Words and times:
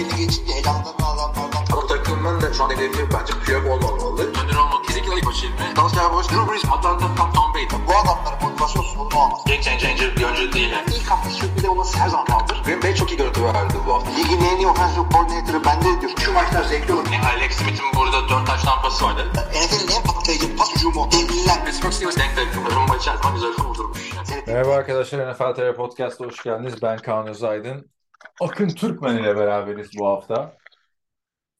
belli 0.00 0.16
geçince 0.16 0.52
elanlarını 0.52 1.06
alanlardan. 1.06 1.64
Ama 1.72 1.86
takımın 1.86 2.40
da 2.40 2.52
şu 2.52 2.64
an 2.64 2.70
hedefi 2.70 3.08
bence 3.14 3.32
Piyok 3.44 3.66
olmamalı. 3.66 4.22
Önder 4.22 4.56
olmak 4.56 4.84
kesinlikle 4.84 5.16
ilk 5.16 5.26
başı 5.26 5.46
ilmi. 5.46 5.76
Dalsya 5.76 6.12
Boş, 6.12 6.28
Drew 6.28 6.52
Brees, 6.52 6.64
Atlanta, 6.64 7.14
Tom, 7.16 7.32
Tom 7.32 7.54
Brady. 7.54 7.86
Bu 7.88 7.92
adamların 7.96 8.42
motivasyon 8.42 8.82
sorunu 8.82 9.18
olmaz. 9.22 9.40
Game 9.46 9.62
changer 9.62 10.16
bir 10.16 10.24
oyuncu 10.24 10.52
değil. 10.52 10.70
Yani. 10.70 10.84
İlk 10.96 11.10
hafta 11.10 11.30
sürpriz 11.30 11.64
olması 11.64 11.98
her 11.98 12.08
zaman 12.08 12.26
kaldır. 12.26 12.62
Green 12.64 12.82
Bay 12.82 12.94
çok 12.94 13.10
iyi 13.12 13.16
görüntü 13.16 13.44
verdi 13.44 13.74
bu 13.86 13.94
hafta. 13.94 14.10
Ligin 14.10 14.40
en 14.40 14.56
iyi 14.56 14.66
offensive 14.66 15.04
coordinator'ı 15.12 15.64
bende 15.64 16.00
diyor. 16.00 16.12
Şu 16.24 16.32
maçlar 16.32 16.64
zevkli 16.64 16.92
olur. 16.94 17.06
Yani 17.12 17.26
Alex 17.26 17.52
Smith'in 17.52 17.86
burada 17.96 18.28
4 18.28 18.46
taş 18.46 18.62
tampası 18.62 19.04
vardı. 19.04 19.26
NFL'in 19.34 19.96
en 19.96 20.02
patlayıcı 20.02 20.56
pas 20.56 20.74
hücumu. 20.76 21.08
Devliler. 21.12 21.64
Pittsburgh 21.64 21.92
Steelers 21.92 22.16
denk 22.16 22.36
denk. 22.36 22.74
Rumba 22.76 22.96
içer 22.96 23.16
zaman 23.16 23.34
güzel 23.34 23.52
vurdurmuş. 23.64 24.12
Yani. 24.16 24.42
Merhaba 24.46 24.74
arkadaşlar 24.74 25.32
NFL 25.32 25.54
TV 25.54 25.76
Podcast'a 25.76 26.24
hoş 26.24 26.42
geldiniz. 26.42 26.82
Ben 26.82 26.98
Kaan 26.98 27.26
Özaydın. 27.26 27.99
Akın 28.40 28.74
Türkmen 28.74 29.16
ile 29.16 29.36
beraberiz 29.36 29.96
bu 29.98 30.06
hafta. 30.06 30.60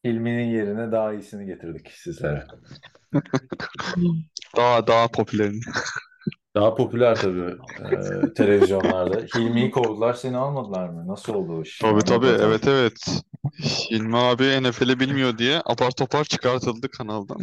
Hilmi'nin 0.05 0.45
yerine 0.49 0.91
daha 0.91 1.13
iyisini 1.13 1.45
getirdik 1.45 1.91
sizlere. 1.91 2.47
Daha 4.55 4.87
daha 4.87 5.07
popülerini. 5.07 5.61
Daha 6.55 6.75
popüler 6.75 7.19
tabii 7.21 7.57
e, 8.29 8.33
televizyonlarda. 8.33 9.19
Hilmi'yi 9.19 9.71
kovdular, 9.71 10.13
seni 10.13 10.37
almadılar 10.37 10.89
mı? 10.89 11.07
Nasıl 11.07 11.33
oldu 11.33 11.53
o 11.57 11.61
iş? 11.61 11.81
Tabii 11.81 12.03
tabii 12.03 12.27
Anlat 12.27 12.27
bakalım. 12.27 12.41
evet 12.41 12.67
evet. 12.67 13.23
Hilmi 13.91 14.17
abi 14.17 14.43
NFL'i 14.63 14.99
bilmiyor 14.99 15.37
diye 15.37 15.61
apar 15.65 15.91
topar 15.91 16.23
çıkartıldı 16.25 16.89
kanaldan. 16.89 17.37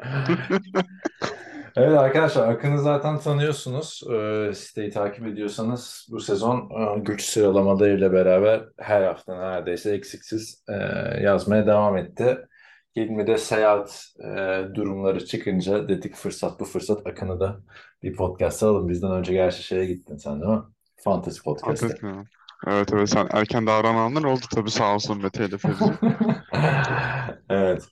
Evet 1.76 1.98
arkadaşlar 1.98 2.48
Akın'ı 2.48 2.78
zaten 2.78 3.18
tanıyorsunuz. 3.18 4.02
Ee, 4.12 4.50
siteyi 4.54 4.90
takip 4.90 5.26
ediyorsanız 5.26 6.06
bu 6.10 6.20
sezon 6.20 6.70
e, 6.70 6.98
güç 6.98 7.24
sıralamalarıyla 7.24 8.12
beraber 8.12 8.64
her 8.78 9.02
hafta 9.02 9.38
neredeyse 9.38 9.92
eksiksiz 9.92 10.64
e, 10.68 10.72
yazmaya 11.22 11.66
devam 11.66 11.96
etti. 11.96 12.38
Hilmi'de 12.96 13.38
seyahat 13.38 14.04
e, 14.24 14.60
durumları 14.74 15.26
çıkınca 15.26 15.88
dedik 15.88 16.14
fırsat 16.14 16.60
bu 16.60 16.64
fırsat 16.64 17.06
Akın'ı 17.06 17.40
da 17.40 17.60
bir 18.02 18.16
podcast 18.16 18.62
alalım. 18.62 18.88
Bizden 18.88 19.12
önce 19.12 19.32
gerçi 19.32 19.62
şeye 19.62 19.86
gittin 19.86 20.16
sen 20.16 20.40
değil 20.40 20.52
mi? 20.52 20.62
Fantasy 21.04 21.40
mı? 22.02 22.24
Evet 22.66 22.88
evet 22.92 23.08
sen 23.08 23.28
erken 23.30 23.66
davrananlar 23.66 24.24
oldu 24.24 24.44
tabii 24.54 24.70
sağ 24.70 24.94
olsun 24.94 25.20
ile 25.20 25.58
Fevzi. 25.58 25.84
Evet. 27.50 27.82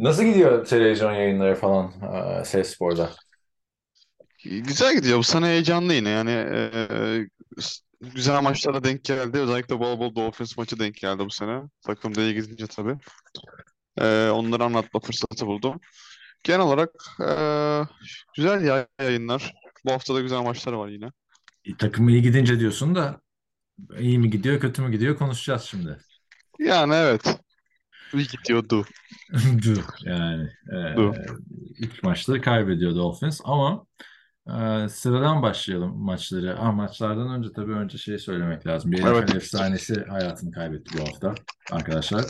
Nasıl 0.00 0.24
gidiyor 0.24 0.66
televizyon 0.66 1.12
yayınları 1.12 1.54
falan 1.54 1.92
e, 2.40 2.44
Ses 2.44 2.74
Spor'da? 2.74 3.10
Güzel 4.44 4.94
gidiyor 4.96 5.18
bu 5.18 5.22
sene 5.22 5.46
heyecanlı 5.46 5.94
yine 5.94 6.08
yani 6.08 6.30
s- 7.60 7.80
güzel 8.00 8.42
maçlara 8.42 8.84
denk 8.84 9.04
geldi. 9.04 9.38
Özellikle 9.38 9.80
bol 9.80 9.98
bol 10.00 10.14
Dolphins 10.14 10.58
maçı 10.58 10.78
denk 10.78 10.94
geldi 10.96 11.18
bu 11.24 11.30
sene. 11.30 11.62
Takım 11.86 12.14
da 12.14 12.22
iyi 12.22 12.34
gidince 12.34 12.66
tabii. 12.66 12.96
Eee, 14.00 14.30
onları 14.30 14.64
anlatma 14.64 15.00
fırsatı 15.00 15.46
buldum. 15.46 15.80
Genel 16.44 16.60
olarak 16.60 16.90
eee, 17.20 17.82
güzel 18.36 18.64
ya 18.64 18.88
yayınlar. 19.00 19.54
Bu 19.84 19.92
hafta 19.92 20.14
da 20.14 20.20
güzel 20.20 20.42
maçlar 20.42 20.72
var 20.72 20.88
yine. 20.88 21.10
E, 21.64 21.76
Takım 21.76 22.08
iyi 22.08 22.22
gidince 22.22 22.60
diyorsun 22.60 22.94
da 22.94 23.20
iyi 24.00 24.18
mi 24.20 24.30
gidiyor 24.30 24.60
kötü 24.60 24.82
mü 24.82 24.92
gidiyor 24.92 25.18
konuşacağız 25.18 25.62
şimdi. 25.64 25.98
Yani 26.58 26.94
evet. 26.94 27.40
Gidiyordu. 28.18 28.84
Du 29.64 29.74
yani 30.04 30.48
e, 30.72 30.96
Du. 30.96 31.14
ilk 31.78 32.02
maçları 32.02 32.40
kaybediyor 32.40 32.94
Dolphins 32.94 33.40
ama 33.44 33.86
e, 34.46 34.88
sıradan 34.88 35.42
başlayalım 35.42 35.98
maçları. 36.04 36.56
Ah, 36.58 36.74
maçlardan 36.74 37.30
önce 37.38 37.48
tabii 37.56 37.72
önce 37.72 37.98
şey 37.98 38.18
söylemek 38.18 38.66
lazım. 38.66 38.92
Bir 38.92 39.04
Evet. 39.04 39.34
Efsanesi 39.34 40.04
hayatını 40.04 40.52
kaybetti 40.52 40.98
bu 40.98 41.02
hafta 41.02 41.34
arkadaşlar. 41.72 42.24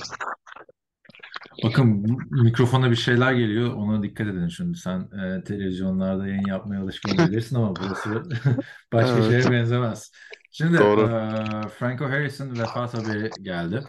Bakın 1.65 2.06
mikrofona 2.31 2.91
bir 2.91 2.97
şeyler 2.97 3.32
geliyor. 3.32 3.72
Ona 3.75 4.03
dikkat 4.03 4.26
edin 4.26 4.49
şimdi. 4.49 4.78
Sen 4.78 5.00
e, 5.00 5.44
televizyonlarda 5.44 6.26
yayın 6.28 6.47
yapmaya 6.47 6.82
alışkın 6.82 7.19
olabilirsin 7.19 7.56
ama 7.56 7.76
burası 7.76 8.22
başka 8.93 9.19
Evet. 9.19 9.44
şeye 9.44 9.53
benzemez. 9.53 10.12
Şimdi 10.53 10.78
Doğru. 10.78 11.00
e, 11.00 11.69
Franco 11.69 12.05
Harris'in 12.05 12.59
vefat 12.59 12.94
haberi 12.94 13.31
geldi. 13.43 13.84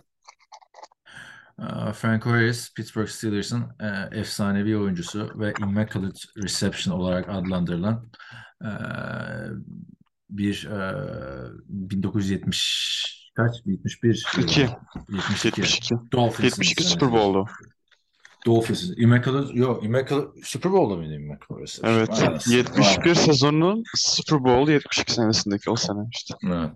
E, 1.59 1.93
Franco 1.93 2.29
Harris, 2.29 2.73
Pittsburgh 2.73 3.07
Steelers'ın 3.07 3.63
e, 3.79 4.19
efsanevi 4.19 4.77
oyuncusu 4.77 5.31
ve 5.39 5.53
Immaculate 5.61 6.19
Reception 6.43 6.99
olarak 6.99 7.29
adlandırılan 7.29 8.05
e, 8.63 8.69
bir 10.29 10.65
e, 10.65 11.05
1970 11.69 13.31
kaç? 13.35 13.51
71 13.65 14.25
İki. 14.39 14.61
yılı. 14.61 14.69
72. 15.09 15.61
72. 15.61 15.95
Dolphins'in 16.11 16.61
72 16.63 16.83
Super. 16.83 17.11
Bowl'du. 17.11 17.45
Dolphins. 18.45 18.91
Immaculate, 18.97 19.53
yok 19.53 19.83
Immaculate 19.83 20.41
Super 20.43 20.71
Bowl'da 20.71 20.95
mıydı 20.95 21.13
Immaculate 21.13 21.61
Reception? 21.61 21.93
Evet. 21.93 22.09
Anasını, 22.09 22.53
71 22.55 23.05
vay. 23.05 23.15
sezonunun 23.15 23.83
Super 23.95 24.43
Bowl 24.43 24.71
72 24.71 25.13
senesindeki 25.13 25.69
o 25.69 25.75
sene 25.75 25.99
işte. 26.11 26.33
Evet. 26.47 26.69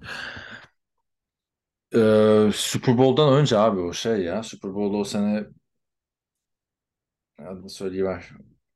Ee, 1.95 2.51
Super 2.53 2.97
Bowl'dan 2.97 3.33
önce 3.33 3.57
abi 3.57 3.79
o 3.79 3.93
şey 3.93 4.21
ya. 4.21 4.43
Super 4.43 4.73
Bowl'da 4.75 4.97
o 4.97 5.03
sene 5.03 5.45
adını 7.39 7.69
söyleyiver. 7.69 8.29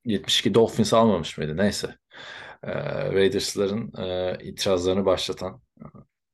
72 0.05 0.53
Dolphins 0.53 0.93
almamış 0.93 1.37
mıydı? 1.37 1.57
Neyse. 1.57 1.95
Ee, 2.63 2.73
Raiders'ların 3.13 3.93
e, 4.03 4.37
itirazlarını 4.43 5.05
başlatan 5.05 5.61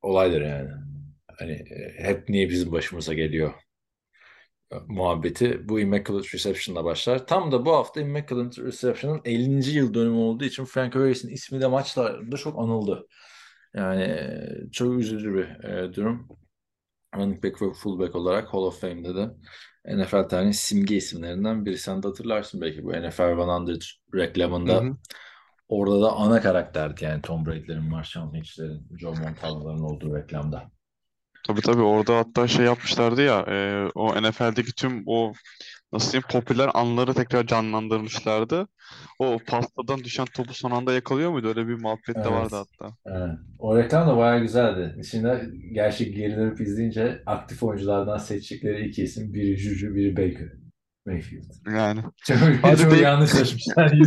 olaydır 0.01 0.41
yani. 0.41 0.69
Hani 1.39 1.51
e, 1.53 2.03
hep 2.03 2.29
niye 2.29 2.49
bizim 2.49 2.71
başımıza 2.71 3.13
geliyor 3.13 3.53
e, 4.71 4.75
muhabbeti 4.87 5.69
bu 5.69 5.79
Immaculate 5.79 6.27
Reception'la 6.33 6.83
başlar. 6.85 7.27
Tam 7.27 7.51
da 7.51 7.65
bu 7.65 7.73
hafta 7.73 8.01
Immaculate 8.01 8.61
Reception'ın 8.63 9.21
50. 9.25 9.69
yıl 9.77 9.93
dönümü 9.93 10.17
olduğu 10.17 10.43
için 10.45 10.65
Frank 10.65 10.95
Harris'in 10.95 11.29
ismi 11.29 11.61
de 11.61 11.67
maçlarda 11.67 12.37
çok 12.37 12.59
anıldı. 12.59 13.07
Yani 13.73 14.03
e, 14.03 14.71
çok 14.71 14.99
üzücü 14.99 15.33
bir 15.33 15.63
e, 15.69 15.93
durum. 15.93 16.27
Running 17.17 17.43
back 17.43 17.61
ve 17.61 17.73
fullback 17.73 18.15
olarak 18.15 18.53
Hall 18.53 18.63
of 18.63 18.81
Fame'de 18.81 19.15
de 19.15 19.29
NFL 19.97 20.29
tarihinin 20.29 20.51
simge 20.51 20.95
isimlerinden 20.95 21.65
biri. 21.65 21.77
Sen 21.77 22.03
de 22.03 22.07
hatırlarsın 22.07 22.61
belki 22.61 22.83
bu 22.83 22.91
NFL 22.91 23.67
100 23.67 24.01
Hı 24.11 24.17
reklamında. 24.17 24.73
hı. 24.75 24.97
Orada 25.69 26.01
da 26.01 26.11
ana 26.13 26.41
karakterdi 26.41 27.03
yani 27.03 27.21
Tom 27.21 27.45
Brady'lerin, 27.45 27.83
Marshawn 27.83 28.35
Lynch'lerin, 28.35 28.87
Joe 28.99 29.15
Montana'ların 29.15 29.79
olduğu 29.83 30.15
reklamda. 30.15 30.71
Tabii 31.47 31.61
tabii 31.61 31.81
orada 31.81 32.17
hatta 32.17 32.47
şey 32.47 32.65
yapmışlardı 32.65 33.21
ya 33.21 33.45
e, 33.49 33.85
o 33.95 34.21
NFL'deki 34.21 34.73
tüm 34.75 35.03
o 35.05 35.33
nasıl 35.93 36.11
diyeyim 36.11 36.27
popüler 36.31 36.69
anları 36.73 37.13
tekrar 37.13 37.47
canlandırmışlardı. 37.47 38.67
O 39.19 39.39
pastadan 39.47 40.03
düşen 40.03 40.25
topu 40.25 40.53
son 40.53 40.71
anda 40.71 40.93
yakalıyor 40.93 41.31
muydu? 41.31 41.47
Öyle 41.47 41.67
bir 41.67 41.81
muhabbet 41.81 42.15
de 42.15 42.19
Evet. 42.19 42.31
vardı 42.31 42.55
hatta. 42.55 42.95
Evet. 43.05 43.39
O 43.59 43.77
reklam 43.77 44.07
da 44.07 44.17
bayağı 44.17 44.39
güzeldi. 44.41 45.03
Şimdi 45.11 45.49
gerçi 45.73 46.11
geri 46.13 46.35
dönüp 46.35 46.61
izleyince 46.61 47.23
aktif 47.25 47.63
oyunculardan 47.63 48.17
seçtikleri 48.17 48.87
iki 48.87 49.03
isim. 49.03 49.33
Biri 49.33 49.57
Juju, 49.57 49.95
biri 49.95 50.17
Baker. 50.17 50.49
Mayfield. 51.05 51.43
Yani. 51.75 52.01
Çok, 52.27 52.37
Hadi 52.61 52.81
çok 52.81 52.91
Baker- 52.91 53.01
yanlış 53.03 53.29
seçmişler. 53.31 53.91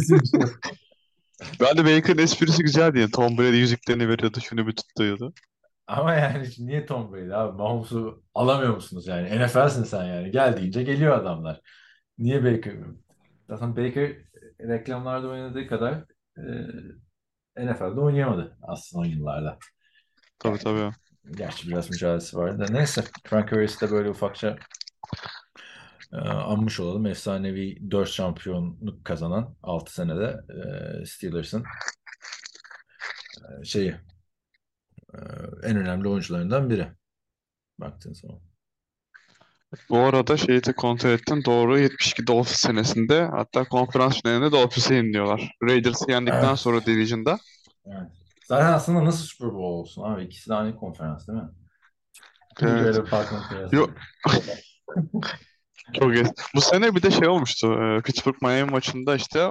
Ben 1.60 1.76
de 1.78 1.84
Baker'ın 1.84 2.18
esprisi 2.18 2.62
güzeldi 2.62 2.98
yani. 2.98 3.10
Tom 3.10 3.38
Brady 3.38 3.56
yüzüklerini 3.56 4.08
veriyordu, 4.08 4.38
şunu 4.42 4.66
bir 4.66 4.72
tutuyordu. 4.72 5.32
Ama 5.88 6.14
yani 6.14 6.48
niye 6.58 6.86
Tom 6.86 7.12
Brady 7.12 7.34
abi? 7.34 7.56
Mahomes'u 7.56 8.22
alamıyor 8.34 8.74
musunuz 8.74 9.06
yani? 9.06 9.38
NFL'sin 9.38 9.84
sen 9.84 10.04
yani. 10.04 10.30
Gel 10.30 10.56
deyince 10.56 10.82
geliyor 10.82 11.18
adamlar. 11.18 11.60
Niye 12.18 12.44
Baker? 12.44 12.74
Zaten 13.48 13.76
Baker 13.76 14.16
reklamlarda 14.60 15.28
oynadığı 15.28 15.66
kadar 15.66 16.04
e, 16.36 17.66
NFL'de 17.66 18.00
oynayamadı 18.00 18.58
aslında 18.62 19.02
o 19.02 19.04
yıllarda. 19.04 19.58
Tabii 20.38 20.58
tabii. 20.58 20.90
Gerçi 21.30 21.68
biraz 21.68 21.90
mücadelesi 21.90 22.36
vardı 22.36 22.66
da 22.66 22.72
neyse. 22.72 23.04
Frank 23.24 23.52
Harris 23.52 23.80
de 23.82 23.90
böyle 23.90 24.10
ufakça 24.10 24.56
e, 26.12 26.16
anmış 26.16 26.80
olalım. 26.80 27.06
Efsanevi 27.06 27.90
4 27.90 28.08
şampiyonluk 28.08 29.04
kazanan 29.04 29.56
6 29.62 29.94
senede 29.94 30.40
e, 30.50 31.06
Steelers'ın 31.06 31.64
e, 33.60 33.64
şeyi 33.64 33.90
e, 33.90 34.00
en 35.62 35.76
önemli 35.76 36.08
oyuncularından 36.08 36.70
biri. 36.70 36.88
Baktığın 37.78 38.12
zaman. 38.12 38.40
Bu 39.90 39.98
arada 39.98 40.36
şeyi 40.36 40.64
de 40.64 40.72
kontrol 40.72 41.10
ettim. 41.10 41.44
Doğru 41.44 41.78
72 41.78 42.26
Dolphins 42.26 42.60
senesinde 42.60 43.24
hatta 43.24 43.64
konferans 43.64 44.22
finalinde 44.22 44.52
Dolphins'e 44.52 44.94
yeniliyorlar. 44.94 45.50
Raiders'ı 45.62 46.10
yendikten 46.10 46.48
Evet. 46.48 46.58
sonra 46.58 46.86
Division'da. 46.86 47.38
Yani. 47.86 48.08
Zaten 48.46 48.72
aslında 48.72 49.04
nasıl 49.04 49.24
Super 49.24 49.48
Bowl 49.48 49.62
olsun 49.62 50.02
abi? 50.02 50.24
İkisi 50.24 50.50
de 50.50 50.54
aynı 50.54 50.76
konferans 50.76 51.28
değil 51.28 51.38
mi? 51.38 51.48
Evet. 52.60 52.84
Böyle 52.84 53.04
bir 53.04 53.10
fark 53.10 53.32
yok. 53.72 53.90
Çok 56.00 56.14
iyi. 56.14 56.24
Bu 56.54 56.60
sene 56.60 56.94
bir 56.94 57.02
de 57.02 57.10
şey 57.10 57.28
olmuştu. 57.28 58.00
Pittsburgh 58.04 58.42
Miami 58.42 58.70
maçında 58.70 59.16
işte 59.16 59.50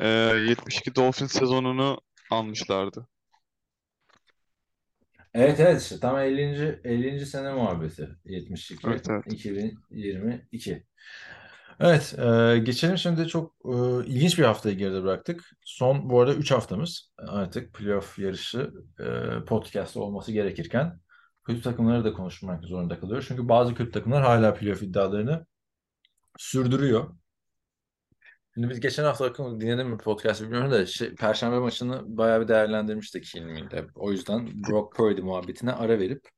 e, 0.00 0.08
72 0.08 0.94
Dolphins 0.94 1.32
sezonunu 1.32 2.00
almışlardı. 2.30 3.08
Evet 5.36 5.60
evet 5.60 5.82
işte 5.82 6.00
tam 6.00 6.18
50. 6.18 6.80
50. 6.84 7.26
sene 7.26 7.52
muhabbeti 7.52 8.08
72 8.24 8.88
Evet, 8.88 9.06
evet. 9.10 9.32
2022. 9.32 10.86
Evet 11.80 12.14
e, 12.18 12.58
geçelim 12.58 12.98
şimdi 12.98 13.28
çok 13.28 13.54
e, 13.64 14.06
ilginç 14.06 14.38
bir 14.38 14.44
haftayı 14.44 14.76
geride 14.76 15.02
bıraktık. 15.02 15.50
Son 15.64 16.10
bu 16.10 16.20
arada 16.20 16.34
3 16.34 16.50
haftamız 16.50 17.12
artık 17.18 17.74
playoff 17.74 18.18
yarışı 18.18 18.72
e, 19.00 19.44
podcast 19.44 19.96
olması 19.96 20.32
gerekirken 20.32 21.00
kötü 21.46 21.62
takımları 21.62 22.04
da 22.04 22.12
konuşmak 22.12 22.64
zorunda 22.64 23.00
kalıyoruz. 23.00 23.24
Çünkü 23.28 23.48
bazı 23.48 23.74
kötü 23.74 23.90
takımlar 23.90 24.22
hala 24.22 24.54
playoff 24.54 24.82
iddialarını 24.82 25.46
sürdürüyor. 26.38 27.16
Şimdi 28.56 28.70
biz 28.70 28.80
geçen 28.80 29.04
hafta 29.04 29.24
akıllı 29.24 29.60
dinledim 29.60 29.88
mi 29.88 29.98
podcast 29.98 30.42
bilmiyorum 30.42 30.70
da 30.70 30.86
şey, 30.86 31.14
Perşembe 31.14 31.58
maçını 31.58 32.18
bayağı 32.18 32.40
bir 32.40 32.48
değerlendirmiştik 32.48 33.34
Hilmi'yle. 33.34 33.86
O 33.94 34.12
yüzden 34.12 34.62
Brock 34.68 34.96
Purdy 34.96 35.20
muhabbetine 35.20 35.72
ara 35.72 35.98
verip 35.98 36.28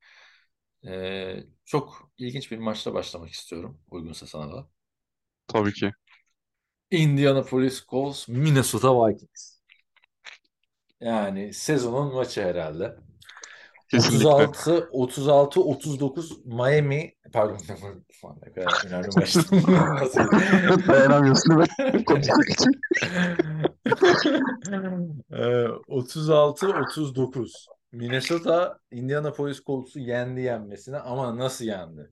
e, 0.86 1.44
çok 1.64 2.10
ilginç 2.18 2.50
bir 2.50 2.58
maçla 2.58 2.94
başlamak 2.94 3.30
istiyorum. 3.30 3.80
Uygunsa 3.90 4.26
sana 4.26 4.52
da. 4.52 4.68
Tabii 5.46 5.72
ki. 5.72 5.92
Indianapolis 6.90 7.86
Colts, 7.86 8.28
Minnesota 8.28 9.08
Vikings. 9.08 9.58
Yani 11.00 11.54
sezonun 11.54 12.14
maçı 12.14 12.42
herhalde. 12.42 12.96
Kesinlikle. 13.90 14.28
36 14.28 14.88
36 14.92 15.60
39 15.60 16.46
Miami 16.46 17.14
pardon 17.32 17.58
ne 18.46 18.52
kadar 18.52 18.86
önemli. 18.86 19.08
Nasıl? 19.16 19.42
Dayanamıyorsun 20.88 21.58
değil 21.58 21.94
mi? 21.94 22.04
Konuşmak 22.04 22.48
için. 22.50 22.72
Ee, 25.32 25.68
36-39. 25.88 27.50
Minnesota 27.92 28.78
Indianapolis 28.90 29.64
Colts'u 29.64 29.98
yendi 30.00 30.40
yenmesine 30.40 30.98
ama 30.98 31.36
nasıl 31.36 31.64
yendi? 31.64 32.10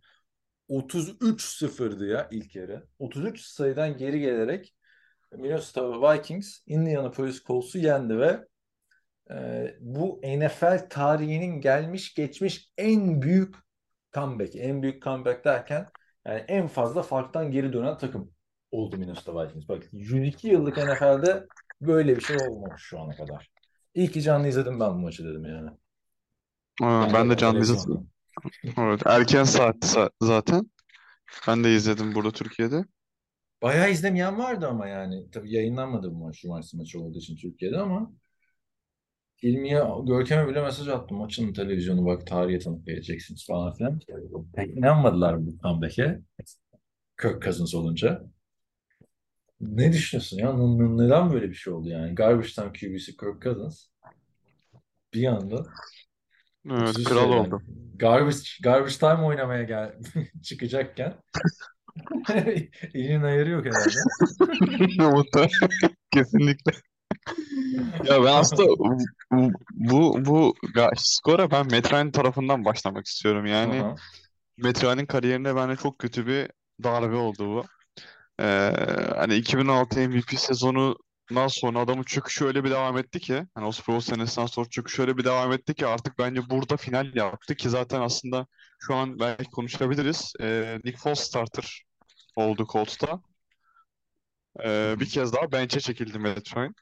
33-0'dı 0.68 2.06
ya 2.06 2.28
ilk 2.30 2.56
yarı. 2.56 2.86
33 2.98 3.40
sayıdan 3.40 3.96
geri 3.96 4.20
gelerek 4.20 4.74
Minnesota 5.32 6.12
Vikings 6.12 6.58
Indianapolis 6.66 7.44
Colts'u 7.44 7.78
yendi 7.78 8.18
ve 8.18 8.46
bu 9.80 10.20
NFL 10.24 10.88
tarihinin 10.90 11.60
gelmiş 11.60 12.14
geçmiş 12.14 12.72
en 12.78 13.22
büyük 13.22 13.54
comeback. 14.12 14.56
En 14.56 14.82
büyük 14.82 15.02
comeback 15.02 15.44
derken 15.44 15.86
yani 16.26 16.44
en 16.48 16.66
fazla 16.66 17.02
farktan 17.02 17.50
geri 17.50 17.72
dönen 17.72 17.98
takım 17.98 18.30
oldu 18.70 18.96
Minnesota 18.96 19.44
Vikings. 19.44 19.68
Bak 19.68 19.82
102 19.92 20.48
yıllık 20.48 20.76
NFL'de 20.76 21.46
böyle 21.80 22.16
bir 22.16 22.20
şey 22.20 22.36
olmamış 22.36 22.82
şu 22.82 23.00
ana 23.00 23.16
kadar. 23.16 23.50
İyi 23.94 24.10
ki 24.10 24.22
canlı 24.22 24.48
izledim 24.48 24.80
ben 24.80 24.90
bu 24.90 24.98
maçı 24.98 25.24
dedim 25.24 25.44
yani. 25.44 25.70
Ha, 26.80 27.10
ben 27.14 27.30
de 27.30 27.36
canlı 27.36 27.60
izledim. 27.60 28.10
Evet, 28.78 29.06
erken 29.06 29.44
saatti 29.44 29.86
sa- 29.86 30.10
zaten. 30.22 30.70
Ben 31.48 31.64
de 31.64 31.74
izledim 31.74 32.14
burada 32.14 32.30
Türkiye'de. 32.30 32.84
Bayağı 33.62 33.90
izlemeyen 33.90 34.38
vardı 34.38 34.68
ama 34.68 34.88
yani. 34.88 35.30
Tabii 35.30 35.52
yayınlanmadı 35.52 36.10
bu 36.10 36.18
maç. 36.18 36.40
Cumartesi 36.40 36.76
maçı 36.76 37.00
olduğu 37.00 37.18
için 37.18 37.36
Türkiye'de 37.36 37.78
ama 37.78 38.12
Hilmi'ye, 39.42 39.82
Görkem'e 40.06 40.48
bile 40.48 40.62
mesaj 40.62 40.88
attım. 40.88 41.18
Maçın 41.18 41.52
televizyonu 41.52 42.06
bak 42.06 42.26
tarihe 42.26 42.58
tanık 42.58 42.88
vereceksiniz 42.88 43.46
falan 43.46 43.72
filan. 43.72 44.00
Pek 44.54 44.76
inanmadılar 44.76 45.46
bu 45.46 45.58
comeback'e. 45.62 46.20
Kirk 47.20 47.42
Cousins 47.42 47.74
olunca. 47.74 48.22
Ne 49.60 49.92
düşünüyorsun 49.92 50.38
ya? 50.38 50.52
Neden 50.88 51.32
böyle 51.32 51.48
bir 51.48 51.54
şey 51.54 51.72
oldu 51.72 51.88
yani? 51.88 52.14
Garbage 52.14 52.48
Time 52.48 52.72
QB'si 52.72 53.16
Kirk 53.16 53.42
Cousins 53.42 53.86
bir 55.14 55.26
anda 55.26 55.66
Evet, 56.70 56.88
33 56.88 57.04
kral 57.04 57.16
sayıdan 57.16 57.38
oldu. 57.38 57.62
Garbage, 57.96 58.38
garbage 58.62 58.94
Time 58.94 59.22
oynamaya 59.22 59.62
gel 59.62 59.92
çıkacakken 60.42 61.14
elinin 62.94 63.22
ayarı 63.22 63.50
yok 63.50 63.66
herhalde. 63.66 63.98
Kesinlikle. 66.10 66.72
Ya 68.04 68.24
ben 68.24 68.32
aslında 68.32 68.68
bu 68.68 69.52
bu 69.70 70.24
bu, 70.26 70.54
skora 70.96 71.50
ben 71.50 71.66
Metrani 71.70 72.12
tarafından 72.12 72.64
başlamak 72.64 73.06
istiyorum. 73.06 73.46
Yani 73.46 73.82
Aha. 73.82 73.94
Metrani'nin 74.56 75.06
kariyerine 75.06 75.56
bence 75.56 75.76
çok 75.76 75.98
kötü 75.98 76.26
bir 76.26 76.50
darbe 76.82 77.16
oldu 77.16 77.46
bu. 77.46 77.64
Ee, 78.40 78.72
hani 79.16 79.34
2006 79.34 80.08
MVP 80.08 80.38
sezonundan 80.40 81.48
sonra 81.48 81.78
adamın 81.78 82.02
çöküşü 82.02 82.44
öyle 82.44 82.64
bir 82.64 82.70
devam 82.70 82.98
etti 82.98 83.20
ki 83.20 83.46
hani 83.54 83.66
o 83.66 83.72
Super 83.72 83.94
Bowl 83.94 84.10
senesinden 84.10 84.46
sonra 84.46 84.68
çöküşü 84.68 85.02
öyle 85.02 85.16
bir 85.16 85.24
devam 85.24 85.52
etti 85.52 85.74
ki 85.74 85.86
artık 85.86 86.18
bence 86.18 86.50
burada 86.50 86.76
final 86.76 87.14
yaptı 87.14 87.54
ki 87.54 87.70
zaten 87.70 88.00
aslında 88.00 88.46
şu 88.80 88.94
an 88.94 89.18
belki 89.18 89.50
konuşabiliriz. 89.50 90.32
Ee, 90.40 90.78
Nick 90.84 90.98
Foles 90.98 91.20
starter 91.20 91.84
oldu 92.36 92.66
Colts'ta. 92.72 93.20
Ee, 94.64 94.96
bir 95.00 95.08
kez 95.08 95.32
daha 95.32 95.52
bench'e 95.52 95.80
çekildi 95.80 96.18
Ryan. 96.18 96.74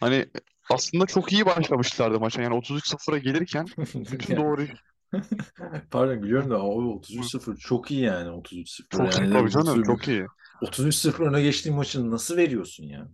Hani 0.00 0.26
aslında 0.70 1.06
çok 1.06 1.32
iyi 1.32 1.46
başlamışlardı 1.46 2.20
maça. 2.20 2.42
Yani 2.42 2.54
33-0'a 2.54 3.18
gelirken 3.18 3.66
bütün 3.94 4.36
doğru 4.36 4.66
Pardon 5.90 6.22
biliyorum 6.22 6.50
da 6.50 6.62
o 6.62 7.00
33-0 7.00 7.56
çok 7.56 7.90
iyi 7.90 8.00
yani 8.00 8.28
33-0 8.28 8.88
çok 8.90 9.14
iyi 9.14 9.20
yani 9.20 9.32
tabii 9.32 9.50
canım 9.50 9.78
bütün- 9.78 9.94
çok 9.94 10.08
iyi. 10.08 10.26
33-0 10.62 11.20
öne 11.26 11.42
geçtiğin 11.42 11.76
maçı 11.76 12.10
nasıl 12.10 12.36
veriyorsun 12.36 12.84
ya? 12.84 13.08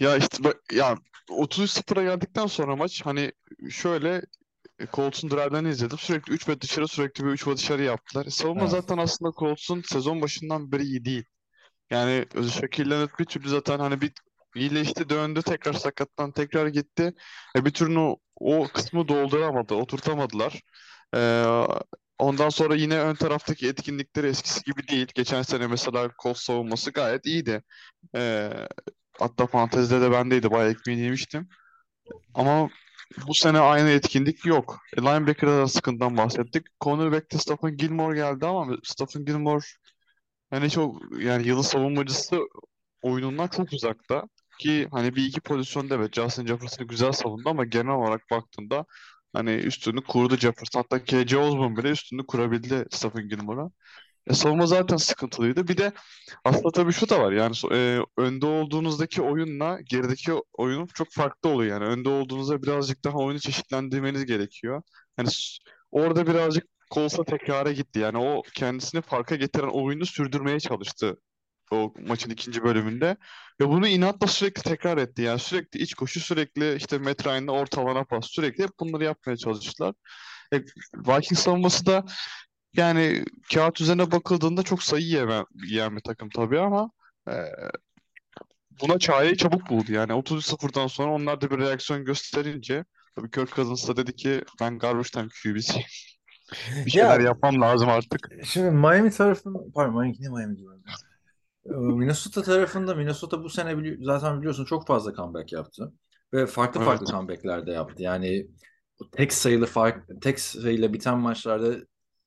Ya 0.00 0.16
işte 0.16 0.54
ya 0.72 0.96
33-0'a 1.30 2.02
geldikten 2.02 2.46
sonra 2.46 2.76
maç 2.76 3.02
hani 3.06 3.32
şöyle 3.70 4.22
e, 4.78 4.86
Colts'un 4.92 5.30
drive'lerini 5.30 5.68
izledim. 5.68 5.98
Sürekli 5.98 6.32
3 6.32 6.48
ve 6.48 6.60
dışarı 6.60 6.88
sürekli 6.88 7.24
bir 7.24 7.30
3 7.30 7.46
ve 7.46 7.56
dışarı 7.56 7.82
yaptılar. 7.82 8.26
E, 8.26 8.30
savunma 8.30 8.60
Evet. 8.60 8.70
zaten 8.70 8.98
aslında 8.98 9.32
Colts'un 9.38 9.82
sezon 9.82 10.22
başından 10.22 10.72
beri 10.72 10.82
iyi 10.82 11.04
değil. 11.04 11.24
Yani 11.90 12.26
Leonard 12.90 13.10
bir 13.18 13.24
türlü 13.24 13.48
zaten 13.48 13.78
hani 13.78 14.00
bir 14.00 14.12
iyileşti 14.56 15.08
döndü 15.08 15.42
tekrar 15.42 15.72
sakattan 15.72 16.32
tekrar 16.32 16.66
gitti. 16.66 17.14
E, 17.56 17.64
bir 17.64 17.70
türlü 17.70 18.16
o, 18.40 18.68
kısmı 18.74 19.08
dolduramadı, 19.08 19.74
oturtamadılar. 19.74 20.60
E, 21.16 21.44
ondan 22.18 22.48
sonra 22.48 22.74
yine 22.74 23.00
ön 23.00 23.14
taraftaki 23.14 23.68
etkinlikleri 23.68 24.26
eskisi 24.26 24.62
gibi 24.64 24.88
değil. 24.88 25.06
Geçen 25.14 25.42
sene 25.42 25.66
mesela 25.66 26.10
Colts 26.22 26.42
savunması 26.42 26.90
gayet 26.90 27.26
iyiydi. 27.26 27.62
E, 28.16 28.50
hatta 29.18 29.46
fantezide 29.46 30.00
de 30.00 30.10
bendeydi. 30.12 30.50
Bayağı 30.50 30.70
ekmeğini 30.70 31.02
yemiştim. 31.02 31.48
Ama 32.34 32.70
bu 33.28 33.34
sene 33.34 33.58
aynı 33.58 33.90
etkinlik 33.90 34.46
yok. 34.46 34.78
E, 34.98 35.02
linebacker'da 35.02 35.58
da 35.58 35.68
sıkıntıdan 35.68 36.16
bahsettik. 36.16 36.66
Cornerback'te 36.80 37.38
Stephen 37.38 37.76
Gilmore 37.76 38.16
geldi 38.16 38.46
ama 38.46 38.76
Stephen 38.84 39.24
Gilmore 39.24 39.64
yani 40.52 40.70
çok 40.70 41.02
yani 41.22 41.46
yıldız 41.48 41.66
savunmacısı 41.66 42.40
oyunundan 43.02 43.48
çok 43.48 43.72
uzakta. 43.72 44.24
Ki 44.62 44.88
hani 44.92 45.16
bir 45.16 45.24
iki 45.26 45.40
pozisyonda 45.40 45.94
evet 45.94 46.14
Justin 46.14 46.46
Jefferson 46.46 46.86
güzel 46.86 47.12
savundu 47.12 47.48
ama 47.48 47.64
genel 47.64 47.92
olarak 47.94 48.30
baktığında 48.30 48.84
hani 49.32 49.50
üstünü 49.50 50.04
kurdu 50.04 50.36
Jefferson. 50.36 50.80
Hatta 50.82 51.04
KJ 51.04 51.36
Osborne 51.38 51.76
bile 51.76 51.90
üstünü 51.90 52.26
kurabildi 52.26 52.84
Stephen 52.90 53.28
Gilmore'a. 53.28 53.70
E, 54.26 54.34
savunma 54.34 54.66
zaten 54.66 54.96
sıkıntılıydı. 54.96 55.68
Bir 55.68 55.76
de 55.78 55.92
aslında 56.44 56.70
tabii 56.72 56.92
şu 56.92 57.08
da 57.10 57.20
var. 57.20 57.32
Yani 57.32 57.56
e, 57.72 58.00
önde 58.18 58.46
olduğunuzdaki 58.46 59.22
oyunla 59.22 59.80
gerideki 59.90 60.32
oyunun 60.54 60.86
çok 60.86 61.08
farklı 61.12 61.50
oluyor. 61.50 61.72
Yani 61.80 61.86
önde 61.92 62.08
olduğunuzda 62.08 62.62
birazcık 62.62 63.04
daha 63.04 63.18
oyunu 63.18 63.40
çeşitlendirmeniz 63.40 64.26
gerekiyor. 64.26 64.82
S- 65.26 65.58
orada 65.90 66.26
birazcık 66.26 66.64
Colts'a 66.94 67.24
tekrara 67.24 67.72
gitti. 67.72 67.98
Yani 67.98 68.18
o 68.18 68.42
kendisini 68.54 69.02
farka 69.02 69.36
getiren 69.36 69.68
oyunu 69.68 70.06
sürdürmeye 70.06 70.60
çalıştı 70.60 71.16
o 71.72 71.94
maçın 72.08 72.30
ikinci 72.30 72.64
bölümünde. 72.64 73.16
Ve 73.60 73.68
bunu 73.68 73.88
inatla 73.88 74.26
sürekli 74.26 74.62
tekrar 74.62 74.98
etti. 74.98 75.22
Yani 75.22 75.38
sürekli 75.38 75.80
iç 75.80 75.94
koşu, 75.94 76.20
sürekli 76.20 76.74
işte 76.76 76.98
Matt 76.98 77.26
Ryan'la 77.26 77.52
ortalana 77.52 78.04
pas, 78.04 78.26
sürekli 78.26 78.64
hep 78.64 78.70
bunları 78.80 79.04
yapmaya 79.04 79.36
çalıştılar. 79.36 79.94
E, 80.52 80.56
Vikings 80.94 81.40
savunması 81.40 81.86
da 81.86 82.04
yani 82.76 83.24
kağıt 83.54 83.80
üzerine 83.80 84.10
bakıldığında 84.10 84.62
çok 84.62 84.82
sayı 84.82 85.04
yeme, 85.06 85.44
yiyen 85.54 85.96
bir 85.96 86.00
takım 86.02 86.28
tabii 86.28 86.60
ama 86.60 86.90
e, 87.28 87.34
buna 88.80 88.98
çareyi 88.98 89.36
çabuk 89.36 89.70
buldu. 89.70 89.92
Yani 89.92 90.12
30-0'dan 90.12 90.86
sonra 90.86 91.12
onlar 91.12 91.40
da 91.40 91.50
bir 91.50 91.58
reaksiyon 91.58 92.04
gösterince 92.04 92.84
tabii 93.16 93.30
Kirk 93.30 93.54
Cousins 93.54 93.88
da 93.88 93.96
dedi 93.96 94.16
ki 94.16 94.44
ben 94.60 94.78
garbage 94.78 95.08
time 95.08 95.28
QB'siyim. 95.42 95.86
Bir 96.86 96.90
şeyler 96.90 97.20
Ya- 97.20 97.26
yapmam 97.26 97.60
lazım 97.60 97.88
artık. 97.88 98.28
Şimdi 98.44 98.70
Miami 98.70 99.10
tarafında, 99.10 99.58
pardon 99.74 99.94
Miami, 99.94 100.16
ne 100.20 100.28
Miami 100.28 100.58
diyorum. 100.58 100.82
Minnesota 101.64 102.42
tarafında 102.42 102.94
Minnesota 102.94 103.42
bu 103.42 103.48
sene 103.50 103.70
bili- 103.70 104.04
zaten 104.04 104.38
biliyorsun 104.38 104.64
çok 104.64 104.86
fazla 104.86 105.14
comeback 105.14 105.52
yaptı. 105.52 105.92
Ve 106.32 106.46
farklı 106.46 106.80
Evet. 106.80 106.88
farklı 106.88 107.06
comeback'ler 107.06 107.66
de 107.66 107.70
yaptı. 107.72 108.02
Yani 108.02 108.48
tek 109.12 109.32
sayılı 109.32 109.66
fark 109.66 110.22
tek 110.22 110.40
sayıyla 110.40 110.92
biten 110.92 111.18
maçlarda 111.18 111.76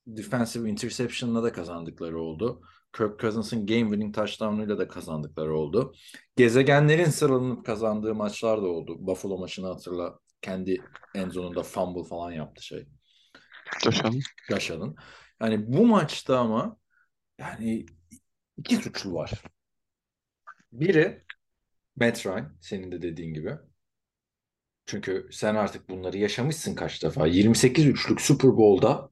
defensive 0.06 0.70
interception'la 0.70 1.42
da 1.42 1.52
kazandıkları 1.52 2.20
oldu. 2.20 2.60
Kirk 2.96 3.20
Cousins'ın 3.20 3.66
game 3.66 3.80
winning 3.80 4.14
touchdown'uyla 4.14 4.78
da 4.78 4.88
kazandıkları 4.88 5.56
oldu. 5.56 5.92
Gezegenlerin 6.36 7.04
sıralanıp 7.10 7.66
kazandığı 7.66 8.14
maçlar 8.14 8.62
da 8.62 8.66
oldu. 8.66 8.96
Buffalo 8.98 9.38
maçını 9.38 9.66
hatırla. 9.66 10.18
kendi 10.42 10.82
en 11.14 11.28
zonunda 11.30 11.62
fumble 11.62 12.04
falan 12.08 12.32
yaptı 12.32 12.64
şey. 12.64 12.86
Josh 14.50 14.70
Allen. 14.70 14.94
Yani 15.40 15.72
bu 15.72 15.86
maçta 15.86 16.38
ama 16.38 16.76
yani 17.38 17.86
iki 18.58 18.76
suçlu 18.76 19.14
var. 19.14 19.42
Biri 20.72 21.24
Matt 21.96 22.26
Ryan 22.26 22.56
senin 22.60 22.92
de 22.92 23.02
dediğin 23.02 23.34
gibi. 23.34 23.58
Çünkü 24.86 25.28
sen 25.32 25.54
artık 25.54 25.88
bunları 25.88 26.18
yaşamışsın 26.18 26.74
kaç 26.74 27.02
defa. 27.02 27.26
28 27.26 27.86
üçlük 27.86 28.20
Super 28.20 28.56
Bowl'da 28.56 29.10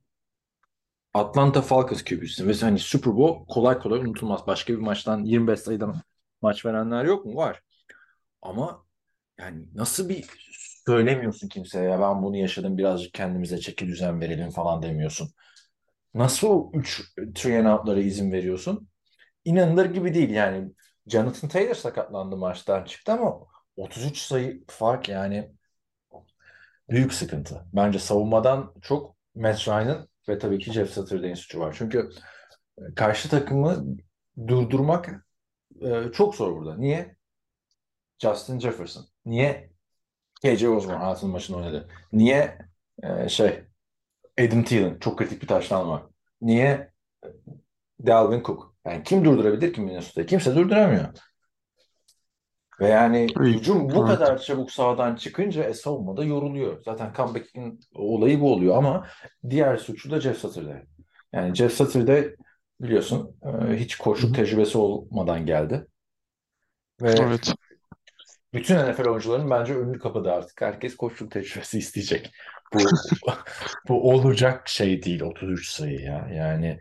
Atlanta 1.15 1.63
Falcons 1.63 2.05
QB'sin 2.05 2.49
ve 2.49 2.53
hani 2.61 2.79
Super 2.79 3.17
Bowl 3.17 3.47
kolay 3.55 3.79
kolay 3.79 4.01
unutulmaz. 4.01 4.47
Başka 4.47 4.73
bir 4.73 4.79
maçtan 4.79 5.25
25 5.25 5.61
sayıdan 5.61 6.03
maç 6.43 6.67
verenler 6.67 7.05
yok 7.05 7.27
mu? 7.27 7.37
Var. 7.37 7.63
Ama 8.43 8.87
yani 9.39 9.69
nasıl 9.75 10.09
bir 10.09 10.27
söylemiyorsun 10.87 11.49
kimseye 11.49 11.85
ya 11.91 12.01
ben 12.01 12.23
bunu 12.23 12.37
yaşadım 12.37 12.79
birazcık 12.79 13.15
kendimize 13.15 13.59
çeki 13.59 13.87
düzen 13.87 14.21
verelim 14.21 14.51
falan 14.51 14.83
demiyorsun. 14.83 15.31
Nasıl 16.15 16.49
o 16.49 16.71
3 16.75 17.03
three 17.35 17.59
and 17.69 17.97
izin 17.99 18.33
veriyorsun? 18.33 18.89
İnanılır 19.45 19.87
gibi 19.87 20.15
değil 20.15 20.31
yani. 20.31 20.73
Jonathan 21.07 21.49
Taylor 21.51 21.75
sakatlandı 21.75 22.37
maçtan 22.37 22.85
çıktı 22.85 23.13
ama 23.13 23.41
33 23.77 24.19
sayı 24.19 24.65
fark 24.69 25.09
yani 25.09 25.53
büyük 26.91 27.13
sıkıntı. 27.15 27.65
Bence 27.73 27.99
savunmadan 27.99 28.75
çok 28.83 29.17
Matt 29.35 29.69
Ryan'ın 29.69 30.09
ve 30.29 30.39
tabii 30.39 30.59
ki 30.59 30.73
Jeff 30.73 30.91
Saturday'in 30.91 31.35
suçu 31.35 31.61
var. 31.61 31.75
Çünkü 31.79 32.11
e, 32.79 32.95
karşı 32.95 33.29
takımı 33.29 33.85
durdurmak 34.49 35.27
e, 35.83 36.13
çok 36.13 36.35
zor 36.35 36.57
burada. 36.57 36.77
Niye? 36.77 37.17
Justin 38.19 38.59
Jefferson. 38.59 39.07
Niye? 39.27 39.71
KJ 40.43 40.65
Osborne 40.65 40.99
hayatının 40.99 41.33
maçını 41.33 41.57
oynadı. 41.57 41.89
Niye? 42.13 42.59
e, 43.03 43.29
şey 43.29 43.65
Adam 44.39 44.65
Thielen. 44.65 44.99
Çok 44.99 45.19
kritik 45.19 45.43
bir 45.43 45.47
taştan 45.47 45.89
var. 45.89 46.03
Niye? 46.41 46.93
Dalvin 48.07 48.43
Cook. 48.43 48.74
Yani 48.87 49.03
kim 49.03 49.25
durdurabilir 49.25 49.73
ki 49.73 49.81
Minnesota'yı? 49.81 50.27
Kimse 50.27 50.57
durduramıyor. 50.57 51.09
Ve 52.81 52.89
yani 52.89 53.27
hücum 53.41 53.91
bu 53.91 54.07
evet. 54.07 54.19
kadar 54.19 54.39
çabuk 54.39 54.71
sahadan 54.71 55.17
çıkınca 55.17 55.65
e, 55.65 55.75
savunma 55.75 56.17
da 56.17 56.25
yoruluyor. 56.25 56.83
Zaten 56.85 57.13
comeback'in 57.17 57.81
olayı 57.95 58.41
bu 58.41 58.53
oluyor 58.53 58.77
ama 58.77 59.07
diğer 59.51 59.77
suçlu 59.77 60.11
da 60.11 60.21
Jeff 60.21 60.39
Saturday. 60.39 60.83
Yani 61.33 61.55
Jeff 61.55 61.73
Saturday 61.73 62.31
biliyorsun 62.81 63.37
e, 63.45 63.77
hiç 63.77 63.97
koçluk 63.97 64.35
tecrübesi 64.35 64.79
olmadan 64.79 65.47
geldi. 65.47 65.87
Ve 67.03 67.11
Evet. 67.11 67.55
bütün 68.53 68.77
NFL 68.77 69.09
oyuncuların 69.09 69.51
bence 69.51 69.75
önünü 69.75 69.99
kapadı 69.99 70.33
artık. 70.33 70.61
Herkes 70.61 70.97
koçluk 70.97 71.31
tecrübesi 71.31 71.79
isteyecek. 71.79 72.31
Bu 72.75 72.79
bu 73.89 74.11
olacak 74.11 74.69
şey 74.69 75.03
değil 75.03 75.21
33 75.21 75.71
sayı 75.71 76.01
ya. 76.01 76.29
Yani 76.33 76.79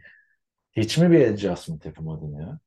hiç 0.75 0.97
mi 0.97 1.11
bir 1.11 1.27
adjustment 1.27 1.85
yapamadın 1.85 2.39
ya? 2.39 2.59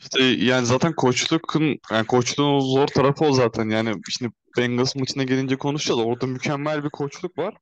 İşte 0.00 0.22
yani 0.24 0.66
zaten 0.66 0.92
koçlukun 0.94 1.78
yani 1.92 2.06
koçluğun 2.06 2.60
zor 2.60 2.86
tarafı 2.86 3.24
o 3.24 3.32
zaten. 3.32 3.68
Yani 3.68 3.94
şimdi 4.10 4.32
Bengals 4.58 4.96
maçına 4.96 5.22
gelince 5.22 5.56
konuşacağız. 5.56 6.00
Orada 6.00 6.26
mükemmel 6.26 6.84
bir 6.84 6.90
koçluk 6.90 7.38
var. 7.38 7.54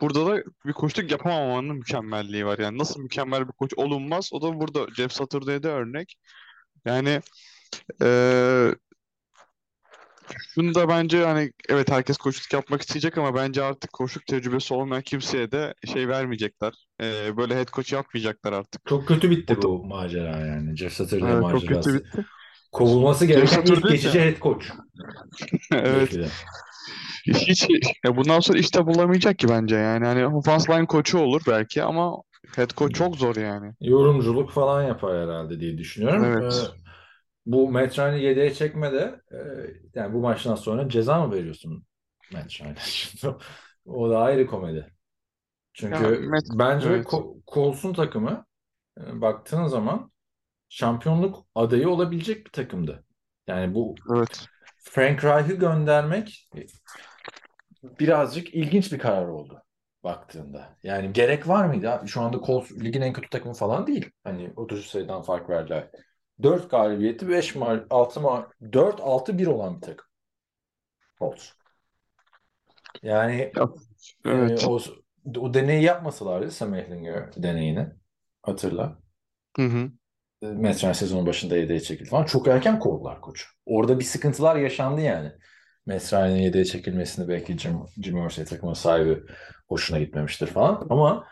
Burada 0.00 0.26
da 0.26 0.42
bir 0.66 0.72
koçluk 0.72 1.10
yapamamanın 1.10 1.76
mükemmelliği 1.76 2.46
var. 2.46 2.58
Yani 2.58 2.78
nasıl 2.78 3.00
mükemmel 3.00 3.48
bir 3.48 3.52
koç 3.52 3.74
olunmaz? 3.76 4.30
O 4.32 4.42
da 4.42 4.60
burada 4.60 4.86
Jeff 4.94 5.12
Saturday'de 5.12 5.68
örnek. 5.68 6.16
Yani 6.84 7.20
eee 8.02 8.74
şunu 10.54 10.74
da 10.74 10.88
bence 10.88 11.24
hani 11.24 11.52
evet 11.68 11.90
herkes 11.90 12.16
koçluk 12.16 12.52
yapmak 12.52 12.82
isteyecek 12.82 13.18
ama 13.18 13.34
bence 13.34 13.62
artık 13.62 13.92
koçluk 13.92 14.26
tecrübesi 14.26 14.74
olmayan 14.74 15.02
kimseye 15.02 15.52
de 15.52 15.74
şey 15.92 16.08
vermeyecekler. 16.08 16.72
Eee, 17.00 17.32
böyle 17.36 17.54
head 17.56 17.68
coach 17.68 17.92
yapmayacaklar 17.92 18.52
artık. 18.52 18.86
Çok 18.86 19.08
kötü 19.08 19.30
bitti 19.30 19.54
Burada- 19.56 19.68
bu 19.68 19.84
macera 19.84 20.46
yani. 20.46 20.76
Jeff 20.76 20.92
Saturday 20.92 21.32
Evet, 21.32 21.42
çok 21.50 21.60
kötü 21.60 21.74
macerası. 21.74 21.94
bitti. 22.04 22.24
Kovulması 22.72 23.26
gereken 23.26 23.62
ilk 23.62 23.88
geçici 23.88 24.20
head 24.20 24.38
coach. 24.40 24.64
Evet. 25.72 26.18
Hiç, 27.26 27.66
ya 28.04 28.16
bundan 28.16 28.40
sonra 28.40 28.58
işte 28.58 28.86
bulamayacak 28.86 29.38
ki 29.38 29.48
bence 29.48 29.76
yani. 29.76 30.06
Hani 30.06 30.26
offense 30.26 30.72
line 30.72 30.86
koçu 30.86 31.18
olur 31.18 31.42
belki 31.48 31.82
ama 31.82 32.16
head 32.56 32.70
coach 32.76 32.94
çok 32.94 33.16
zor 33.16 33.36
yani. 33.36 33.72
Yorumculuk 33.80 34.50
falan 34.50 34.82
yapar 34.82 35.22
herhalde 35.28 35.60
diye 35.60 35.78
düşünüyorum. 35.78 36.24
Evet. 36.24 36.52
Ee, 36.52 36.79
bu 37.46 37.70
Matt 37.70 37.98
Ryan'ı 37.98 38.16
yedeğe 38.16 38.54
çekmede 38.54 39.20
e, 39.32 39.36
yani 39.94 40.14
bu 40.14 40.20
maçtan 40.20 40.54
sonra 40.54 40.88
ceza 40.88 41.26
mı 41.26 41.34
veriyorsun 41.34 41.84
Matt 42.32 42.60
Ryan'a? 42.60 43.38
O 43.86 44.10
da 44.10 44.18
ayrı 44.18 44.46
komedi. 44.46 44.92
Çünkü 45.72 46.04
Ya 46.04 46.10
Matt- 46.10 46.58
bence 46.58 46.88
evet. 46.88 47.06
Colts'un 47.54 47.92
takımı 47.92 48.46
e, 49.00 49.20
baktığın 49.20 49.66
zaman 49.66 50.12
şampiyonluk 50.68 51.46
adayı 51.54 51.88
olabilecek 51.88 52.46
bir 52.46 52.50
takımdı. 52.52 53.04
Yani 53.46 53.74
bu 53.74 53.94
Evet. 54.14 54.48
Frank 54.78 55.24
Reich'ı 55.24 55.54
göndermek 55.54 56.48
birazcık 57.82 58.54
ilginç 58.54 58.92
bir 58.92 58.98
karar 58.98 59.26
oldu 59.26 59.62
baktığında. 60.04 60.76
Yani 60.82 61.12
gerek 61.12 61.48
var 61.48 61.64
mıydı? 61.64 62.00
Şu 62.06 62.20
anda 62.20 62.40
Colts 62.46 62.72
ligin 62.72 63.00
en 63.02 63.12
kötü 63.12 63.28
takımı 63.28 63.54
falan 63.54 63.86
değil. 63.86 64.10
Hani 64.24 64.52
33 64.56 64.86
sayıdan 64.86 65.22
fark 65.22 65.50
verdiler. 65.50 65.90
4 66.42 66.70
galibiyeti 66.70 67.28
5 67.28 67.54
mal 67.54 67.84
6 67.90 68.20
mal 68.20 68.44
4 68.72 69.00
6 69.00 69.38
1 69.38 69.46
olan 69.46 69.76
bir 69.76 69.80
takım. 69.80 70.06
Colts. 71.18 71.52
Yani 73.02 73.52
Ya, 73.56 73.68
Evet. 74.24 74.62
e, 74.62 74.66
o 74.66 74.80
o 75.38 75.54
deneyi 75.54 75.82
yapmasalardı 75.82 76.50
Sam 76.50 76.74
Ehlinger 76.74 77.30
deneyini 77.36 77.86
hatırla. 78.42 78.98
Hı 79.56 79.62
hı. 79.62 79.90
Matt 80.42 80.84
Ryan 80.84 80.92
sezonun 80.92 81.26
başında 81.26 81.56
yedeğe 81.56 81.80
çekildi 81.80 82.08
falan. 82.08 82.24
Çok 82.24 82.48
erken 82.48 82.78
kovdular 82.78 83.20
koçu. 83.20 83.46
Orada 83.66 83.98
bir 83.98 84.04
sıkıntılar 84.04 84.56
yaşandı 84.56 85.00
yani. 85.00 85.32
Matt 85.86 86.12
Ryan'ın 86.12 86.36
yedeğe 86.36 86.64
çekilmesini 86.64 87.28
belki 87.28 87.58
Jim, 87.58 87.78
Jim 88.02 88.26
Irsay 88.26 88.44
takımın 88.44 88.74
sahibi 88.74 89.22
hoşuna 89.68 89.98
gitmemiştir 89.98 90.46
falan. 90.46 90.86
Ama 90.90 91.26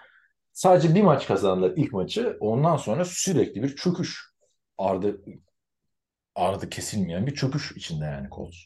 sadece 0.53 0.95
bir 0.95 1.03
maç 1.03 1.27
kazandılar 1.27 1.73
ilk 1.77 1.93
maçı. 1.93 2.37
Ondan 2.41 2.77
sonra 2.77 3.05
sürekli 3.05 3.63
bir 3.63 3.77
çöküş. 3.77 4.29
Ardı 4.79 5.21
ardı 6.35 6.71
kesilmeyen 6.71 7.27
bir 7.27 7.35
çöküş 7.35 7.73
içinde 7.77 8.05
yani 8.05 8.29
Colts. 8.31 8.57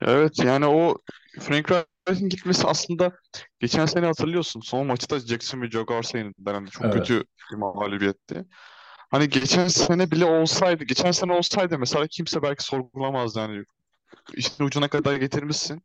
Evet 0.00 0.38
yani 0.44 0.66
o 0.66 0.98
Frank 1.40 1.72
Reich'in 2.08 2.28
gitmesi 2.28 2.66
aslında 2.66 3.12
geçen 3.60 3.86
sene 3.86 4.06
hatırlıyorsun. 4.06 4.60
Son 4.60 4.86
maçta 4.86 5.18
Jacksonville 5.20 5.70
Jaguars'a 5.70 6.18
yenildiler. 6.18 6.54
Hani 6.54 6.70
çok 6.70 6.84
Evet. 6.86 7.08
kötü 7.08 7.24
bir 7.52 7.56
mağlubiyetti. 7.56 8.44
Hani 9.10 9.28
geçen 9.28 9.68
sene 9.68 10.10
bile 10.10 10.24
olsaydı, 10.24 10.84
geçen 10.84 11.10
sene 11.10 11.32
olsaydı 11.32 11.78
mesela 11.78 12.06
kimse 12.06 12.42
belki 12.42 12.64
sorgulamazdı 12.64 13.38
yani. 13.40 13.64
İşin 14.34 14.64
ucuna 14.64 14.88
kadar 14.88 15.16
getirmişsin. 15.16 15.82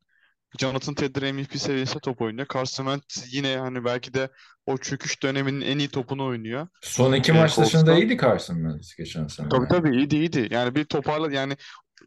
Jonathan 0.60 0.94
Taylor 0.96 1.32
MVP 1.34 1.58
seviyesinde 1.58 2.00
top 2.00 2.22
oynuyor. 2.22 2.48
Carson 2.54 2.84
Wentz 2.86 3.34
yine 3.34 3.58
hani 3.58 3.86
belki 3.86 4.14
de 4.14 4.30
o 4.66 4.78
çöküş 4.78 5.24
döneminin 5.24 5.62
en 5.62 5.80
iyi 5.80 5.90
topunu 5.90 6.26
oynuyor. 6.26 6.68
Son 6.82 7.14
iki 7.14 7.32
E, 7.32 7.36
maç 7.36 7.58
dışında 7.58 7.66
Colts'ta. 7.86 7.94
iyiydi 7.98 8.18
Carson 8.22 8.56
Wentz 8.56 8.96
geçen 8.96 9.28
sene. 9.28 9.50
Tabii 9.50 9.68
tabii 9.68 9.96
iyiydi 9.98 10.16
iyiydi. 10.16 10.48
Yani 10.52 10.76
bir 10.76 10.86
toparla 10.86 11.32
yani 11.32 11.58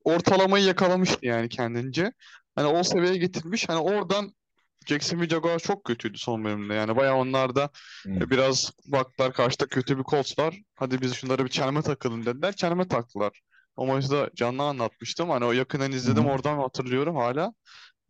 ortalamayı 0.04 0.64
yakalamıştı 0.64 1.18
yani 1.23 1.49
kendince. 1.49 2.12
Hani 2.54 2.66
o 2.66 2.82
seviyeye 2.82 3.16
getirmiş. 3.16 3.68
Hani 3.68 3.78
oradan 3.78 4.32
Jacksonville 4.87 5.28
Jaguars 5.28 5.62
çok 5.62 5.85
kötüydü 5.85 6.18
son 6.18 6.44
bölümde. 6.44 6.75
Yani 6.75 6.97
bayağı 6.97 7.14
onlar 7.16 7.54
da 7.54 7.70
Hı. 8.04 8.30
biraz 8.30 8.73
baktılar 8.87 9.32
karşıda 9.32 9.66
kötü 9.66 9.99
bir 9.99 10.04
Colts 10.04 10.38
var. 10.38 10.54
Hadi 10.75 11.00
biz 11.00 11.14
şunlara 11.14 11.44
bir 11.44 11.50
çelme 11.50 11.82
takalım 11.82 12.26
dediler. 12.26 12.52
Çelme 12.56 12.88
taktılar. 12.88 13.40
O 13.76 13.87
maçı 13.87 14.11
da 14.11 14.30
canlı 14.35 14.62
anlatmıştım. 14.62 15.30
Hani 15.30 15.44
o 15.44 15.52
yakından 15.52 15.92
izledim 15.92 16.25
Hı 16.25 16.28
hı. 16.28 16.32
oradan 16.32 16.59
hatırlıyorum 16.59 17.16
hala. 17.16 17.52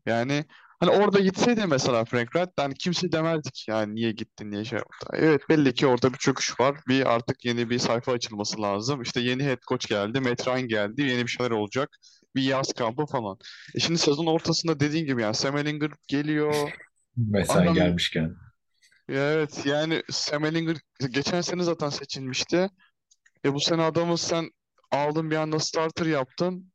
Yani 0.07 0.45
hani 0.81 0.91
orada 0.91 1.21
gitseydi 1.21 1.67
mesela 1.67 2.05
Frank 2.05 2.37
Reich 2.37 2.49
yani 2.59 2.75
kimse 2.75 3.13
demezdik 3.13 3.65
yani 3.69 3.95
niye 3.95 4.13
gittin 4.13 4.51
niye 4.51 4.65
şey 4.65 4.79
yaptı. 4.79 5.07
Evet 5.13 5.41
belli 5.49 5.75
ki 5.75 5.87
orada 5.87 6.13
bir 6.13 6.19
çöküş 6.19 6.61
var. 6.61 6.77
Bir 6.89 7.15
artık 7.15 7.45
yeni 7.45 7.71
bir 7.71 7.79
sayfa 7.79 8.13
açılması 8.13 8.63
lazım. 8.63 9.03
İşte 9.03 9.21
yeni 9.21 9.45
head 9.45 9.61
coach 9.69 9.89
geldi. 9.89 10.21
Matt 10.21 10.49
Ryan 10.49 10.69
geldi. 10.69 11.03
Yeni 11.03 11.23
bir 11.23 11.31
şeyler 11.31 11.51
olacak. 11.51 11.89
Bir 12.37 12.43
yaz 12.43 12.73
kampı 12.73 13.07
falan. 13.07 13.39
E 13.75 13.81
şimdi 13.81 13.99
sezon 13.99 14.27
ortasında 14.27 14.81
dediğin 14.81 15.07
gibi 15.07 15.23
yani 15.23 15.35
Sam 15.35 15.57
Ehlinger 15.57 15.91
geliyor. 16.09 16.55
Ve 17.17 17.45
sen 17.45 17.63
Adam- 17.63 17.75
gelmişken. 17.75 18.37
Evet 19.09 19.63
yani 19.67 20.03
Sam 20.11 20.45
Ehlinger 20.45 20.77
geçen 21.11 21.41
sene 21.41 21.63
zaten 21.63 21.89
seçilmişti. 21.89 22.71
E 23.45 23.55
bu 23.55 23.61
sene 23.61 23.83
adamı 23.83 24.19
sen 24.19 24.51
aldın 24.91 25.31
bir 25.31 25.37
anda 25.37 25.59
starter 25.59 26.07
yaptın. 26.07 26.70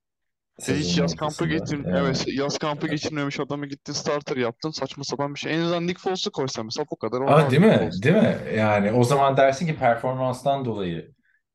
E 0.69 0.73
hiç 0.73 0.97
yaz 0.97 1.15
kampı 1.15 1.45
geçir 1.47 1.85
Yani. 1.85 1.97
evet 1.99 2.25
yaz 2.27 2.57
kampı 2.57 2.87
geçirmemiş 2.87 3.39
adamı 3.39 3.65
gittin 3.65 3.93
starter 3.93 4.37
yaptın 4.37 4.69
saçma 4.69 5.03
sapan 5.03 5.33
bir 5.33 5.39
şey. 5.39 5.55
En 5.55 5.59
azından 5.61 5.87
Nick 5.87 6.01
Foles'u 6.01 6.31
koysan 6.31 6.65
mesela 6.65 6.85
bu 6.91 6.95
kadar 6.95 7.21
Aa, 7.21 7.51
değil 7.51 7.61
mi? 7.61 7.89
Değil 8.03 8.15
mi? 8.15 8.37
Yani 8.57 8.91
o 8.91 9.03
zaman 9.03 9.37
dersin 9.37 9.67
ki 9.67 9.75
performanstan 9.75 10.65
dolayı 10.65 11.11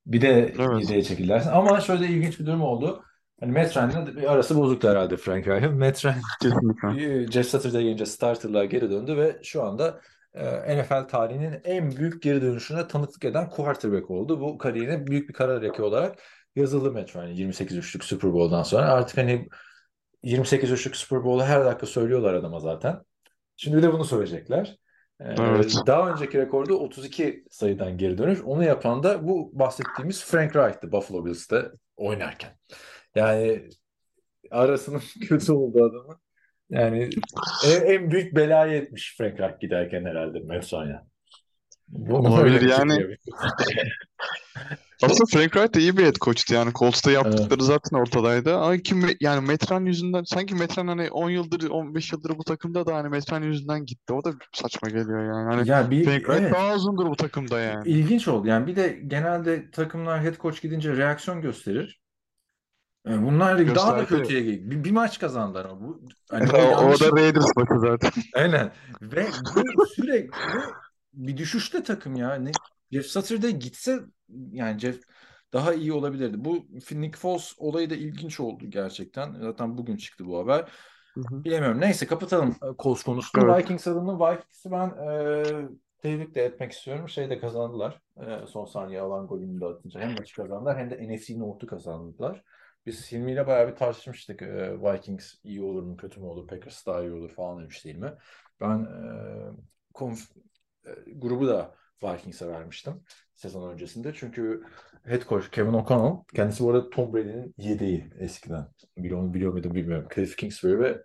bir 0.07 0.21
de 0.21 0.55
Evet. 0.59 0.81
yedeğe 0.81 1.03
çekil 1.03 1.29
dersin. 1.29 1.51
Ama 1.51 1.81
şöyle 1.81 2.07
ilginç 2.07 2.41
bir 2.41 2.47
durum 2.47 2.63
oldu. 2.63 3.03
Hani 3.41 3.53
Matt 3.53 3.77
Ryan'la 3.77 4.17
bir 4.17 4.33
arası 4.33 4.57
bozuktu 4.57 4.89
herhalde 4.89 5.17
Frank 5.17 5.49
Reich'in. 5.49 5.79
Matt 5.79 6.05
Ryan. 6.05 7.27
Jeff 7.31 7.47
Saturday 7.47 7.83
gelince 7.83 8.07
starterlar 8.07 8.65
geri 8.65 8.91
döndü 8.91 9.17
ve 9.17 9.39
şu 9.43 9.63
anda 9.63 10.01
e, 10.35 10.79
NFL 10.83 11.09
tarihinin 11.09 11.61
en 11.65 11.97
büyük 11.97 12.23
geri 12.23 12.43
dönüşüne 12.43 12.89
tanıklık 12.89 13.25
eden 13.25 13.51
quarterback 13.51 14.11
oldu. 14.11 14.41
Bu 14.41 14.59
kariyerine 14.59 15.07
büyük 15.07 15.29
bir 15.29 15.35
karar 15.35 15.63
leke 15.63 15.83
olarak 15.83 16.19
yazıldı 16.57 16.93
Matt 16.93 17.17
Ryan 17.17 17.29
28 17.29 17.77
üçlük 17.77 18.05
Super 18.05 18.33
Bowl'dan 18.33 18.63
sonra. 18.63 18.87
Artık 18.93 19.17
hani 19.17 19.49
28 20.23 20.71
üçlük 20.71 20.97
Super 20.97 21.25
Bowl'u 21.25 21.45
her 21.45 21.65
dakika 21.65 21.87
söylüyorlar 21.87 22.35
adama 22.35 22.61
zaten. 22.61 23.01
Şimdi 23.57 23.77
bir 23.77 23.83
de 23.83 23.93
bunu 23.93 24.05
söyleyecekler. 24.05 24.77
Ee, 25.21 25.25
Evet. 25.39 25.75
Daha 25.87 26.11
önceki 26.11 26.39
rekorda 26.39 26.75
32 26.75 27.45
sayıdan 27.51 27.99
geri 27.99 28.19
dönüş. 28.19 28.41
Onu 28.45 28.65
yapan 28.65 29.03
da 29.03 29.29
bu 29.29 29.51
bahsettiğimiz 29.55 30.25
Frank 30.25 30.57
Reich'ti 30.57 30.93
Buffalo 30.93 31.25
Bills'te 31.25 31.71
oynarken. 31.97 32.51
Yani 33.15 33.69
arasının 34.51 35.03
kötü 35.29 35.53
olduğu 35.53 35.85
adamı. 35.85 36.21
Yani 36.71 37.11
en, 37.67 37.83
en 37.83 38.11
büyük 38.11 38.37
belayı 38.37 38.83
etmiş 38.83 39.15
Frank 39.19 39.41
Reich 39.41 39.61
giderken 39.61 40.05
herhalde. 40.05 40.39
Bu 41.89 42.17
Olabilir 42.17 42.61
yani. 42.69 43.17
Aslında 45.03 45.25
Frank 45.33 45.53
Wright 45.53 45.75
da 45.75 45.81
iyi 45.81 45.97
bir 45.97 46.05
head 46.05 46.15
coach'tu 46.17 46.55
yani. 46.55 46.73
Colts'ta 46.75 47.11
Evet. 47.11 47.15
yaptıkları 47.25 47.65
zaten 47.65 47.97
ortadaydı. 47.99 48.57
Ama 48.57 48.77
kim 48.79 49.03
yani 49.21 49.47
Metran 49.47 49.85
yüzünden 49.85 50.23
sanki 50.25 50.55
Metran 50.55 50.87
hani 50.89 51.11
10 51.11 51.31
yıldır 51.31 51.71
15 51.71 52.13
yıldır 52.13 52.39
bu 52.39 52.45
takımda 52.45 52.87
da 52.87 52.95
hani 52.97 53.09
Metran 53.09 53.43
yüzünden 53.43 53.87
gitti. 53.87 54.13
O 54.13 54.25
da 54.25 54.33
saçma 54.55 54.89
geliyor 54.89 55.25
yani. 55.25 55.55
Hani 55.55 55.69
Ya 55.69 55.91
bir 55.91 56.05
Frank 56.05 56.25
Wright 56.25 56.41
evet. 56.43 56.53
daha 56.53 56.75
uzundur 56.75 57.07
bu 57.07 57.17
takımda 57.17 57.61
yani. 57.61 57.89
İlginç 57.89 58.29
oldu. 58.29 58.47
Yani 58.49 58.67
bir 58.67 58.77
de 58.77 58.89
genelde 59.07 59.71
takımlar 59.71 60.23
head 60.23 60.37
coach 60.39 60.63
gidince 60.63 60.97
reaksiyon 60.97 61.41
gösterir. 61.43 62.01
Yani 63.07 63.27
bunlar 63.27 63.59
da 63.59 63.75
daha 63.75 63.97
da 63.97 64.03
Gösterdi. 64.03 64.07
kötüye 64.07 64.41
gitti. 64.43 64.71
Bir, 64.71 64.85
bir 64.85 64.91
maç 64.91 65.19
kazandılar 65.19 65.65
ama 65.65 65.81
bu 65.81 66.03
hani 66.31 66.51
O, 66.53 66.59
o 66.87 67.01
da 67.01 67.13
Raiders 67.13 67.57
maçı 67.57 67.81
zaten. 67.81 68.11
aynen 68.33 68.73
ve 69.03 69.41
bu 69.77 69.87
sürekli 69.87 70.31
bir 71.13 71.37
düşüşte 71.37 71.83
takım 71.83 72.17
ya. 72.17 72.35
Ne 72.35 72.53
Jeff 72.93 73.07
Saturday 73.07 73.51
gitse 73.51 74.01
yani 74.53 74.79
Jeff 74.81 75.01
daha 75.53 75.75
iyi 75.75 75.93
olabilirdi. 75.93 76.45
Bu 76.45 76.67
Nick 76.93 77.19
Foles 77.19 77.55
olayı 77.59 77.91
da 77.91 77.95
ilginç 77.95 78.41
oldu 78.41 78.65
gerçekten. 78.71 79.33
Zaten 79.41 79.79
bugün 79.79 79.97
çıktı 79.97 80.27
bu 80.27 80.39
haber. 80.39 80.69
Hı 81.17 81.21
hı. 81.21 81.45
Bilemiyorum. 81.45 81.81
Neyse 81.81 82.07
kapatalım 82.07 82.51
e, 82.51 82.67
Colts 82.79 83.03
konusunu. 83.03 83.45
Evet. 83.45 83.59
Vikings 83.59 83.87
adına 83.87 84.31
Vikings'i 84.33 84.71
ben 84.71 84.89
e, 84.89 85.69
tebrik 86.03 86.35
de 86.35 86.45
etmek 86.45 86.73
istiyorum. 86.73 87.09
Şey 87.09 87.31
de 87.31 87.39
kazandılar. 87.39 88.01
E, 88.17 88.47
son 88.47 88.65
saniye 88.65 89.01
alan 89.01 89.27
golünü 89.27 89.61
de 89.61 89.67
atınca. 89.67 90.01
Hem 90.01 90.13
maçı 90.13 90.37
kazandılar 90.37 90.79
hem 90.79 90.91
de 90.91 91.15
NFC 91.15 91.39
North'u 91.39 91.67
kazandılar. 91.67 92.45
Biz 92.87 93.13
Hilmi 93.13 93.33
ile 93.33 93.47
bayağı 93.47 93.69
bir 93.69 93.77
tartışmıştık. 93.77 94.43
E, 94.43 94.81
Vikings 94.83 95.35
iyi 95.45 95.63
olur 95.63 95.83
mu 95.83 95.97
kötü 95.97 96.21
mü 96.21 96.27
olur? 96.27 96.47
Packers 96.47 96.87
daha 96.87 97.03
iyi 97.03 97.13
olur 97.13 97.31
falan 97.35 97.63
demiş 97.63 97.85
değil 97.85 97.97
mi? 97.97 98.13
Ben 98.61 98.79
e, 98.85 99.93
konf- 99.95 100.31
e, 100.87 100.91
grubu 101.15 101.49
da 101.49 101.75
Vikings'e 102.03 102.49
vermiştim 102.49 103.03
sezon 103.35 103.71
öncesinde. 103.73 104.13
Çünkü 104.15 104.63
head 105.05 105.23
coach 105.29 105.51
Kevin 105.51 105.73
O'Connell 105.73 106.25
kendisi 106.35 106.65
bu 106.65 106.71
arada 106.71 106.91
Tom 106.91 107.15
Brady'nin 107.15 107.55
yedeği 107.59 108.11
eskiden. 108.19 108.67
Biliyor, 108.97 109.19
onu 109.23 109.35
biliyor 109.35 109.53
muydum 109.53 109.75
bilmiyorum. 109.75 110.09
Cliff 110.15 110.37
Kingsbury 110.37 110.79
ve 110.79 111.05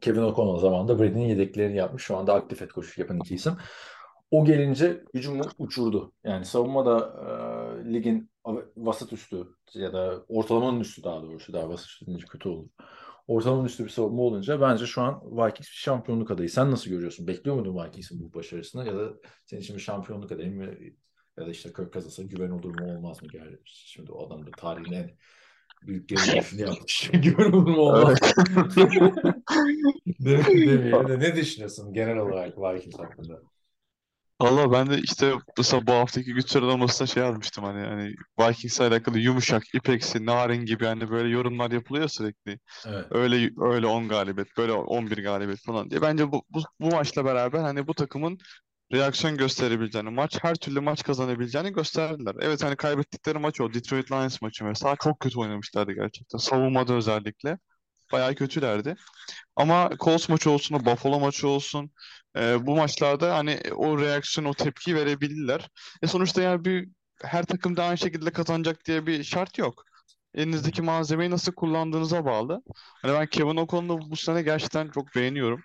Kevin 0.00 0.22
O'Connell 0.22 0.60
zamanında 0.60 0.98
Brady'nin 0.98 1.28
yedeklerini 1.28 1.76
yapmış. 1.76 2.02
Şu 2.02 2.16
anda 2.16 2.34
aktif 2.34 2.60
head 2.60 2.70
coach 2.70 2.98
yapan 2.98 3.18
iki 3.18 3.34
isim. 3.34 3.56
O 4.30 4.44
gelince 4.44 5.04
hücumu 5.14 5.42
uçurdu. 5.58 6.12
Yani 6.24 6.44
savunmada 6.44 7.14
e, 7.84 7.94
ligin 7.94 8.30
vasat 8.76 9.12
üstü 9.12 9.46
ya 9.74 9.92
da 9.92 10.24
ortalamanın 10.28 10.80
üstü 10.80 11.02
daha 11.02 11.22
doğrusu 11.22 11.52
daha 11.52 11.68
vasat 11.68 11.86
üstü 11.86 12.26
kötü 12.26 12.48
olur. 12.48 12.68
Ortalamanın 13.26 13.66
üstü 13.66 13.84
bir 13.84 13.88
savunma 13.88 14.22
olunca 14.22 14.60
bence 14.60 14.86
şu 14.86 15.02
an 15.02 15.22
Vikings 15.24 15.70
bir 15.70 15.76
şampiyonluk 15.76 16.30
adayı. 16.30 16.50
Sen 16.50 16.70
nasıl 16.70 16.90
görüyorsun? 16.90 17.26
Bekliyor 17.26 17.56
muydun 17.56 17.84
Vikings'in 17.84 18.20
bu 18.20 18.34
başarısını 18.34 18.86
ya 18.86 18.96
da 18.96 19.12
senin 19.44 19.60
için 19.60 19.76
bir 19.76 19.80
şampiyonluk 19.80 20.32
adayı 20.32 20.54
mı 20.56 20.64
ya 21.38 21.46
da 21.46 21.50
işte 21.50 21.72
Kirk 21.72 21.92
kazansa 21.92 22.22
güven 22.22 22.50
olur 22.50 22.80
mu 22.80 22.96
olmaz 22.96 23.22
mı? 23.22 23.28
Yani 23.32 23.56
şimdi 23.64 24.12
o 24.12 24.26
adam 24.26 24.46
da 24.46 24.50
tarihin 24.50 24.92
en 24.92 25.10
büyük 25.82 26.10
dönüşünü 26.10 26.60
yapmış. 26.60 27.10
güven 27.22 27.52
olur 27.52 27.76
mu 27.76 27.80
olmaz 27.80 28.18
mı? 28.22 29.12
Ne, 30.20 30.44
demeyelim 30.44 31.08
de 31.08 31.18
ne 31.18 31.36
düşünüyorsun 31.36 31.92
genel 31.92 32.16
olarak 32.16 32.58
Vikings 32.58 32.98
hakkında? 32.98 33.42
Valla 34.40 34.72
ben 34.72 34.90
de 34.90 34.98
işte 34.98 35.32
mesela 35.58 35.86
bu 35.86 35.92
haftaki 35.92 36.34
güç 36.34 36.50
sıralamasında 36.50 37.06
şey 37.06 37.22
yazmıştım 37.22 37.64
hani 37.64 37.86
hani 37.86 38.14
Vikings'le 38.40 38.80
alakalı 38.80 39.18
yumuşak, 39.18 39.74
ipeksi, 39.74 40.26
narin 40.26 40.64
gibi 40.64 40.84
hani 40.86 41.10
böyle 41.10 41.28
yorumlar 41.28 41.70
yapılıyor 41.70 42.08
sürekli. 42.08 42.58
Evet. 42.86 43.06
Öyle 43.10 43.50
öyle 43.60 43.86
10 43.86 44.08
galibiyet, 44.08 44.48
böyle 44.58 44.72
11 44.72 45.18
galibiyet 45.22 45.60
falan 45.66 45.90
diye. 45.90 46.02
Bence 46.02 46.32
bu, 46.32 46.42
bu, 46.50 46.62
bu 46.80 46.86
maçla 46.90 47.24
beraber 47.24 47.58
hani 47.60 47.86
bu 47.86 47.94
takımın 47.94 48.38
reaksiyon 48.92 49.36
gösterebileceğini, 49.36 50.10
maç 50.10 50.38
her 50.42 50.54
türlü 50.54 50.80
maç 50.80 51.02
kazanabileceğini 51.04 51.72
gösterdiler. 51.72 52.34
Evet 52.40 52.64
hani 52.64 52.76
kaybettikleri 52.76 53.38
maç 53.38 53.60
o 53.60 53.74
Detroit 53.74 54.12
Lions 54.12 54.42
maçı 54.42 54.64
mesela 54.64 54.96
çok 55.04 55.20
kötü 55.20 55.38
oynamışlardı 55.38 55.92
gerçekten. 55.92 56.38
Savunmada 56.38 56.94
özellikle 56.94 57.58
bayağı 58.12 58.34
kötülerdi. 58.34 58.96
Ama 59.56 59.90
Colts 60.00 60.28
maçı 60.28 60.50
olsun, 60.50 60.86
Buffalo 60.86 61.20
maçı 61.20 61.48
olsun 61.48 61.90
e, 62.36 62.66
bu 62.66 62.76
maçlarda 62.76 63.36
hani 63.36 63.60
o 63.76 63.98
reaksiyon, 64.00 64.46
o 64.48 64.54
tepkiyi 64.54 64.96
verebildiler. 64.96 65.68
E 66.02 66.06
sonuçta 66.06 66.42
yani 66.42 66.64
bir 66.64 66.88
her 67.22 67.44
takım 67.44 67.76
da 67.76 67.84
aynı 67.84 67.98
şekilde 67.98 68.30
kazanacak 68.32 68.84
diye 68.86 69.06
bir 69.06 69.24
şart 69.24 69.58
yok. 69.58 69.84
Elinizdeki 70.34 70.82
malzemeyi 70.82 71.30
nasıl 71.30 71.52
kullandığınıza 71.52 72.24
bağlı. 72.24 72.62
Hani 73.02 73.12
ben 73.14 73.26
Kevin 73.26 73.56
O'Connell'ı 73.56 74.10
bu 74.10 74.16
sene 74.16 74.42
gerçekten 74.42 74.90
çok 74.90 75.14
beğeniyorum. 75.16 75.60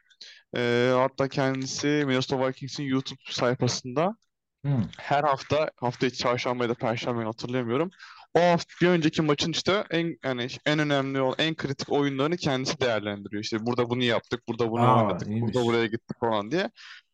E, 0.57 0.91
hatta 0.95 1.27
kendisi 1.27 1.87
Minnesota 1.87 2.47
Vikings'in 2.47 2.83
YouTube 2.83 3.19
sayfasında 3.31 4.15
Hmm. 4.63 4.83
her 4.97 5.23
hafta 5.23 5.71
hafta 5.77 6.07
içi 6.07 6.17
çarşamba 6.17 6.63
ya 6.63 6.69
da 6.69 6.73
perşembe 6.75 7.23
hatırlamıyorum. 7.23 7.89
O 8.33 8.39
hafta 8.41 8.73
bir 8.81 8.87
önceki 8.87 9.21
maçın 9.21 9.51
işte 9.51 9.83
en 9.89 10.17
yani 10.23 10.47
en 10.65 10.79
önemli 10.79 11.21
olan 11.21 11.35
en 11.37 11.55
kritik 11.55 11.91
oyunlarını 11.91 12.37
kendisi 12.37 12.79
değerlendiriyor. 12.79 13.43
İşte 13.43 13.65
burada 13.65 13.89
bunu 13.89 14.03
yaptık, 14.03 14.47
burada 14.47 14.71
bunu 14.71 14.81
Aa, 14.81 15.03
oynadık, 15.03 15.27
iyiymiş. 15.27 15.53
burada 15.53 15.67
buraya 15.67 15.85
gittik 15.85 16.19
falan 16.19 16.51
diye. 16.51 16.69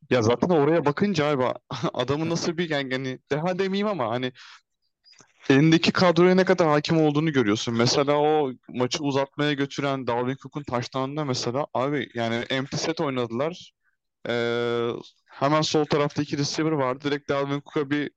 Ya 0.09 0.21
zaten 0.21 0.49
oraya 0.49 0.85
bakınca 0.85 1.25
abi 1.25 1.43
adamın 1.93 2.29
nasıl 2.29 2.57
bir 2.57 2.69
yani, 2.69 2.93
yani 2.93 3.19
deha 3.31 3.59
demeyeyim 3.59 3.87
ama 3.87 4.09
hani 4.09 4.31
elindeki 5.49 5.91
kadroya 5.91 6.35
ne 6.35 6.45
kadar 6.45 6.67
hakim 6.67 6.97
olduğunu 6.97 7.31
görüyorsun. 7.31 7.73
Mesela 7.75 8.17
o 8.17 8.51
maçı 8.69 9.03
uzatmaya 9.03 9.53
götüren 9.53 10.07
Dalvin 10.07 10.35
Cook'un 10.35 10.63
touchdown'ında 10.63 11.25
mesela 11.25 11.67
abi 11.73 12.09
yani 12.13 12.35
empty 12.35 12.77
set 12.77 13.01
oynadılar. 13.01 13.73
Ee, 14.29 14.89
hemen 15.25 15.61
sol 15.61 15.85
tarafta 15.85 16.21
iki 16.21 16.37
receiver 16.37 16.71
vardı. 16.71 16.99
Direkt 17.03 17.29
Dalvin 17.29 17.61
Cook'a 17.61 17.89
bir 17.89 18.11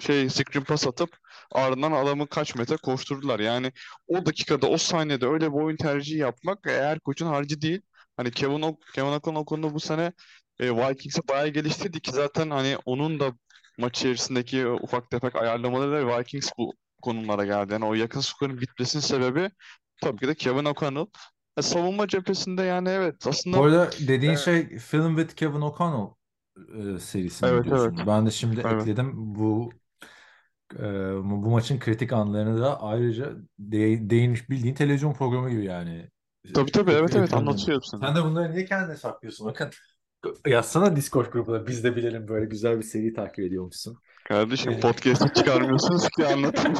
şey 0.00 0.30
screen 0.30 0.64
pass 0.64 0.86
atıp 0.86 1.10
ardından 1.52 1.92
adamı 1.92 2.26
kaç 2.26 2.54
metre 2.54 2.76
koşturdular. 2.76 3.40
Yani 3.40 3.72
o 4.08 4.26
dakikada 4.26 4.66
o 4.68 4.78
saniyede 4.78 5.26
öyle 5.26 5.52
bir 5.52 5.56
oyun 5.58 5.76
tercihi 5.76 6.18
yapmak 6.18 6.58
eğer 6.66 7.00
koçun 7.00 7.26
harcı 7.26 7.60
değil. 7.60 7.82
Hani 8.16 8.30
Kevin, 8.30 8.62
o 8.62 8.78
Kevin 8.94 9.08
O'Connell 9.12 9.40
o 9.40 9.44
konuda 9.44 9.74
bu 9.74 9.80
sene 9.80 10.12
e, 10.60 10.70
Vikings'i 10.76 11.28
bayağı 11.28 11.48
geliştirdi 11.48 12.00
ki 12.00 12.10
zaten 12.12 12.50
hani 12.50 12.76
onun 12.84 13.20
da 13.20 13.32
maç 13.78 13.98
içerisindeki 13.98 14.66
ufak 14.68 15.10
tefek 15.10 15.36
ayarlamaları 15.36 16.18
Vikings 16.18 16.50
bu 16.58 16.74
konumlara 17.02 17.44
geldi. 17.44 17.72
Yani 17.72 17.84
o 17.84 17.94
yakın 17.94 18.20
skorun 18.20 18.60
bitmesinin 18.60 19.02
sebebi 19.02 19.50
tabii 20.02 20.18
ki 20.20 20.28
de 20.28 20.34
Kevin 20.34 20.64
O'Connell. 20.64 21.06
E, 21.56 21.62
savunma 21.62 22.08
cephesinde 22.08 22.62
yani 22.62 22.88
evet 22.88 23.26
aslında 23.26 23.56
Bu 23.56 23.64
arada 23.64 23.98
dediğin 24.08 24.34
Evet. 24.34 24.34
şey 24.34 24.78
Film 24.78 25.16
with 25.16 25.36
Kevin 25.36 25.60
O'Connell 25.60 26.14
e, 26.96 26.98
serisini 27.00 27.50
Evet, 27.50 27.64
diyorsun. 27.64 27.94
evet. 27.96 28.06
Ben 28.06 28.26
de 28.26 28.30
şimdi 28.30 28.60
Evet. 28.64 28.88
ekledim. 29.00 29.34
Bu 29.34 29.78
bu 31.24 31.50
maçın 31.50 31.78
kritik 31.78 32.12
anlarını 32.12 32.60
da 32.60 32.82
ayrıca 32.82 33.32
de, 33.58 34.10
değinmiş 34.10 34.50
bildiğin 34.50 34.74
televizyon 34.74 35.12
programı 35.12 35.50
gibi 35.50 35.64
yani. 35.64 36.10
tabii 36.54 36.72
tabii 36.72 36.90
evet 36.90 37.16
evet 37.16 37.34
anlatıyor 37.34 37.76
hepsini. 37.76 38.00
Sen 38.00 38.16
de 38.16 38.24
bunları 38.24 38.52
niye 38.52 38.64
kendine 38.64 38.96
saklıyorsun? 38.96 39.46
Bakın 39.46 39.70
yazsana 40.46 40.96
Discord 40.96 41.32
grubuna 41.32 41.66
biz 41.66 41.84
de 41.84 41.96
bilelim 41.96 42.28
böyle 42.28 42.46
güzel 42.46 42.78
bir 42.78 42.82
seri 42.82 43.14
takip 43.14 43.38
ediyormuşsun. 43.38 43.98
Kardeşim 44.24 44.80
podcast'ı 44.80 45.32
çıkarmıyorsunuz 45.34 46.08
ki 46.08 46.26
anlatayım. 46.26 46.78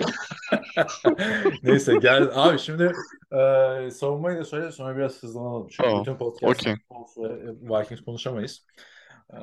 Neyse 1.63 1.95
gel 2.03 2.31
abi 2.35 2.59
şimdi 2.59 2.93
e, 3.33 3.91
savunmayı 3.91 4.39
da 4.39 4.45
söyle 4.45 4.73
sonra 4.73 4.97
biraz 4.97 5.23
hızlanalım. 5.23 5.69
Çünkü 5.69 5.89
Tamam, 5.89 6.01
bütün 6.01 6.17
podcast. 6.17 6.61
Colts 6.65 7.19
ve 7.19 7.81
Vikings 7.81 8.05
konuşamayız. 8.05 8.67
E, 9.33 9.39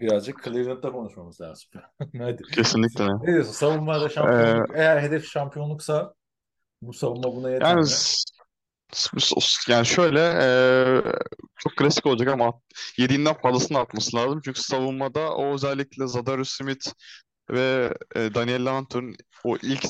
birazcık 0.00 0.44
Cleveland'da 0.44 0.92
konuşmamız 0.92 1.40
lazım. 1.40 1.68
Hadi. 2.18 2.42
Kesinlikle. 2.42 3.06
Ne 3.06 3.26
diyorsun? 3.26 3.52
Savunmada 3.52 4.08
şampiyonluk. 4.08 4.70
Eğer 4.74 5.02
hedef 5.02 5.28
şampiyonluksa 5.28 6.14
bu 6.82 6.92
savunma 6.92 7.32
buna 7.36 7.50
yeter 7.50 7.66
Yani 7.66 7.80
mi? 7.80 7.86
yani 9.68 9.86
şöyle 9.86 10.20
eee, 10.20 11.12
çok 11.58 11.76
klasik 11.76 12.06
olacak 12.06 12.28
ama 12.28 12.52
yediğinden 12.96 13.34
fazlasını 13.34 13.78
atması 13.78 14.16
lazım. 14.16 14.40
Çünkü 14.44 14.60
savunmada 14.60 15.34
o 15.34 15.54
özellikle 15.54 16.06
Zadarius 16.06 16.50
Smith 16.50 16.86
ve 17.50 17.94
e, 18.16 18.34
Daniel 18.34 18.66
Hunter'ın 18.66 19.14
o 19.44 19.56
ilk 19.62 19.84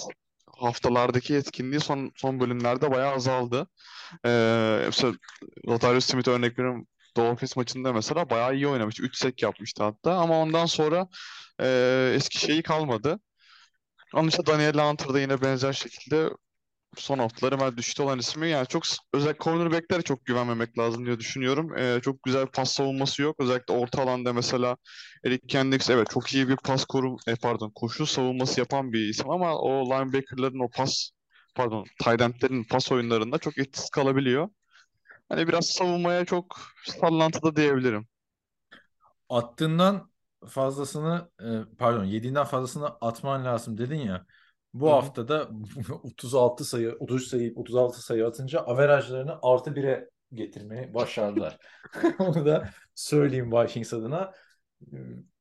haftalardaki 0.58 1.34
etkinliği 1.34 1.80
son 1.80 2.12
son 2.16 2.40
bölümlerde 2.40 2.90
bayağı 2.90 3.14
azaldı. 3.14 3.66
Ee, 4.26 4.82
mesela 4.86 5.12
Latavius 5.68 6.04
Smith 6.04 6.28
örnek 6.28 6.58
veriyorum. 6.58 6.86
Dolphins 7.16 7.56
maçında 7.56 7.92
mesela 7.92 8.30
bayağı 8.30 8.54
iyi 8.54 8.68
oynamış. 8.68 9.00
3 9.00 9.16
sek 9.16 9.42
yapmıştı 9.42 9.84
hatta. 9.84 10.14
Ama 10.18 10.38
ondan 10.42 10.66
sonra 10.66 11.08
e, 11.60 12.12
eski 12.16 12.38
şeyi 12.38 12.62
kalmadı. 12.62 13.20
Onun 14.14 14.28
için 14.28 14.46
Daniel 14.46 14.78
Hunter 14.78 15.14
da 15.14 15.20
yine 15.20 15.42
benzer 15.42 15.72
şekilde 15.72 16.30
son 16.96 17.18
haftaları 17.18 17.56
hemen 17.58 17.76
düştü 17.76 18.02
olan 18.02 18.18
ismi. 18.18 18.48
Yani 18.50 18.66
çok 18.68 18.84
özel 19.14 19.34
cornerbacklere 19.40 20.02
çok 20.02 20.26
güvenmemek 20.26 20.78
lazım 20.78 21.06
diye 21.06 21.20
düşünüyorum. 21.20 21.78
Ee, 21.78 22.00
çok 22.02 22.22
güzel 22.22 22.46
pas 22.46 22.72
savunması 22.72 23.22
yok. 23.22 23.36
Özellikle 23.40 23.74
orta 23.74 24.02
alanda 24.02 24.32
mesela 24.32 24.76
Eric 25.24 25.46
Kendricks 25.48 25.90
evet 25.90 26.10
çok 26.10 26.34
iyi 26.34 26.48
bir 26.48 26.56
pas 26.56 26.84
koru 26.84 27.16
e, 27.28 27.34
pardon 27.36 27.70
koşu 27.74 28.06
savunması 28.06 28.60
yapan 28.60 28.92
bir 28.92 29.08
isim 29.08 29.30
ama 29.30 29.58
o 29.58 29.86
linebacker'ların 29.86 30.60
o 30.60 30.70
pas 30.70 31.10
pardon 31.54 31.84
tight 32.04 32.68
pas 32.70 32.92
oyunlarında 32.92 33.38
çok 33.38 33.58
etkisiz 33.58 33.90
kalabiliyor. 33.90 34.48
Hani 35.30 35.48
biraz 35.48 35.66
savunmaya 35.66 36.26
çok 36.26 36.58
sallantıda 36.86 37.56
diyebilirim. 37.56 38.08
attığından 39.28 40.10
fazlasını 40.48 41.30
e, 41.42 41.76
pardon 41.78 42.04
yediğinden 42.04 42.44
fazlasını 42.44 42.86
atman 43.00 43.44
lazım 43.44 43.78
dedin 43.78 43.96
ya. 44.00 44.26
Bu 44.74 44.88
Hı 44.88 44.90
hı. 44.92 44.96
haftada 44.96 45.48
36 46.02 46.64
sayı 46.64 46.96
30 47.00 47.28
sayı 47.28 47.52
36 47.56 48.02
sayı 48.02 48.26
atınca 48.26 48.60
averajlarını 48.60 49.38
artı 49.42 49.76
1'e 49.76 50.10
getirmeyi 50.34 50.94
başardılar. 50.94 51.58
Onu 52.18 52.46
da 52.46 52.70
söyleyeyim 52.94 53.52
Vikings 53.52 53.92
adına. 53.94 54.32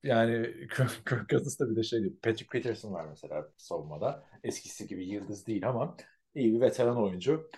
Yani 0.04 0.54
Kirk 0.75 1.06
Kirk 1.06 1.30
Cousins 1.30 1.60
da 1.60 1.69
bir 1.69 1.75
de 1.75 1.84
şey 1.84 2.02
diyor. 2.02 2.13
Patrick 2.23 2.47
Peterson 2.52 2.93
var 2.93 3.06
mesela 3.10 3.49
savunmada. 3.58 4.23
Eskisi 4.43 4.88
gibi 4.88 5.06
yıldız 5.10 5.47
değil 5.47 5.69
ama 5.69 5.97
iyi 6.36 6.54
bir 6.54 6.62
veteran 6.62 6.97
oyuncu. 6.97 7.49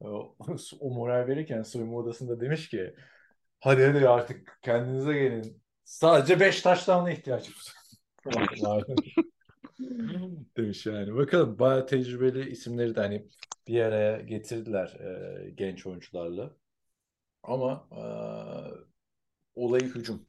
O 0.80 0.94
moral 0.94 1.26
verirken 1.26 1.62
soyunma 1.62 1.96
odasında 1.96 2.40
demiş 2.40 2.68
ki 2.68 2.94
hadi 3.60 3.84
hadi 3.84 4.08
artık 4.08 4.58
kendinize 4.62 5.12
gelin. 5.12 5.62
Sadece 5.84 6.40
5 6.40 6.62
taşlarına 6.62 7.10
ihtiyacımız 7.10 7.74
var. 8.26 8.84
Demiş 10.56 10.86
yani. 10.86 11.14
Bakalım 11.14 11.58
bayağı 11.58 11.86
tecrübeli 11.86 12.50
isimleri 12.50 12.94
de 12.94 13.00
hani 13.00 13.28
bir 13.68 13.80
araya 13.80 14.20
getirdiler 14.20 14.86
e, 15.00 15.50
genç 15.50 15.86
oyuncularla. 15.86 16.56
Ama 17.42 17.88
e, 17.92 18.02
olayı 19.54 19.94
hücum 19.94 20.26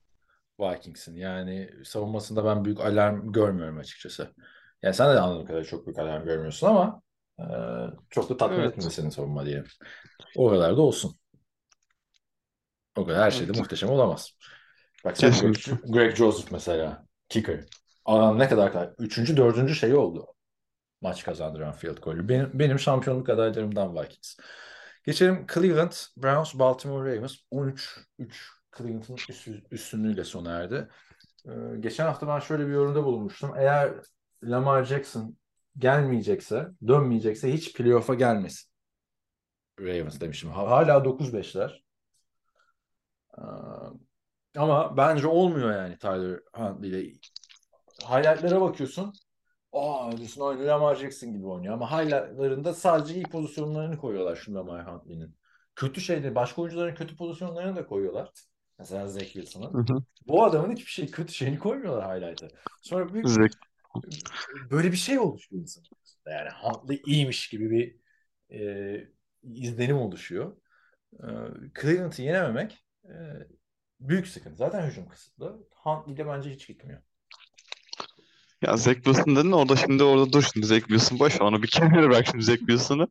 Vikings'in. 0.60 1.16
Yani 1.16 1.70
savunmasında 1.86 2.46
ben 2.46 2.66
büyük 2.66 2.80
alarm 2.80 3.32
görmüyorum 3.32 3.78
açıkçası. 3.78 4.36
Yani 4.82 4.94
sen 4.94 5.16
de 5.16 5.20
anladığım 5.20 5.46
kadarıyla 5.46 5.70
çok 5.70 5.88
büyük 5.88 6.00
alarm 6.00 6.26
görmüyorsun 6.26 6.68
ama 6.68 7.02
e, 7.42 7.58
çok 8.10 8.30
da 8.30 8.38
tatmin 8.38 8.60
Evet. 8.60 8.72
etmedi 8.72 8.92
senin 8.92 9.10
savunma 9.10 9.46
diye. 9.46 9.64
O 10.38 10.50
kadar 10.50 10.78
da 10.78 10.82
olsun. 10.82 11.16
O 12.98 13.06
kadar 13.06 13.24
her 13.24 13.32
şeyde 13.32 13.46
Evet. 13.52 13.60
muhteşem 13.60 13.90
olamaz. 13.90 14.32
Bak 15.06 15.18
sen 15.18 15.32
Greg. 15.32 15.56
Greg 15.94 16.16
Joseph 16.16 16.52
mesela. 16.52 17.06
Kicker. 17.30 17.66
Adam 18.06 18.40
ne 18.40 18.50
kadar 18.50 18.72
kadar. 18.74 18.94
Üçüncü, 19.00 19.38
dördüncü 19.38 19.76
şey 19.76 19.96
oldu. 19.96 20.28
Maç 21.02 21.24
kazandıran 21.24 21.74
field 21.74 21.98
golü. 21.98 22.30
Benim, 22.30 22.50
benim 22.54 22.80
şampiyonluk 22.80 23.30
adaylarımdan 23.30 23.96
Vikings. 23.96 24.38
Geçelim 25.06 25.48
Cleveland, 25.54 25.92
Browns, 26.18 26.56
Baltimore 26.56 27.16
Ravens. 27.18 27.36
13-3 27.52 28.50
Cleveland'ın 28.78 29.16
üstü- 29.16 29.64
üstünlüğüyle 29.72 30.24
sona 30.24 30.52
erdi. 30.52 30.88
Ee, 31.46 31.52
geçen 31.80 32.06
hafta 32.06 32.28
ben 32.28 32.40
şöyle 32.40 32.68
bir 32.68 32.72
yorumda 32.72 33.04
bulunmuştum. 33.04 33.54
Eğer 33.58 33.94
Lamar 34.44 34.84
Jackson 34.84 35.38
gelmeyecekse, 35.78 36.68
dönmeyecekse 36.88 37.54
hiç 37.54 37.74
playoff'a 37.74 38.14
gelmesin. 38.14 38.72
Ravens 39.80 40.22
demiştim. 40.22 40.50
Ha- 40.50 40.70
Hala 40.70 41.06
9-5'ler. 41.06 41.84
Ee, 43.38 43.42
ama 44.58 44.98
bence 44.98 45.28
olmuyor 45.28 45.72
yani 45.72 45.98
Tyler 45.98 46.40
Huntley 46.54 46.90
ile. 46.90 47.20
Highlight'lara 48.04 48.62
bakıyorsun. 48.62 49.14
Aa 49.74 50.18
diyorsun 50.18 50.42
aynı 50.42 50.68
Lamar 50.68 50.96
Jackson 50.96 51.34
gibi 51.34 51.48
oynuyor. 51.48 51.74
Ama 51.74 51.92
highlight'larında 51.92 52.74
sadece 52.74 53.14
iyi 53.16 53.24
pozisyonlarını 53.24 53.98
koyuyorlar 53.98 54.36
şu 54.36 54.54
Lamar 54.56 54.88
Huntley'nin. 54.94 55.36
Kötü 55.76 56.02
şeyde 56.02 56.36
başka 56.36 56.62
oyuncuların 56.62 56.96
kötü 56.96 57.16
pozisyonlarını 57.16 57.76
da 57.76 57.86
koyuyorlar. 57.88 58.32
Mesela 58.80 59.08
Zach 59.08 59.24
Wilson'ın. 59.26 59.74
Bu 60.28 60.44
adamın 60.44 60.72
hiçbir 60.72 60.92
şey 60.92 61.12
kötü 61.12 61.34
şeyini 61.34 61.60
koymuyorlar 61.60 62.16
highlight'a. 62.18 62.48
Sonra 62.82 63.14
bir, 63.14 63.24
Zek- 63.24 63.54
böyle 64.72 64.92
bir 64.92 64.98
şey 64.98 65.20
oluşuyor 65.20 65.62
arasında. 65.62 66.32
Yani 66.32 66.50
Huntley 66.62 67.02
iyiymiş 67.06 67.50
gibi 67.50 67.70
bir 67.72 67.96
e, 68.60 69.12
izlenim 69.44 69.98
oluşuyor. 69.98 70.58
E, 71.14 71.28
Cleveland'ı 71.82 72.22
yenememek 72.22 72.86
e, 73.06 73.14
büyük 74.00 74.28
sıkıntı. 74.28 74.56
Zaten 74.56 74.90
hücum 74.90 75.10
kısıtlı. 75.10 75.68
Huntley 75.72 76.18
de 76.18 76.28
bence 76.28 76.50
hiç 76.50 76.68
gitmiyor. 76.68 77.02
Ya 78.62 78.78
Zach 78.78 78.96
Wilson 78.96 79.36
dedin 79.36 79.52
orada 79.52 79.76
şimdi 79.76 80.04
orada 80.04 80.34
dur 80.34 80.44
şimdi 80.54 80.66
Zach 80.66 80.80
Wilson 80.80 81.20
boş 81.20 81.42
ver, 81.42 81.46
onu 81.46 81.64
bir 81.64 81.68
kenara 81.72 82.10
bırak 82.10 82.28
şimdi 82.28 82.44
Zach 82.44 82.60
Wilson'ı. 82.60 83.08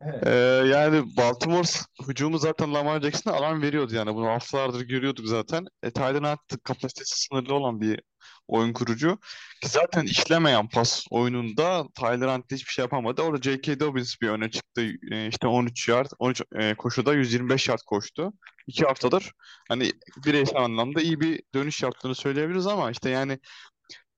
Evet. 0.00 0.26
Ee, 0.26 0.30
yani 0.68 1.16
Baltimore 1.16 1.68
hücumu 2.08 2.38
zaten 2.38 2.74
Lamar 2.74 3.00
Jackson'a 3.00 3.34
alan 3.34 3.62
veriyordu 3.62 3.94
yani 3.94 4.14
bunu 4.14 4.26
haftalardır 4.26 4.80
görüyorduk 4.80 5.26
zaten. 5.26 5.66
E, 5.82 5.90
Hunt 5.90 6.62
kapasitesi 6.62 7.20
sınırlı 7.20 7.54
olan 7.54 7.80
bir 7.80 8.02
oyun 8.48 8.72
kurucu. 8.72 9.18
Ki 9.62 9.68
zaten 9.68 10.04
işlemeyen 10.04 10.68
pas 10.68 11.06
oyununda 11.10 11.86
Tyler 11.94 12.34
Hunt 12.34 12.52
hiçbir 12.52 12.72
şey 12.72 12.82
yapamadı. 12.82 13.22
Orada 13.22 13.42
J.K. 13.42 13.80
Dobbins 13.80 14.20
bir 14.22 14.28
öne 14.28 14.50
çıktı. 14.50 14.82
E, 15.10 15.28
işte 15.28 15.46
13 15.46 15.88
yard, 15.88 16.10
13 16.18 16.42
e, 16.54 16.74
koşuda 16.74 17.14
125 17.14 17.68
yard 17.68 17.80
koştu. 17.86 18.32
İki 18.66 18.84
haftadır 18.84 19.32
hani 19.68 19.92
bireysel 20.24 20.62
anlamda 20.62 21.00
iyi 21.00 21.20
bir 21.20 21.42
dönüş 21.54 21.82
yaptığını 21.82 22.14
söyleyebiliriz 22.14 22.66
ama 22.66 22.90
işte 22.90 23.10
yani 23.10 23.38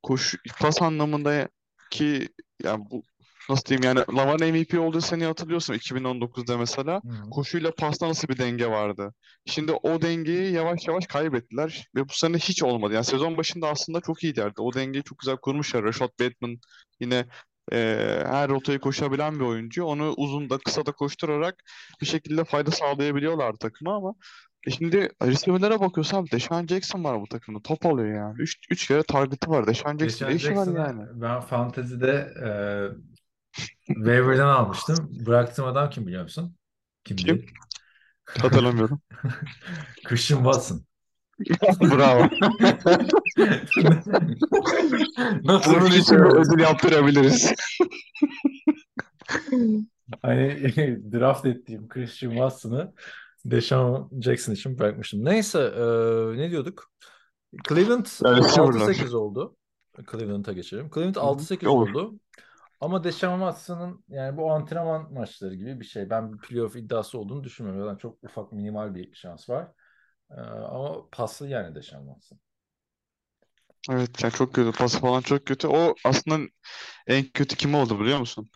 koşu 0.03 0.39
pas 0.61 0.83
anlamında 0.83 1.49
ki 1.91 2.29
yani 2.63 2.85
bu 2.91 3.03
nasıl 3.49 3.65
diyeyim 3.65 3.85
yani 3.85 4.01
Lamar'ın 4.17 4.51
MVP 4.51 4.81
olduğu 4.81 5.01
seneyi 5.01 5.27
hatırlıyorsun 5.27 5.75
2019'da 5.75 6.59
mesela 6.59 6.95
Hı 6.95 7.31
koşuyla 7.31 7.71
pasta 7.71 8.09
nasıl 8.09 8.29
bir 8.29 8.39
denge 8.39 8.67
vardı. 8.67 9.15
Şimdi 9.47 9.73
o 9.73 10.03
dengeyi 10.03 10.53
yavaş 10.53 10.89
yavaş 10.89 11.07
kaybettiler 11.07 11.89
ve 11.95 12.09
bu 12.09 12.13
sene 12.13 12.37
hiç 12.37 12.63
olmadı. 12.63 12.95
Yani 12.95 13.05
sezon 13.05 13.37
başında 13.37 13.69
aslında 13.69 14.01
çok 14.01 14.25
iyilerdi. 14.25 14.61
O 14.61 14.73
dengeyi 14.73 15.03
çok 15.03 15.19
güzel 15.19 15.37
kurmuşlar. 15.37 15.85
Rashad 15.85 16.11
Bateman 16.21 16.59
yine 17.01 17.27
e, 17.73 17.79
her 18.27 18.49
rotayı 18.49 18.79
koşabilen 18.79 19.35
bir 19.35 19.45
oyuncu. 19.45 19.85
Onu 19.85 20.15
uzun 20.17 20.51
da 20.51 20.59
kısa 20.59 20.87
da 20.87 20.93
koşturarak 20.93 21.55
bir 22.01 22.07
şekilde 22.07 22.45
fayda 22.45 22.71
sağlayabiliyorlar 22.71 23.53
takıma 23.53 23.97
ama 23.97 24.15
e 24.67 24.71
şimdi 24.71 25.11
receiver'lere 25.23 25.81
bakıyorsam 25.81 26.27
Deshaun 26.33 26.67
Jackson 26.67 27.05
var 27.05 27.21
bu 27.21 27.27
takımda. 27.27 27.61
Top 27.61 27.87
alıyor 27.87 28.15
yani. 28.17 28.35
3 28.39 28.59
3 28.71 28.89
kere 28.89 29.03
target'ı 29.03 29.51
var. 29.51 29.67
Deshaun 29.67 29.99
Jackson 29.99 30.29
Geçen 30.29 30.51
işi 30.51 30.57
var 30.57 30.89
yani? 30.89 31.03
ben 31.15 31.41
fantezide 31.41 32.33
e, 32.45 32.51
waiver'dan 33.87 34.49
almıştım. 34.49 34.97
Bıraktığım 35.27 35.65
adam 35.67 35.91
kim 35.91 36.07
biliyor 36.07 36.23
musun? 36.23 36.57
Kimdi? 37.05 37.23
Kim? 37.25 37.47
Hatırlamıyorum. 38.39 39.01
Christian 40.05 40.39
Watson. 40.45 40.85
Bravo. 41.81 42.29
Nasıl 45.45 45.81
Bunun 45.81 45.93
için 45.93 46.03
şey 46.03 46.19
bir 46.25 46.25
oldu? 46.25 46.35
ödül 46.35 46.61
yaptırabiliriz. 46.63 47.53
Hani 50.23 50.73
draft 51.13 51.47
ettiğim 51.47 51.89
Christian 51.89 52.31
Watson'ı 52.31 52.95
Deshaun 53.45 54.11
Jackson 54.23 54.53
için 54.53 54.79
bırakmıştım. 54.79 55.25
Neyse 55.25 55.59
e, 55.77 55.83
ne 56.39 56.51
diyorduk? 56.51 56.91
Cleveland 57.69 58.07
Yani 58.25 58.39
receiver'lar. 58.39 58.91
6-8 58.91 59.15
oldu. 59.15 59.57
Cleveland'a 60.11 60.53
geçelim. 60.53 60.91
Cleveland 60.95 61.17
Hı 61.21 61.21
hı. 61.21 61.25
6-8 61.25 61.67
Olur. 61.67 61.91
oldu. 61.91 62.21
Ama 62.81 63.05
Deshaun 63.05 63.39
Watson'ın 63.39 64.05
yani 64.09 64.37
bu 64.37 64.53
antrenman 64.53 65.13
maçları 65.13 65.55
gibi 65.55 65.81
bir 65.81 65.85
şey. 65.85 66.11
Ben 66.11 66.33
bir 66.33 66.39
playoff 66.39 66.77
iddiası 66.77 67.19
olduğunu 67.19 67.45
düşünmüyorum. 67.45 67.85
Zaten 67.85 67.99
çok 67.99 68.25
ufak 68.25 68.53
minimal 68.53 68.95
bir 68.95 69.15
şans 69.15 69.49
var. 69.51 69.73
E, 70.31 70.35
ama 70.41 71.09
paslı 71.13 71.49
yani 71.49 71.75
Deshaun 71.75 72.07
Watson. 72.07 72.41
Evet 73.91 74.23
yani 74.23 74.33
çok 74.33 74.55
kötü. 74.55 74.73
Pası 74.79 75.01
falan 75.01 75.21
çok 75.21 75.47
kötü. 75.47 75.69
O 75.69 75.95
aslında 76.05 76.39
en 77.07 77.25
kötü 77.25 77.57
kim 77.57 77.75
oldu 77.75 78.01
biliyor 78.01 78.19
musun? 78.19 78.51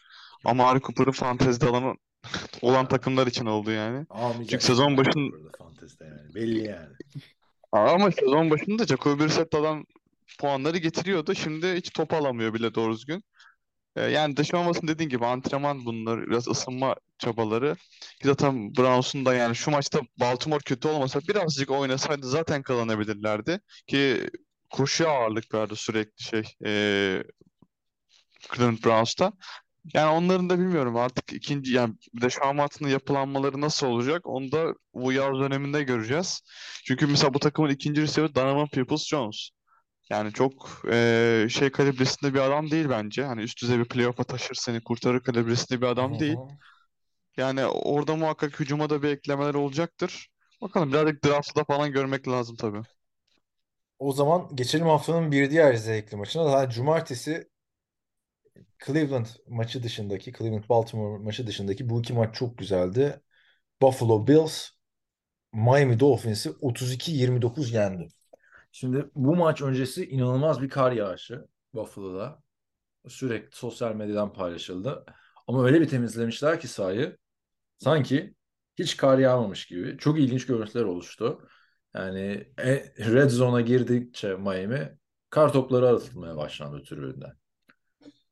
Amari 0.44 0.80
Cooper'ın 0.80 1.12
fantezide 1.12 1.66
alan, 1.66 1.98
olan 2.62 2.88
takımlar 2.88 3.26
için 3.26 3.46
oldu 3.46 3.70
yani. 3.70 4.06
Almayacaksın 4.08 4.48
Çünkü 4.48 4.64
sezon 4.64 4.96
başın 4.96 5.52
fantezide 5.58 6.04
yani. 6.04 6.35
Belli 6.35 6.64
yani. 6.64 6.96
ama 7.72 8.11
sezon 8.11 8.50
başında 8.50 8.87
Jacoby 8.87 9.24
Brissett 9.24 9.54
adam 9.54 9.85
puanları 10.38 10.78
getiriyordu. 10.78 11.35
Şimdi 11.35 11.74
hiç 11.74 11.90
top 11.92 12.12
alamıyor 12.14 12.54
bile 12.54 12.74
doğru 12.74 12.92
düzgün. 12.94 13.24
Ee, 13.96 14.02
yani 14.02 14.37
Watson 14.64 14.88
dediğin 14.88 15.11
gibi 15.11 15.26
antrenman 15.26 15.85
bunlar 15.85 16.26
biraz 16.26 16.48
ısınma 16.48 16.96
çabaları. 17.18 17.76
Ki 18.00 18.28
Zaten 18.28 18.74
Browns'un 18.76 19.24
da 19.24 19.35
yani 19.35 19.57
şu 19.57 19.70
maçta 19.70 20.00
Baltimore 20.20 20.61
kötü 20.64 20.88
olmasa 20.88 21.20
birazcık 21.28 21.70
oynasaydı 21.70 22.26
zaten 22.28 22.62
kazanabilirlerdi. 22.62 23.61
Ki 23.87 24.31
koşuya 24.70 25.11
ağırlık 25.11 25.55
verdi 25.55 25.76
sürekli 25.76 26.24
şey 26.24 26.42
ee, 26.64 27.22
Cleveland 28.55 28.78
Browns'ta. 28.85 29.33
Yani 29.94 30.11
onların 30.11 30.50
da 30.50 30.59
bilmiyorum 30.59 30.96
artık 30.96 31.33
ikinci 31.33 31.72
yani 31.72 31.94
bir 32.14 32.90
yapılanmaları 32.90 33.61
nasıl 33.61 33.87
olacak 33.87 34.26
onu 34.26 34.52
da 34.52 34.74
bu 34.94 35.12
yaz 35.12 35.35
döneminde 35.40 35.83
göreceğiz. 35.83 36.42
Çünkü 36.85 37.07
mesela 37.07 37.35
bu 37.35 37.38
takımın 37.38 37.70
ikinci 37.70 38.02
receiver 38.02 38.35
Donovan 38.35 38.66
Peoples-Jones. 38.68 39.50
Yani 40.11 40.33
çok 40.33 40.83
eee, 40.87 41.47
şey 41.51 41.71
kalibresinde 41.73 42.35
bir 42.35 42.38
adam 42.41 42.71
değil 42.71 42.88
bence. 42.91 43.25
Hani 43.25 43.43
üst 43.43 43.62
düzey 43.62 43.79
bir 43.79 43.85
playoff'a 43.85 44.25
taşır 44.25 44.55
seni 44.55 44.85
kurtarır 44.85 45.21
kalibresinde 45.21 45.81
bir 45.81 45.87
adam 45.87 46.19
değil. 46.19 46.38
Yani 47.37 47.67
orada 47.67 48.17
muhakkak 48.17 48.61
hücuma 48.61 48.91
da 48.91 49.03
bir 49.03 49.09
eklemeler 49.09 49.55
olacaktır. 49.55 50.29
Bakalım 50.61 50.93
birazcık 50.93 51.25
draft'ta 51.25 51.65
falan 51.65 51.93
görmek 51.93 52.29
lazım 52.29 52.57
tabii. 52.57 52.83
O 53.99 54.12
zaman 54.12 54.57
geçelim 54.57 54.87
haftanın 54.87 55.33
bir 55.33 55.51
diğer 55.51 55.75
zevkli 55.75 56.17
maçına. 56.17 56.45
Daha 56.47 56.71
cumartesi 56.71 57.49
Cleveland 58.87 59.27
maçı 59.49 59.83
dışındaki, 59.83 60.33
Cleveland 60.33 60.69
Baltimore 60.69 61.23
maçı 61.25 61.47
dışındaki 61.47 61.88
bu 61.91 62.01
iki 62.01 62.12
maç 62.12 62.35
çok 62.35 62.59
güzeldi. 62.59 63.21
Buffalo 63.83 64.27
Bills 64.27 64.69
Miami 65.55 66.01
Dolphins'i 66.01 66.51
32-29 66.62 67.73
yendi. 67.73 68.09
Şimdi 68.72 69.11
bu 69.14 69.37
maç 69.37 69.62
öncesi 69.62 70.06
inanılmaz 70.06 70.62
bir 70.62 70.68
kar 70.68 70.92
yağışı 70.92 71.46
Buffalo'da. 71.74 72.42
Sürekli 73.08 73.56
sosyal 73.56 73.94
medyadan 73.94 74.32
paylaşıldı. 74.32 75.04
Ama 75.46 75.64
öyle 75.66 75.80
bir 75.80 75.88
temizlemişler 75.88 76.61
ki 76.61 76.68
sahayı 76.68 77.18
sanki 77.78 78.35
hiç 78.78 78.96
kar 78.96 79.18
yağmamış 79.18 79.66
gibi. 79.66 79.98
Çok 79.98 80.18
ilginç 80.18 80.46
görüntüler 80.46 80.85
oluştu. 80.85 81.48
Yani 81.94 82.52
e, 82.58 82.74
Red 82.98 83.30
Zone'a 83.30 83.61
girdikçe 83.61 84.35
Miami 84.35 84.98
kar 85.30 85.52
topları 85.52 85.88
atılmaya 85.88 86.37
başlandı 86.37 86.82
tribünden. 86.82 87.32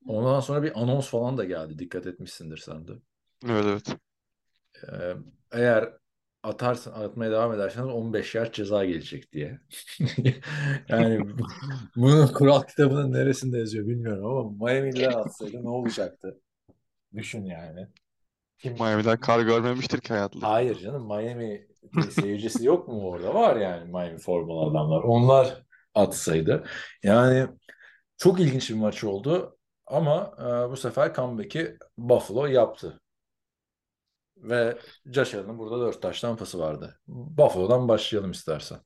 Ondan 0.06 0.40
sonra 0.40 0.62
bir 0.62 0.82
anons 0.82 1.08
falan 1.08 1.38
da 1.38 1.44
geldi. 1.44 1.78
Dikkat 1.78 2.06
etmişsindir 2.06 2.56
sen 2.56 2.88
de. 2.88 2.92
Evet 3.48 3.64
evet. 3.64 3.96
Ee, 4.92 5.14
eğer 5.52 5.99
atarsın, 6.42 6.92
atmaya 6.92 7.30
devam 7.30 7.52
ederseniz 7.54 7.88
15 7.88 8.34
yer 8.34 8.52
ceza 8.52 8.84
gelecek 8.84 9.32
diye. 9.32 9.60
Yani 10.88 11.20
bunun 11.96 12.26
kural 12.26 12.62
kitabının 12.62 13.12
neresinde 13.12 13.58
yazıyor 13.58 13.86
bilmiyorum 13.86 14.26
ama 14.26 14.50
Miami'liler 14.50 15.12
atsaydı 15.12 15.64
ne 15.64 15.68
olacaktı? 15.68 16.40
Düşün 17.14 17.44
yani. 17.46 17.88
Kim? 18.58 18.72
Miami'ler 18.72 19.20
kar 19.20 19.40
görmemiştir 19.40 20.00
ki 20.00 20.08
hayatında. 20.08 20.48
Hayır 20.48 20.78
canım 20.78 21.06
Miami 21.06 21.66
seyircisi 22.10 22.66
yok 22.66 22.88
mu 22.88 23.08
orada? 23.08 23.34
Var 23.34 23.56
yani 23.56 23.84
Miami 23.84 24.18
formalı 24.18 24.70
adamlar. 24.70 25.02
Onlar 25.02 25.62
atsaydı. 25.94 26.64
Yani 27.02 27.48
çok 28.16 28.40
ilginç 28.40 28.70
bir 28.70 28.74
maç 28.74 29.04
oldu 29.04 29.58
ama 29.86 30.34
e, 30.38 30.70
bu 30.70 30.76
sefer 30.76 31.14
comeback'i 31.14 31.76
Buffalo 31.98 32.46
yaptı. 32.46 32.99
Ve 34.42 34.78
Josh 35.06 35.34
Allen'ın 35.34 35.58
burada 35.58 35.80
4 35.80 36.02
taş 36.02 36.20
tampası 36.20 36.58
vardı. 36.58 37.00
Buffalo'dan 37.08 37.88
başlayalım 37.88 38.30
istersen. 38.30 38.78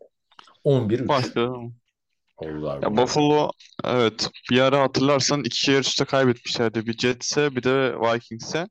11-3 0.65 1.09
Başlayalım. 1.09 1.77
oldular 2.37 2.83
Ya 2.83 2.91
bu 2.91 2.97
Buffalo 2.97 3.51
evet 3.85 4.31
bir 4.51 4.61
ara 4.61 4.81
hatırlarsan 4.83 5.45
iki 5.45 5.67
kere 5.67 5.79
üst 5.79 5.89
üste 5.89 6.05
kaybetmişlerdi. 6.05 6.87
Bir 6.87 6.99
Jets'e 6.99 7.57
bir 7.57 7.63
de 7.63 7.95
Vikings'e. 8.01 8.69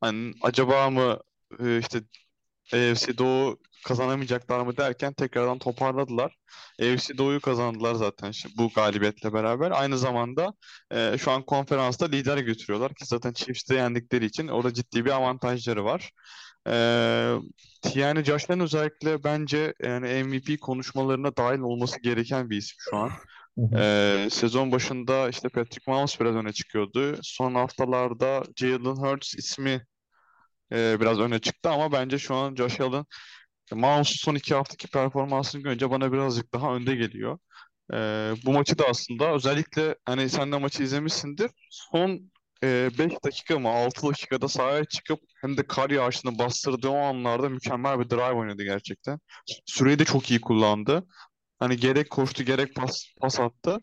Hani 0.00 0.32
acaba 0.42 0.90
mı 0.90 1.18
e, 1.60 1.78
işte 1.78 2.00
AFC 2.72 3.18
Doğu 3.18 3.58
kazanamayacaklar 3.86 4.60
mı 4.60 4.76
derken 4.76 5.12
tekrardan 5.12 5.58
toparladılar. 5.58 6.36
AFC 6.82 7.18
Doğu'yu 7.18 7.40
kazandılar 7.40 7.94
zaten 7.94 8.32
bu 8.58 8.70
galibiyetle 8.74 9.32
beraber. 9.32 9.70
Aynı 9.70 9.98
zamanda 9.98 10.54
e, 10.90 11.18
şu 11.18 11.30
an 11.30 11.42
konferansta 11.42 12.06
lider 12.06 12.38
götürüyorlar 12.38 12.94
ki 12.94 13.04
zaten 13.06 13.32
Chiefs'te 13.32 13.74
yendikleri 13.74 14.24
için 14.24 14.48
orada 14.48 14.74
ciddi 14.74 15.04
bir 15.04 15.10
avantajları 15.10 15.84
var. 15.84 16.10
E, 16.68 16.74
yani 17.94 18.24
Josh 18.24 18.50
Allen 18.50 18.60
özellikle 18.60 19.24
bence 19.24 19.74
yani 19.82 20.24
MVP 20.24 20.60
konuşmalarına 20.60 21.36
dahil 21.36 21.58
olması 21.58 22.00
gereken 22.00 22.50
bir 22.50 22.56
isim 22.56 22.76
şu 22.78 22.96
an. 22.96 23.10
Ee, 23.76 24.28
sezon 24.30 24.72
başında 24.72 25.28
işte 25.28 25.48
Patrick 25.48 25.90
Mahomes 25.90 26.20
biraz 26.20 26.34
öne 26.36 26.52
çıkıyordu. 26.52 27.16
Son 27.22 27.54
haftalarda 27.54 28.42
Jalen 28.56 28.96
Hurts 28.96 29.34
ismi 29.34 29.86
e, 30.72 31.00
biraz 31.00 31.18
öne 31.20 31.38
çıktı 31.38 31.70
ama 31.70 31.92
bence 31.92 32.18
şu 32.18 32.34
an 32.34 32.54
Josh 32.54 32.80
Allen 32.80 33.04
Mahomes'un 33.72 34.16
son 34.16 34.34
iki 34.34 34.54
haftaki 34.54 34.88
performansını 34.88 35.62
görünce 35.62 35.90
bana 35.90 36.12
birazcık 36.12 36.54
daha 36.54 36.74
önde 36.76 36.94
geliyor. 36.96 37.38
Ee, 37.94 38.34
bu 38.46 38.52
maçı 38.52 38.78
da 38.78 38.84
aslında 38.90 39.34
özellikle 39.34 39.96
hani 40.06 40.28
sen 40.30 40.52
de 40.52 40.58
maçı 40.58 40.82
izlemişsindir. 40.82 41.50
Son 41.70 42.32
5 42.62 42.98
dakika 43.24 43.58
mı 43.58 43.68
6 43.68 44.06
dakikada 44.08 44.48
sahaya 44.48 44.84
çıkıp 44.84 45.20
hem 45.40 45.56
de 45.56 45.66
kar 45.66 45.90
yağışını 45.90 46.38
bastırdığı 46.38 46.88
o 46.88 46.96
anlarda 46.98 47.48
mükemmel 47.48 48.00
bir 48.00 48.10
drive 48.10 48.32
oynadı 48.32 48.62
gerçekten. 48.64 49.20
Süreyi 49.66 49.98
de 49.98 50.04
çok 50.04 50.30
iyi 50.30 50.40
kullandı. 50.40 51.06
Hani 51.58 51.76
gerek 51.76 52.10
koştu 52.10 52.44
gerek 52.44 52.74
pas, 52.74 53.04
pas 53.20 53.40
attı. 53.40 53.80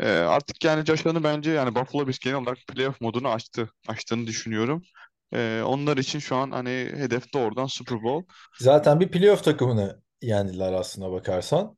Ee, 0.00 0.08
artık 0.08 0.64
yani 0.64 0.86
Josh 0.86 1.06
Allen'ı 1.06 1.24
bence 1.24 1.50
yani 1.50 1.74
Buffalo 1.74 2.08
Bills 2.08 2.18
genel 2.18 2.36
olarak 2.36 2.58
playoff 2.68 3.00
modunu 3.00 3.28
açtı. 3.28 3.70
Açtığını 3.88 4.26
düşünüyorum. 4.26 4.82
Ee, 5.34 5.62
onlar 5.66 5.96
için 5.96 6.18
şu 6.18 6.36
an 6.36 6.50
hani 6.50 6.70
hedef 6.70 7.32
doğrudan 7.34 7.66
Super 7.66 8.02
Bowl. 8.02 8.32
Zaten 8.60 9.00
bir 9.00 9.10
playoff 9.10 9.44
takımını 9.44 10.02
yendiler 10.22 10.72
aslına 10.72 11.12
bakarsan. 11.12 11.76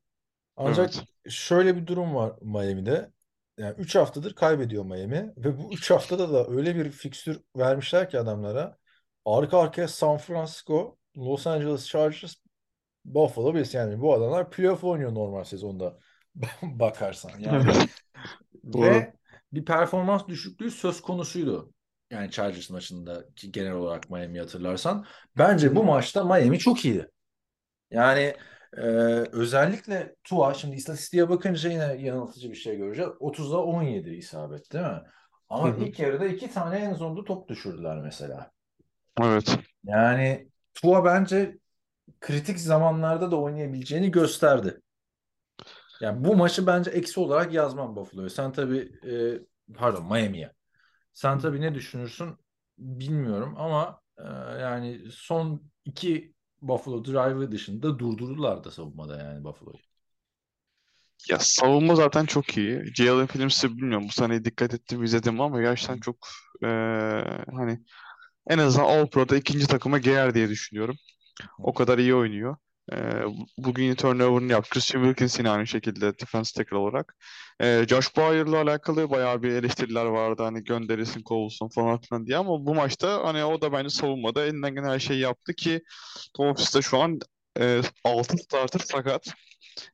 Ancak 0.56 0.94
Evet. 0.94 1.04
şöyle 1.28 1.76
bir 1.76 1.86
durum 1.86 2.14
var 2.14 2.32
Miami'de. 2.42 3.12
Yani 3.58 3.74
3 3.78 3.96
haftadır 3.96 4.34
kaybediyor 4.34 4.84
Miami 4.84 5.32
ve 5.36 5.58
bu 5.58 5.74
3 5.74 5.90
haftada 5.90 6.32
da 6.32 6.48
öyle 6.48 6.76
bir 6.76 6.90
fikstür 6.90 7.40
vermişler 7.56 8.10
ki 8.10 8.18
adamlara. 8.18 8.78
Arka 9.24 9.58
arkaya 9.58 9.88
San 9.88 10.18
Francisco, 10.18 10.98
Los 11.16 11.46
Angeles 11.46 11.86
Chargers, 11.88 12.34
Buffalo 13.04 13.54
Bills 13.54 13.74
yani 13.74 14.00
bu 14.00 14.14
adamlar 14.14 14.50
playoff 14.50 14.84
oynuyor 14.84 15.14
normal 15.14 15.44
sezonda 15.44 15.98
bakarsan. 16.62 17.38
Yani 17.38 17.86
ve 18.64 19.14
bir 19.52 19.64
performans 19.64 20.28
düşüklüğü 20.28 20.70
söz 20.70 21.00
konusuydu. 21.02 21.72
Yani 22.12 22.30
Chargers 22.30 22.70
maçında 22.70 23.24
ki 23.36 23.52
genel 23.52 23.72
olarak 23.72 24.10
Miami 24.10 24.38
hatırlarsan. 24.38 25.06
Bence 25.38 25.76
bu 25.76 25.84
maçta 25.84 26.24
Miami 26.24 26.58
çok 26.58 26.84
iyiydi. 26.84 27.10
Yani 27.90 28.34
e, 28.76 28.82
özellikle 29.32 30.14
Tua 30.24 30.54
şimdi 30.54 30.76
istatistiğe 30.76 31.28
bakınca 31.28 31.70
yine 31.70 31.96
yanıltıcı 31.98 32.50
bir 32.50 32.56
şey 32.56 32.76
göreceğiz. 32.76 33.10
30'da 33.20 33.62
17 33.62 34.10
isabet 34.10 34.72
değil 34.72 34.84
mi? 34.84 35.02
Ama 35.48 35.68
Hı 35.68 35.72
hı. 35.72 35.84
ilk 35.84 35.98
yarıda 35.98 36.26
iki 36.26 36.50
tane 36.50 36.78
en 36.78 36.94
zonda 36.94 37.24
top 37.24 37.48
düşürdüler 37.48 37.96
mesela. 37.96 38.50
Evet. 39.22 39.58
Yani 39.84 40.48
Tua 40.74 41.04
bence 41.04 41.58
kritik 42.20 42.60
zamanlarda 42.60 43.30
da 43.30 43.36
oynayabileceğini 43.36 44.10
gösterdi. 44.10 44.80
Yani 46.00 46.24
bu 46.24 46.36
maçı 46.36 46.66
bence 46.66 46.90
eksi 46.90 47.20
olarak 47.20 47.52
yazmam 47.52 47.96
Buffalo'ya. 47.96 48.30
Sen 48.30 48.52
tabii 48.52 48.92
e, 49.06 49.12
pardon 49.74 50.06
Miami'ye. 50.12 50.52
Sen 51.12 51.38
tabii 51.38 51.60
ne 51.60 51.74
düşünürsün 51.74 52.36
bilmiyorum 52.78 53.54
ama 53.58 54.00
e, 54.18 54.22
yani 54.62 55.00
son 55.12 55.62
iki 55.84 56.34
Buffalo 56.62 57.04
Drive'ı 57.04 57.52
dışında 57.52 57.98
durdurdular 57.98 58.64
da 58.64 58.70
savunmada 58.70 59.18
yani 59.22 59.44
Buffalo'yu. 59.44 59.80
Ya 61.30 61.38
savunma 61.38 61.94
zaten 61.94 62.24
çok 62.26 62.56
iyi. 62.56 62.82
Jalen 62.94 63.26
Phillips'i 63.26 63.76
bilmiyorum. 63.76 64.06
Bu 64.08 64.12
sene 64.12 64.44
dikkat 64.44 64.74
ettim 64.74 65.04
izledim 65.04 65.40
ama 65.40 65.60
gerçekten 65.60 66.00
çok 66.00 66.16
eee, 66.62 66.68
hani 67.56 67.80
en 68.50 68.58
azından 68.58 68.86
All-Pro'da 68.86 69.36
ikinci 69.36 69.68
takıma 69.68 69.98
girer 69.98 70.34
diye 70.34 70.48
düşünüyorum. 70.48 70.96
O 71.58 71.74
kadar 71.74 71.98
iyi 71.98 72.14
oynuyor. 72.16 72.56
Eee, 72.92 73.24
bugün 73.58 73.84
yine 73.84 73.94
turnover'ını 73.94 74.52
yaptı. 74.52 74.70
Christian 74.70 75.02
Wilkins 75.04 75.38
yine 75.38 75.50
aynı 75.50 75.66
şekilde 75.66 76.18
defense 76.18 76.52
tackle 76.56 76.76
olarak. 76.76 77.16
Eee 77.60 77.86
Josh 77.88 78.16
Boyer'la 78.16 78.60
alakalı 78.62 79.10
bayağı 79.10 79.42
bir 79.42 79.50
eleştiriler 79.52 80.04
vardı. 80.06 80.42
Hani 80.42 80.64
gönderilsin 80.64 81.22
kovulsun 81.22 81.68
falan 81.68 82.00
filan 82.00 82.26
diye 82.26 82.36
ama 82.36 82.66
bu 82.66 82.74
maçta 82.74 83.24
hani 83.24 83.44
o 83.44 83.60
da 83.60 83.72
bence 83.72 83.88
savunmada 83.90 84.44
elinden 84.46 84.74
gelen 84.74 84.88
her 84.88 84.98
şeyi 84.98 85.20
yaptı 85.20 85.54
ki 85.54 85.82
Dolphins'te 86.38 86.82
şu 86.82 86.98
an 86.98 87.20
eee 87.60 87.82
6 88.04 88.36
starter 88.38 88.80
sakat. 88.80 89.26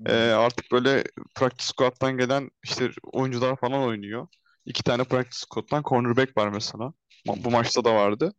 Ee, 0.07 0.13
artık 0.15 0.73
böyle 0.73 1.05
practice 1.35 1.65
squad'dan 1.67 2.19
gelen 2.19 2.51
işte 2.65 2.91
oyuncular 3.13 3.57
falan 3.57 3.83
oynuyor. 3.83 4.29
İki 4.67 4.83
tane 4.83 5.05
practice 5.05 5.39
squad'dan 5.39 5.83
cornerback 5.83 6.37
var 6.37 6.49
mesela. 6.49 6.93
Bu 7.27 7.51
maçta 7.51 7.85
da 7.85 7.95
vardı. 7.95 8.33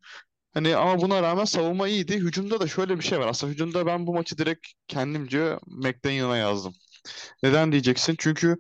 Hani 0.54 0.76
ama 0.76 1.02
buna 1.02 1.22
rağmen 1.22 1.46
savunma 1.46 1.88
iyiydi. 1.88 2.16
Hücumda 2.18 2.60
da 2.60 2.68
şöyle 2.68 2.98
bir 3.00 3.04
şey 3.04 3.20
var. 3.20 3.28
Aslında 3.28 3.54
hücumda 3.54 3.86
ben 3.86 4.08
bu 4.08 4.14
maçı 4.14 4.38
direkt 4.38 4.68
kendimce 4.88 5.60
McDaniel'a 5.68 6.38
yazdım. 6.38 6.74
Neden 7.44 7.72
diyeceksin? 7.72 8.16
Çünkü 8.20 8.58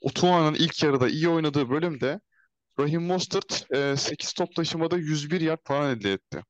Otuan'ın 0.00 0.54
ilk 0.54 0.82
yarıda 0.82 1.08
iyi 1.08 1.28
oynadığı 1.28 1.70
bölümde 1.70 2.20
Raheem 2.80 3.02
Mostert 3.02 3.66
e, 3.74 3.96
8 3.96 4.32
top 4.32 4.56
taşımada 4.56 4.98
101 4.98 5.40
yard 5.40 5.60
falan 5.64 5.90
elde 5.98 6.12
etti. 6.12 6.42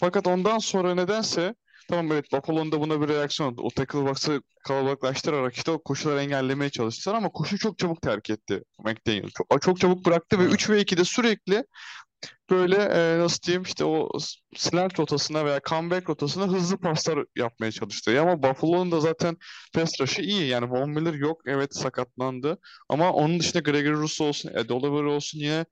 Fakat 0.00 0.26
ondan 0.26 0.58
sonra 0.58 0.94
nedense 0.94 1.54
tamam 1.88 2.12
evet 2.12 2.32
Buffalo'nun 2.32 2.72
da 2.72 2.80
buna 2.80 3.00
bir 3.00 3.08
reaksiyon 3.08 3.52
oldu. 3.52 3.62
O 3.62 3.70
tackle 3.70 3.98
box'ı 3.98 4.42
kalabalıklaştırarak 4.64 5.54
işte 5.56 5.70
o 5.70 5.82
koşuları 5.82 6.20
engellemeye 6.20 6.70
çalıştılar 6.70 7.16
ama 7.16 7.28
koşu 7.32 7.58
çok 7.58 7.78
çabuk 7.78 8.02
terk 8.02 8.30
etti 8.30 8.62
McDaniel. 8.84 9.30
Çok, 9.38 9.62
çok 9.62 9.80
çabuk 9.80 10.06
bıraktı 10.06 10.38
ve 10.38 10.44
Evet. 10.44 10.54
3 10.54 10.70
ve 10.70 10.80
2'de 10.82 11.04
sürekli 11.04 11.64
böyle 12.50 12.76
e, 12.76 13.18
nasıl 13.18 13.42
diyeyim 13.42 13.62
işte 13.62 13.84
o 13.84 14.08
slant 14.56 15.00
rotasına 15.00 15.44
veya 15.44 15.60
comeback 15.68 16.08
rotasına 16.10 16.48
hızlı 16.48 16.76
paslar 16.78 17.24
yapmaya 17.36 17.72
çalıştı. 17.72 18.20
Ama 18.20 18.42
Buffalo'nun 18.42 18.92
da 18.92 19.00
zaten 19.00 19.36
pass 19.74 20.00
rush'ı 20.00 20.22
iyi. 20.22 20.48
Yani 20.48 20.70
Von 20.70 20.90
Miller 20.90 21.14
yok. 21.14 21.40
Evet 21.46 21.76
sakatlandı. 21.76 22.58
Ama 22.88 23.12
onun 23.12 23.40
dışında 23.40 23.70
Gregory 23.70 23.94
Rousseau 23.94 24.28
olsun, 24.28 24.50
Ed 24.54 24.70
Oliver 24.70 25.04
olsun 25.04 25.38
yine 25.38 25.64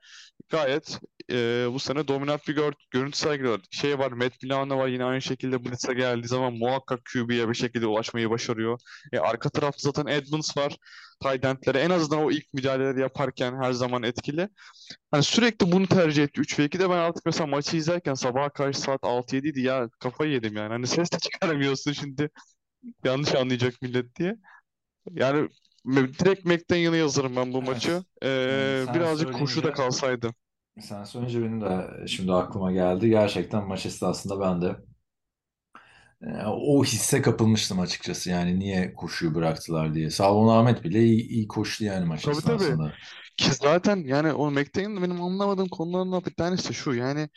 gayet 0.48 0.98
e, 1.30 1.66
bu 1.72 1.78
sene 1.78 2.08
dominant 2.08 2.48
bir 2.48 2.54
gör 2.54 2.72
görüntü 2.90 3.18
sergiliyor. 3.18 3.60
Şey 3.70 3.98
var, 3.98 4.12
Matt 4.12 4.42
Milano 4.42 4.78
var 4.78 4.88
yine 4.88 5.04
aynı 5.04 5.22
şekilde 5.22 5.64
blitz'e 5.64 5.94
geldiği 5.94 6.28
zaman 6.28 6.52
muhakkak 6.52 7.00
QB'ye 7.12 7.48
bir 7.48 7.54
şekilde 7.54 7.86
ulaşmayı 7.86 8.30
başarıyor. 8.30 8.80
E, 9.12 9.18
arka 9.18 9.50
tarafta 9.50 9.78
zaten 9.82 10.06
Edmonds 10.06 10.56
var. 10.56 10.76
Tight 11.22 11.76
en 11.76 11.90
azından 11.90 12.24
o 12.24 12.30
ilk 12.30 12.54
müdahaleleri 12.54 13.00
yaparken 13.00 13.62
her 13.62 13.72
zaman 13.72 14.02
etkili. 14.02 14.48
Hani 15.10 15.22
sürekli 15.22 15.72
bunu 15.72 15.86
tercih 15.86 16.24
etti 16.24 16.40
3 16.40 16.58
ve 16.58 16.65
2'de 16.66 16.90
ben 16.90 16.96
artık 16.98 17.26
mesela 17.26 17.46
maçı 17.46 17.76
izlerken 17.76 18.14
sabaha 18.14 18.50
karşı 18.50 18.80
saat 18.80 19.04
6-7 19.04 19.48
idi 19.48 19.60
ya 19.60 19.88
kafayı 20.00 20.32
yedim 20.32 20.56
yani. 20.56 20.68
Hani 20.68 20.86
ses 20.86 21.12
de 21.12 21.18
çıkaramıyorsun 21.18 21.92
şimdi 21.92 22.30
yanlış 23.04 23.34
anlayacak 23.34 23.82
millet 23.82 24.16
diye. 24.16 24.36
Yani 25.12 25.48
direkt 25.86 26.46
McDaniel'a 26.46 26.96
yazarım 26.96 27.36
ben 27.36 27.54
bu 27.54 27.62
Evet. 27.62 27.62
maçı. 27.62 28.04
Ee, 28.24 28.86
Yani 28.86 28.94
birazcık 28.94 29.32
koşu 29.32 29.64
da 29.64 29.72
kalsaydı. 29.72 30.34
Sen 30.80 31.04
söyleyince 31.04 31.40
benim 31.42 31.60
de 31.60 31.90
şimdi 32.08 32.32
aklıma 32.32 32.72
geldi. 32.72 33.08
Gerçekten 33.08 33.66
maç 33.68 33.86
esnasında 33.86 34.40
ben 34.40 34.62
de 34.62 34.76
e, 36.22 36.46
o 36.46 36.84
hisse 36.84 37.22
kapılmıştım 37.22 37.80
açıkçası. 37.80 38.30
Yani 38.30 38.58
niye 38.58 38.94
koşuyu 38.94 39.34
bıraktılar 39.34 39.94
diye. 39.94 40.10
Salvon 40.10 40.48
Ahmet 40.58 40.84
bile 40.84 41.04
iyi, 41.04 41.28
iyi 41.28 41.48
koştu 41.48 41.84
yani 41.84 42.04
maç 42.06 42.22
Tabii, 42.22 42.42
tabii. 42.42 42.78
Ki 43.36 43.50
zaten 43.54 43.96
yani 44.06 44.32
o 44.32 44.50
McDaniel'ın 44.50 45.02
benim 45.02 45.22
anlamadığım 45.22 45.68
konularından 45.68 46.24
bir 46.24 46.34
tanesi 46.34 46.74
şu. 46.74 46.94
Yani 46.94 47.28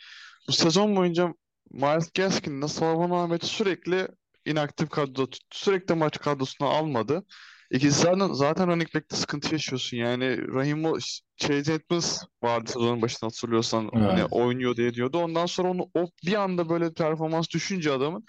bu 0.48 0.52
sezon 0.52 0.96
boyunca 0.96 1.34
Miles 1.70 2.10
Gaskin'le 2.12 2.66
Salvon 2.68 3.10
Ahmet'i 3.10 3.46
sürekli 3.46 4.08
inaktif 4.46 4.90
kadroda 4.90 5.30
tuttu. 5.30 5.58
Sürekli 5.58 5.94
maç 5.94 6.18
kadrosuna 6.18 6.68
almadı. 6.68 7.24
İkisi 7.70 8.00
zaten, 8.00 8.32
zaten 8.32 8.66
running 8.68 8.94
back'te 8.94 9.16
sıkıntı 9.16 9.54
yaşıyorsun. 9.54 9.96
Yani 9.96 10.48
Raheem 10.54 10.84
O- 10.84 10.98
Chase 11.36 11.72
Edmonds 11.74 12.22
vardı 12.42 12.70
sezonun 12.70 13.02
başında 13.02 13.26
hatırlıyorsan. 13.26 13.90
Hani 13.94 14.20
Evet. 14.20 14.28
oynuyor 14.30 14.76
diye 14.76 14.94
diyordu. 14.94 15.18
Ondan 15.18 15.46
sonra 15.46 15.68
onu 15.70 15.90
o 15.94 16.06
bir 16.26 16.34
anda 16.34 16.68
böyle 16.68 16.92
performans 16.92 17.50
düşünce 17.50 17.92
adamın 17.92 18.24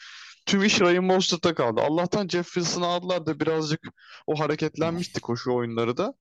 tüm 0.45 0.63
iş 0.63 0.81
Raheem 0.81 1.05
Mostert'a 1.05 1.53
kaldı. 1.55 1.81
Allah'tan 1.81 2.27
Jeff 2.27 2.45
Wilson'ı 2.53 2.85
aldılar 2.85 3.25
da 3.25 3.39
birazcık 3.39 3.79
o 4.27 4.39
hareketlenmişti 4.39 5.21
koşu 5.21 5.51
oyunları 5.53 5.97
da. 5.97 6.13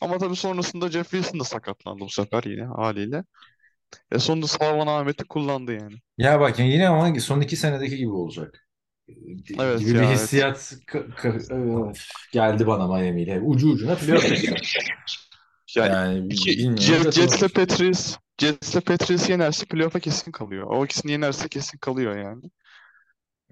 Ama 0.00 0.18
tabii 0.18 0.36
sonrasında 0.36 0.90
Jeff 0.90 1.10
Wilson 1.10 1.40
da 1.40 1.44
sakatlandı 1.44 2.00
bu 2.00 2.10
sefer 2.10 2.42
yine 2.44 2.64
haliyle. 2.64 3.24
E 4.12 4.18
sonunda 4.18 4.46
Salvan 4.46 4.86
Ahmet'i 4.86 5.24
kullandı 5.24 5.72
yani. 5.72 5.94
Ya 6.18 6.40
bak 6.40 6.58
yani 6.58 6.70
yine 6.72 6.88
ama 6.88 7.20
son 7.20 7.40
iki 7.40 7.56
senedeki 7.56 7.96
gibi 7.96 8.10
olacak. 8.10 8.68
Evet 9.58 9.80
gibi 9.80 9.90
ya, 9.90 10.02
bir 10.02 10.06
evet. 10.06 10.08
hissiyat 10.08 10.72
öf, 11.24 12.08
geldi 12.32 12.66
bana 12.66 12.86
Miami 12.86 13.22
ile. 13.22 13.40
Ucu 13.40 13.68
ucuna 13.68 13.94
playoff. 13.94 14.24
Yani 15.76 15.92
Yani 15.92 16.26
iki, 16.30 16.50
bilmiyorum 16.50 16.80
Jet, 16.80 17.04
da 17.04 17.10
Jets'le. 17.12 17.48
Patriots, 17.48 18.16
Jets'le 18.38 18.80
Patriots 18.80 19.30
yenerse 19.30 19.66
playoff'a 19.66 20.00
kesin 20.00 20.32
kalıyor. 20.32 20.66
O 20.70 20.84
ikisini 20.84 21.12
yenerse 21.12 21.48
kesin 21.48 21.78
kalıyor 21.78 22.16
yani. 22.16 22.42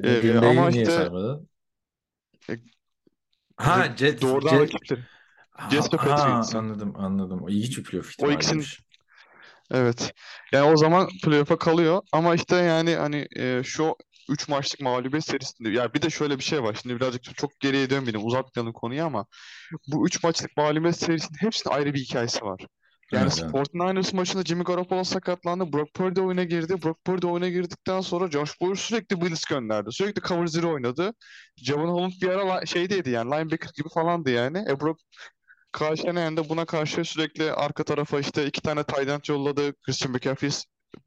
Ee, 0.04 0.38
ama 0.38 0.68
niye 0.70 0.82
işte 0.82 0.94
saymadın? 0.94 1.48
e, 2.50 2.54
Ha 3.56 3.96
Jet, 3.96 4.22
doğrudan. 4.22 4.66
Jets 4.66 4.92
ve 4.92 4.96
ha, 5.58 6.16
Patriots. 6.16 6.54
anladım 6.54 6.94
anladım. 6.96 7.42
O 7.42 7.48
İlginç 7.48 7.78
bir 7.78 7.84
playoff 7.84 8.06
O 8.18 8.30
ihtimaliymiş. 8.30 8.46
ikisinin 8.46 8.86
Evet. 9.70 10.14
Yani 10.52 10.72
o 10.72 10.76
zaman 10.76 11.08
playoff'a 11.24 11.58
kalıyor. 11.58 12.02
Ama 12.12 12.34
işte 12.34 12.56
yani 12.56 12.96
hani 12.96 13.28
e, 13.36 13.62
şu 13.64 13.96
3 14.28 14.48
maçlık 14.48 14.80
mağlubiyet 14.80 15.24
serisinde 15.24 15.70
ya 15.70 15.94
bir 15.94 16.02
de 16.02 16.10
şöyle 16.10 16.38
bir 16.38 16.44
şey 16.44 16.62
var. 16.62 16.78
Şimdi 16.82 16.96
birazcık 16.96 17.36
çok 17.36 17.60
geriye 17.60 17.90
dönmeyelim. 17.90 18.26
Uzatmayalım 18.26 18.72
konuyu 18.72 19.04
ama 19.04 19.26
bu 19.88 20.06
3 20.06 20.22
maçlık 20.24 20.56
mağlubiyet 20.56 20.96
serisinin 20.96 21.38
hepsinin 21.38 21.74
ayrı 21.74 21.94
bir 21.94 22.00
hikayesi 22.00 22.44
var. 22.44 22.66
Yani 23.12 23.22
Evet, 23.22 23.40
evet. 23.42 23.54
49ers 23.54 24.16
maçında 24.16 24.44
Jimmy 24.44 24.64
Garoppolo 24.64 25.04
sakatlandı. 25.04 25.72
Brock 25.72 25.94
Purdy 25.94 26.20
oyuna 26.20 26.44
girdi. 26.44 26.82
Brock 26.82 27.04
Purdy 27.04 27.26
oyuna 27.26 27.48
girdikten 27.48 28.00
sonra 28.00 28.30
Josh 28.30 28.60
Boyer 28.60 28.74
sürekli 28.74 29.20
blitz 29.20 29.44
gönderdi. 29.44 29.92
Sürekli 29.92 30.22
cover 30.22 30.46
zero 30.46 30.74
oynadı. 30.74 31.12
Javon 31.56 31.88
Holland 31.88 32.12
bir 32.22 32.28
ara 32.28 32.66
şeydeydi 32.66 33.10
yani 33.10 33.30
linebacker 33.30 33.70
gibi 33.76 33.88
falandı 33.88 34.30
yani. 34.30 34.64
E 34.68 34.80
Brock 34.80 35.00
Shanahan 35.78 36.36
de 36.36 36.48
buna 36.48 36.64
karşı 36.64 37.04
sürekli 37.04 37.52
arka 37.52 37.84
tarafa 37.84 38.20
işte 38.20 38.46
iki 38.46 38.60
tane 38.62 38.84
end 38.98 39.28
yolladı. 39.28 39.74
Christian 39.82 40.12
McCaffrey 40.12 40.50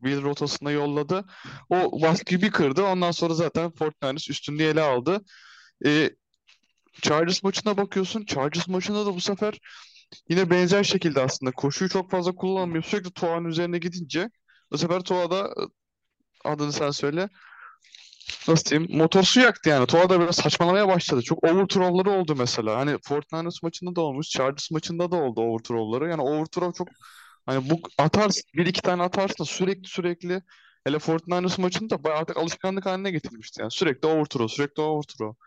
wheel 0.03 0.21
rotasına 0.21 0.71
yolladı. 0.71 1.25
O 1.69 2.01
baskıyı 2.01 2.41
bir 2.41 2.51
kırdı. 2.51 2.83
Ondan 2.83 3.11
sonra 3.11 3.33
zaten 3.33 3.71
49ers 3.71 4.29
üstünlüğü 4.29 4.63
ele 4.63 4.81
aldı. 4.81 5.21
E, 5.85 6.09
Chargers 7.01 7.43
maçına 7.43 7.77
bakıyorsun. 7.77 8.25
Chargers 8.25 8.67
maçında 8.67 9.05
da 9.05 9.15
bu 9.15 9.21
sefer 9.21 9.59
yine 10.29 10.49
benzer 10.49 10.83
şekilde 10.83 11.21
aslında 11.21 11.51
koşuyu 11.51 11.89
çok 11.89 12.11
fazla 12.11 12.35
kullanmıyor. 12.35 12.83
Sürekli 12.83 13.11
Tua'nın 13.11 13.49
üzerine 13.49 13.77
gidince 13.77 14.29
bu 14.71 14.77
sefer 14.77 15.01
Tua 15.01 15.31
da 15.31 15.53
adını 16.45 16.73
sen 16.73 16.91
söyle. 16.91 17.29
Nasıl 18.47 18.69
diyeyim? 18.69 18.97
Motor 18.97 19.23
su 19.23 19.39
yaktı 19.39 19.69
yani. 19.69 19.87
Tua 19.87 20.09
da 20.09 20.19
biraz 20.19 20.35
saçmalamaya 20.35 20.87
başladı. 20.87 21.21
Çok 21.21 21.43
overthrow'ları 21.43 22.11
oldu 22.11 22.35
mesela. 22.37 22.77
Hani 22.79 22.99
49ers 22.99 23.59
maçında 23.63 23.95
da 23.95 24.01
olmuş. 24.01 24.29
Chargers 24.29 24.71
maçında 24.71 25.11
da 25.11 25.15
oldu 25.15 25.41
overthrow'ları. 25.41 26.09
Yani 26.09 26.21
overthrow 26.21 26.77
çok 26.77 26.87
hani 27.45 27.69
bu 27.69 27.79
atarsın. 27.97 28.43
Bir 28.55 28.65
iki 28.65 28.81
tane 28.81 29.03
atarsın 29.03 29.43
da 29.43 29.45
sürekli 29.45 29.87
sürekli 29.87 30.41
hele 30.83 30.99
49ers 30.99 31.61
maçında 31.61 32.03
bayağı 32.03 32.19
artık 32.19 32.37
alışkanlık 32.37 32.85
haline 32.85 33.11
getirmişti. 33.11 33.61
Yani 33.61 33.71
sürekli 33.71 34.07
overthrow, 34.07 34.55
sürekli 34.55 34.81
overthrow. 34.81 35.37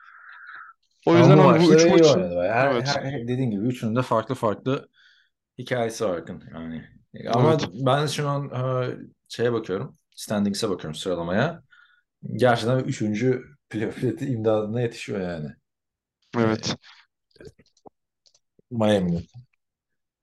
O 1.06 1.10
Ama 1.10 1.18
yüzden 1.18 1.38
bu 1.38 1.42
hani 1.42 1.66
bu 1.66 1.74
üç 1.74 1.86
maçın 1.86 2.20
oynadı. 2.20 2.48
Her, 2.52 2.70
evet. 2.72 2.88
her, 2.96 3.12
dediğin 3.28 3.50
gibi 3.50 3.66
üçünün 3.66 3.96
de 3.96 4.02
farklı 4.02 4.34
farklı 4.34 4.88
hikayesi 5.58 6.04
var. 6.04 6.22
Yani. 6.54 6.84
Ama 7.32 7.50
Evet. 7.50 7.68
ben 7.72 8.06
şu 8.06 8.28
an 8.28 8.50
şeye 9.28 9.52
bakıyorum. 9.52 9.96
Standings'e 10.16 10.70
bakıyorum 10.70 10.94
sıralamaya. 10.94 11.62
Gerçekten 12.22 12.78
üçüncü 12.78 13.44
playoff 13.70 14.02
imdadına 14.02 14.80
yetişiyor 14.80 15.20
yani. 15.20 15.48
Evet. 16.38 16.76
Miami'nin. 18.70 19.26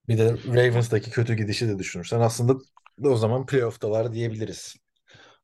Bir 0.08 0.18
de 0.18 0.34
Ravens'daki 0.34 1.12
kötü 1.12 1.34
gidişi 1.34 1.68
de 1.68 1.80
düşünürsen 1.80 2.20
aslında 2.20 2.58
o 3.04 3.16
zaman 3.16 3.46
playoff'talar 3.46 4.14
diyebiliriz. 4.14 4.76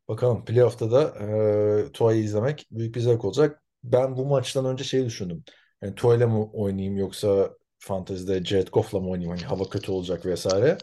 Bakalım 0.07 0.45
playoff'ta 0.45 0.91
da 0.91 1.03
e, 1.19 1.91
Tua'yı 1.91 2.23
izlemek 2.23 2.67
büyük 2.71 2.95
bir 2.95 2.99
zevk 3.01 3.25
olacak. 3.25 3.63
Ben 3.83 4.17
bu 4.17 4.25
maçtan 4.25 4.65
önce 4.65 4.83
şey 4.83 5.05
düşündüm. 5.05 5.43
Yani 5.81 5.95
Tua'yla 5.95 6.27
mı 6.27 6.51
oynayayım 6.51 6.97
yoksa 6.97 7.49
fantezide 7.79 8.45
Jared 8.45 8.67
Goff'la 8.67 8.99
mı 8.99 9.09
oynayayım? 9.09 9.37
Hani 9.37 9.47
hava 9.47 9.69
kötü 9.69 9.91
olacak 9.91 10.25
vesaire. 10.25 10.77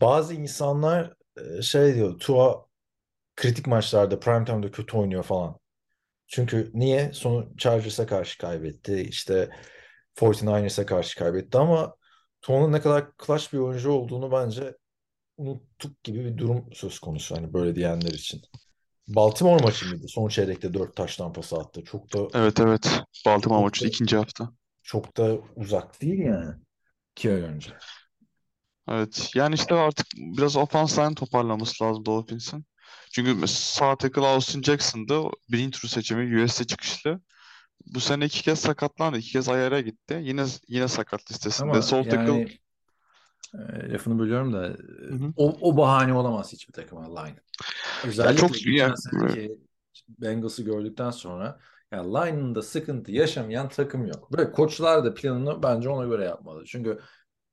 Bazı 0.00 0.34
insanlar 0.34 1.14
e, 1.58 1.62
şey 1.62 1.94
diyor 1.94 2.18
Tua 2.18 2.67
kritik 3.38 3.66
maçlarda 3.66 4.20
prime 4.20 4.44
time'da 4.44 4.70
kötü 4.70 4.96
oynuyor 4.96 5.22
falan. 5.22 5.56
Çünkü 6.26 6.70
niye? 6.74 7.12
Sonu 7.12 7.56
Chargers'a 7.58 8.06
karşı 8.06 8.38
kaybetti. 8.38 9.00
İşte 9.02 9.50
49ers'e 10.16 10.86
karşı 10.86 11.18
kaybetti 11.18 11.58
ama 11.58 11.94
Tua'nın 12.42 12.72
ne 12.72 12.80
kadar 12.80 13.06
clutch 13.26 13.52
bir 13.52 13.58
oyuncu 13.58 13.90
olduğunu 13.92 14.32
bence 14.32 14.76
unuttuk 15.36 16.04
gibi 16.04 16.24
bir 16.24 16.38
durum 16.38 16.64
söz 16.72 16.98
konusu. 16.98 17.36
Hani 17.36 17.52
böyle 17.54 17.76
diyenler 17.76 18.10
için. 18.10 18.42
Baltimore 19.08 19.62
maçı 19.64 19.86
mıydı? 19.86 20.08
Son 20.08 20.28
çeyrekte 20.28 20.74
4 20.74 20.96
taş 20.96 21.16
tampası 21.16 21.56
attı. 21.56 21.84
Çok 21.84 22.14
da 22.14 22.38
Evet 22.40 22.60
evet. 22.60 23.00
Baltimore 23.26 23.62
maçı 23.62 23.84
da 23.84 23.88
ikinci 23.88 24.16
hafta. 24.16 24.52
çok 24.82 25.16
da 25.16 25.38
uzak 25.56 26.02
değil 26.02 26.18
yani. 26.18 26.54
İki 27.16 27.30
ay 27.30 27.40
önce. 27.40 27.70
Evet. 28.88 29.30
Yani 29.34 29.54
işte 29.54 29.74
artık 29.74 30.06
biraz 30.16 30.56
offense 30.56 31.02
line 31.02 31.14
toparlaması 31.14 31.84
lazım 31.84 32.04
Dolphins'in. 32.06 32.64
Çünkü 33.12 33.48
sağ 33.48 33.96
tackle 33.96 34.26
Austin 34.26 34.62
Jackson'dı. 34.62 35.22
Birinci 35.48 35.80
tur 35.80 35.88
seçimi 35.88 36.44
USC 36.44 36.64
çıkışlı. 36.64 37.20
Bu 37.86 38.00
sene 38.00 38.24
iki 38.24 38.42
kez 38.42 38.60
sakatlandı. 38.60 39.18
iki 39.18 39.32
kez 39.32 39.48
IR'a 39.48 39.80
gitti. 39.80 40.20
Yine 40.22 40.44
yine 40.68 40.88
sakat 40.88 41.30
listesinde. 41.30 41.70
Ama 41.70 41.82
Sol 41.82 42.04
tackle 42.04 42.32
yani 42.32 42.58
e, 43.54 43.92
lafını 43.92 44.18
bölüyorum 44.18 44.52
da 44.52 44.58
Hı 44.58 45.14
hı. 45.14 45.32
o, 45.36 45.58
o 45.60 45.76
bahane 45.76 46.14
olamaz 46.14 46.52
hiçbir 46.52 46.72
takıma 46.72 47.20
line. 47.20 47.28
ya 47.28 47.42
Özellikle 48.04 48.36
çok 48.36 48.66
ya, 48.66 48.94
seneki 48.96 49.58
Bengals'ı 50.08 50.62
gördükten 50.62 51.10
sonra 51.10 51.60
ya 51.92 52.18
line'ında 52.18 52.62
sıkıntı 52.62 53.12
yaşamayan 53.12 53.68
takım 53.68 54.06
yok. 54.06 54.32
Böyle 54.32 54.52
koçlar 54.52 55.04
da 55.04 55.14
planını 55.14 55.62
bence 55.62 55.88
ona 55.88 56.06
göre 56.06 56.24
yapmalı. 56.24 56.64
Çünkü 56.64 57.00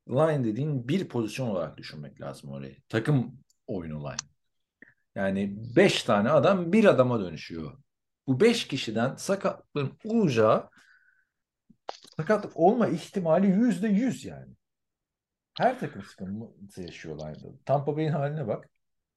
line 0.08 0.44
dediğin 0.44 0.88
bir 0.88 1.08
pozisyon 1.08 1.48
olarak 1.48 1.76
düşünmek 1.76 2.20
lazım 2.20 2.50
orayı. 2.50 2.76
Takım 2.88 3.38
oyunu 3.66 4.04
line. 4.04 4.35
Yani 5.16 5.54
beş 5.76 6.04
tane 6.04 6.30
adam 6.30 6.72
bir 6.72 6.86
adama 6.86 7.20
dönüşüyor. 7.20 7.78
Bu 8.28 8.40
beş 8.40 8.68
kişiden 8.68 9.16
sakatlığın 9.16 9.98
olacağı 10.06 10.70
sakatlık 12.16 12.52
olma 12.56 12.88
ihtimali 12.88 13.46
yüzde 13.46 13.88
yüz 13.88 14.24
yani. 14.24 14.54
Her 15.58 15.80
takım 15.80 16.02
sıkıntı 16.02 16.82
yaşıyor 16.82 17.18
line'da. 17.18 17.48
Tampa 17.64 17.96
Bay'in 17.96 18.10
haline 18.12 18.46
bak. 18.48 18.68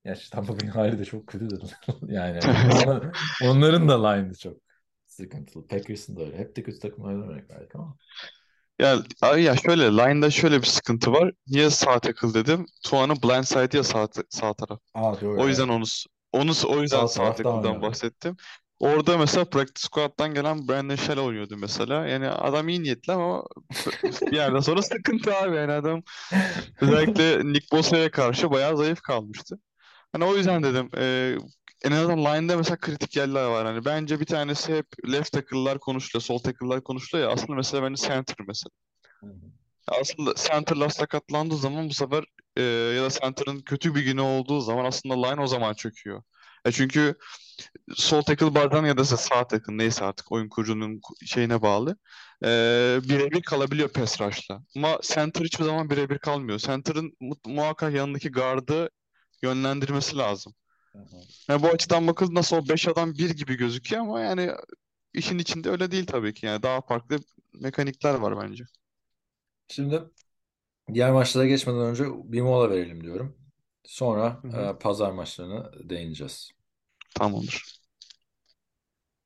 Gerçi 0.05 0.29
Tampa 0.31 0.59
Bay'in 0.59 0.71
hali 0.71 0.99
de 0.99 1.05
çok 1.05 1.27
kötüdür. 1.27 1.61
Yani 2.07 2.39
ona- 2.85 3.11
onların 3.43 3.89
da 3.89 4.07
line'ı 4.09 4.35
çok 4.35 4.57
sıkıntılı. 5.07 5.67
Packers'ın 5.67 6.15
da 6.17 6.21
öyle. 6.21 6.37
Hep 6.37 6.55
de 6.55 6.63
kötü 6.63 6.79
takımlar 6.79 7.29
demek 7.29 7.49
belki 7.49 7.77
ama. 7.77 7.97
Ya, 8.79 9.03
ay 9.21 9.43
ya 9.43 9.55
şöyle 9.55 9.83
line'da 9.91 10.29
şöyle 10.31 10.61
bir 10.61 10.65
sıkıntı 10.67 11.11
var. 11.11 11.31
Niye 11.47 11.69
sağ 11.69 11.99
tackle 11.99 12.33
dedim? 12.33 12.65
Tuan'ın 12.85 13.15
blind 13.23 13.43
side 13.43 13.77
ya 13.77 13.83
sağ, 13.83 14.07
sağ 14.29 14.53
taraf. 14.53 14.79
Aa 14.93 15.21
doğru 15.21 15.37
O 15.37 15.47
yüzden 15.47 15.67
evet. 15.67 15.69
onu 15.69 15.83
onu 16.33 16.51
o 16.67 16.81
yüzden 16.81 17.05
Sağ 17.05 17.07
sağ 17.07 17.23
taraf 17.23 17.43
daha 17.43 17.61
tackle'dan 17.61 17.63
önemli. 17.65 17.81
bahsettim. 17.81 18.37
Orada 18.79 19.17
mesela 19.17 19.45
practice 19.45 19.87
squad'dan 19.87 20.33
gelen 20.33 20.67
Brandon 20.67 20.95
Shell 20.95 21.17
oynuyordu 21.19 21.57
mesela. 21.57 22.07
Yani 22.07 22.29
adam 22.29 22.69
iyi 22.69 22.83
niyetli 22.83 23.13
ama 23.13 23.43
bir 24.31 24.35
yerden 24.35 24.59
sonra 24.59 24.81
sıkıntı 24.81 25.35
abi. 25.35 25.55
Yani 25.55 25.71
adam 25.71 26.03
özellikle 26.81 27.53
Nick 27.53 27.67
Bosa'ya 27.77 28.11
karşı 28.11 28.51
bayağı 28.51 28.77
zayıf 28.77 29.01
kalmıştı. 29.01 29.59
Hani 30.13 30.23
o 30.25 30.37
yüzden 30.37 30.63
dedim 30.63 30.89
e, 30.97 31.35
en 31.83 31.91
azından 31.91 32.17
line'da 32.17 32.57
mesela 32.57 32.77
kritik 32.77 33.15
yerler 33.15 33.45
var. 33.45 33.65
Hani 33.65 33.85
bence 33.85 34.19
bir 34.19 34.25
tanesi 34.25 34.75
hep 34.75 34.85
left 35.11 35.31
tackle'lar 35.31 35.79
konuşuluyor, 35.79 36.21
sol 36.21 36.39
tackle'lar 36.39 36.83
konuşuluyor 36.83 37.29
ya. 37.29 37.33
Aslında 37.33 37.55
mesela 37.55 37.83
bence 37.83 38.07
center 38.07 38.35
mesela. 38.47 38.69
Hı 39.19 39.25
hı. 39.25 39.49
Aslında 39.87 40.33
center'lar 40.35 40.89
sakatlandığı 40.89 41.57
zaman 41.57 41.89
bu 41.89 41.93
sefer 41.93 42.23
e, 42.57 42.61
ya 42.63 43.03
da 43.03 43.09
center'ın 43.09 43.61
kötü 43.61 43.95
bir 43.95 44.01
günü 44.01 44.21
olduğu 44.21 44.61
zaman 44.61 44.85
aslında 44.85 45.27
line 45.27 45.41
o 45.41 45.47
zaman 45.47 45.73
çöküyor. 45.73 46.23
E 46.65 46.71
çünkü 46.71 47.15
sol 47.95 48.21
tackle 48.21 48.55
bazen 48.55 48.85
ya 48.85 48.97
da 48.97 49.05
sağ 49.05 49.47
tackle 49.47 49.77
neyse 49.77 50.05
artık 50.05 50.31
oyun 50.31 50.49
kurucunun 50.49 51.01
şeyine 51.25 51.61
bağlı. 51.61 51.97
E, 52.43 52.47
birebir 53.03 53.41
kalabiliyor 53.41 53.89
pass 53.89 54.21
rush'la. 54.21 54.61
Ama 54.75 54.99
center 55.01 55.45
hiçbir 55.45 55.63
zaman 55.65 55.89
birebir 55.89 56.17
kalmıyor. 56.17 56.59
Center'ın 56.59 57.13
mu- 57.19 57.39
muhakkak 57.45 57.93
yanındaki 57.93 58.31
guard'ı 58.31 58.89
yönlendirmesi 59.43 60.17
lazım. 60.17 60.53
Yani 61.49 61.63
bu 61.63 61.67
açıdan 61.67 62.07
bakıldığında 62.07 62.39
nasıl 62.39 62.57
o 62.57 62.69
5 62.69 62.87
adam 62.87 63.13
bir 63.15 63.29
gibi 63.29 63.55
gözüküyor 63.57 64.01
ama 64.01 64.21
yani 64.21 64.51
işin 65.13 65.39
içinde 65.39 65.69
öyle 65.69 65.91
değil 65.91 66.05
tabii 66.07 66.33
ki. 66.33 66.45
Yani 66.45 66.63
daha 66.63 66.81
farklı 66.81 67.19
mekanikler 67.53 68.13
var 68.15 68.37
bence. 68.49 68.63
Şimdi 69.67 70.03
diğer 70.93 71.11
maçlara 71.11 71.47
geçmeden 71.47 71.81
önce 71.81 72.05
bir 72.33 72.41
mola 72.41 72.71
verelim 72.71 73.03
diyorum. 73.03 73.37
Sonra 73.85 74.43
Hı 74.43 74.47
hı. 74.47 74.69
e, 74.75 74.79
pazar 74.79 75.11
maçlarına 75.11 75.71
değineceğiz. 75.89 76.51
Tamamdır. 77.15 77.63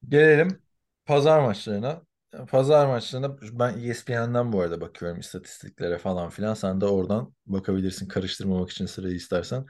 Gelelim 0.09 0.61
pazar 1.05 1.39
maçlarına. 1.41 2.01
Pazar 2.49 2.87
maçlarına 2.87 3.37
ben 3.59 3.79
ESPN'den 3.83 4.51
bu 4.53 4.61
arada 4.61 4.81
bakıyorum 4.81 5.19
istatistiklere 5.19 5.97
falan 5.97 6.29
filan. 6.29 6.53
Sen 6.53 6.81
de 6.81 6.85
oradan 6.85 7.33
bakabilirsin 7.45 8.07
karıştırmamak 8.07 8.69
için 8.71 8.85
sırayı 8.85 9.15
istersen. 9.15 9.65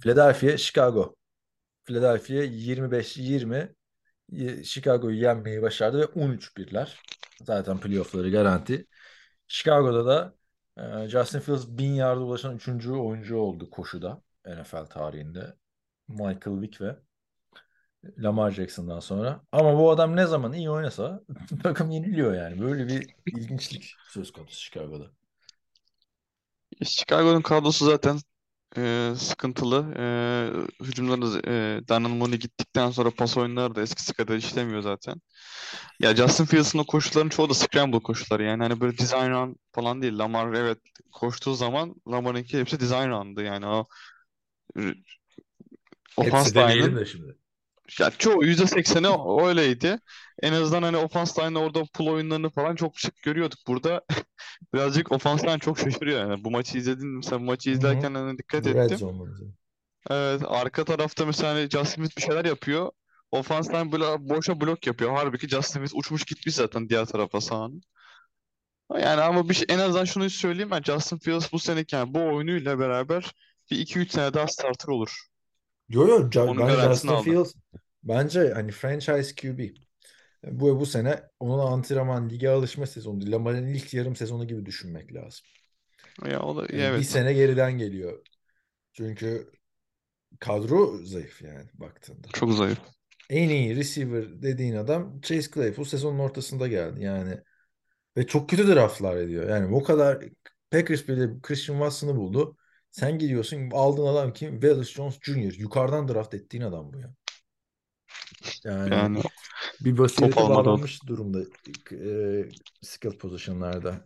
Philadelphia, 0.00 0.56
Chicago. 0.56 1.16
Philadelphia 1.84 2.42
25-20 2.42 3.74
y- 4.28 4.64
Chicago'yu 4.64 5.16
yenmeyi 5.16 5.62
başardı 5.62 5.98
ve 6.00 6.04
13-1'ler. 6.04 7.00
Zaten 7.42 7.80
playoff'ları 7.80 8.30
garanti. 8.30 8.86
Chicago'da 9.48 10.06
da 10.06 10.34
e, 11.04 11.08
Justin 11.08 11.40
Fields 11.40 11.68
1000 11.68 11.92
yarda 11.94 12.20
ulaşan 12.20 12.56
3. 12.56 12.88
oyuncu 12.92 13.36
oldu 13.38 13.70
koşuda 13.70 14.22
NFL 14.46 14.84
tarihinde. 14.86 15.54
Michael 16.08 16.60
Vick 16.60 16.80
ve 16.80 16.96
Lamar 18.18 18.50
Jackson'dan 18.50 19.00
sonra. 19.00 19.40
Ama 19.52 19.78
bu 19.78 19.90
adam 19.90 20.16
ne 20.16 20.26
zaman 20.26 20.52
iyi 20.52 20.70
oynasa 20.70 21.20
takım 21.62 21.90
yeniliyor 21.90 22.34
yani. 22.34 22.60
Böyle 22.60 22.88
bir 22.88 23.14
ilginçlik 23.26 23.94
söz 24.08 24.32
konusu 24.32 24.60
Chicago'da. 24.60 25.10
Chicago'nun 26.84 27.42
kadrosu 27.42 27.84
zaten 27.84 28.18
e, 28.78 29.12
sıkıntılı. 29.16 29.94
E, 29.98 30.04
hücumları 30.84 31.42
e, 31.46 31.88
Darnell 31.88 32.10
Mooney 32.10 32.38
gittikten 32.38 32.90
sonra 32.90 33.10
pas 33.10 33.36
oyunları 33.36 33.74
da 33.74 33.82
eskisi 33.82 34.12
kadar 34.12 34.36
işlemiyor 34.36 34.80
zaten. 34.80 35.20
Ya 36.00 36.16
Justin 36.16 36.44
Fields'ın 36.44 36.78
o 36.78 36.84
koşuların 36.84 37.28
çoğu 37.28 37.48
da 37.50 37.54
scramble 37.54 38.02
koşuları. 38.02 38.42
Yani 38.42 38.62
hani 38.62 38.80
böyle 38.80 38.98
design 38.98 39.30
run 39.30 39.56
falan 39.72 40.02
değil. 40.02 40.18
Lamar 40.18 40.52
evet 40.52 40.78
koştuğu 41.12 41.54
zaman 41.54 41.94
Lamar'ınki 42.08 42.58
hepsi 42.58 42.80
design 42.80 43.08
run'dı. 43.08 43.42
Yani 43.42 43.66
o 43.66 43.86
offense 46.16 46.38
Hepsi 46.38 46.54
demeyelim 46.54 46.84
line'ın 46.84 47.00
de 47.00 47.04
şimdi. 47.04 47.36
Ya 48.00 48.10
çoğu 48.18 48.44
%80'i 48.44 49.08
o- 49.08 49.46
öyleydi. 49.48 49.98
En 50.42 50.52
azından 50.52 50.82
hani 50.82 50.96
offense 50.96 51.42
line'da 51.42 51.58
orada 51.58 51.82
pull 51.94 52.06
oyunlarını 52.08 52.50
falan 52.50 52.74
çok 52.76 52.98
şık 52.98 53.22
görüyorduk. 53.22 53.58
Burada 53.66 54.02
birazcık 54.74 55.12
offense 55.12 55.46
line 55.46 55.58
çok 55.58 55.78
şaşırıyor 55.78 56.20
yani. 56.20 56.44
Bu 56.44 56.50
maçı 56.50 56.78
izledin 56.78 57.08
mi? 57.08 57.24
Sen 57.24 57.38
bu 57.40 57.44
maçı 57.44 57.70
izlerken 57.70 58.14
hani 58.14 58.38
dikkat 58.38 58.66
Red 58.66 58.76
ettim. 58.76 58.98
zone'da. 58.98 59.44
Evet, 60.10 60.42
arka 60.46 60.84
tarafta 60.84 61.26
mesela 61.26 61.54
hani 61.54 61.62
Justin 61.70 61.84
Smith 61.84 62.16
bir 62.16 62.22
şeyler 62.22 62.44
yapıyor. 62.44 62.90
Offense 63.30 63.72
line 63.72 63.92
böyle 63.92 64.28
boşa 64.28 64.60
blok 64.60 64.86
yapıyor. 64.86 65.12
Halbuki 65.16 65.48
Justin 65.48 65.78
Smith 65.80 65.96
uçmuş 65.96 66.24
gitmiş 66.24 66.54
zaten 66.54 66.88
diğer 66.88 67.06
tarafa 67.06 67.40
sahanın. 67.40 67.82
Yani 68.92 69.20
ama 69.20 69.48
bir 69.48 69.54
şey, 69.54 69.66
en 69.68 69.78
azından 69.78 70.04
şunu 70.04 70.30
söyleyeyim 70.30 70.70
ben 70.70 70.82
Justin 70.82 71.18
Fields 71.18 71.52
bu 71.52 71.58
seneki 71.58 71.96
yani 71.96 72.14
bu 72.14 72.20
oyunuyla 72.20 72.78
beraber 72.78 73.32
bir 73.70 73.78
2-3 73.78 74.12
sene 74.12 74.34
daha 74.34 74.46
starter 74.46 74.88
olur. 74.88 75.26
Yo 75.88 76.08
yo 76.08 76.30
Onun 76.36 76.58
ben 76.58 76.88
Justin 76.88 77.08
aldı. 77.08 77.22
Fields 77.24 77.54
bence 78.02 78.52
hani 78.52 78.72
franchise 78.72 79.34
QB. 79.34 79.60
Bu 80.44 80.80
bu 80.80 80.86
sene 80.86 81.22
onun 81.40 81.58
antrenman 81.58 82.30
lige 82.30 82.48
alışma 82.48 82.86
sezonu. 82.86 83.32
Lamar'ın 83.32 83.66
ilk 83.66 83.94
yarım 83.94 84.16
sezonu 84.16 84.46
gibi 84.46 84.66
düşünmek 84.66 85.14
lazım. 85.14 85.46
Ya 86.30 86.40
o 86.40 86.56
da 86.56 86.60
Yani 86.60 86.72
bir 86.72 86.78
evet. 86.78 87.06
sene 87.06 87.32
geriden 87.32 87.78
geliyor. 87.78 88.26
Çünkü 88.92 89.50
kadro 90.40 90.98
zayıf 91.04 91.42
yani 91.42 91.64
baktığında. 91.74 92.28
Çok 92.32 92.52
zayıf. 92.52 92.78
En 93.30 93.48
iyi 93.48 93.76
receiver 93.76 94.42
dediğin 94.42 94.76
adam 94.76 95.20
Chase 95.20 95.50
Claypool 95.50 95.84
sezonun 95.84 96.18
ortasında 96.18 96.68
geldi. 96.68 97.02
Yani 97.02 97.40
ve 98.16 98.26
çok 98.26 98.50
kötü 98.50 98.68
draftlar 98.68 99.16
ediyor. 99.16 99.48
Yani 99.50 99.74
o 99.74 99.82
kadar 99.82 100.24
Packers 100.70 101.08
bile 101.08 101.40
Christian 101.42 101.76
Watson'ı 101.76 102.16
buldu. 102.16 102.56
Sen 102.96 103.18
gidiyorsun 103.18 103.70
aldığın 103.70 104.06
adam 104.06 104.32
kim? 104.32 104.52
Wallace 104.60 104.92
Jones 104.92 105.18
Jr. 105.22 105.52
Yukarıdan 105.58 106.08
draft 106.08 106.34
ettiğin 106.34 106.62
adam 106.62 106.92
bu 106.92 106.98
ya. 106.98 107.14
Yani 108.64 108.90
Yani 108.90 109.22
bir 109.80 109.98
o. 110.66 110.78
bağlanmış 110.78 111.06
durumda 111.06 111.40
e, 111.92 112.48
skill 112.82 113.18
position'larda 113.18 114.04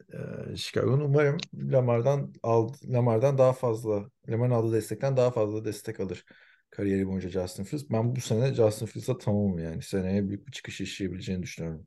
e, 0.52 0.56
Chicago'nun. 0.56 1.00
Umarım 1.00 1.38
Lamar'dan 1.54 2.32
ald, 2.42 2.74
Lamar'dan 2.84 3.38
daha 3.38 3.52
fazla 3.52 4.10
Lamar'ın 4.28 4.50
aldığı 4.50 4.72
destekten 4.76 5.16
daha 5.16 5.30
fazla 5.30 5.64
destek 5.64 6.00
alır 6.00 6.24
kariyeri 6.70 7.06
boyunca 7.06 7.28
Justin 7.28 7.64
Fields. 7.64 7.90
Ben 7.90 8.16
bu 8.16 8.20
sene 8.20 8.54
Justin 8.54 8.86
Fields'a 8.86 9.18
tamamım 9.18 9.58
yani. 9.58 9.82
Seneye 9.82 10.28
büyük 10.28 10.46
bir 10.46 10.52
çıkış 10.52 10.80
yaşayabileceğini 10.80 11.42
düşünüyorum. 11.42 11.86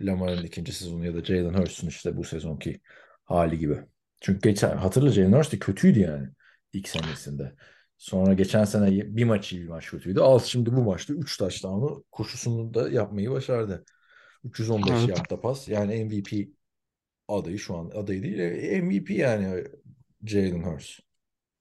Lamar'ın 0.00 0.44
ikinci 0.44 0.72
sezonu 0.72 1.06
ya 1.06 1.14
da 1.14 1.24
Jalen 1.24 1.54
Hurts'un 1.54 1.88
işte 1.88 2.16
bu 2.16 2.24
sezonki 2.24 2.80
hali 3.24 3.58
gibi. 3.58 3.78
Çünkü 4.20 4.40
geçen 4.48 4.76
hatırla 4.76 5.10
Jalen 5.10 5.32
Hurts 5.32 5.52
de 5.52 5.58
kötüydü 5.58 5.98
yani 6.00 6.28
ilk 6.72 6.88
senesinde. 6.88 7.54
Sonra 7.98 8.34
geçen 8.34 8.64
sene 8.64 9.16
bir 9.16 9.24
maç 9.24 9.52
iyi 9.52 9.62
bir 9.62 9.68
maç 9.68 9.86
kötüydü. 9.90 10.20
Al 10.20 10.38
şimdi 10.40 10.72
bu 10.76 10.82
maçta 10.82 11.14
3 11.14 11.38
touchdown'u 11.38 12.04
koşusunu 12.12 12.74
da 12.74 12.90
yapmayı 12.90 13.30
başardı. 13.30 13.84
315 14.44 14.90
Evet. 14.90 15.08
yardta 15.08 15.40
pas. 15.40 15.68
Yani 15.68 16.04
MVP 16.04 16.48
adayı 17.28 17.58
şu 17.58 17.76
an 17.78 17.90
adayı 17.90 18.22
değil. 18.22 18.38
e, 18.38 18.82
MVP 18.82 19.14
yani 19.14 19.64
Jalen 20.26 20.62
Hurts 20.62 20.98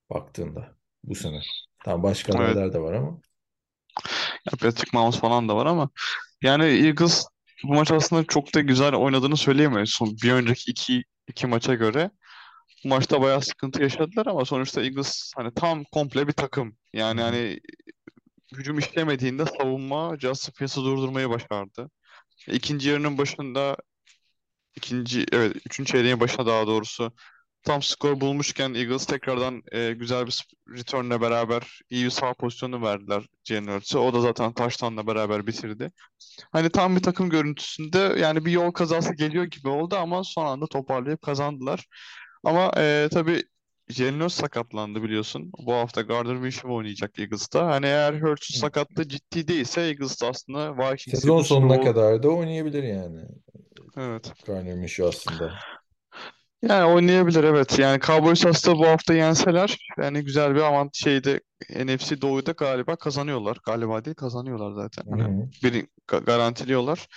baktığında 0.10 0.78
bu 1.04 1.16
sene. 1.16 1.42
Tamam 1.86 2.04
başka 2.04 2.34
Evet. 2.34 2.42
adaylar 2.42 2.74
da 2.74 2.82
var 2.84 2.94
ama. 2.94 3.22
Ya 4.46 4.52
Patrick 4.58 4.90
Mahomes 4.94 5.20
falan 5.20 5.50
da 5.50 5.56
var 5.56 5.66
ama 5.66 5.90
yani 6.44 6.64
Eagles 6.66 7.26
bu 7.64 7.74
maç 7.74 7.92
aslında 7.92 8.26
çok 8.26 8.56
da 8.56 8.62
güzel 8.62 8.94
oynadığını 8.96 9.38
söyleyemeyiz. 9.38 9.90
Son 9.90 10.18
bir 10.24 10.32
önceki 10.34 10.72
iki, 10.72 11.04
iki 11.28 11.48
maça 11.48 11.76
göre. 11.76 12.12
Maçta 12.86 13.22
bayağı 13.22 13.42
sıkıntı 13.42 13.82
yaşadılar 13.82 14.26
ama 14.26 14.46
sonuçta 14.46 14.82
Eagles 14.82 15.32
hani 15.36 15.54
tam 15.54 15.84
komple 15.84 16.28
bir 16.28 16.34
takım. 16.34 16.78
Yani 16.94 17.22
hani 17.22 17.60
hücum 18.56 18.80
işlemediğinde 18.80 19.46
savunma 19.46 20.18
Justin 20.20 20.54
Fields'ı 20.54 20.84
durdurmayı 20.84 21.30
başardı. 21.30 21.90
İkinci 22.48 22.90
yarının 22.90 23.18
başında 23.18 23.78
ikinci 24.76 25.26
evet 25.32 25.56
üçüncü 25.66 25.92
çeyreğin 25.92 26.20
başında 26.20 26.46
daha 26.46 26.68
doğrusu 26.68 27.14
tam 27.64 27.82
skor 27.84 28.22
bulmuşken 28.22 28.74
Eagles 28.74 29.06
tekrardan 29.06 29.64
e, 29.72 29.94
güzel 29.94 30.28
bir 30.28 30.46
return'le 30.78 31.22
beraber 31.22 31.80
iyi 31.90 32.06
bir 32.06 32.10
sağ 32.10 32.34
pozisyonu 32.34 32.82
verdiler 32.82 33.24
Jalen. 33.46 33.82
O 33.98 34.14
da 34.14 34.22
zaten 34.22 34.54
touchdown'la 34.54 35.08
beraber 35.08 35.48
bitirdi. 35.48 35.92
Hani 36.52 36.70
tam 36.70 36.96
bir 36.96 37.02
takım 37.04 37.30
görüntüsünde 37.30 38.00
yani 38.20 38.46
bir 38.46 38.52
yol 38.52 38.72
kazası 38.72 39.14
geliyor 39.16 39.46
gibi 39.46 39.70
oldu 39.70 39.96
ama 39.96 40.24
son 40.24 40.46
anda 40.46 40.68
toparlayıp 40.68 41.22
kazandılar. 41.22 41.86
Ama 42.44 42.72
e, 42.78 43.10
tabii 43.12 43.44
Jalen 43.90 44.20
Hurts 44.20 44.34
sakatlandı 44.36 45.04
biliyorsun. 45.04 45.52
Bu 45.58 45.74
hafta 45.74 46.02
Gardner 46.02 46.36
Minshew 46.36 46.68
oynayacak 46.70 47.20
Eagles'ta. 47.20 47.68
Hani 47.68 47.86
eğer 47.86 48.22
Hurts'un 48.22 48.60
sakatlığı 48.60 49.08
ciddi 49.08 49.48
değilse 49.48 49.82
Eagles 49.82 50.22
da 50.22 50.28
aslında 50.28 50.78
Vikings'i 50.78 51.22
Sezon 51.22 51.42
sonuna 51.42 51.78
Bowl 51.78 51.84
kadar 51.84 52.24
da 52.24 52.30
oynayabilir 52.30 52.84
yani. 52.84 53.22
evet. 53.98 54.34
Garner 54.46 54.76
Minshew 54.76 55.08
aslında. 55.08 55.52
Yani 56.62 56.86
oynayabilir 56.86 57.44
evet. 57.44 57.80
Yani 57.80 58.00
Cowboys 58.00 58.46
aslında 58.46 58.78
bu 58.80 58.88
hafta 58.88 59.14
yenseler 59.14 59.78
yani 59.98 60.24
güzel 60.24 60.56
bir 60.56 60.62
avant 60.62 60.96
şeyde 60.96 61.42
NFC 61.70 62.22
Doğu'da 62.22 62.52
galiba 62.52 62.96
kazanıyorlar. 62.96 63.58
Galiba 63.66 64.06
değil 64.06 64.16
kazanıyorlar 64.16 64.72
zaten. 64.72 65.04
Hı 65.06 65.10
Hani 65.10 65.30
biri 65.64 65.88
ga- 66.08 66.26
garantiliyorlar. 66.26 67.08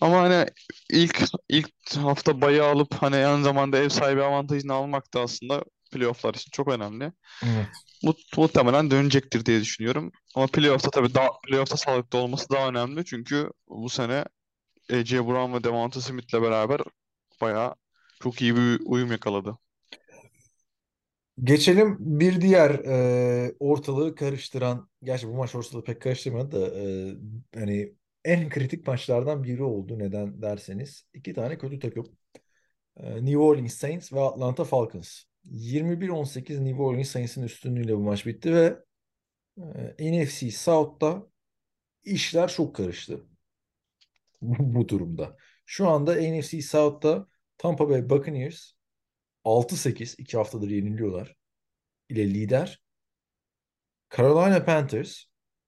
Ama 0.00 0.20
hani 0.20 0.46
ilk 0.90 1.24
ilk 1.48 1.96
hafta 1.96 2.40
bayı 2.40 2.64
alıp 2.64 2.94
hani 2.94 3.16
aynı 3.16 3.44
zamanda 3.44 3.78
ev 3.78 3.88
sahibi 3.88 4.22
avantajını 4.22 4.72
almak 4.72 5.14
da 5.14 5.20
aslında 5.20 5.64
playofflar 5.92 6.34
için 6.34 6.50
çok 6.50 6.68
önemli. 6.68 7.12
Evet. 7.42 7.66
Mu 8.02 8.14
muhtemelen 8.36 8.90
dönecektir 8.90 9.46
diye 9.46 9.60
düşünüyorum. 9.60 10.12
Ama 10.34 10.46
playoff'ta 10.46 10.90
tabii 10.90 11.14
daha 11.14 11.28
playoff'ta 11.48 11.76
sağlıklı 11.76 12.18
olması 12.18 12.50
daha 12.50 12.68
önemli. 12.68 13.04
Çünkü 13.04 13.50
bu 13.68 13.88
sene 13.88 14.24
A.J. 14.92 15.26
Brown 15.26 15.54
ve 15.54 15.64
Devonta 15.64 16.00
Smith'le 16.00 16.42
beraber 16.42 16.80
bayağı 17.40 17.74
çok 18.22 18.42
iyi 18.42 18.56
bir 18.56 18.80
uyum 18.84 19.12
yakaladı. 19.12 19.58
Geçelim 21.44 21.96
bir 22.00 22.40
diğer 22.40 22.70
e, 22.70 23.54
ortalığı 23.60 24.14
karıştıran, 24.14 24.88
gerçi 25.02 25.28
bu 25.28 25.34
maç 25.34 25.54
ortalığı 25.54 25.84
pek 25.84 26.02
karıştırmadı 26.02 26.52
da 26.52 26.80
e, 26.80 27.14
hani 27.60 27.94
en 28.24 28.48
kritik 28.48 28.86
maçlardan 28.86 29.44
biri 29.44 29.62
oldu 29.62 29.98
neden 29.98 30.42
derseniz. 30.42 31.06
iki 31.14 31.34
tane 31.34 31.58
kötü 31.58 31.78
takım. 31.78 32.06
E, 32.96 33.24
New 33.24 33.38
Orleans 33.38 33.74
Saints 33.74 34.12
ve 34.12 34.20
Atlanta 34.20 34.64
Falcons. 34.64 35.22
21-18 35.44 36.64
New 36.64 36.82
Orleans 36.82 37.08
Saints'in 37.08 37.42
üstünlüğüyle 37.42 37.96
bu 37.96 38.00
maç 38.00 38.26
bitti 38.26 38.54
ve 38.54 38.78
e, 39.98 40.22
NFC 40.22 40.50
South'ta 40.50 41.26
işler 42.04 42.48
çok 42.48 42.76
karıştı 42.76 43.26
bu 44.42 44.88
durumda. 44.88 45.36
Şu 45.66 45.88
anda 45.88 46.14
NFC 46.14 46.62
South'ta 46.62 47.26
Tampa 47.58 47.88
Bay 47.88 48.10
Buccaneers 48.10 48.72
6-8 49.44 50.14
iki 50.18 50.36
haftadır 50.36 50.68
yeniliyorlar 50.68 51.36
ile 52.08 52.34
lider. 52.34 52.82
Carolina 54.16 54.64
Panthers, 54.64 55.24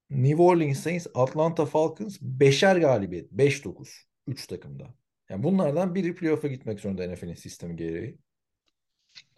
New 0.09 0.43
Orleans 0.43 0.79
Saints, 0.79 1.07
Atlanta 1.13 1.65
Falcons 1.65 2.17
beşer 2.21 2.75
galibiyet. 2.75 3.31
5-9. 3.31 4.07
3 4.27 4.47
takımda. 4.47 4.93
Yani 5.29 5.43
bunlardan 5.43 5.95
biri 5.95 6.15
playoff'a 6.15 6.47
gitmek 6.47 6.79
zorunda 6.79 7.07
NFL'in 7.07 7.33
sistemi 7.33 7.75
gereği. 7.75 8.17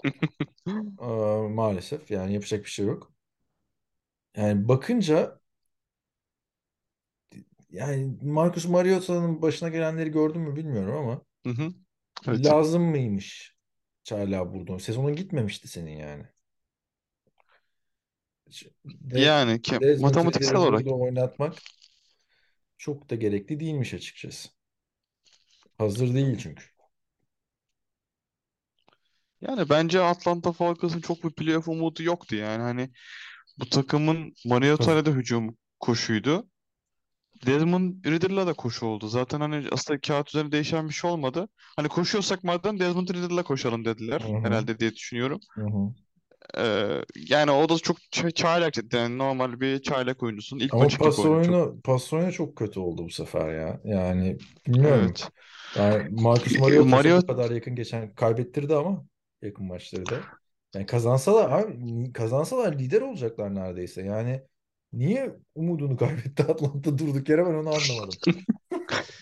Ee, 1.01 1.47
maalesef 1.49 2.11
yani 2.11 2.33
yapacak 2.33 2.65
bir 2.65 2.69
şey 2.69 2.85
yok. 2.85 3.13
Yani 4.35 4.67
bakınca 4.67 5.39
yani 7.69 8.17
Marcus 8.21 8.65
Mariota'nın 8.65 9.41
başına 9.41 9.69
gelenleri 9.69 10.11
gördün 10.11 10.41
mü 10.41 10.55
bilmiyorum 10.55 10.95
ama 10.95 11.21
Hı 11.45 11.63
hı. 11.63 11.73
Evet. 12.27 12.45
lazım 12.45 12.83
mıymış 12.83 13.55
hala 14.09 14.53
burada? 14.53 14.79
Sezonun 14.79 15.15
gitmemişti 15.15 15.67
senin 15.67 15.97
yani. 15.97 16.25
Yani 19.11 19.61
ki 19.61 19.79
Desmond 19.81 20.01
matematiksel 20.01 20.49
Ridder'ı 20.49 20.61
olarak 20.61 20.85
burada 20.85 20.95
oynatmak 20.95 21.53
çok 22.77 23.09
da 23.09 23.15
gerekli 23.15 23.59
değilmiş 23.59 23.93
açıkçası. 23.93 24.49
Hazır 25.77 26.13
değil 26.13 26.37
çünkü. 26.37 26.63
yani 29.41 29.69
bence 29.69 30.01
Atlanta 30.01 30.51
Falcons'ın 30.51 31.01
çok 31.01 31.23
bir 31.23 31.31
playoff 31.31 31.67
umudu 31.67 32.03
yoktu 32.03 32.35
yani 32.35 32.61
hani 32.61 32.89
bu 33.59 33.69
takımın 33.69 34.33
Mariota'yla 34.45 35.05
da 35.05 35.11
hücum 35.11 35.57
koşuydu. 35.79 36.47
Desmond 37.45 38.05
Ridder'la 38.05 38.47
da 38.47 38.53
koşu 38.53 38.85
oldu. 38.85 39.07
Zaten 39.07 39.41
hani 39.41 39.67
aslında 39.71 39.99
kağıt 39.99 40.29
üzerinde 40.29 40.51
değişen 40.51 40.89
bir 40.89 40.93
şey 40.93 41.11
olmadı. 41.11 41.49
Hani 41.75 41.87
koşuyorsak 41.87 42.43
madem 42.43 42.79
Desmond 42.79 43.09
Ridder'la 43.09 43.43
koşalım 43.43 43.85
dediler 43.85 44.21
Hı 44.21 44.27
hı. 44.27 44.47
herhalde 44.47 44.79
diye 44.79 44.95
düşünüyorum. 44.95 45.39
Hı 45.55 45.61
hı. 45.61 45.93
Ee, 46.57 47.01
yani 47.15 47.51
o 47.51 47.69
da 47.69 47.77
çok 47.77 47.97
ç- 47.99 48.33
çaylak 48.33 48.93
yani 48.93 49.17
normal 49.17 49.59
bir 49.61 49.81
çaylak 49.81 50.23
oyuncusun. 50.23 50.59
İlk 50.59 50.73
Ama 50.73 50.97
maçı 50.97 50.97
pas 50.97 51.25
oyunu 51.25 51.39
çok. 51.41 51.59
pas 51.83 52.13
oyunu 52.13 52.33
çok 52.33 52.55
kötü 52.57 52.79
oldu 52.79 53.05
bu 53.05 53.09
sefer 53.09 53.53
ya. 53.53 53.81
Yani 53.83 54.39
bilmiyorum. 54.67 55.19
Evet. 55.19 55.29
Yani 55.75 56.09
Marcus 56.21 56.57
Mariota 56.57 56.97
Mario 56.97 57.21
kadar 57.27 57.51
yakın 57.51 57.75
geçen 57.75 58.15
kaybettirdi 58.15 58.75
ama 58.75 59.05
yakın 59.41 59.65
maçları 59.65 60.09
da. 60.09 60.23
Yani 60.75 60.85
kazansalar 60.85 61.51
abi 61.51 62.13
kazansalar 62.13 62.73
lider 62.79 63.01
olacaklar 63.01 63.55
neredeyse. 63.55 64.01
Yani 64.03 64.41
niye 64.93 65.35
umudunu 65.55 65.97
kaybetti 65.97 66.43
Atlanta 66.43 66.97
durduk 66.97 67.29
yere 67.29 67.45
ben 67.45 67.53
onu 67.53 67.69
anlamadım. 67.69 68.19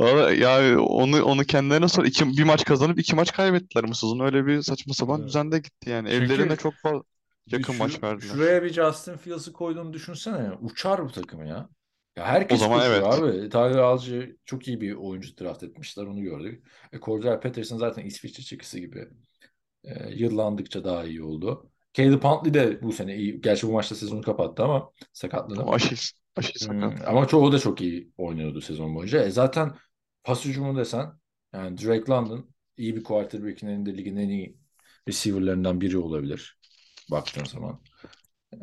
Valla 0.00 0.30
ya 0.34 0.80
onu 0.80 1.24
onu 1.24 1.44
kendilerine 1.44 1.88
sor. 1.88 2.04
İki, 2.04 2.26
bir 2.36 2.42
maç 2.44 2.64
kazanıp 2.64 2.98
iki 2.98 3.16
maç 3.16 3.32
kaybettiler 3.32 3.88
bu 3.88 3.94
sezon. 3.94 4.20
Öyle 4.20 4.46
bir 4.46 4.62
saçma 4.62 4.94
sapan 4.94 5.20
Evet. 5.20 5.28
düzende 5.28 5.58
gitti 5.58 5.90
yani. 5.90 6.08
Çünkü 6.10 6.34
Evlerine 6.34 6.56
çok 6.56 6.80
fazla 6.82 7.02
yakın 7.46 7.72
şu- 7.72 7.78
maç 7.78 8.02
verdiler. 8.02 8.28
şuraya 8.34 8.62
bir 8.62 8.72
Justin 8.72 9.16
Fields'ı 9.16 9.52
koyduğunu 9.52 9.92
düşünsene. 9.92 10.52
Uçar 10.60 11.04
bu 11.04 11.12
takım 11.12 11.44
ya. 11.46 11.68
Ya 12.16 12.24
O 12.24 12.26
herkes 12.26 12.58
zaman 12.58 12.78
koşuyor 12.78 13.02
evet. 13.02 13.04
abi. 13.06 13.48
Tyler 13.50 13.78
Algier 13.78 14.30
çok 14.44 14.68
iyi 14.68 14.80
bir 14.80 14.92
oyuncu 14.94 15.38
draft 15.38 15.62
etmişler 15.62 16.04
onu 16.06 16.22
gördük. 16.22 16.66
E, 16.92 17.00
Cordell 17.00 17.40
Patterson 17.40 17.78
zaten 17.78 18.04
İsviçre 18.06 18.42
çakısı 18.42 18.78
gibi. 18.78 19.08
E, 19.84 20.10
yıllandıkça 20.14 20.84
daha 20.84 21.04
iyi 21.04 21.22
oldu. 21.22 21.70
Caleb 21.94 22.24
Huntley 22.24 22.54
de 22.54 22.82
bu 22.82 22.92
sene 22.92 23.16
iyi. 23.16 23.40
Gerçi 23.40 23.68
bu 23.68 23.72
maçta 23.72 23.94
sezonu 23.94 24.22
kapattı 24.22 24.62
ama 24.64 24.92
sakatlanıp. 25.12 25.62
Ama 25.62 25.74
aşil, 25.74 25.96
Hmm, 26.60 26.94
ama 27.06 27.26
çoğu 27.28 27.52
da 27.52 27.58
çok 27.58 27.80
iyi 27.80 28.12
oynuyordu 28.18 28.60
sezon 28.60 28.94
boyunca. 28.94 29.24
E, 29.24 29.30
zaten 29.30 29.74
pas 30.24 30.44
hücumu 30.44 30.76
desen 30.78 31.12
yani 31.52 31.78
Drake 31.78 32.12
London 32.12 32.50
iyi 32.76 32.96
bir 32.96 33.04
quarterback'in 33.04 33.66
elinde 33.68 33.96
ligin 33.98 34.16
en 34.16 34.28
iyi 34.28 34.58
receiver'larından 35.08 35.80
biri 35.80 35.98
olabilir 35.98 36.58
baktığın 37.10 37.44
zaman. 37.44 37.82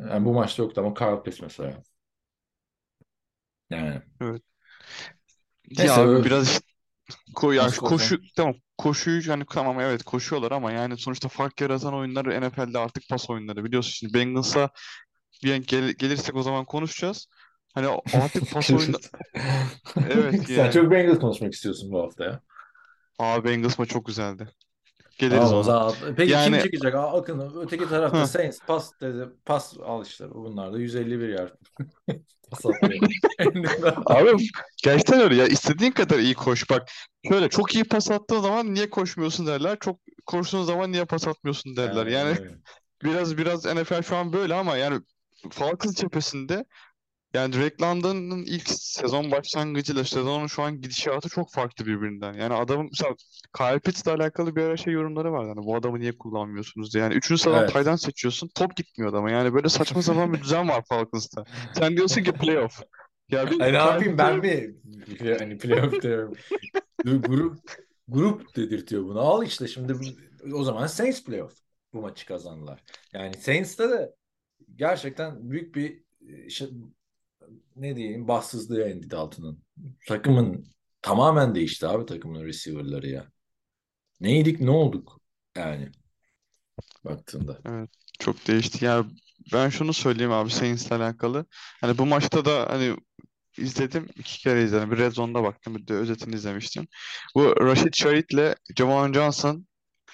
Yani 0.00 0.24
bu 0.26 0.34
maçta 0.34 0.62
yoktu 0.62 0.80
ama 0.80 0.94
Carl 1.00 1.22
Pitts 1.24 1.42
mesela. 1.42 1.82
Yani 3.70 4.02
Evet. 4.20 4.42
neyse 5.78 6.00
Ya 6.00 6.02
abi 6.02 6.24
ö- 6.24 6.24
biraz 6.24 6.60
işte 7.08 7.20
ko 7.34 7.52
ya 7.52 7.66
nasıl 7.66 7.82
koşu 7.82 8.18
tamam 8.36 8.54
koşuyu 8.78 9.28
hani 9.32 9.44
tamam 9.52 9.80
evet 9.80 10.02
koşuyorlar 10.04 10.52
ama 10.52 10.72
yani 10.72 10.98
sonuçta 10.98 11.28
fark 11.28 11.62
yaratan 11.62 11.94
oyunlar 11.94 12.42
NFL'de 12.42 12.78
artık 12.78 13.04
pas 13.10 13.30
oyunları 13.30 13.64
biliyorsun 13.64 13.92
şimdi 13.92 14.14
Bengals'a 14.14 14.70
bir 15.44 15.56
gel- 15.56 15.92
gelirsek 15.98 16.36
o 16.36 16.42
zaman 16.44 16.66
konuşacağız. 16.66 17.28
Hani 17.74 17.86
artık 18.14 18.50
pas 18.54 18.70
oyunu 18.70 18.96
evet 20.10 20.46
Sen 20.46 20.54
yani. 20.54 20.72
çok 20.72 20.90
Bengals 20.90 21.18
konuşmak 21.18 21.52
istiyorsun 21.52 21.92
bu 21.92 22.02
hafta 22.02 22.24
ya. 22.24 22.40
Abi 23.18 23.48
Bengals 23.48 23.78
maçı 23.78 23.92
çok 23.92 24.06
güzeldi. 24.06 24.48
Geliriz 25.18 25.52
o 25.52 25.60
ona. 25.60 25.92
Peki 26.16 26.16
kim 26.16 26.28
Yani 26.28 26.62
çekecek? 26.62 26.94
Aa, 26.94 27.18
Akın 27.18 27.52
öteki 27.62 27.88
tarafta. 27.88 28.26
Saints 28.26 28.58
pas 28.66 29.00
dedi. 29.00 29.28
Pas 29.44 29.74
al 29.84 30.04
işte. 30.04 30.34
Bunlar 30.34 30.72
da 30.72 30.78
151 30.78 31.28
yer. 31.28 31.52
Pas. 32.50 32.64
Abi 34.06 34.48
gerçekten 34.84 35.20
öyle 35.20 35.36
ya 35.36 35.46
istediğin 35.46 35.90
kadar 35.92 36.18
iyi 36.18 36.34
koş 36.34 36.70
bak 36.70 36.88
şöyle 37.28 37.48
çok 37.48 37.74
iyi 37.74 37.84
pas 37.84 38.10
attığın 38.10 38.40
zaman 38.40 38.74
niye 38.74 38.90
koşmuyorsun 38.90 39.46
derler 39.46 39.78
çok 39.80 40.00
koştuğun 40.26 40.62
zaman 40.62 40.92
niye 40.92 41.04
pas 41.04 41.28
atmıyorsun 41.28 41.76
derler 41.76 42.06
Yani 42.06 42.28
yani 42.28 42.50
biraz 43.04 43.38
biraz 43.38 43.64
NFL 43.64 44.02
şu 44.02 44.16
an 44.16 44.32
böyle 44.32 44.54
ama 44.54 44.76
yani 44.76 45.00
Falcons 45.50 45.94
cephesinde 45.94 46.64
yani 47.34 47.52
Drake 47.52 47.76
London'ın 47.82 48.42
ilk 48.42 48.68
sezon 48.68 49.30
başlangıcıyla 49.30 50.04
sezonun 50.04 50.46
şu 50.46 50.62
an 50.62 50.80
gidişatı 50.80 51.28
çok 51.28 51.52
farklı 51.52 51.86
birbirinden 51.86 52.32
yani 52.32 52.54
adamın 52.54 52.88
mesela 52.90 53.14
Kyle 53.56 53.78
Pitts'le 53.78 54.06
alakalı 54.06 54.56
bir 54.56 54.62
ara 54.62 54.76
şey 54.76 54.92
yorumları 54.92 55.32
var 55.32 55.44
yani 55.44 55.60
bu 55.64 55.76
adamı 55.76 56.00
niye 56.00 56.18
kullanmıyorsunuz 56.18 56.94
diye 56.94 57.04
yani 57.04 57.14
üçüncü 57.14 57.42
sıradan 57.42 57.68
Evet. 57.74 57.86
end 57.86 57.96
seçiyorsun 57.96 58.50
top 58.54 58.76
gitmiyor 58.76 59.12
adama 59.12 59.30
yani 59.30 59.54
böyle 59.54 59.68
saçma 59.68 60.02
sapan 60.02 60.32
bir 60.32 60.40
düzen 60.40 60.68
var 60.68 60.84
Falcons'ta 60.88 61.44
sen 61.74 61.96
diyorsun 61.96 62.22
ki 62.22 62.32
playoff 62.32 62.82
ya 63.30 63.50
bir 63.50 63.60
Ay 63.60 63.72
ne 63.72 63.76
yapayım 63.76 64.18
ben 64.18 64.38
mi? 64.38 64.74
Hani 65.38 65.58
playoff 65.58 66.02
diyorum. 66.02 66.34
Grup 67.04 67.58
grup 68.08 68.56
dedirtiyor 68.56 69.04
bunu. 69.04 69.20
Al 69.20 69.46
işte 69.46 69.68
şimdi 69.68 69.94
o 70.52 70.64
zaman 70.64 70.86
Saints 70.86 71.24
playoff. 71.24 71.54
Bu 71.92 72.00
maçı 72.00 72.26
kazandılar. 72.26 72.82
Yani 73.12 73.34
Saints'te 73.34 73.90
de 73.90 74.14
gerçekten 74.76 75.50
büyük 75.50 75.74
bir 75.74 76.04
e, 76.28 76.50
ne 77.76 77.96
diyeyim 77.96 78.28
bahtsızlığı 78.28 78.84
Andy 78.84 79.10
Dalton'ın. 79.10 79.62
Takımın 80.06 80.64
tamamen 81.02 81.54
değişti 81.54 81.86
abi 81.86 82.06
takımın 82.06 82.44
receiver'ları 82.44 83.08
ya. 83.08 83.30
Neydik 84.20 84.60
ne 84.60 84.70
olduk 84.70 85.20
yani 85.56 85.92
baktığında. 87.04 87.58
Evet, 87.66 87.90
çok 88.18 88.46
değişti. 88.46 88.84
Ya 88.84 89.04
ben 89.52 89.68
şunu 89.68 89.92
söyleyeyim 89.92 90.32
abi 90.32 90.50
Saints'le 90.50 90.92
alakalı. 90.92 91.46
Hani 91.80 91.98
bu 91.98 92.06
maçta 92.06 92.44
da 92.44 92.66
hani 92.70 92.96
izledim. 93.58 94.08
iki 94.16 94.38
kere 94.38 94.64
izledim. 94.64 94.90
Bir 94.90 94.98
Red 94.98 95.12
Zone'da 95.12 95.42
baktım. 95.42 95.74
Bir 95.74 95.86
de 95.86 95.94
özetini 95.94 96.34
izlemiştim. 96.34 96.88
Bu 97.34 97.56
Rashid 97.56 97.94
Sharit'le 97.94 98.54
Javon 98.76 99.12
Johnson 99.12 99.66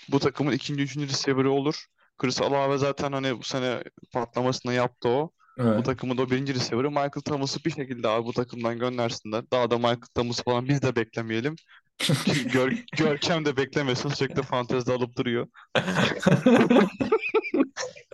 bu 0.08 0.18
takımın 0.18 0.52
ikinci, 0.52 0.82
üçüncü 0.82 1.08
receiver'ı 1.08 1.50
olur. 1.50 1.86
Chris 2.18 2.40
Olave 2.40 2.78
zaten 2.78 3.12
hani 3.12 3.38
bu 3.38 3.42
sene 3.42 3.84
patlamasını 4.12 4.72
yaptı 4.72 5.08
o. 5.08 5.30
Bu 5.58 5.62
Evet. 5.62 5.84
takımın 5.84 6.18
da 6.18 6.30
birinci 6.30 6.54
receiver'ı. 6.54 6.90
Michael 6.90 7.10
Thomas'ı 7.24 7.64
bir 7.64 7.70
şekilde 7.70 8.08
abi 8.08 8.26
bu 8.26 8.32
takımdan 8.32 8.78
göndersinler. 8.78 9.44
Daha 9.52 9.70
da 9.70 9.76
Michael 9.78 10.00
Thomas 10.14 10.42
falan 10.42 10.68
biz 10.68 10.82
de 10.82 10.96
beklemeyelim. 10.96 11.56
Gör, 12.52 12.72
Görkem 12.96 13.44
de 13.44 13.56
beklemesin. 13.56 14.08
Sürekli 14.08 14.42
fantezide 14.42 14.92
alıp 14.92 15.16
duruyor. 15.18 15.46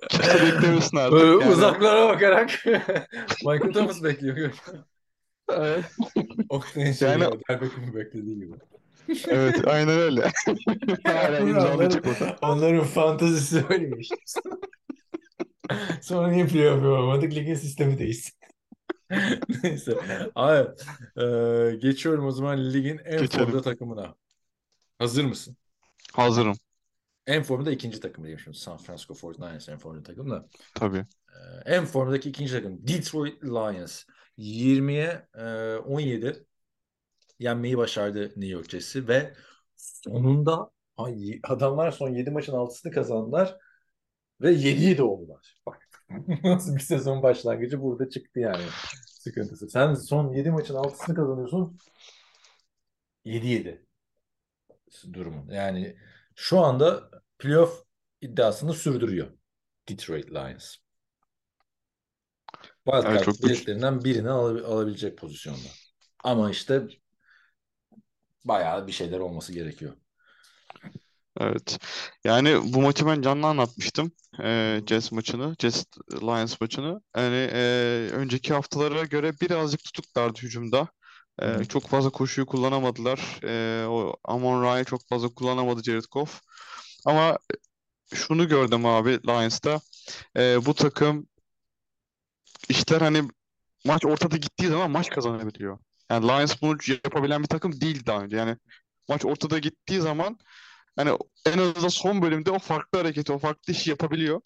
Kimse 0.08 0.34
beklemesin 0.42 0.96
artık 0.96 1.12
Böyle 1.12 1.44
yani. 1.44 1.52
uzaklara 1.52 2.08
bakarak 2.08 2.50
Michael 3.44 3.72
Thomas 3.72 4.02
bekliyor. 4.02 4.52
Evet. 5.52 5.84
Oktay'ın 6.48 6.92
şeyi 6.92 7.10
Yani- 7.10 7.24
Beckham'ı 7.48 7.94
beklediği 7.94 8.36
gibi. 8.36 8.54
Evet, 9.28 9.68
aynen 9.68 9.98
öyle. 9.98 10.32
Hala 11.04 11.38
imzalayacak 11.38 12.06
o 12.06 12.10
da. 12.24 12.36
Onların 12.42 12.84
fantazisi 12.84 13.64
öyleymiş. 13.70 14.08
Sonra 16.02 16.28
niye 16.28 16.46
playoff 16.46 16.84
yapamadık? 16.84 17.34
Ligin 17.34 17.54
sistemi 17.54 17.98
değişsin. 17.98 18.32
Neyse. 19.62 19.96
Abi, 20.34 20.68
e, 21.22 21.76
geçiyorum 21.76 22.26
o 22.26 22.30
zaman 22.30 22.72
ligin 22.72 22.98
en 23.04 23.18
Geçelim. 23.18 23.44
formda 23.46 23.62
takımına. 23.62 24.14
Hazır 24.98 25.24
mısın? 25.24 25.56
Hazırım. 26.12 26.56
En 27.26 27.42
formda 27.42 27.70
ikinci 27.70 28.00
takım 28.00 28.24
diyeyim 28.24 28.40
şimdi. 28.40 28.58
San 28.58 28.76
Francisco 28.76 29.14
49ers 29.14 29.72
en 29.72 29.78
formda 29.78 30.02
takım 30.02 30.30
da. 30.30 30.48
Tabii. 30.74 31.06
Ee, 31.66 31.74
En 31.74 31.84
formdaki 31.84 32.28
ikinci 32.30 32.52
takım 32.52 32.88
Detroit 32.88 33.44
Lions 33.44 34.04
20'ye 34.38 35.28
e, 35.34 35.76
17 35.76 36.46
yenmeyi 37.38 37.78
başardı 37.78 38.20
New 38.22 38.46
York 38.46 38.70
Jets'i 38.70 39.08
ve 39.08 39.34
sonunda 39.76 40.70
ay, 40.96 41.40
adamlar 41.42 41.90
son 41.90 42.08
7 42.08 42.30
maçın 42.30 42.52
6'sını 42.52 42.92
kazandılar 42.92 43.56
ve 44.42 44.52
7'yi 44.52 44.98
de 44.98 45.02
oldular. 45.02 45.56
Bak 45.66 45.88
nasıl 46.44 46.74
bir 46.76 46.80
sezon 46.80 47.22
başlangıcı 47.22 47.82
burada 47.82 48.10
çıktı 48.10 48.40
yani 48.40 48.64
sıkıntısı. 49.06 49.70
Sen 49.70 49.94
son 49.94 50.32
7 50.34 50.50
maçın 50.50 50.74
6'sını 50.74 51.14
kazanıyorsun 51.14 51.78
7-7 53.24 53.86
durumun. 55.12 55.50
Yani 55.50 55.96
şu 56.36 56.60
anda 56.60 57.10
playoff 57.38 57.84
iddiasını 58.20 58.74
sürdürüyor 58.74 59.32
Detroit 59.88 60.30
Lions. 60.30 60.76
Wildcard 62.86 63.22
çok 63.22 63.42
güç. 63.42 63.44
biletlerinden 63.44 64.04
birini 64.04 64.28
alabi- 64.28 64.64
alabilecek 64.64 65.18
pozisyonda. 65.18 65.68
Ama 66.24 66.50
işte 66.50 66.88
bayağı 68.44 68.86
bir 68.86 68.92
şeyler 68.92 69.18
olması 69.18 69.52
gerekiyor. 69.52 69.96
Evet. 71.40 71.78
Yani 72.24 72.60
bu 72.64 72.82
maçı 72.82 73.06
ben 73.06 73.22
canlı 73.22 73.46
anlatmıştım. 73.46 74.12
Ee, 74.42 74.80
Jets 74.86 75.12
maçını, 75.12 75.56
Jets 75.58 75.84
Lions 76.12 76.60
maçını. 76.60 77.00
Yani 77.16 77.48
e, 77.52 78.08
önceki 78.12 78.54
haftalara 78.54 79.04
göre 79.04 79.32
birazcık 79.40 79.84
tutuklardı 79.84 80.38
hücumda. 80.42 80.88
Ee, 81.42 81.46
Hı 81.46 81.54
hı. 81.56 81.64
çok 81.64 81.88
fazla 81.88 82.10
koşuyu 82.10 82.46
kullanamadılar. 82.46 83.40
Ee, 83.44 83.86
o 83.86 84.16
Amon 84.24 84.62
Ra'yı 84.62 84.84
çok 84.84 85.08
fazla 85.08 85.28
kullanamadı 85.28 85.82
Jared 85.82 86.04
Goff. 86.10 86.40
Ama 87.06 87.38
şunu 88.14 88.48
gördüm 88.48 88.86
abi 88.86 89.20
Lions'ta. 89.26 89.80
Ee, 90.36 90.66
bu 90.66 90.74
takım 90.74 91.26
işler 92.68 93.00
hani 93.00 93.22
maç 93.84 94.04
ortada 94.04 94.36
gittiği 94.36 94.68
zaman 94.68 94.90
maç 94.90 95.10
kazanabiliyor. 95.10 95.78
Yani 96.10 96.28
Lions 96.28 96.62
bunu 96.62 96.78
yapabilen 97.04 97.42
bir 97.42 97.48
takım 97.48 97.80
değil 97.80 98.06
daha 98.06 98.20
önce. 98.20 98.36
Yani 98.36 98.56
maç 99.08 99.24
ortada 99.24 99.58
gittiği 99.58 100.00
zaman 100.00 100.38
hani 100.96 101.18
en 101.46 101.58
azından 101.58 101.88
son 101.88 102.22
bölümde 102.22 102.50
o 102.50 102.58
farklı 102.58 102.98
hareketi, 102.98 103.32
o 103.32 103.38
farklı 103.38 103.72
işi 103.72 103.90
yapabiliyor. 103.90 104.40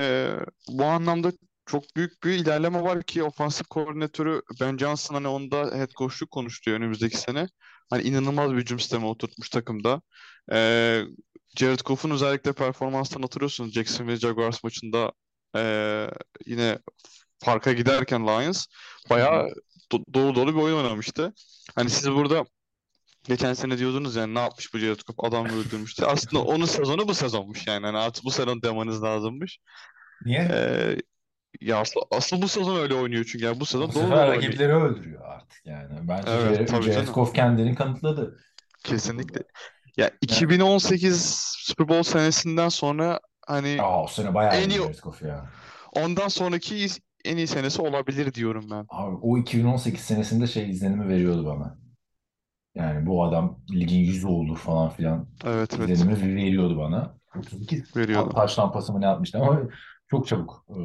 Ee, 0.00 0.32
bu 0.68 0.84
anlamda 0.84 1.32
çok 1.66 1.96
büyük 1.96 2.24
bir 2.24 2.30
ilerleme 2.30 2.82
var 2.82 3.02
ki 3.02 3.22
ofansif 3.22 3.66
koordinatörü 3.66 4.42
Ben 4.60 4.78
Johnson 4.78 5.14
hani 5.14 5.28
onda 5.28 5.56
head 5.76 5.90
coachluk 5.90 6.30
konuştu 6.30 6.70
önümüzdeki 6.70 7.16
sene. 7.16 7.48
Hani 7.90 8.02
inanılmaz 8.02 8.52
bir 8.52 8.56
hücum 8.56 8.78
sistemi 8.80 9.06
oturtmuş 9.06 9.48
takımda. 9.50 10.02
Ee, 10.52 11.02
Jared 11.56 11.80
Goff'un 11.80 12.10
özellikle 12.10 12.52
performanstan 12.52 13.22
hatırlıyorsunuz 13.22 13.72
Jacksonville 13.72 14.16
Jaguars 14.16 14.64
maçında 14.64 15.12
ee, 15.56 16.06
yine 16.46 16.78
farka 17.38 17.72
giderken 17.72 18.26
Lions 18.26 18.66
bayağı 19.10 19.48
do- 19.92 20.14
dolu 20.14 20.34
dolu 20.34 20.54
bir 20.54 20.60
oyun 20.60 20.76
oynamıştı. 20.76 21.32
Hani 21.74 21.90
siz 21.90 22.10
burada 22.10 22.44
geçen 23.24 23.52
sene 23.54 23.78
diyordunuz 23.78 24.16
yani 24.16 24.34
ne 24.34 24.38
yapmış 24.40 24.74
bu 24.74 24.78
Jared 24.78 25.00
Goff 25.06 25.24
adam 25.32 25.46
öldürmüştü. 25.46 26.04
Aslında 26.04 26.42
onun 26.44 26.64
sezonu 26.64 27.08
bu 27.08 27.14
sezonmuş 27.14 27.66
yani. 27.66 27.86
Hani 27.86 27.98
artık 27.98 28.24
bu 28.24 28.30
sezon 28.30 28.62
demanız 28.62 29.02
lazımmış. 29.02 29.58
Niye? 30.24 30.48
Ee, 30.52 30.96
ya 31.60 31.78
asıl, 31.78 32.00
asıl 32.10 32.42
bu 32.42 32.48
sezon 32.48 32.76
öyle 32.80 32.94
oynuyor 32.94 33.24
çünkü 33.24 33.44
yani 33.44 33.60
bu 33.60 33.60
Bu 33.60 33.66
sezon 33.66 33.92
dolu 33.92 34.02
oynuyor. 34.02 34.28
rakipleri 34.28 34.72
öldürüyor 34.74 35.22
artık 35.24 35.66
yani. 35.66 36.08
Bence 36.08 36.30
Evet, 36.30 36.82
Jared. 36.82 37.08
Goff 37.08 37.34
kendini 37.34 37.74
kanıtladı. 37.74 38.38
Kesinlikle. 38.84 39.42
Ya 39.96 40.10
2018 40.22 41.24
Super 41.58 41.88
Bowl 41.88 42.02
senesinden 42.02 42.68
sonra 42.68 43.20
hani 43.46 43.82
Aa, 43.82 44.02
o 44.04 44.06
sene 44.06 44.34
bayağı 44.34 44.54
En 44.54 44.70
iyi 44.70 44.78
Jared 44.78 44.98
Goff 44.98 45.22
ya. 45.22 45.50
ondan 45.92 46.28
sonraki 46.28 46.86
en 47.24 47.36
iyi 47.36 47.46
senesi 47.46 47.82
olabilir 47.82 48.34
diyorum 48.34 48.64
ben. 48.70 48.86
Abi, 48.88 49.16
o 49.22 49.38
2018 49.38 50.00
senesinde 50.00 50.46
şey 50.46 50.70
izlenimi 50.70 51.08
veriyordu 51.08 51.46
bana. 51.46 51.78
Yani 52.74 53.06
bu 53.06 53.24
adam 53.24 53.58
ligin 53.70 53.98
yüzü 53.98 54.26
olur 54.26 54.56
falan 54.58 54.90
filan 54.90 55.26
Evet 55.44 55.74
evet 55.78 55.90
izlenimi 55.90 56.36
veriyordu 56.36 56.78
bana. 56.78 57.14
32 57.36 57.84
veriyordu. 57.96 58.30
taş 58.34 58.58
lampası 58.58 58.92
mı 58.92 59.00
ne 59.00 59.06
atmıştı 59.08 59.38
ama 59.38 59.60
çok 60.10 60.26
çabuk. 60.26 60.66
Ee, 60.68 60.80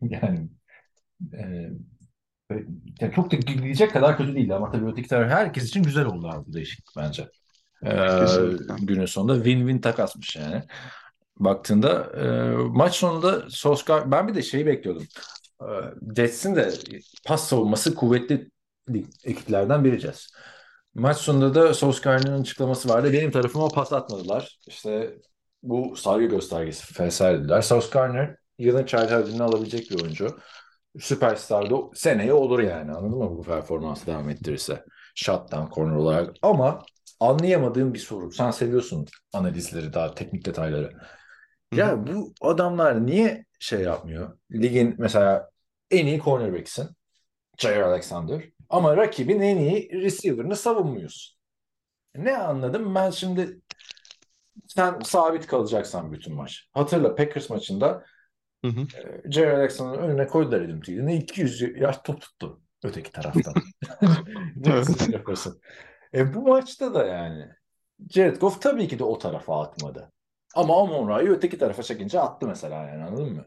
yani 0.00 0.48
e, 1.34 3.10
çok 3.14 3.32
da 3.32 3.36
gidecek 3.36 3.92
kadar 3.92 4.16
kötü 4.16 4.34
değildi 4.34 4.54
ama 4.54 4.70
tabii 4.70 4.86
öteki 4.86 5.08
taraf 5.08 5.30
herkes 5.30 5.64
için 5.68 5.82
güzel 5.82 6.06
oldu 6.06 6.28
abi 6.28 6.46
bu 6.46 6.52
değişiklik 6.52 6.96
bence. 6.96 7.28
Ee, 7.86 7.90
günün 8.80 9.06
sonunda 9.06 9.36
win-win 9.44 9.80
takasmış 9.80 10.36
yani. 10.36 10.62
Baktığında 11.38 12.12
e, 12.20 12.50
maç 12.56 12.94
sonunda 12.94 13.50
Solskjaer 13.50 14.10
ben 14.10 14.28
bir 14.28 14.34
de 14.34 14.42
şeyi 14.42 14.66
bekliyordum. 14.66 15.06
Ee, 15.62 15.66
Jets'in 16.16 16.56
de 16.56 16.72
pas 17.26 17.48
savunması 17.48 17.94
kuvvetli 17.94 18.50
ekiplerden 19.24 19.84
biri 19.84 19.98
Jets. 19.98 20.26
Maç 20.94 21.16
sonunda 21.16 21.54
da 21.54 21.74
Solskjaer'in 21.74 22.40
açıklaması 22.40 22.88
vardı. 22.88 23.12
Benim 23.12 23.30
tarafıma 23.30 23.68
pas 23.68 23.92
atmadılar. 23.92 24.58
İşte 24.66 25.14
bu 25.62 25.96
saygı 25.96 26.26
göstergesi 26.26 27.02
vesaire 27.04 27.38
dediler. 27.38 27.62
Solskjaer 27.62 28.36
yılın 28.58 28.84
çaylak 28.84 29.12
ödülünü 29.12 29.42
alabilecek 29.42 29.90
bir 29.90 30.02
oyuncu. 30.02 30.38
Süperstar 30.98 31.70
da 31.70 31.76
seneye 31.94 32.32
olur 32.32 32.58
yani 32.60 32.92
anladın 32.92 33.18
mı 33.18 33.30
bu 33.38 33.42
performansı 33.42 34.06
devam 34.06 34.30
ettirirse. 34.30 34.84
Shutdown 35.14 35.74
corner 35.74 35.96
olarak. 35.96 36.36
Ama 36.42 36.82
anlayamadığım 37.20 37.94
bir 37.94 37.98
soru. 37.98 38.32
Sen 38.32 38.50
seviyorsun 38.50 39.06
analizleri 39.32 39.92
daha 39.92 40.14
teknik 40.14 40.44
detayları. 40.44 40.92
Ya 41.74 42.06
bu 42.06 42.34
adamlar 42.40 43.06
niye 43.06 43.44
şey 43.58 43.80
yapmıyor? 43.80 44.38
Ligin 44.52 44.94
mesela 44.98 45.50
en 45.90 46.06
iyi 46.06 46.20
cornerback'sin. 46.20 46.88
Jair 47.58 47.80
Alexander. 47.80 48.42
Ama 48.70 48.96
rakibin 48.96 49.40
en 49.40 49.56
iyi 49.56 49.90
receiver'ını 50.02 50.56
savunmuyorsun. 50.56 51.36
Ne 52.14 52.36
anladım? 52.36 52.94
Ben 52.94 53.10
şimdi 53.10 53.60
sen 54.66 55.00
sabit 55.00 55.46
kalacaksan 55.46 56.12
bütün 56.12 56.34
maç. 56.34 56.68
Hatırla 56.72 57.14
Packers 57.14 57.50
maçında 57.50 58.04
Hı 58.64 58.68
hı. 58.68 58.80
e, 58.80 59.30
Jair 59.32 59.46
Alexander'ın 59.50 60.08
önüne 60.08 60.26
koydular 60.26 60.60
Adam 60.60 60.80
Thielen'i. 60.80 61.16
200 61.16 61.62
yaş 61.76 61.98
top 62.04 62.20
tuttu 62.20 62.60
öteki 62.84 63.12
taraftan. 63.12 63.54
Evet. 64.66 65.10
Jefferson. 65.12 65.60
E 66.14 66.34
bu 66.34 66.42
maçta 66.42 66.94
da 66.94 67.06
yani 67.06 67.48
Jared 68.10 68.36
Goff 68.36 68.62
tabii 68.62 68.88
ki 68.88 68.98
de 68.98 69.04
o 69.04 69.18
tarafa 69.18 69.60
atmadı. 69.62 70.12
Ama 70.54 70.82
Amon 70.82 71.08
Ra'yı 71.08 71.30
öteki 71.30 71.58
tarafa 71.58 71.82
çekince 71.82 72.20
attı 72.20 72.46
mesela 72.46 72.84
yani 72.88 73.04
anladın 73.04 73.32
mı? 73.32 73.46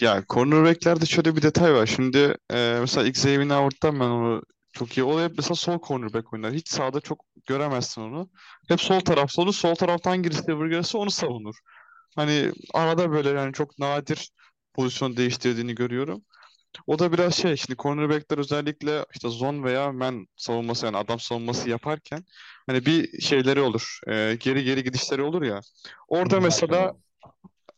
Ya 0.00 0.24
cornerback'lerde 0.28 1.06
şöyle 1.06 1.36
bir 1.36 1.42
detay 1.42 1.74
var. 1.74 1.86
Şimdi 1.86 2.18
e, 2.52 2.78
mesela 2.80 3.06
Xavier 3.08 3.40
Howard'dan 3.40 4.00
ben 4.00 4.04
onu 4.04 4.42
çok 4.72 4.98
iyi. 4.98 5.04
O 5.04 5.20
hep 5.20 5.32
mesela 5.36 5.54
sol 5.54 5.78
cornerback 5.82 6.32
oynar. 6.32 6.52
Hiç 6.52 6.68
sağda 6.68 7.00
çok 7.00 7.24
göremezsin 7.46 8.02
onu. 8.02 8.30
Hep 8.68 8.80
sol 8.80 9.00
tarafta 9.00 9.42
olur. 9.42 9.52
Sol 9.52 9.74
taraftan 9.74 10.10
hangi 10.10 10.30
receiver 10.30 10.66
gelirse 10.66 10.98
onu 10.98 11.10
savunur. 11.10 11.54
Hani 12.16 12.52
arada 12.74 13.10
böyle 13.12 13.28
yani 13.30 13.52
çok 13.52 13.78
nadir 13.78 14.30
pozisyon 14.74 15.16
değiştirdiğini 15.16 15.74
görüyorum. 15.74 16.24
O 16.86 16.98
da 16.98 17.12
biraz 17.12 17.34
şey 17.34 17.56
şimdi 17.56 17.76
cornerback'ler 17.78 18.38
özellikle 18.38 19.06
işte 19.14 19.28
zone 19.28 19.62
veya 19.64 19.92
man 19.92 20.26
savunması 20.36 20.86
yani 20.86 20.96
adam 20.96 21.20
savunması 21.20 21.70
yaparken 21.70 22.24
hani 22.66 22.86
bir 22.86 23.20
şeyleri 23.20 23.60
olur. 23.60 23.98
E, 24.08 24.36
geri 24.40 24.64
geri 24.64 24.84
gidişleri 24.84 25.22
olur 25.22 25.42
ya. 25.42 25.60
Orada 26.08 26.40
mesela 26.40 26.92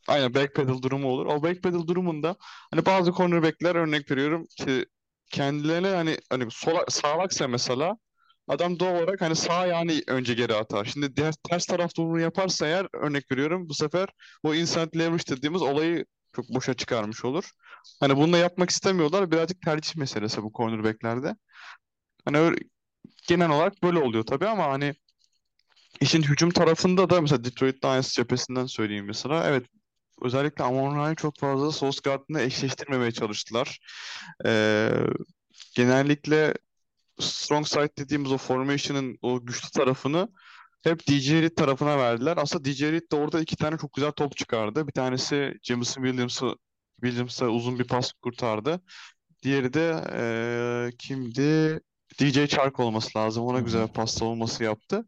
Aynen 0.09 0.35
backpedal 0.35 0.83
durumu 0.83 1.09
olur. 1.09 1.27
O 1.27 1.43
backpedal 1.43 1.87
durumunda 1.87 2.37
hani 2.71 2.87
bazı 2.87 3.13
cornerback'ler 3.13 3.75
örnek 3.77 4.11
veriyorum 4.11 4.47
ki 4.59 4.87
kendilerine 5.31 5.89
hani 5.89 6.19
hani 6.31 6.47
sola, 6.51 6.85
sağlaksa 6.89 7.49
mesela 7.49 7.97
adam 8.49 8.81
doğal 8.81 8.95
olarak 8.95 9.21
hani 9.21 9.37
sağ 9.37 9.67
yani 9.67 10.03
önce 10.07 10.35
geri 10.35 10.55
atar. 10.55 10.85
Şimdi 10.85 11.17
diğer 11.17 11.35
ters 11.51 11.67
taraf 11.67 11.97
durumunu 11.97 12.21
yaparsa 12.21 12.67
eğer 12.67 12.87
örnek 12.93 13.33
veriyorum 13.33 13.69
bu 13.69 13.75
sefer 13.75 14.09
o 14.43 14.55
instant 14.55 14.97
leverage 14.97 15.25
dediğimiz 15.37 15.63
olayı 15.63 16.05
çok 16.37 16.49
boşa 16.49 16.75
çıkarmış 16.75 17.25
olur. 17.25 17.51
Hani 18.01 18.17
bunu 18.17 18.33
da 18.33 18.39
yapmak 18.39 18.71
istemiyorlar. 18.71 19.31
Birazcık 19.31 19.63
tercih 19.63 19.97
meselesi 19.97 20.43
bu 20.43 20.53
cornerback'lerde. 20.57 21.37
Hani 22.25 22.39
öyle- 22.39 22.59
genel 23.29 23.51
olarak 23.51 23.85
böyle 23.85 23.99
oluyor 24.01 24.25
tabii 24.27 24.49
ama 24.49 24.65
hani 24.65 24.95
işin 26.01 26.23
hücum 26.23 26.51
tarafında 26.51 27.11
da 27.11 27.21
mesela 27.21 27.45
Detroit 27.45 27.85
Lions 27.85 28.13
cephesinden 28.15 28.67
söyleyeyim 28.67 29.07
mesela. 29.07 29.45
Evet 29.49 29.67
özellikle 30.23 30.65
Amon 30.65 31.15
çok 31.15 31.39
fazla 31.39 31.73
Sauce 31.73 31.99
Gardner'la 32.05 32.43
eşleştirmemeye 32.47 33.13
çalıştılar. 33.13 33.79
Ee, 34.47 34.91
genellikle 35.77 36.55
strong 37.21 37.67
side 37.67 37.91
dediğimiz 37.99 38.33
o 38.33 38.39
formation'ın 38.39 39.19
o 39.23 39.47
güçlü 39.47 39.71
tarafını 39.71 40.29
hep 40.83 41.09
DJ 41.09 41.31
Reed 41.33 41.57
tarafına 41.57 41.99
verdiler. 41.99 42.37
Aslında 42.37 42.65
DJ 42.65 42.83
Reed 42.83 43.13
de 43.13 43.17
orada 43.17 43.41
iki 43.41 43.57
tane 43.57 43.79
çok 43.79 43.93
güzel 43.93 44.13
top 44.13 44.37
çıkardı. 44.37 44.87
Bir 44.87 44.93
tanesi 44.93 45.55
Jameson 45.63 46.03
Williams'ı 46.05 46.55
Williams'a 47.03 47.47
uzun 47.49 47.79
bir 47.79 47.87
pas 47.87 48.13
kurtardı. 48.13 48.81
Diğeri 49.43 49.73
de 49.75 50.05
eee, 50.13 50.97
kimdi? 50.99 51.81
DJ 52.21 52.47
Chark 52.49 52.81
olması 52.81 53.19
lazım. 53.19 53.45
Ona 53.45 53.61
güzel 53.61 53.89
bir 53.89 53.93
pas 53.93 54.15
savunması 54.15 54.65
yaptı. 54.65 55.05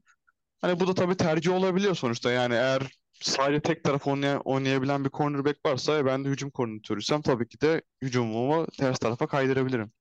Hani 0.60 0.80
bu 0.80 0.86
da 0.86 0.94
tabii 0.94 1.16
tercih 1.16 1.52
olabiliyor 1.52 1.94
sonuçta. 1.94 2.32
Yani 2.32 2.54
eğer 2.54 2.82
sadece 3.22 3.60
tek 3.60 3.84
taraf 3.84 4.06
oynay- 4.06 4.40
oynayabilen 4.44 5.04
bir 5.04 5.10
cornerback 5.10 5.66
varsa 5.66 5.98
e, 5.98 6.04
ben 6.06 6.24
de 6.24 6.28
hücum 6.28 6.50
koordinatörüysem 6.50 7.22
tabii 7.22 7.48
ki 7.48 7.60
de 7.60 7.82
hücumumu 8.02 8.66
ters 8.78 8.98
tarafa 8.98 9.26
kaydırabilirim. 9.26 9.92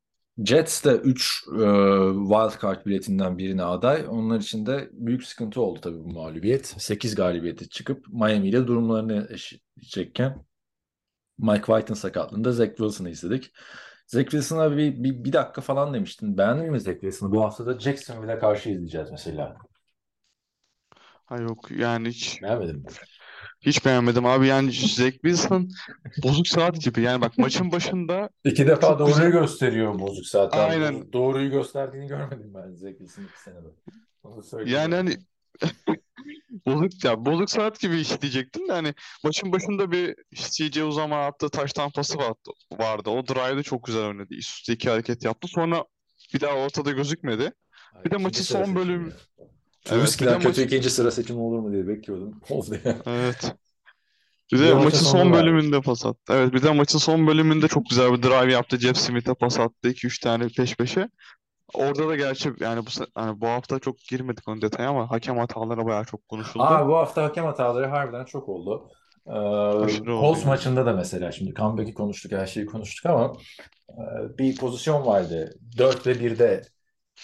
Jets 0.46 0.86
de 0.86 0.92
3 0.92 1.44
wild 1.46 2.62
card 2.62 2.86
biletinden 2.86 3.38
birine 3.38 3.64
aday. 3.64 4.06
Onlar 4.10 4.40
için 4.40 4.66
de 4.66 4.90
büyük 4.92 5.24
sıkıntı 5.24 5.62
oldu 5.62 5.80
tabii 5.82 6.00
bu 6.00 6.08
mağlubiyet. 6.14 6.76
8 6.78 7.16
galibiyete 7.16 7.66
çıkıp 7.70 8.08
Miami 8.08 8.48
ile 8.50 8.68
durumlarını 8.68 9.28
eşitleyecekken 9.32 10.46
Mike 11.38 11.66
White'ın 11.66 11.96
sakatlığında 11.96 12.52
Zach 12.52 12.70
Wilson'ı 12.70 13.10
izledik. 13.10 13.52
Zach 14.08 14.24
Wilson'a 14.24 14.78
bir, 14.78 15.04
bir, 15.04 15.24
bir 15.24 15.34
dakika 15.34 15.62
falan 15.62 15.94
demiştin. 15.94 16.38
Beğendin 16.38 16.72
mi 16.72 16.80
Zach 16.80 16.94
Wilson'ı? 16.94 17.32
Bu 17.32 17.44
hafta 17.44 17.66
da 17.66 17.80
Jacksonville'e 17.80 18.40
karşı 18.40 18.70
izleyeceğiz 18.70 19.12
mesela. 19.12 19.58
Ha 21.32 21.38
yok 21.38 21.72
yani 21.72 22.10
hiç 22.10 22.42
Beğenmedin 22.42 22.76
mi? 22.76 22.84
hiç 23.62 23.86
beğenmedim 23.86 24.26
abi. 24.26 24.48
Yani 24.48 24.72
Zach 24.72 25.12
Wilson 25.14 25.70
bozuk 26.24 26.48
saat 26.48 26.82
gibi. 26.82 27.02
Yani 27.02 27.22
bak 27.22 27.38
maçın 27.38 27.72
başında 27.72 28.30
İki 28.44 28.68
defa 28.68 28.88
Çok 28.88 29.00
doğruyu 29.00 29.16
güzel. 29.16 29.32
gösteriyor 29.32 30.00
bozuk 30.00 30.26
zaten. 30.26 30.70
Aynen. 30.70 31.14
Doğruyu 31.14 31.52
gösterdiğini 31.52 32.08
görmedim 32.08 32.52
ben 32.54 32.74
Zach 32.76 32.92
Wilson'ın 32.98 33.28
iki 33.28 33.42
senede. 33.42 33.68
Onu 34.24 34.44
söyleyeyim 34.44 34.80
Yani 34.80 34.96
hani 34.96 35.18
bozuk 36.66 37.04
ya 37.06 37.26
bozuk 37.26 37.50
saat 37.50 37.80
gibi 37.80 38.00
iş 38.00 38.22
diyecektim 38.22 38.68
de 38.68 38.72
hani 38.72 38.94
maçın 39.24 39.52
başında 39.52 39.92
bir 39.92 40.16
CJ 40.34 40.78
Uzama 40.78 41.26
attığı 41.26 41.50
taş 41.50 41.74
tampası 41.74 42.18
vardı. 42.18 42.50
vardı. 42.74 43.10
O 43.10 43.28
drive'de 43.28 43.64
çok 43.64 43.84
güzel 43.86 44.06
oynadı. 44.06 44.34
Üst 44.34 44.50
üste 44.60 44.74
iki 44.74 44.90
hareket 44.90 45.24
yaptı. 45.26 45.48
Sonra 45.48 45.86
bir 46.34 46.40
daha 46.42 46.54
ortada 46.54 46.92
gözükmedi. 46.92 47.52
Ay, 47.94 48.06
Bir 48.06 48.12
de 48.12 48.16
ikinci 48.16 48.24
maçın 48.24 48.44
sıra 48.44 48.66
son 48.66 48.76
seçimi 48.76 48.80
bölüm 48.80 49.10
ya. 49.10 49.16
Evet, 49.86 50.00
Trubisky'den 50.00 50.34
kötü 50.34 50.48
maçın 50.48 50.64
ikinci 50.64 50.90
sıra 50.90 51.12
seçimi 51.12 51.40
olur 51.40 51.60
mu 51.60 51.72
diye 51.72 51.88
bekliyordum. 51.88 52.42
Oldu 52.50 52.76
ya. 52.86 52.96
evet. 53.06 53.56
Bir 54.54 54.60
de 54.60 54.74
maçın 54.74 54.84
maçın 54.84 55.06
son 55.06 55.34
bölümünde 55.34 55.82
pas 55.82 56.06
attı. 56.06 56.34
Evet, 56.34 56.54
bir 56.54 56.64
de 56.64 56.72
maçın 56.72 56.98
son 56.98 57.28
bölümünde 57.28 57.68
çok 57.68 57.86
güzel 57.90 58.14
bir 58.14 58.24
drive 58.24 58.54
yaptı. 58.54 58.80
Jeff 58.80 58.98
Smith'e 58.98 59.34
pas 59.34 59.60
attı 59.60 59.90
2-3 59.90 60.24
tane 60.24 60.48
peş 60.48 60.76
peşe. 60.76 61.10
Orada 61.74 62.08
da 62.08 62.16
gerçi 62.16 62.54
yani 62.60 62.86
bu 62.86 62.90
yani 63.18 63.42
bu 63.42 63.48
hafta 63.48 63.80
çok 63.80 64.00
girmedik 64.00 64.48
onun 64.48 64.62
detaya 64.62 64.90
ama 64.90 65.12
hakem 65.12 65.38
hataları 65.38 65.86
bayağı 65.86 66.06
çok 66.06 66.28
konuşuldu. 66.28 66.64
Aa 66.64 66.88
bu 66.88 66.96
hafta 66.96 67.24
hakem 67.24 67.46
hataları 67.46 67.88
harbiden 67.88 68.26
çok 68.26 68.50
oldu. 68.50 68.90
Ee, 69.28 69.32
Colts 70.06 70.40
yani. 70.40 70.48
maçında 70.48 70.86
da 70.86 70.94
mesela 70.94 71.32
şimdi 71.32 71.54
comeback'i 71.54 71.94
konuştuk, 71.94 72.32
her 72.32 72.46
şeyi 72.46 72.66
konuştuk 72.66 73.06
ama 73.06 73.34
e, 73.90 74.38
bir 74.38 74.58
pozisyon 74.58 75.06
vardı. 75.06 75.56
4 75.78 76.08
ve 76.08 76.12
1'de 76.12 76.62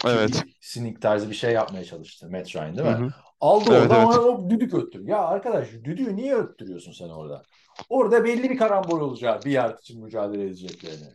Evet. 0.05 0.43
Sneak 0.61 1.01
tarzı 1.01 1.29
bir 1.29 1.35
şey 1.35 1.53
yapmaya 1.53 1.83
çalıştı 1.83 2.29
Matt 2.29 2.55
Ryan 2.55 2.77
değil 2.77 2.87
mi? 2.87 2.93
hı. 2.93 3.09
Aldı 3.41 3.71
Evet, 3.73 3.81
orada 3.81 3.95
evet. 3.95 4.07
ama 4.07 4.19
o 4.19 4.49
düdük 4.49 4.73
öttür. 4.73 5.07
Ya 5.07 5.25
arkadaş 5.25 5.71
düdüğü 5.73 6.15
niye 6.15 6.35
öttürüyorsun 6.35 6.91
sen 6.91 7.09
orada? 7.09 7.43
Orada 7.89 8.23
belli 8.25 8.49
bir 8.49 8.57
karambol 8.57 9.01
olacağı 9.01 9.45
bir 9.45 9.51
yard 9.51 9.79
için 9.79 10.03
mücadele 10.03 10.43
edeceklerini. 10.43 11.07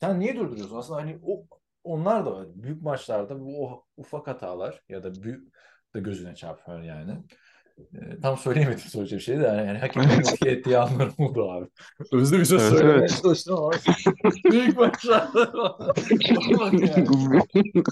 Sen 0.00 0.20
niye 0.20 0.36
durduruyorsun? 0.36 0.76
Aslında 0.76 1.00
hani 1.00 1.18
o 1.26 1.46
onlar 1.84 2.26
da 2.26 2.32
var. 2.32 2.46
Büyük 2.54 2.82
maçlarda 2.82 3.40
bu 3.40 3.66
o 3.66 3.84
ufak 3.96 4.26
hatalar 4.26 4.82
ya 4.88 5.02
da 5.02 5.22
büyük 5.22 5.54
de 5.94 6.00
gözüne 6.00 6.34
çarpıyor 6.34 6.82
yani. 6.82 7.18
Ee, 7.78 8.20
tam 8.22 8.36
söyleyemedim 8.38 8.78
söyleyeceğim 8.78 9.20
şeyi 9.20 9.40
de 9.40 9.42
yani, 9.44 9.78
hakemin 9.78 10.08
motive 10.08 10.50
ettiği 10.50 10.78
anlar 10.78 11.10
oldu 11.18 11.50
abi. 11.50 11.66
Özlü 12.12 12.38
bir 12.38 12.44
söz 12.44 12.62
Evet, 12.62 12.70
söylemeye 12.72 12.98
evet. 12.98 13.22
çalıştım 13.22 13.56
ama 13.56 13.70
büyük 14.50 14.78
olmadı 16.38 16.76
yani. 16.86 17.08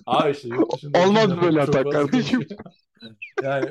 Abi 0.06 0.30
işte 0.30 0.48
yurt 0.48 0.72
dışında 0.72 0.98
Olmaz 0.98 1.40
böyle 1.42 1.66
fazla 1.66 1.90
kardeşim. 1.90 2.40
konuşuyor. 2.40 2.60
Yani 3.42 3.70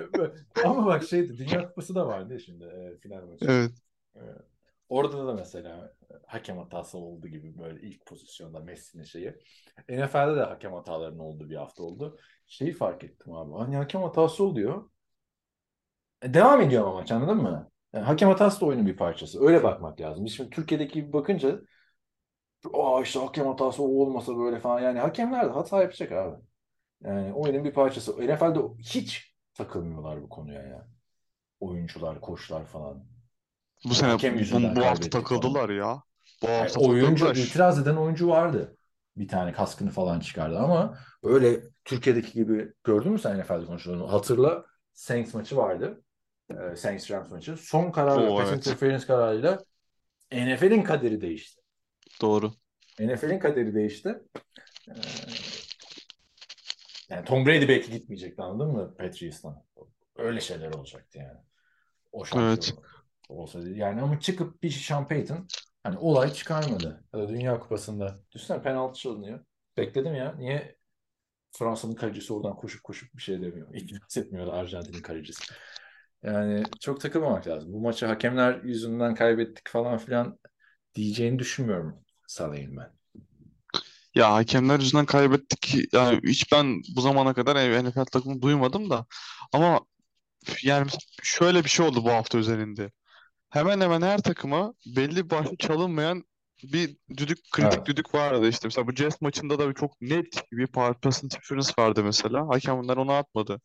ama 0.66 0.86
bak 0.86 1.03
şeydi 1.03 1.38
Dünya 1.38 1.68
Kupası 1.68 1.95
da 1.95 2.07
vardı 2.07 2.39
şimdi 2.39 2.64
e, 2.66 2.97
final 2.99 3.26
maçı. 3.26 3.45
Evet. 3.47 3.72
E, 4.16 4.22
orada 4.89 5.28
da 5.28 5.34
mesela 5.34 5.93
hakem 6.28 6.57
hatası 6.57 6.97
oldu 6.97 7.28
gibi 7.28 7.57
böyle 7.57 7.82
ilk 7.82 8.05
pozisyonda 8.05 8.59
Messi'nin 8.59 9.03
şeyi. 9.03 9.34
NFL'de 9.89 10.36
de 10.36 10.43
hakem 10.43 10.74
hatalarının 10.74 11.20
olduğu 11.20 11.49
bir 11.49 11.55
hafta 11.55 11.84
oldu. 11.84 12.18
Şeyi 12.47 12.74
fark 12.74 13.03
ettim 13.03 13.34
abi. 13.34 13.53
Hani 13.53 13.76
hakem 13.76 14.01
hatası 14.01 14.43
oluyor. 14.43 14.89
E, 16.24 16.34
devam 16.34 16.61
ediyor 16.61 16.84
ama 16.88 16.93
maç 16.93 17.11
anladın 17.11 17.38
mı? 17.38 17.71
Yani 17.93 18.05
hakem 18.05 18.30
hatası 18.30 18.61
da 18.61 18.65
oyunun 18.65 18.88
bir 18.88 18.97
parçası. 18.97 19.41
Öyle 19.47 19.63
bakmak 19.63 20.01
lazım. 20.01 20.26
Biz 20.26 20.34
şimdi 20.36 20.49
Türkiye'deki 20.49 20.93
gibi 20.93 21.13
bakınca 21.13 21.59
Aa 22.74 23.01
işte 23.01 23.19
hakem 23.19 23.47
hatası 23.47 23.84
o 23.84 23.86
olmasa 23.88 24.38
böyle 24.38 24.59
falan. 24.59 24.80
Yani 24.82 24.99
hakemler 24.99 25.45
de 25.45 25.49
hata 25.51 25.82
yapacak 25.82 26.11
abi. 26.11 26.36
Yani 27.03 27.34
oyunun 27.34 27.63
bir 27.63 27.74
parçası. 27.74 28.11
NFL'de 28.28 28.59
hiç 28.80 29.36
takılmıyorlar 29.53 30.21
bu 30.24 30.30
konuya 30.30 30.63
ya. 30.63 30.88
Oyuncular, 31.59 32.21
koçlar 32.21 32.65
falan. 32.65 33.05
Bu 33.86 33.93
sene 33.95 34.09
Hakem 34.11 34.36
bu, 34.51 34.76
bu 34.76 34.86
hafta 34.86 35.09
takıldılar 35.09 35.69
ya. 35.69 36.03
Bu 36.41 36.47
Yani 36.47 36.57
hafta 36.59 36.80
oyuncu, 36.80 37.26
takıldılar. 37.26 37.36
itiraz 37.36 37.80
eden 37.80 37.95
oyuncu 37.95 38.28
vardı. 38.28 38.78
Bir 39.17 39.28
tane 39.28 39.53
kaskını 39.53 39.89
falan 39.91 40.19
çıkardı 40.19 40.59
ama 40.59 40.97
öyle 41.24 41.63
Türkiye'deki 41.86 42.34
gibi 42.34 42.74
gördün 42.84 43.11
mü 43.11 43.19
sen 43.19 43.39
NFL'de 43.39 43.65
konuşulanı? 43.65 44.05
Hatırla 44.07 44.65
Saints 44.93 45.34
maçı 45.34 45.57
vardı. 45.57 46.03
Ee, 46.53 46.75
Saints 46.75 47.11
Rams 47.11 47.31
maçı. 47.31 47.57
Son 47.57 47.91
kararla, 47.91 48.29
Oo, 48.29 48.37
pass 48.37 48.49
evet. 48.49 48.67
interference 48.67 49.05
kararıyla 49.05 49.63
NFL'in 50.31 50.83
kaderi 50.83 51.21
değişti. 51.21 51.61
Doğru. 52.21 52.51
NFL'in 52.99 53.39
kaderi 53.39 53.75
değişti. 53.75 54.19
Ee, 54.89 54.93
yani 57.09 57.25
Tom 57.25 57.45
Brady 57.45 57.67
belki 57.67 57.91
gitmeyecekti 57.91 58.41
anladın 58.41 58.71
mı 58.71 58.95
Patriots'tan? 58.97 59.63
Öyle 60.15 60.41
şeyler 60.41 60.73
olacaktı 60.73 61.17
yani. 61.17 61.39
O 62.11 62.25
şampiyonluk 62.25 63.05
olsaydı. 63.29 63.69
Yani 63.69 64.01
ama 64.01 64.19
çıkıp 64.19 64.63
bir 64.63 64.69
Sean 64.69 65.07
Payton 65.07 65.47
hani 65.83 65.97
olay 65.97 66.33
çıkarmadı. 66.33 67.03
Ya 67.13 67.19
da 67.19 67.29
Dünya 67.29 67.59
Kupası'nda. 67.59 68.19
Düşünsene 68.31 68.61
penaltı 68.61 68.99
çalınıyor. 68.99 69.45
Bekledim 69.77 70.15
ya. 70.15 70.35
Niye 70.37 70.75
Fransa'nın 71.51 71.95
kalecisi 71.95 72.33
oradan 72.33 72.55
koşup 72.55 72.83
koşup 72.83 73.15
bir 73.15 73.21
şey 73.21 73.41
demiyor. 73.41 73.73
İtiraz 73.73 74.17
etmiyor 74.17 74.53
Arjantin'in 74.53 75.01
kalecisi. 75.01 75.43
Yani 76.24 76.63
çok 76.80 77.01
takılmamak 77.01 77.47
lazım. 77.47 77.74
Bu 77.74 77.80
maçı 77.80 78.05
hakemler 78.05 78.63
yüzünden 78.63 79.15
kaybettik 79.15 79.69
falan 79.69 79.97
filan 79.97 80.39
diyeceğini 80.95 81.39
düşünmüyorum 81.39 82.05
Salah'ın 82.28 82.78
ben. 82.78 82.93
Ya 84.15 84.34
hakemler 84.34 84.80
yüzünden 84.80 85.05
kaybettik. 85.05 85.93
Yani 85.93 86.21
hiç 86.24 86.51
ben 86.51 86.82
bu 86.95 87.01
zamana 87.01 87.34
kadar 87.34 87.55
NFL 87.84 88.05
takımı 88.05 88.41
duymadım 88.41 88.89
da. 88.89 89.05
Ama 89.53 89.82
yani 90.63 90.88
şöyle 91.24 91.65
bir 91.65 91.69
şey 91.69 91.88
oldu 91.88 92.05
bu 92.05 92.11
hafta 92.11 92.38
üzerinde. 92.38 92.91
Hemen 93.49 93.82
hemen 93.82 94.03
her 94.03 94.19
takıma 94.24 94.74
belli 94.86 95.30
başlı 95.30 95.57
çalınmayan 95.57 96.24
bir 96.63 96.97
düdük, 97.17 97.39
kritik 97.51 97.80
Evet. 97.80 97.88
düdük 97.88 98.15
vardı 98.15 98.49
işte. 98.49 98.67
Mesela 98.67 98.88
bu 98.88 98.93
Jazz 98.95 99.21
maçında 99.21 99.59
da 99.59 99.69
bir 99.69 99.74
çok 99.76 100.01
net 100.01 100.43
bir 100.51 100.67
pass 100.67 101.24
interference 101.24 101.71
vardı 101.80 102.03
mesela. 102.03 102.47
Hakemler 102.49 102.97
onu 102.97 103.11
atmadı. 103.11 103.61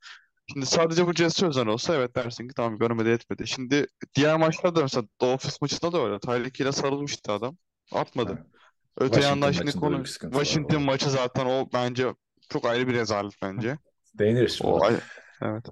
Şimdi 0.52 0.66
sadece 0.66 1.06
bu 1.06 1.12
Jazz'e 1.12 1.46
özel 1.46 1.66
olsa 1.66 1.94
evet 1.94 2.16
dersin 2.16 2.48
ki 2.48 2.54
tamam 2.54 2.78
görmedi 2.78 3.08
etmedi. 3.08 3.46
Şimdi 3.46 3.86
diğer 4.14 4.36
maçlarda 4.36 4.82
mesela 4.82 5.04
Dolphins 5.20 5.60
maçında 5.60 5.92
da 5.92 6.04
öyle. 6.04 6.18
Tyreek 6.18 6.60
ile 6.60 6.72
sarılmıştı 6.72 7.32
adam. 7.32 7.56
Atmadı. 7.92 8.32
Evet. 8.32 8.46
Öte 8.96 9.20
Washington 9.20 9.46
yandan 9.46 9.52
şimdi 9.52 9.72
konu 9.72 9.98
var 9.98 10.04
Washington 10.20 10.74
orada. 10.74 10.86
maçı 10.86 11.10
zaten 11.10 11.46
o 11.46 11.68
bence 11.72 12.14
çok 12.48 12.64
ayrı 12.64 12.88
bir 12.88 12.94
rezalet 12.94 13.32
bence. 13.42 13.78
Değiniriz. 14.14 14.60
O 14.62 14.84
ay- 14.84 15.00
evet. 15.42 15.64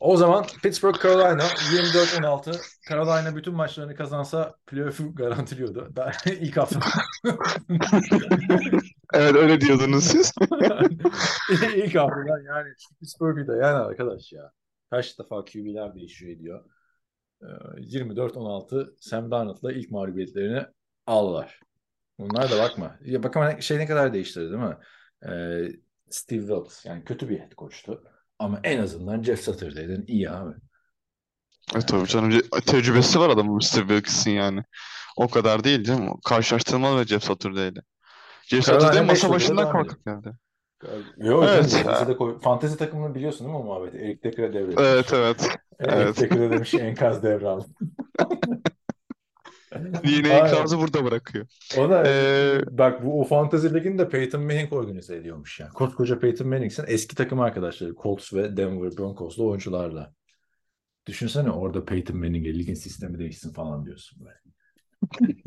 O 0.00 0.16
zaman 0.16 0.44
Pittsburgh 0.62 1.02
Carolina 1.02 1.42
24-16. 1.42 2.60
Carolina 2.88 3.36
bütün 3.36 3.54
maçlarını 3.54 3.96
kazansa 3.96 4.54
playoff'u 4.66 5.14
garantiliyordu. 5.14 5.92
Ben 5.96 6.12
ilk 6.40 6.56
hafta 6.56 6.80
Evet 9.14 9.34
öyle 9.34 9.60
diyordunuz 9.60 10.04
siz. 10.04 10.32
ilk 11.76 11.94
haftadan 11.94 12.42
yani 12.46 12.68
Pittsburgh'u 13.00 13.46
da 13.46 13.56
yani 13.56 13.76
arkadaş 13.76 14.32
ya. 14.32 14.52
Kaç 14.90 15.18
defa 15.18 15.44
QB'ler 15.44 15.94
değişiyor 15.94 16.32
ediyor. 16.32 16.64
Ee, 17.42 17.46
24-16 17.80 18.94
Sam 19.00 19.30
Darnold'la 19.30 19.72
ilk 19.72 19.90
mağlubiyetlerini 19.90 20.66
aldılar. 21.06 21.60
Bunlar 22.18 22.50
da 22.50 22.58
bakma. 22.58 22.98
Ya 23.04 23.22
bak 23.22 23.36
ama 23.36 23.60
şey 23.60 23.78
ne 23.78 23.86
kadar 23.86 24.12
değiştirdi 24.12 24.50
değil 24.52 24.62
mi? 24.62 24.76
Ee, 25.26 25.68
Steve 26.10 26.40
Wilkes 26.40 26.84
yani 26.86 27.04
kötü 27.04 27.28
bir 27.28 27.38
head 27.38 27.52
coach'tu. 27.58 28.04
Ama 28.38 28.60
en 28.64 28.82
azından 28.82 29.22
Jeff 29.22 29.40
Saturday'den 29.40 30.04
iyi 30.06 30.30
abi. 30.30 30.54
E 31.76 31.80
tabii 31.80 32.06
canım 32.06 32.40
tecrübesi 32.66 33.20
var 33.20 33.30
adamın 33.30 33.58
Steve 33.58 33.88
Wilkes'in 33.88 34.30
yani. 34.30 34.62
O 35.16 35.28
kadar 35.28 35.64
değil 35.64 35.84
canım. 35.84 36.20
Karşılaştırmalı 36.24 37.00
ve 37.00 37.04
Jeff 37.04 37.24
Saturday'le. 37.24 37.82
Jeff 38.46 38.64
Saturday 38.64 39.04
masa 39.04 39.30
başından 39.30 39.72
kalkıp 39.72 40.04
geldi. 40.04 40.32
Yok 41.16 41.44
Evet. 41.48 42.16
Koy... 42.18 42.40
Fantezi 42.40 42.76
takımını 42.76 43.14
biliyorsun 43.14 43.46
değil 43.46 43.58
mi 43.58 43.62
o 43.62 43.64
muhabbeti? 43.64 43.98
Eric 43.98 44.22
Decker'a 44.22 44.52
devretmiş. 44.52 44.86
Evet 44.86 45.12
evet. 45.12 45.58
Eric 45.80 45.96
evet. 45.96 46.20
Decker'a 46.20 46.50
demiş 46.50 46.74
enkaz 46.74 47.22
devraldı. 47.22 47.66
Yine 50.04 50.28
enkazı 50.28 50.78
burada 50.78 51.04
bırakıyor. 51.04 51.46
O 51.78 51.90
da 51.90 52.04
Ee, 52.06 52.60
bak 52.70 53.04
bu 53.04 53.20
o 53.20 53.24
Fantasy 53.24 53.66
Ligi'ni 53.66 53.98
de 53.98 54.08
Peyton 54.08 54.40
Manning 54.40 54.72
organize 54.72 55.16
ediyormuş 55.16 55.60
yani. 55.60 55.70
Koskoca 55.72 56.18
Peyton 56.18 56.48
Manning'sin 56.48 56.84
eski 56.88 57.16
takım 57.16 57.40
arkadaşları 57.40 57.94
Colts 57.94 58.32
ve 58.34 58.56
Denver 58.56 58.96
Broncos'lu 58.98 59.48
oyuncularla. 59.48 60.12
Düşünsene 61.06 61.50
orada 61.50 61.84
Peyton 61.84 62.16
Manning'e 62.16 62.54
ligin 62.54 62.74
sistemi 62.74 63.18
değişsin 63.18 63.52
falan 63.52 63.86
diyorsun 63.86 64.18
böyle. 64.24 64.36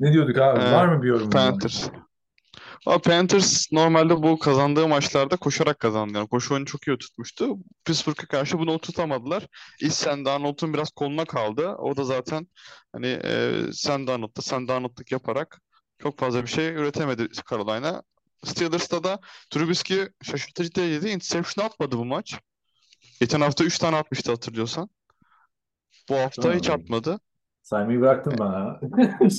Ne 0.00 0.12
diyorduk 0.12 0.38
abi? 0.38 0.60
Ee, 0.60 0.72
Var 0.72 0.88
mı 0.88 1.02
bir 1.02 1.08
yorum? 1.08 1.30
Panthers. 1.30 1.88
Ama 2.86 2.98
Panthers 2.98 3.72
normalde 3.72 4.22
bu 4.22 4.38
kazandığı 4.38 4.88
maçlarda 4.88 5.36
koşarak 5.36 5.78
kazandı. 5.78 6.18
Yani 6.18 6.28
koşu 6.28 6.54
oyunu 6.54 6.66
çok 6.66 6.88
iyi 6.88 6.98
tutmuştu. 6.98 7.56
Pittsburgh'a 7.84 8.26
karşı 8.26 8.58
bunu 8.58 8.72
oturtamadılar. 8.72 9.46
İlk 9.80 9.92
Sam 9.92 10.24
Darnold'un 10.24 10.74
biraz 10.74 10.90
koluna 10.90 11.24
kaldı. 11.24 11.68
O 11.68 11.96
da 11.96 12.04
zaten 12.04 12.46
hani 12.92 13.06
e, 13.06 13.52
Sam 13.72 14.06
Darnold'da 14.06 14.42
Sam 14.42 14.68
Darnold'lık 14.68 15.12
yaparak 15.12 15.60
çok 15.98 16.18
fazla 16.18 16.42
bir 16.42 16.48
şey 16.48 16.68
üretemedi 16.68 17.28
Carolina. 17.50 18.02
Steelers'ta 18.44 19.04
da 19.04 19.20
Trubisky 19.50 20.06
şaşırtıcı 20.22 20.74
derecede 20.74 21.10
interception 21.10 21.66
atmadı 21.66 21.98
bu 21.98 22.04
maç. 22.04 22.34
Geçen 23.20 23.40
hafta 23.40 23.64
3 23.64 23.78
tane 23.78 23.96
atmıştı 23.96 24.30
hatırlıyorsan. 24.32 24.90
Bu 26.08 26.16
hafta 26.16 26.54
hiç 26.54 26.70
atmadı. 26.70 27.20
Saymayı 27.62 28.00
bıraktın 28.00 28.38
bana. 28.38 28.80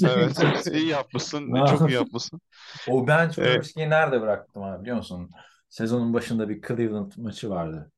Evet, 0.03 0.67
iyi 0.73 0.87
yapmışsın. 0.87 1.65
Çok 1.65 1.89
iyi 1.89 1.93
yapmışsın. 1.93 2.41
O 2.89 3.07
ben 3.07 3.23
Evet. 3.23 3.35
Trubisky'yi 3.35 3.89
nerede 3.89 4.21
bıraktım 4.21 4.63
abi 4.63 4.81
biliyor 4.81 4.97
musun? 4.97 5.31
Sezonun 5.69 6.13
başında 6.13 6.49
bir 6.49 6.61
Cleveland 6.61 7.11
maçı 7.17 7.49
vardı. 7.49 7.91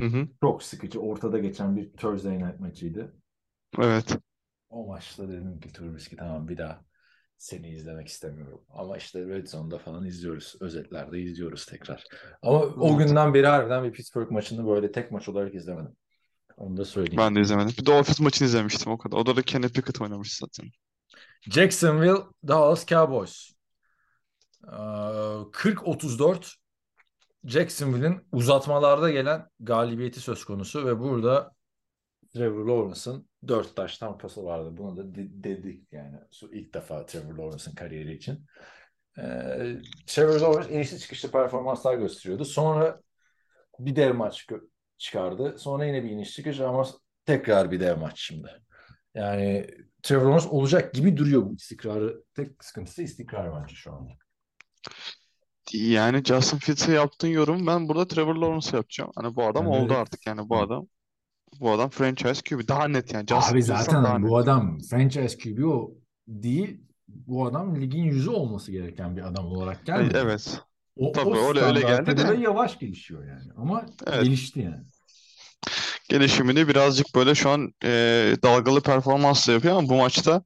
Hı 0.00 0.06
hı. 0.06 0.28
Çok 0.40 0.62
sıkıcı. 0.62 1.00
Ortada 1.00 1.38
geçen 1.38 1.76
bir 1.76 1.92
Thursday 1.92 2.38
night 2.38 2.60
maçıydı. 2.60 3.12
Evet. 3.78 4.18
O 4.70 4.86
maçta 4.86 5.28
dedim 5.28 5.60
ki 5.60 5.72
Trubisky 5.72 6.16
tamam 6.18 6.48
bir 6.48 6.58
daha 6.58 6.84
seni 7.38 7.68
izlemek 7.68 8.08
istemiyorum. 8.08 8.64
Ama 8.70 8.96
işte 8.96 9.26
Red 9.26 9.46
Zone'da 9.46 9.78
falan 9.78 10.06
izliyoruz. 10.06 10.56
Özetlerde 10.60 11.20
izliyoruz 11.20 11.66
tekrar. 11.66 12.04
Ama 12.42 12.58
o 12.58 12.98
Evet. 12.98 13.08
günden 13.08 13.34
beri 13.34 13.46
harbiden 13.46 13.84
bir 13.84 13.92
Pittsburgh 13.92 14.30
maçını 14.30 14.66
böyle 14.66 14.92
tek 14.92 15.10
maç 15.10 15.28
olarak 15.28 15.54
izlemedim. 15.54 15.96
Onu 16.56 16.76
da 16.76 16.84
söyleyeyim. 16.84 17.18
Ben 17.18 17.36
de 17.36 17.40
izlemedim. 17.40 17.74
Bir 17.78 17.86
Dolphins 17.86 18.20
maçını 18.20 18.48
izlemiştim 18.48 18.92
o 18.92 18.98
kadar. 18.98 19.16
O 19.16 19.26
da 19.26 19.42
Kenny 19.42 19.68
Pickett 19.68 20.00
oynamış 20.00 20.36
zaten. 20.36 20.66
Jacksonville 21.42 22.22
Dallas 22.48 22.86
Cowboys. 22.86 23.50
Ee, 24.64 24.70
40-34 25.52 26.54
Jacksonville'in 27.44 28.20
uzatmalarda 28.32 29.10
gelen 29.10 29.48
galibiyeti 29.60 30.20
söz 30.20 30.44
konusu 30.44 30.86
ve 30.86 30.98
burada 31.00 31.52
Trevor 32.34 32.66
Lawrence'ın 32.66 33.28
4 33.48 33.76
taştan 33.76 34.18
pası 34.18 34.44
vardı. 34.44 34.76
Bunu 34.76 34.96
da 34.96 35.14
de- 35.14 35.44
dedik 35.44 35.92
yani. 35.92 36.16
İlk 36.52 36.74
defa 36.74 37.06
Trevor 37.06 37.34
Lawrence'ın 37.34 37.74
kariyeri 37.74 38.14
için. 38.14 38.46
Ee, 39.18 39.76
Trevor 40.06 40.40
Lawrence 40.40 40.74
inişli 40.74 40.98
çıkışlı 40.98 41.30
performanslar 41.30 41.94
gösteriyordu. 41.94 42.44
Sonra 42.44 43.00
bir 43.78 43.96
dev 43.96 44.14
maç 44.14 44.42
gö- 44.44 44.68
çıkardı. 44.98 45.58
Sonra 45.58 45.84
yine 45.86 46.04
bir 46.04 46.10
iniş 46.10 46.32
çıkış 46.34 46.60
ama 46.60 46.86
tekrar 47.26 47.70
bir 47.70 47.80
dev 47.80 47.96
maç 47.96 48.20
şimdi. 48.20 48.48
Yani 49.14 49.66
Trevor 50.02 50.22
Lawrence 50.26 50.48
olacak 50.48 50.94
gibi 50.94 51.16
duruyor 51.16 51.42
bu 51.42 51.54
istikrarı. 51.54 52.24
Tek 52.34 52.64
sıkıntısı 52.64 53.02
istikrar 53.02 53.62
bence 53.62 53.74
şu 53.74 53.92
anda. 53.92 54.10
Yani 55.72 56.24
Justin 56.24 56.58
Fields'e 56.58 56.92
yaptığın 56.92 57.28
yorum 57.28 57.66
ben 57.66 57.88
burada 57.88 58.08
Trevor 58.08 58.34
Lawrence 58.34 58.76
yapacağım. 58.76 59.10
Hani 59.16 59.36
bu 59.36 59.44
adam 59.46 59.64
de- 59.64 59.68
oldu 59.68 59.94
artık 59.94 60.26
yani 60.26 60.48
bu 60.48 60.58
adam. 60.58 60.86
Bu 61.60 61.70
adam 61.70 61.90
franchise 61.90 62.42
QB. 62.48 62.68
Daha 62.68 62.88
net 62.88 63.12
yani. 63.14 63.26
Justin 63.26 63.52
Abi 63.52 63.62
zaten 63.62 64.04
daha 64.04 64.22
bu 64.22 64.26
net. 64.26 64.32
adam 64.32 64.78
franchise 64.90 65.38
QB 65.38 65.64
o 65.64 65.90
değil. 66.28 66.80
Bu 67.08 67.46
adam 67.46 67.80
ligin 67.80 68.02
yüzü 68.02 68.30
olması 68.30 68.72
gereken 68.72 69.16
bir 69.16 69.22
adam 69.22 69.46
olarak 69.46 69.86
gelmedi. 69.86 70.14
Evet. 70.16 70.60
O, 70.96 71.12
Tabii, 71.12 71.28
o 71.28 71.48
öyle- 71.48 71.60
öyle 71.60 71.80
geldi 71.80 72.16
de. 72.16 72.36
yavaş 72.40 72.78
gelişiyor 72.78 73.24
yani. 73.28 73.50
Ama 73.56 73.86
Evet. 74.06 74.24
gelişti 74.24 74.60
yani. 74.60 74.84
Gelişimini 76.08 76.68
birazcık 76.68 77.06
böyle 77.14 77.34
şu 77.34 77.50
an 77.50 77.72
e, 77.84 77.88
dalgalı 78.42 78.80
performansla 78.82 79.52
yapıyor 79.52 79.76
ama 79.78 79.88
bu 79.88 79.94
maçta 79.96 80.42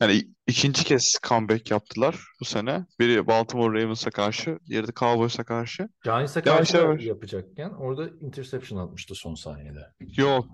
yani 0.00 0.24
ikinci 0.46 0.84
kez 0.84 1.14
comeback 1.28 1.70
yaptılar 1.70 2.16
bu 2.40 2.44
sene. 2.44 2.86
Biri 2.98 3.26
Baltimore 3.26 3.82
Ravens'a 3.82 4.10
karşı, 4.10 4.58
diğeri 4.66 4.88
de 4.88 4.92
Cowboys'a 4.96 5.44
karşı. 5.44 5.88
Giants'a 6.04 6.42
karşı 6.42 6.76
yavaş. 6.76 7.04
yapacakken 7.04 7.70
orada 7.70 8.08
interception 8.20 8.86
atmıştı 8.86 9.14
son 9.14 9.34
saniyede. 9.34 9.80
Yok, 10.16 10.46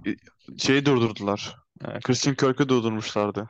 şeyi 0.58 0.86
durdurdular. 0.86 1.56
E, 1.84 2.00
Christian 2.00 2.34
Kirk'ü 2.36 2.68
durdurmuşlardı. 2.68 3.48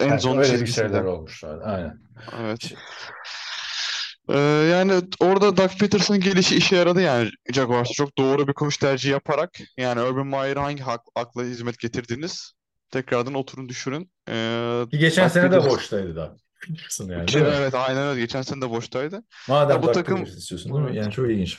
En 0.00 0.08
Evet, 0.08 0.22
zone 0.22 0.38
öyle 0.40 0.52
bir 0.52 0.58
çizgisinde. 0.58 0.86
şeyler 0.88 1.04
olmuşlar. 1.04 1.60
Aynen. 1.64 1.98
Evet. 2.40 2.74
Ee, 4.28 4.38
yani 4.70 4.92
orada 5.20 5.56
Doug 5.56 5.70
Peterson'ın 5.80 6.20
gelişi 6.20 6.56
işe 6.56 6.76
yaradı 6.76 7.00
yani 7.00 7.30
Jaguars'a 7.54 7.92
çok 7.94 8.18
doğru 8.18 8.48
bir 8.48 8.52
koç 8.52 8.76
tercihi 8.76 9.12
yaparak 9.12 9.50
yani 9.76 10.00
Urban 10.00 10.26
Meyer'ı 10.26 10.60
hangi 10.60 10.82
hak, 10.82 11.00
akla 11.14 11.42
hizmet 11.42 11.78
getirdiniz? 11.78 12.52
Tekrardan 12.90 13.34
oturun 13.34 13.68
düşürün. 13.68 14.10
Ee, 14.28 14.84
Ki 14.90 14.98
geçen 14.98 15.24
Doug 15.24 15.32
sene 15.32 15.50
de 15.52 15.56
Peterson- 15.56 15.70
boştaydı 15.70 16.16
da. 16.16 16.36
Peterson 16.66 17.08
yani. 17.08 17.28
Değil 17.28 17.44
mi? 17.44 17.52
evet 17.56 17.74
aynen 17.74 18.02
öyle. 18.06 18.20
Geçen 18.20 18.42
sene 18.42 18.60
de 18.62 18.70
boştaydı. 18.70 19.22
Madem 19.48 19.76
Ya 19.76 19.82
bu 19.82 19.86
Doug 19.86 19.94
takım- 19.94 20.16
Peterson 20.18 20.38
istiyorsun 20.38 20.72
değil 20.74 20.84
mi? 20.84 20.96
Yani 20.96 21.12
çok 21.12 21.30
ilginç. 21.30 21.58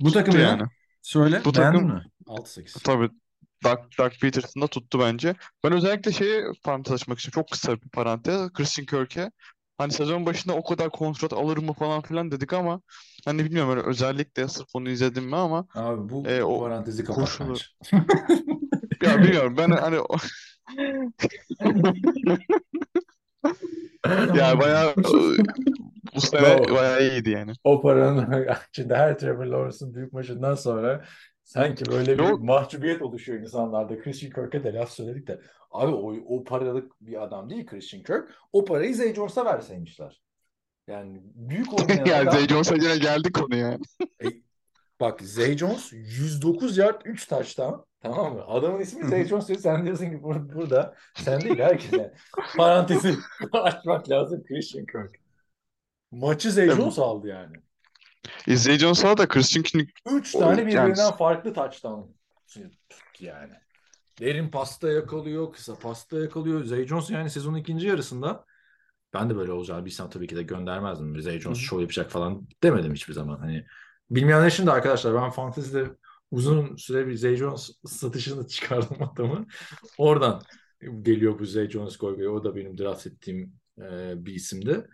Bu 0.00 0.12
takım 0.12 0.32
Tuttu 0.32 0.38
ya. 0.44 0.48
yani. 0.48 0.62
Söyle. 1.02 1.40
Bu 1.44 1.54
beğendin 1.54 1.78
takım- 1.78 1.94
mi? 1.94 2.02
6-8. 2.26 2.82
Tabii 2.82 3.08
Doug, 3.64 3.78
Doug 3.98 4.12
Peterson 4.20 4.62
da 4.62 4.66
tuttu 4.66 5.00
bence. 5.00 5.34
Ben 5.64 5.72
özellikle 5.72 6.12
şeyi 6.12 6.42
parantez 6.64 6.92
açmak 6.94 7.18
için 7.18 7.30
çok 7.30 7.50
kısa 7.50 7.76
bir 7.82 7.88
parantez. 7.88 8.52
Christian 8.52 8.86
Kirk'e 8.86 9.30
hani 9.78 9.92
sezon 9.92 10.26
başında 10.26 10.54
o 10.54 10.64
kadar 10.64 10.90
kontrat 10.90 11.32
alır 11.32 11.58
mı 11.58 11.72
falan 11.72 12.02
filan 12.02 12.30
dedik 12.30 12.52
ama 12.52 12.80
hani 13.24 13.44
bilmiyorum 13.44 13.70
öyle 13.70 13.80
özellikle 13.80 14.48
sırf 14.48 14.66
onu 14.74 14.90
izledim 14.90 15.24
mi 15.24 15.36
ama 15.36 15.66
Abi 15.74 16.08
bu 16.08 16.26
E, 16.26 16.42
o 16.42 16.60
parantezi 16.60 17.04
kapat 17.04 17.28
koşulu- 17.28 17.58
ya 19.02 19.22
bilmiyorum 19.22 19.54
ben 19.58 19.70
hani 19.70 19.96
ya 24.36 24.60
bayağı 24.60 24.94
bu 26.14 26.20
sene 26.20 26.58
bayağı 26.74 27.02
iyiydi 27.08 27.30
yani. 27.30 27.52
O 27.64 27.82
paranın 27.82 28.46
içinde 28.68 28.96
her 28.96 29.18
Trevor 29.18 29.46
Lawrence'ın 29.46 29.94
büyük 29.94 30.12
maçından 30.12 30.54
sonra 30.54 31.04
sanki 31.48 31.84
böyle 31.86 32.18
bir 32.18 32.22
Yok. 32.24 32.42
mahcubiyet 32.42 33.02
oluşuyor 33.02 33.40
insanlarda. 33.40 33.98
Christian 34.00 34.32
Kirk'e 34.32 34.64
de 34.64 34.72
laf 34.74 34.90
söyledik 34.90 35.26
de. 35.26 35.40
Abi 35.70 35.92
o, 35.94 36.14
o 36.36 36.44
paralık 36.44 36.92
bir 37.00 37.22
adam 37.22 37.50
değil 37.50 37.66
Christian 37.66 38.02
Kirk. 38.02 38.30
O 38.52 38.64
parayı 38.64 38.94
Zay 38.94 39.14
Jones'a 39.14 39.44
verseymişler. 39.44 40.22
Yani 40.86 41.20
büyük 41.24 41.72
oynayan 41.80 42.06
Ya 42.06 42.20
adam. 42.22 42.32
Zay 42.32 42.48
Jones'a 42.48 42.74
yine 42.74 42.98
geldik 42.98 43.34
konuya. 43.34 43.78
Bak 45.00 45.20
Zay 45.22 45.56
Jones 45.56 45.92
109 45.92 46.78
yard 46.78 47.02
3 47.04 47.26
taştan 47.26 47.84
tamam 48.00 48.34
mı? 48.34 48.44
Adamın 48.46 48.80
ismi 48.80 49.08
Zay 49.08 49.24
Jones 49.24 49.48
diyor. 49.48 49.58
Sen 49.58 49.84
diyorsun 49.84 50.10
ki 50.10 50.16
bur- 50.16 50.54
burada 50.54 50.94
sen 51.14 51.40
değil 51.40 51.58
herkese 51.58 52.14
parantezi 52.56 53.14
açmak 53.52 54.10
lazım 54.10 54.44
Christian 54.44 54.86
Kirk. 54.86 55.16
Maçı 56.10 56.52
Zay. 56.52 56.70
Jones 56.70 56.98
aldı 56.98 57.28
yani. 57.28 57.56
Zay 58.48 58.78
Jones'a 58.78 59.16
da 59.16 59.28
Christian 59.28 59.62
Kirk 59.62 59.90
Üç 60.12 60.32
tane 60.32 60.60
yani- 60.60 60.66
birbirinden 60.66 61.12
farklı 61.12 61.54
touchdown 61.54 62.00
tuttu 62.88 63.24
yani. 63.24 63.52
Derin 64.20 64.48
pasta 64.50 64.92
yakalıyor, 64.92 65.52
kısa 65.52 65.78
pasta 65.78 66.18
yakalıyor. 66.18 66.64
Zay 66.64 66.86
Jones 66.86 67.10
yani 67.10 67.30
sezonun 67.30 67.56
ikinci 67.56 67.86
yarısında 67.86 68.44
ben 69.14 69.30
de 69.30 69.36
böyle 69.36 69.52
olacağını 69.52 69.84
bilsem 69.84 70.10
tabii 70.10 70.26
ki 70.26 70.36
de 70.36 70.42
göndermezdim. 70.42 71.20
Zay 71.20 71.40
Jones 71.40 71.58
şov 71.58 71.80
yapacak 71.80 72.10
falan 72.10 72.48
demedim 72.62 72.94
hiçbir 72.94 73.14
zaman. 73.14 73.38
Hani 73.38 73.66
bilmeyenler 74.10 74.46
için 74.46 74.66
de 74.66 74.70
arkadaşlar 74.70 75.14
ben 75.14 75.30
Fantasy'de 75.30 75.90
uzun 76.30 76.76
süre 76.76 77.06
bir 77.06 77.14
Zay 77.14 77.36
Jones 77.36 77.70
satışını 77.86 78.46
çıkardım 78.48 79.02
adamı. 79.02 79.46
Oradan 79.98 80.42
geliyor 81.02 81.38
bu 81.38 81.44
Zay 81.46 81.70
Jones 81.70 81.96
goygoyu. 81.96 82.30
O 82.30 82.44
da 82.44 82.56
benim 82.56 82.78
draft 82.78 83.06
ettiğim 83.06 83.52
e, 83.78 84.12
bir 84.26 84.34
isimdi. 84.34 84.86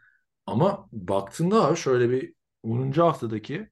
Ama 0.47 0.89
baktığında 0.93 1.65
abi 1.65 1.77
şöyle 1.77 2.11
bir 2.11 2.35
10. 2.65 3.01
haftadaki 3.01 3.71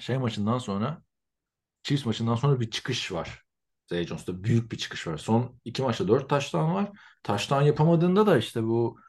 şey 0.00 0.18
maçından 0.18 0.58
sonra 0.58 1.02
Chiefs 1.82 2.06
maçından 2.06 2.34
sonra 2.34 2.60
bir 2.60 2.70
çıkış 2.70 3.12
var. 3.12 3.42
Zay 3.86 4.06
Jones'ta 4.06 4.44
büyük 4.44 4.72
bir 4.72 4.78
çıkış 4.78 5.06
var. 5.06 5.16
Son 5.16 5.60
iki 5.64 5.82
maçta 5.82 6.08
dört 6.08 6.28
taştan 6.30 6.74
var. 6.74 6.90
Taştan 7.22 7.62
yapamadığında 7.62 8.26
da 8.26 8.38
işte 8.38 8.62
bu 8.62 9.00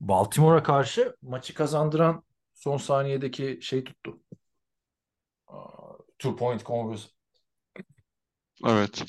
Baltimore'a 0.00 0.62
karşı 0.62 1.16
maçı 1.22 1.54
kazandıran 1.54 2.22
son 2.54 2.76
saniyedeki 2.76 3.58
şey 3.62 3.84
tuttu. 3.84 4.20
Two 6.18 6.36
point 6.36 6.64
conversion. 6.64 7.10
Evet. 8.66 9.04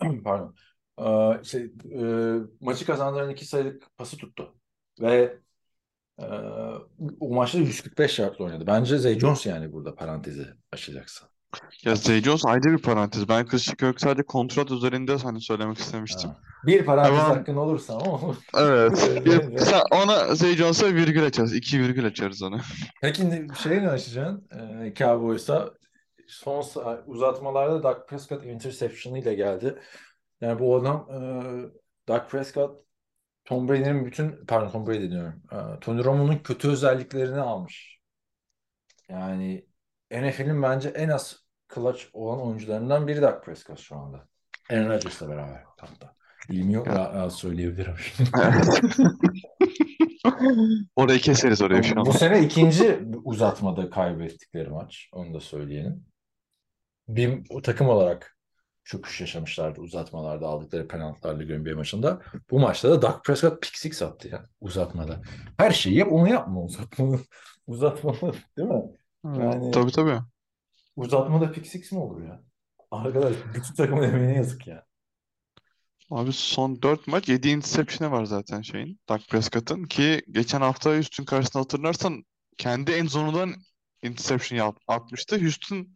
Pardon. 0.24 0.54
Aa, 0.96 1.44
şey, 1.44 1.62
e, 1.94 2.36
maçı 2.60 2.86
kazandıran 2.86 3.30
iki 3.30 3.46
sayılık 3.46 3.96
pası 3.96 4.16
tuttu. 4.16 4.56
Ve 5.00 5.38
e, 6.18 6.26
o 7.20 7.34
maçta 7.34 7.58
145 7.58 8.18
yardla 8.18 8.44
oynadı. 8.44 8.66
Bence 8.66 8.98
Zay 8.98 9.18
Jones 9.18 9.46
yani 9.46 9.72
burada 9.72 9.94
parantezi 9.94 10.46
açacaksın. 10.72 11.28
Ya 11.84 11.94
Zay 11.94 12.22
Jones 12.22 12.46
ayrı 12.46 12.64
bir 12.64 12.82
parantez. 12.82 13.28
Ben 13.28 13.46
Christian 13.46 13.76
Kirk 13.76 14.00
sadece 14.00 14.22
kontrat 14.22 14.70
üzerinde 14.70 15.16
hani 15.16 15.40
söylemek 15.40 15.78
istemiştim. 15.78 16.30
Ha. 16.30 16.36
Bir 16.66 16.84
parantez 16.84 17.18
Ama- 17.18 17.28
hakkın 17.28 17.56
olursa 17.56 17.94
ama 17.98 18.36
Evet. 18.56 19.10
Bir, 19.24 19.58
sen 19.58 19.82
ona 19.90 20.34
Zay 20.34 20.54
Jones'a 20.54 20.86
virgül 20.86 21.26
açarız. 21.26 21.54
İki 21.54 21.80
virgül 21.80 22.06
açarız 22.06 22.42
ona. 22.42 22.60
Peki 23.02 23.46
şey 23.62 23.82
ne 23.82 23.88
açacaksın? 23.88 24.48
Ee, 24.54 24.94
Cowboys'a 24.94 25.70
son 26.28 26.64
uzatmalarda 27.06 27.82
Dak 27.82 28.08
Prescott 28.08 28.44
interception 28.44 29.14
ile 29.14 29.34
geldi. 29.34 29.78
Yani 30.40 30.58
bu 30.58 30.76
adam 30.76 31.08
e, 31.10 31.18
Dak 32.08 32.30
Prescott 32.30 32.84
Tom 33.44 33.68
Brady'nin 33.68 34.06
bütün 34.06 34.46
pardon 34.46 34.70
Tom 34.70 34.86
Brady 34.86 35.10
diyorum. 35.10 35.42
E, 35.52 35.80
Tony 35.80 36.04
Romo'nun 36.04 36.38
kötü 36.38 36.68
özelliklerini 36.68 37.40
almış. 37.40 37.98
Yani 39.08 39.66
NFL'in 40.10 40.62
bence 40.62 40.88
en 40.88 41.08
az 41.08 41.36
clutch 41.74 42.04
olan 42.12 42.42
oyuncularından 42.42 43.06
biri 43.06 43.22
Dak 43.22 43.44
Prescott 43.44 43.80
şu 43.80 43.96
anda. 43.96 44.28
Aaron 44.70 44.88
Rodgers'la 44.88 45.28
beraber 45.28 45.64
hatta. 45.78 46.14
Bilmiyor 46.50 46.86
rahat 46.86 47.14
rahat 47.14 47.32
söyleyebilirim. 47.32 47.94
Orayı 50.96 51.20
keseriz 51.20 51.62
oraya 51.62 51.82
şu 51.82 52.00
an. 52.00 52.06
Bu 52.06 52.12
sene 52.12 52.40
ikinci 52.40 52.98
uzatmada 53.24 53.90
kaybettikleri 53.90 54.68
maç. 54.68 55.08
Onu 55.12 55.34
da 55.34 55.40
söyleyelim. 55.40 56.04
Bir 57.08 57.42
o 57.50 57.62
takım 57.62 57.88
olarak 57.88 58.36
çöküş 58.84 59.20
yaşamışlardı 59.20 59.80
uzatmalarda 59.80 60.46
aldıkları 60.46 60.88
penaltılarla 60.88 61.42
Green 61.44 61.64
Bay 61.66 61.72
maçında. 61.72 62.22
Bu 62.50 62.60
maçta 62.60 62.90
da 62.90 63.02
Dak 63.02 63.24
Prescott 63.24 63.62
pick 63.62 63.76
six 63.76 64.02
attı 64.02 64.28
ya 64.28 64.46
uzatmada. 64.60 65.22
Her 65.58 65.70
şeyi 65.70 65.96
yap 65.96 66.12
onu 66.12 66.28
yapma 66.28 66.62
uzatmalı. 66.62 67.20
Uzatmalı 67.66 68.34
değil 68.58 68.68
mi? 68.68 68.82
Yani- 69.24 69.70
Tabii 69.70 69.92
tabii. 69.92 70.18
Uzatmada 70.96 71.52
pick 71.52 71.66
six 71.66 71.92
mi 71.92 71.98
olur 71.98 72.22
ya? 72.22 72.42
Arkadaş 72.90 73.34
bütün 73.54 73.74
takımın 73.74 74.02
emeğine 74.02 74.34
yazık 74.36 74.66
ya. 74.66 74.84
Abi 76.10 76.32
son 76.32 76.82
4 76.82 77.06
maç 77.06 77.28
7 77.28 77.48
interception'ı 77.48 78.12
var 78.12 78.24
zaten 78.24 78.62
şeyin. 78.62 79.00
Dak 79.08 79.20
Prescott'ın 79.28 79.84
ki 79.84 80.22
geçen 80.30 80.60
hafta 80.60 80.90
Houston 80.90 81.24
karşısında 81.24 81.62
hatırlarsan 81.62 82.24
kendi 82.58 82.92
en 82.92 83.06
zonundan 83.06 83.54
interception 84.02 84.58
yap- 84.58 84.78
atmıştı. 84.88 85.40
Houston 85.40 85.88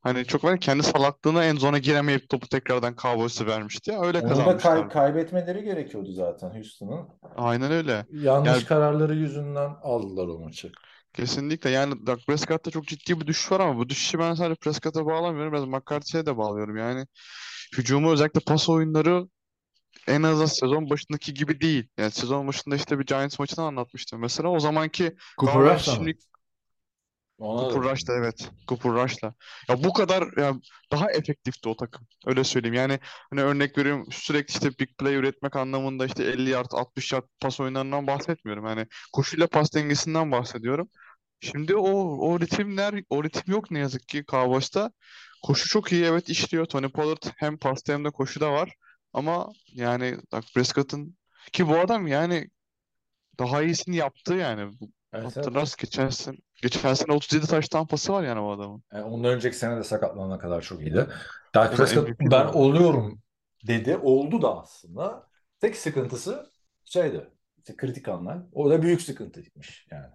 hani 0.00 0.24
çok 0.24 0.44
var 0.44 0.50
ya, 0.50 0.58
kendi 0.58 0.82
salaklığına 0.82 1.44
en 1.44 1.56
zona 1.56 1.78
giremeyip 1.78 2.28
topu 2.28 2.48
tekrardan 2.48 2.94
Cowboys'a 3.02 3.46
vermişti. 3.46 3.92
Öyle 3.92 4.00
Onu 4.02 4.14
da 4.14 4.20
kay- 4.20 4.28
kazanmışlar. 4.44 4.90
kaybetmeleri 4.90 5.64
gerekiyordu 5.64 6.12
zaten 6.12 6.50
Houston'ın. 6.54 7.08
Aynen 7.36 7.72
öyle. 7.72 8.06
Yanlış 8.12 8.50
Yani- 8.52 8.64
kararları 8.64 9.14
yüzünden 9.14 9.70
aldılar 9.82 10.28
o 10.28 10.38
maçı. 10.38 10.72
Kesinlikle 11.14 11.70
yani 11.70 12.06
Dak 12.06 12.18
Prescott'ta 12.26 12.70
çok 12.70 12.86
ciddi 12.86 13.20
bir 13.20 13.26
düşüş 13.26 13.52
var 13.52 13.60
ama 13.60 13.76
bu 13.78 13.88
düşüşü 13.88 14.18
ben 14.18 14.34
sadece 14.34 14.54
Prescott'a 14.54 15.06
bağlamıyorum. 15.06 15.52
Biraz 15.52 15.64
McCarthy'ye 15.64 16.26
de 16.26 16.36
bağlıyorum. 16.36 16.76
Yani 16.76 17.06
hücumu 17.78 18.12
özellikle 18.12 18.40
pas 18.40 18.68
oyunları 18.68 19.26
en 20.06 20.22
azından 20.22 20.46
sezon 20.46 20.90
başındaki 20.90 21.34
gibi 21.34 21.60
değil. 21.60 21.88
Yani 21.98 22.10
sezon 22.10 22.48
başında 22.48 22.76
işte 22.76 22.98
bir 22.98 23.06
Giants 23.06 23.38
maçını 23.38 23.64
anlatmıştım. 23.64 24.20
Mesela 24.20 24.48
o 24.48 24.60
zamanki 24.60 25.16
Cooper 25.38 25.74
Rush'la 25.74 25.94
mı? 25.94 26.10
Ona 27.40 27.62
da- 27.62 27.72
Cooper 27.72 27.90
Rush'la 27.92 28.14
evet. 28.14 28.50
Cooper 28.68 28.92
Rush'la. 28.92 29.34
Ya 29.68 29.84
bu 29.84 29.92
kadar 29.92 30.38
ya 30.38 30.54
daha 30.92 31.10
efektifti 31.12 31.68
o 31.68 31.76
takım. 31.76 32.06
Öyle 32.26 32.44
söyleyeyim. 32.44 32.74
Yani 32.74 32.98
hani 33.30 33.42
örnek 33.42 33.78
veriyorum 33.78 34.06
sürekli 34.12 34.52
işte 34.52 34.70
big 34.78 34.88
play 34.98 35.14
üretmek 35.14 35.56
anlamında 35.56 36.06
işte 36.06 36.24
50 36.24 36.50
yard 36.50 36.70
60 36.72 37.12
yard 37.12 37.24
pas 37.40 37.60
oyunlarından 37.60 38.06
bahsetmiyorum. 38.06 38.66
Yani 38.66 38.86
koşuyla 39.12 39.46
pas 39.46 39.74
dengesinden 39.74 40.32
bahsediyorum. 40.32 40.88
Şimdi 41.40 41.76
o 41.76 41.90
o 42.30 42.40
ritimler 42.40 43.02
o 43.10 43.24
ritim 43.24 43.42
yok 43.54 43.70
ne 43.70 43.78
yazık 43.78 44.08
ki 44.08 44.24
Cowboys'ta. 44.28 44.90
Koşu 45.42 45.68
çok 45.68 45.92
iyi 45.92 46.04
evet 46.04 46.28
işliyor. 46.28 46.66
Tony 46.66 46.88
Pollard 46.88 47.22
hem 47.36 47.58
pasta 47.58 47.92
hem 47.92 48.04
de 48.04 48.10
koşuda 48.10 48.52
var. 48.52 48.74
Ama 49.12 49.48
yani 49.74 50.16
Dak 50.32 50.44
Prescott'ın 50.54 51.16
ki 51.52 51.68
bu 51.68 51.78
adam 51.78 52.06
yani 52.06 52.48
daha 53.38 53.62
iyisini 53.62 53.96
yaptı 53.96 54.34
yani. 54.34 54.72
Evet. 55.12 55.36
Hatırlarsın 55.36 55.76
geçen 55.80 56.08
sene, 56.08 56.36
geçen 56.62 56.94
sene 56.94 57.12
37 57.12 57.46
taş 57.46 57.68
tampası 57.68 58.12
var 58.12 58.22
yani 58.22 58.42
bu 58.42 58.52
adamın. 58.52 58.82
Yani 58.92 59.04
ondan 59.04 59.30
önceki 59.32 59.56
sene 59.56 59.76
de 59.76 59.84
sakatlanana 59.84 60.38
kadar 60.38 60.60
çok 60.60 60.80
iyiydi. 60.80 61.06
Dak 61.54 61.68
O 61.68 61.72
da 61.72 61.76
Prescott 61.76 62.08
ben 62.20 62.46
oluyorum 62.46 63.22
dedi. 63.66 63.96
Oldu 63.96 64.42
da 64.42 64.60
aslında. 64.60 65.26
Tek 65.60 65.76
sıkıntısı 65.76 66.50
şeydi. 66.84 67.30
İşte 67.58 67.76
kritik 67.76 68.08
anlar. 68.08 68.38
O 68.52 68.70
da 68.70 68.82
büyük 68.82 69.02
sıkıntıymış 69.02 69.86
yani. 69.90 70.12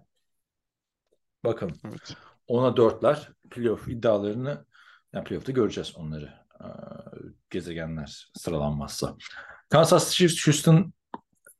Bakalım. 1.44 1.76
Evet. 1.84 2.14
Ona 2.46 2.76
dörtler 2.76 3.28
playoff 3.50 3.88
iddialarını 3.88 4.66
yani 5.12 5.24
playoff'ta 5.24 5.52
göreceğiz 5.52 5.96
onları. 5.96 6.32
Ee, 6.60 6.66
gezegenler 7.50 8.30
sıralanmazsa. 8.34 9.16
Kansas 9.68 10.14
City 10.14 10.50
Houston 10.50 10.92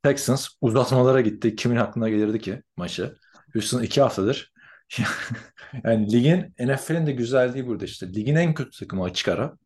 Texans 0.02 0.48
uzatmalara 0.60 1.20
gitti. 1.20 1.56
Kimin 1.56 1.76
aklına 1.76 2.08
gelirdi 2.08 2.38
ki 2.40 2.62
maçı? 2.76 3.16
Houston 3.56 3.82
iki 3.82 4.00
haftadır 4.00 4.52
yani 5.84 6.12
ligin 6.12 6.54
NFL'in 6.58 7.06
de 7.06 7.12
güzelliği 7.12 7.66
burada 7.66 7.84
işte. 7.84 8.14
Ligin 8.14 8.36
en 8.36 8.54
kötü 8.54 8.78
takımı 8.78 9.04
açık 9.04 9.28
ara. 9.28 9.58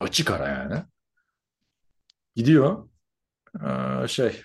Açık 0.00 0.30
ara 0.30 0.48
yani. 0.48 0.82
Gidiyor. 2.36 2.88
Ee, 3.64 4.08
şey 4.08 4.42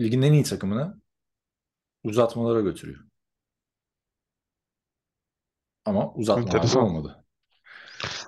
ligin 0.00 0.22
en 0.22 0.32
iyi 0.32 0.42
takımını 0.42 1.00
uzatmalara 2.04 2.60
götürüyor. 2.60 3.04
Ama 5.84 6.14
Enteresan. 6.18 6.82
olmadı. 6.82 7.24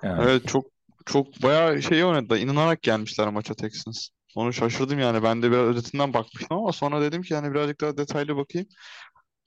Yani 0.03 0.23
Evet 0.23 0.49
çok 0.49 0.67
çok 1.07 1.43
bayağı 1.43 1.83
şey 1.83 2.05
oynadı. 2.05 2.39
İnanarak 2.39 2.83
gelmişler 2.83 3.29
maça 3.29 3.55
Texans. 3.55 4.09
Onu 4.39 4.53
şaşırdım 4.53 4.99
yani. 4.99 5.23
Ben 5.23 5.43
de 5.43 5.51
biraz 5.51 5.67
özetinden 5.67 6.15
bakmıştım 6.15 6.59
ama 6.59 6.73
sonra 6.73 7.01
dedim 7.03 7.23
ki 7.23 7.35
yani 7.35 7.51
birazcık 7.51 7.81
daha 7.81 7.97
detaylı 7.97 8.37
bakayım. 8.37 8.69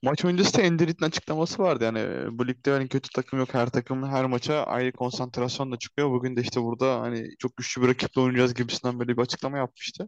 Maç 0.03 0.25
öncesi 0.25 0.57
de 0.57 0.67
Andy 0.67 0.87
Reid'in 0.87 1.05
açıklaması 1.05 1.63
vardı. 1.63 1.83
Yani 1.83 1.99
e, 1.99 2.37
bu 2.37 2.47
ligde 2.47 2.71
hani 2.71 2.87
kötü 2.87 3.09
takım 3.09 3.39
yok. 3.39 3.53
Her 3.53 3.69
takım 3.69 4.09
her 4.09 4.25
maça 4.25 4.63
ayrı 4.63 4.91
konsantrasyonla 4.91 5.79
çıkıyor. 5.79 6.11
Bugün 6.11 6.35
de 6.35 6.41
işte 6.41 6.61
burada 6.61 7.01
hani 7.01 7.29
çok 7.39 7.57
güçlü 7.57 7.81
bir 7.81 7.87
rakiple 7.87 8.21
oynayacağız 8.21 8.53
gibisinden 8.53 8.99
böyle 8.99 9.17
bir 9.17 9.21
açıklama 9.21 9.57
yapmıştı. 9.57 10.07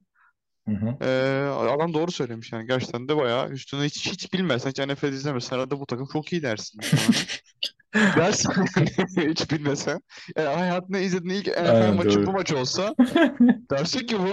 Hı 0.67 0.71
hı. 0.71 0.97
Ee, 1.01 1.49
adam 1.49 1.93
doğru 1.93 2.11
söylemiş 2.11 2.51
yani. 2.51 2.67
Gerçekten 2.67 3.07
de 3.07 3.17
bayağı 3.17 3.49
üstüne 3.49 3.83
hiç 3.83 4.11
hiç 4.11 4.33
bilmezsen, 4.33 4.69
hiç 4.69 4.79
NFL 4.79 5.13
izlemesen 5.13 5.55
herhalde 5.55 5.79
bu 5.79 5.85
takım 5.85 6.07
çok 6.13 6.33
iyi 6.33 6.43
dersin. 6.43 6.79
dersin 7.93 8.51
hiç 9.29 9.51
bilmesen. 9.51 10.01
Yani 10.37 10.55
hayatında 10.55 10.99
izlediğin 10.99 11.35
ilk 11.35 11.47
NFL 11.47 11.69
Aynen, 11.69 11.95
maçı 11.95 12.17
doğru. 12.19 12.27
bu 12.27 12.31
maç 12.31 12.53
olsa 12.53 12.95
dersin 13.71 14.07
ki 14.07 14.17
bu 14.19 14.27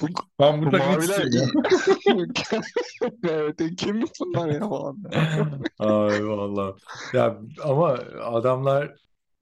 bu, 0.00 0.06
Ben 0.40 0.62
bu 0.62 0.70
maviler. 0.76 1.22
Evet, 3.28 3.60
kim 3.76 4.02
bunlar 4.20 4.48
ya 4.48 4.60
falan. 4.60 5.02
Ay 5.78 6.26
vallahi. 6.26 6.74
Ya 7.12 7.38
ama 7.64 7.88
adamlar 8.22 8.94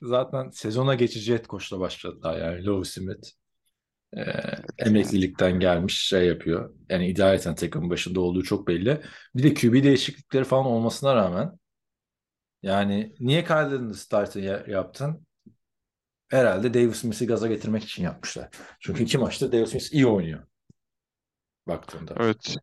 zaten 0.02 0.50
sezona 0.50 0.94
geçici 0.94 1.32
head 1.32 1.44
coach'la 1.46 1.80
başladılar 1.80 2.38
yani 2.38 2.66
Lou 2.66 2.84
Smith. 2.84 3.28
Ee, 4.16 4.22
emeklilikten 4.78 5.60
gelmiş 5.60 5.98
şey 6.08 6.26
yapıyor. 6.26 6.74
Yani 6.88 7.08
idareten 7.08 7.54
takımın 7.54 7.90
başında 7.90 8.20
olduğu 8.20 8.42
çok 8.42 8.68
belli. 8.68 9.00
Bir 9.34 9.42
de 9.42 9.54
QB 9.54 9.84
değişiklikleri 9.84 10.44
falan 10.44 10.66
olmasına 10.66 11.14
rağmen 11.14 11.58
yani 12.62 13.14
niye 13.20 13.44
Kyle 13.44 13.54
Allen'ı 13.54 13.94
starter 13.94 14.42
ya- 14.42 14.64
yaptın? 14.68 15.26
Herhalde 16.28 16.74
Davis 16.74 16.96
Smith'i 16.98 17.26
gaza 17.26 17.46
getirmek 17.48 17.84
için 17.84 18.02
yapmışlar. 18.02 18.48
Çünkü 18.80 19.02
iki 19.02 19.18
maçta 19.18 19.52
Davis 19.52 19.70
Smith 19.70 19.92
iyi 19.92 20.06
oynuyor. 20.06 20.46
Baktığında. 21.66 22.14
Evet. 22.20 22.56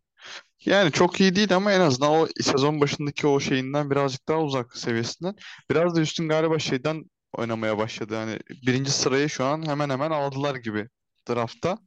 Yani 0.65 0.91
çok 0.91 1.21
iyi 1.21 1.35
değil 1.35 1.55
ama 1.55 1.73
en 1.73 1.79
azından 1.79 2.11
o 2.11 2.27
sezon 2.41 2.81
başındaki 2.81 3.27
o 3.27 3.39
şeyinden 3.39 3.91
birazcık 3.91 4.27
daha 4.27 4.41
uzak 4.41 4.77
seviyesinden. 4.77 5.35
Biraz 5.71 5.95
da 5.95 6.01
üstün 6.01 6.29
galiba 6.29 6.59
şeyden 6.59 7.03
oynamaya 7.33 7.77
başladı. 7.77 8.13
Yani 8.13 8.39
birinci 8.67 8.91
sırayı 8.91 9.29
şu 9.29 9.45
an 9.45 9.67
hemen 9.69 9.89
hemen 9.89 10.11
aldılar 10.11 10.55
gibi 10.55 10.87
draftta. 11.29 11.77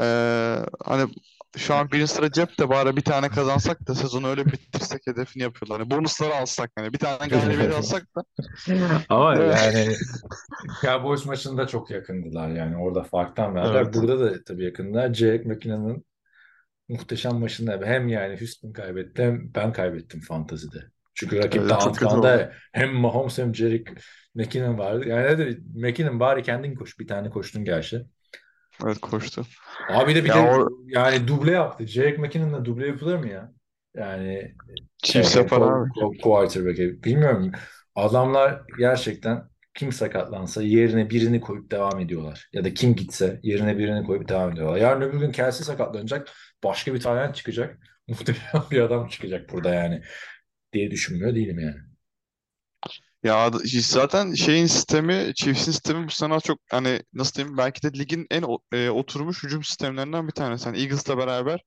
Ee, 0.00 0.58
hani 0.84 1.10
şu 1.56 1.74
an 1.74 1.90
birinci 1.90 2.06
sıra 2.12 2.32
cepte 2.32 2.68
bari 2.68 2.96
bir 2.96 3.02
tane 3.02 3.28
kazansak 3.28 3.86
da 3.88 3.94
sezonu 3.94 4.28
öyle 4.28 4.46
bitirsek 4.46 5.06
hedefini 5.06 5.42
yapıyorlar. 5.42 5.80
Yani 5.80 5.90
bonusları 5.90 6.34
alsak 6.34 6.70
hani 6.76 6.92
bir 6.92 6.98
tane 6.98 7.28
galibiyet 7.28 7.74
alsak 7.74 8.06
da 8.16 8.22
Ama 9.08 9.36
yani 9.36 9.94
Cowboys 10.82 11.26
maçında 11.26 11.66
çok 11.66 11.90
yakındılar 11.90 12.48
yani 12.48 12.76
orada 12.76 13.02
farktan 13.02 13.54
verdiler. 13.54 13.82
Evet. 13.82 13.94
Burada 13.94 14.20
da 14.20 14.44
tabii 14.44 14.64
yakındılar. 14.64 15.14
Jake 15.14 15.48
McKinnon'ın 15.48 16.04
muhteşem 16.88 17.34
maçında 17.34 17.80
hem 17.84 18.08
yani 18.08 18.40
Houston 18.40 18.72
kaybetti 18.72 19.22
hem 19.22 19.54
ben 19.54 19.72
kaybettim 19.72 20.20
fantazide. 20.20 20.78
Çünkü 21.14 21.38
rakip 21.38 21.62
kötü 21.62 21.74
Antkan'da 21.74 22.52
hem 22.72 22.94
Mahomes 22.94 23.38
hem 23.38 23.54
Jerick 23.54 23.94
McKinnon 24.34 24.78
vardı. 24.78 25.08
Yani 25.08 25.38
de 25.38 25.58
McKinnon 25.74 26.20
bari 26.20 26.42
kendin 26.42 26.74
koş. 26.74 26.98
Bir 26.98 27.06
tane 27.06 27.30
koştun 27.30 27.64
gerçi. 27.64 28.06
Evet 28.84 29.00
koştu. 29.00 29.46
Abi 29.88 30.14
de 30.14 30.24
bir 30.24 30.28
Ya 30.28 30.34
de 30.34 30.38
o- 30.38 30.68
yani 30.86 31.28
duble 31.28 31.50
yaptı. 31.50 31.86
Jerick 31.86 32.18
McKinnon'la 32.22 32.64
duble 32.64 32.86
yapılır 32.86 33.16
mı 33.16 33.28
ya? 33.28 33.52
Yani 33.96 34.54
Chiefs 35.02 35.32
şey, 35.32 35.42
yapar 35.42 35.60
abi. 35.60 36.18
quarterback'e. 36.22 37.02
Bilmiyorum. 37.04 37.52
Adamlar 37.94 38.62
gerçekten 38.78 39.44
kim 39.74 39.92
sakatlansa 39.92 40.62
yerine 40.62 41.10
birini 41.10 41.40
koyup 41.40 41.70
devam 41.70 42.00
ediyorlar. 42.00 42.48
Ya 42.52 42.64
da 42.64 42.74
kim 42.74 42.94
gitse 42.96 43.40
yerine 43.42 43.78
birini 43.78 44.06
koyup 44.06 44.28
devam 44.28 44.52
ediyorlar. 44.52 44.76
Yarın 44.76 45.00
öbür 45.00 45.18
gün 45.20 45.32
Kelsey 45.32 45.66
sakatlanacak. 45.66 46.28
Başka 46.64 46.94
bir 46.94 47.00
tane 47.00 47.34
çıkacak. 47.34 47.78
Muhtemelen 48.08 48.70
bir 48.70 48.80
adam 48.80 49.08
çıkacak 49.08 49.52
burada 49.52 49.74
yani. 49.74 50.02
Diye 50.72 50.90
düşünmüyor 50.90 51.34
değilim 51.34 51.58
yani. 51.58 51.76
Ya 53.22 53.50
zaten 53.82 54.34
şeyin 54.34 54.66
sistemi, 54.66 55.32
Chiefs'in 55.34 55.72
sistemi 55.72 56.06
bu 56.06 56.10
sene 56.10 56.40
çok 56.40 56.58
hani 56.70 57.02
nasıl 57.14 57.34
diyeyim 57.34 57.56
belki 57.56 57.82
de 57.82 57.98
ligin 57.98 58.26
en 58.30 58.44
e, 58.72 58.90
oturmuş 58.90 59.42
hücum 59.44 59.64
sistemlerinden 59.64 60.26
bir 60.28 60.32
tanesi. 60.32 60.64
Hani 60.64 60.78
Eagles'la 60.80 61.18
beraber 61.18 61.60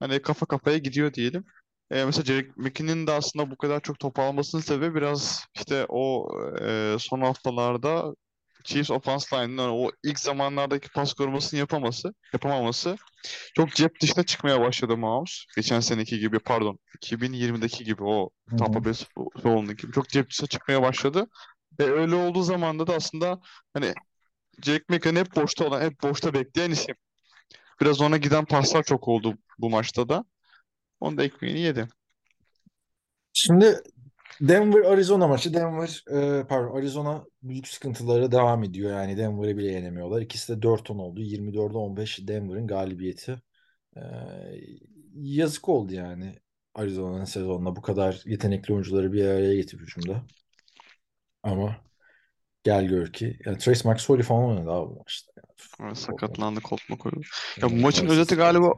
hani 0.00 0.22
kafa 0.22 0.46
kafaya 0.46 0.78
gidiyor 0.78 1.14
diyelim. 1.14 1.44
E, 1.90 2.04
mesela 2.04 2.24
Jerick 2.24 2.52
McKinnon'in 2.56 3.06
de 3.06 3.12
aslında 3.12 3.50
bu 3.50 3.56
kadar 3.56 3.80
çok 3.80 3.98
top 4.00 4.18
almasının 4.18 4.62
sebebi 4.62 4.94
biraz 4.94 5.44
işte 5.54 5.86
o 5.88 6.28
e, 6.62 6.96
son 6.98 7.20
haftalarda 7.20 8.14
Chiefs 8.64 8.90
offense 8.90 9.36
line'ın 9.36 9.68
o 9.68 9.90
ilk 10.04 10.18
zamanlardaki 10.18 10.88
pas 10.88 11.14
korumasını 11.14 11.60
yapaması, 11.60 12.14
yapamaması 12.32 12.96
çok 13.54 13.74
cep 13.74 14.00
dışına 14.00 14.24
çıkmaya 14.24 14.60
başladı 14.60 14.96
Mahomes. 14.96 15.44
Geçen 15.56 15.80
seneki 15.80 16.18
gibi 16.18 16.38
pardon 16.38 16.78
2020'deki 17.02 17.84
gibi 17.84 18.04
o 18.04 18.30
hı. 18.48 18.56
Tampa 18.56 18.84
Bay 18.84 18.94
Soul'undaki 19.42 19.82
gibi 19.82 19.92
çok 19.92 20.08
cep 20.08 20.30
dışına 20.30 20.46
çıkmaya 20.46 20.82
başladı. 20.82 21.26
Ve 21.80 21.92
öyle 21.92 22.14
olduğu 22.14 22.42
zamanda 22.42 22.86
da 22.86 22.94
aslında 22.94 23.40
hani 23.74 23.94
Jack 24.62 24.88
McCann 24.88 25.16
hep 25.16 25.36
boşta 25.36 25.66
olan, 25.66 25.80
hep 25.80 26.02
boşta 26.02 26.34
bekleyen 26.34 26.70
isim. 26.70 26.94
Biraz 27.80 28.00
ona 28.00 28.16
giden 28.16 28.44
paslar 28.44 28.82
çok 28.82 29.08
oldu 29.08 29.38
bu 29.58 29.70
maçta 29.70 30.08
da. 30.08 30.24
Onun 31.00 31.18
da 31.18 31.24
ekmeğini 31.24 31.60
yedi. 31.60 31.88
Şimdi 33.32 33.80
Denver 34.40 34.84
Arizona 34.84 35.26
maçı. 35.28 35.54
Denver 35.54 36.04
e, 36.10 36.46
pardon 36.46 36.76
Arizona 36.76 37.24
büyük 37.42 37.68
sıkıntıları 37.68 38.32
devam 38.32 38.64
ediyor. 38.64 38.90
Yani 38.90 39.16
Denver'ı 39.16 39.56
bile 39.56 39.72
yenemiyorlar. 39.72 40.20
İkisi 40.20 40.56
de 40.56 40.66
4-10 40.66 40.98
oldu. 40.98 41.20
24'e 41.20 41.78
15 41.78 42.28
Denver'ın 42.28 42.66
galibiyeti. 42.66 43.42
E, 43.96 44.00
yazık 45.14 45.68
oldu 45.68 45.94
yani 45.94 46.34
Arizona'nın 46.74 47.24
sezonunda 47.24 47.76
bu 47.76 47.82
kadar 47.82 48.22
yetenekli 48.24 48.74
oyuncuları 48.74 49.12
bir 49.12 49.24
araya 49.24 49.54
getirip 49.54 49.80
hücumda. 49.80 50.22
Ama 51.42 51.76
gel 52.62 52.84
gör 52.84 53.12
ki 53.12 53.38
yani 53.46 53.58
Trace 53.58 53.88
McSorley 53.88 54.22
falan 54.22 54.44
oynadı 54.44 54.70
abi 54.70 54.90
bu 54.90 54.98
maçta. 54.98 55.32
Yani. 55.80 55.96
Sakatlandı, 55.96 56.60
kopma 56.60 56.96
koydu. 56.96 57.20
Ya 57.62 57.70
bu 57.70 57.74
maçın 57.74 58.06
özeti 58.06 58.34
galiba. 58.34 58.72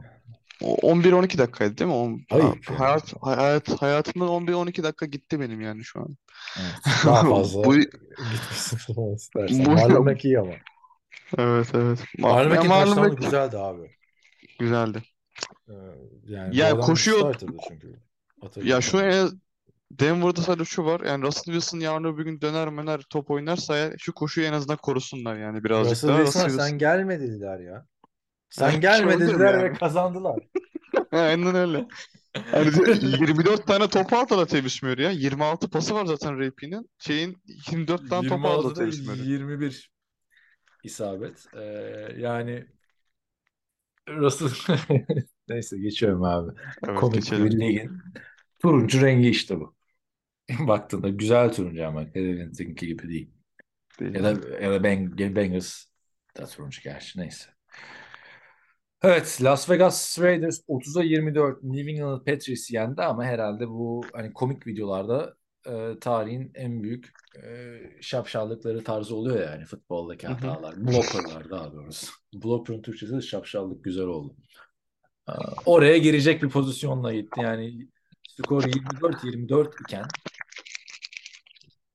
O 0.61 0.75
11-12 0.93 1.37
dakikaydı 1.37 1.77
değil 1.77 1.87
mi? 1.89 1.95
On, 1.95 2.21
Ayıp 2.31 2.69
yani. 2.69 2.77
hayat, 2.77 3.13
hayat, 3.21 3.81
hayatımdan 3.81 4.27
11-12 4.27 4.83
dakika 4.83 5.05
gitti 5.05 5.39
benim 5.39 5.61
yani 5.61 5.83
şu 5.83 5.99
an. 5.99 6.17
Evet, 6.59 6.75
daha 7.05 7.29
fazla 7.29 7.63
Bu, 7.63 7.75
istersen. 9.15 9.65
bu, 9.65 9.71
Marlon 9.71 10.05
McKee 10.05 10.39
ama. 10.39 10.53
evet 11.37 11.67
evet. 11.73 11.99
Ma 12.17 12.27
Marlon 12.29 12.49
ya 12.49 12.55
McKee 12.61 12.67
Marlon 12.67 13.15
güzeldi 13.15 13.57
abi. 13.57 13.91
güzeldi. 14.59 15.03
Ee, 15.69 15.73
yani 16.27 16.63
adam 16.65 16.81
koşuyor. 16.81 17.35
çünkü. 17.67 17.99
Ya 18.63 18.81
şu 18.81 18.99
en 18.99 19.29
Denver'da 19.91 20.41
sadece 20.41 20.65
şu 20.65 20.85
var. 20.85 21.01
Yani 21.01 21.23
Russell 21.23 21.53
Wilson 21.53 21.79
yarın 21.79 22.03
öbür 22.03 22.25
gün 22.25 22.41
döner 22.41 22.69
möner 22.69 23.01
top 23.09 23.31
oynarsa 23.31 23.77
eğer 23.77 23.93
şu 23.97 24.13
koşuyu 24.13 24.47
en 24.47 24.53
azından 24.53 24.77
korusunlar 24.77 25.35
yani 25.35 25.63
birazcık 25.63 25.91
Russell 25.91 26.09
daha. 26.09 26.17
Wilson'a 26.17 26.45
Russell 26.45 26.59
sen 26.59 26.69
Wilson. 26.69 26.77
gelme 26.77 27.19
dediler 27.19 27.59
ya. 27.59 27.85
Sen 28.49 28.71
Evet, 28.71 28.81
gelme 28.81 29.17
şey 29.17 29.39
ve 29.39 29.73
kazandılar. 29.73 30.39
Aynen 31.11 31.55
öyle. 31.55 31.85
Yani 32.53 32.67
24 33.01 33.67
tane 33.67 33.87
top 33.87 34.13
aldı 34.13 34.37
da 34.37 34.45
Tevez 34.45 34.83
Murray 34.83 35.05
ya. 35.05 35.11
26 35.11 35.69
pası 35.69 35.95
var 35.95 36.05
zaten 36.05 36.39
Rapi'nin. 36.39 36.89
Şeyin 36.99 37.37
24 37.71 38.09
tane 38.09 38.27
top 38.27 38.45
aldı 38.45 38.75
da 38.75 38.79
26'da 38.79 38.79
Tevez 38.79 39.07
Murray. 39.07 39.29
21 39.29 39.91
isabet. 40.83 41.45
Ee, 41.53 41.61
yani 42.17 42.65
Russell 44.09 44.77
neyse 45.49 45.77
geçiyorum 45.77 46.23
abi. 46.23 46.51
Evet 46.87 46.99
Komik 46.99 47.15
geçelim. 47.15 47.45
bir 47.45 47.59
ligin 47.59 47.91
turuncu 48.61 49.01
rengi 49.01 49.29
işte 49.29 49.59
bu. 49.59 49.75
Baktığında 50.59 51.09
güzel 51.09 51.53
turuncu 51.53 51.87
ama 51.87 52.05
Cleveland'ınki 52.13 52.87
gibi 52.87 53.09
değil. 53.09 53.29
Değil 53.99 54.15
Ya 54.15 54.23
da 54.23 54.59
ya 54.63 54.71
da 54.71 54.83
Beng 54.83 55.19
Bengals 55.35 55.85
da 56.37 56.45
turuncu 56.45 56.81
gerçi 56.81 57.19
neyse. 57.19 57.49
Evet, 59.03 59.39
Las 59.43 59.69
Vegas 59.69 60.19
Raiders 60.19 60.59
30'a 60.67 61.03
24 61.03 61.63
New 61.63 61.91
England 61.91 62.25
Patriots 62.25 62.71
yendi 62.71 63.01
ama 63.01 63.25
herhalde 63.25 63.67
bu 63.67 64.01
hani 64.13 64.33
komik 64.33 64.67
videolarda 64.67 65.35
e, 65.65 65.99
tarihin 66.01 66.51
en 66.55 66.83
büyük 66.83 67.13
e, 67.43 67.79
şapşallıkları 68.01 68.83
tarzı 68.83 69.15
oluyor 69.15 69.51
yani 69.51 69.65
futboldaki 69.65 70.27
hatalar. 70.27 70.77
Blockerlar 70.77 71.49
daha 71.49 71.73
doğrusu. 71.73 72.07
Blocker'ın 72.33 72.81
Türkçesi 72.81 73.13
de 73.13 73.21
şapşallık 73.21 73.83
güzel 73.83 74.05
oldu. 74.05 74.35
Aa, 75.27 75.51
Oraya 75.65 75.97
girecek 75.97 76.43
bir 76.43 76.49
pozisyonla 76.49 77.13
gitti. 77.13 77.41
Yani 77.41 77.87
skor 78.29 78.63
24-24 78.63 79.71
iken 79.83 80.05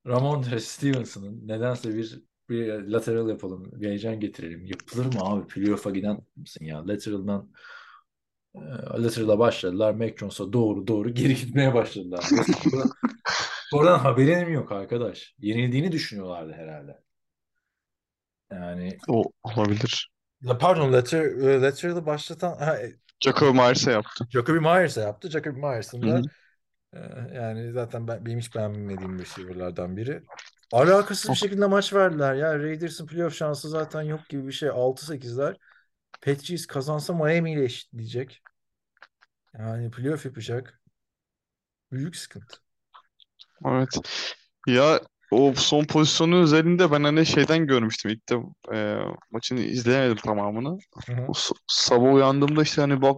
Ramondre 0.07 0.61
Stevenson'ın 0.61 1.49
nedense 1.49 1.95
bir 1.95 2.23
bir 2.53 2.89
lateral 2.89 3.29
yapalım, 3.29 3.73
bir 3.73 3.89
heyecan 3.89 4.21
getirelim. 4.21 4.67
Yapılır 4.67 5.07
mı 5.07 5.21
abi? 5.21 5.47
Playoff'a 5.47 5.91
giden 5.91 6.19
mısın 6.37 6.65
ya? 6.65 6.89
Lateral'dan 6.89 7.51
e, 8.55 8.61
lateral'a 9.03 9.39
başladılar. 9.39 9.95
Mac 9.95 10.17
Jones'a 10.17 10.53
doğru 10.53 10.87
doğru 10.87 11.15
geri 11.15 11.35
gitmeye 11.35 11.75
başladılar. 11.75 12.25
Oradan 13.73 13.99
haberim 13.99 14.53
yok 14.53 14.73
arkadaş. 14.73 15.35
Yenildiğini 15.39 15.93
düşünüyorlardı 15.93 16.53
herhalde. 16.53 17.03
Yani 18.53 18.99
O 19.09 19.25
olabilir. 19.43 20.11
La- 20.45 20.59
pardon 20.59 20.93
later, 20.93 21.23
e, 21.25 21.63
lateral'ı 21.63 22.07
başlatan 22.07 22.57
ha, 22.59 22.79
e, 22.79 22.93
Jacob 23.21 23.55
Myers'e 23.55 23.93
yaptı. 23.93 24.27
Jacoby 24.31 24.59
Myers'a 24.59 25.01
yaptı. 25.01 25.31
Jacoby 25.31 25.61
Myers'ın 25.61 26.03
da 26.03 26.23
e, 26.93 26.99
yani 27.35 27.73
zaten 27.73 28.09
ben, 28.09 28.27
benim 28.27 28.39
hiç 28.39 28.55
beğenmediğim 28.55 29.19
receiver'lardan 29.19 29.97
biri. 29.97 30.23
Alakasız 30.73 31.31
bir 31.31 31.37
şekilde 31.37 31.67
maç 31.67 31.93
verdiler 31.93 32.35
ya. 32.35 32.59
Raiders'ın 32.59 33.07
playoff 33.07 33.35
şansı 33.35 33.69
zaten 33.69 34.03
yok 34.03 34.29
gibi 34.29 34.47
bir 34.47 34.53
şey. 34.53 34.69
6-8'ler. 34.69 35.57
Patriots 36.23 36.67
kazansa 36.67 37.15
Miami 37.15 37.53
ile 37.53 37.65
eşitleyecek. 37.65 38.43
Yani 39.59 39.91
playoff 39.91 40.25
yapacak. 40.25 40.81
Büyük 41.93 42.17
sıkıntı. 42.17 42.57
Evet. 43.67 43.99
Ya 44.67 45.01
o 45.31 45.53
son 45.57 45.85
pozisyonu 45.85 46.37
üzerinde 46.37 46.91
ben 46.91 47.05
hani 47.05 47.27
şeyden 47.27 47.67
görmüştüm 47.67 48.11
ilk 48.11 48.29
de 48.29 48.37
e, 48.77 48.97
maçını 49.31 49.61
izleyemedim 49.61 50.17
tamamını. 50.17 50.79
Hı 51.07 51.13
hı. 51.13 51.27
O 51.29 51.33
sabah 51.67 52.15
uyandığımda 52.15 52.63
işte 52.63 52.81
hani 52.81 53.03
bak 53.03 53.17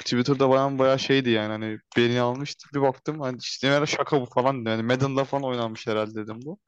Twitter'da 0.00 0.50
bayan 0.50 0.78
bayağı 0.78 0.98
şeydi 0.98 1.30
yani 1.30 1.48
hani 1.48 1.78
beni 1.96 2.20
almıştı. 2.20 2.68
Bir 2.74 2.80
baktım 2.80 3.20
hani 3.20 3.38
işte 3.40 3.86
şaka 3.86 4.20
bu 4.20 4.26
falan 4.26 4.64
yani 4.66 4.82
Madden'da 4.82 5.24
falan 5.24 5.44
oynanmış 5.44 5.86
herhalde 5.86 6.14
dedim 6.14 6.38
bu. 6.44 6.58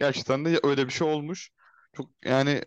Gerçekten 0.00 0.44
de 0.44 0.60
öyle 0.62 0.86
bir 0.86 0.92
şey 0.92 1.08
olmuş. 1.08 1.50
Çok 1.96 2.10
yani 2.24 2.62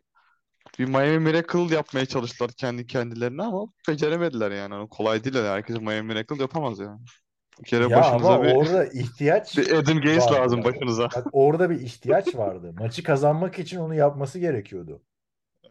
bir 0.79 0.85
Miami 0.85 1.19
Miracle 1.19 1.75
yapmaya 1.75 2.05
çalıştılar 2.05 2.51
kendi 2.51 2.87
kendilerine 2.87 3.43
ama 3.43 3.65
beceremediler 3.89 4.51
yani. 4.51 4.73
Hani 4.73 4.89
kolay 4.89 5.23
değil 5.23 5.35
yani. 5.35 5.47
Herkes 5.47 5.77
Miami 5.77 6.01
Miracle 6.01 6.41
yapamaz 6.41 6.79
yani. 6.79 6.99
Bir 7.59 7.65
kere 7.65 7.87
Ya 7.87 8.03
ama 8.03 8.23
başınıza 8.23 8.43
bir, 8.43 8.55
orada 8.55 8.85
ihtiyaç 8.85 9.57
bir 9.57 9.71
Adam 9.71 10.01
Gaze 10.01 10.19
vardı 10.19 10.33
lazım 10.33 10.63
başınıza. 10.63 11.09
Bak 11.15 11.27
orada 11.31 11.69
bir 11.69 11.79
ihtiyaç 11.81 12.35
vardı. 12.35 12.73
Maçı 12.79 13.03
kazanmak 13.03 13.59
için 13.59 13.79
onu 13.79 13.95
yapması 13.95 14.39
gerekiyordu 14.39 15.01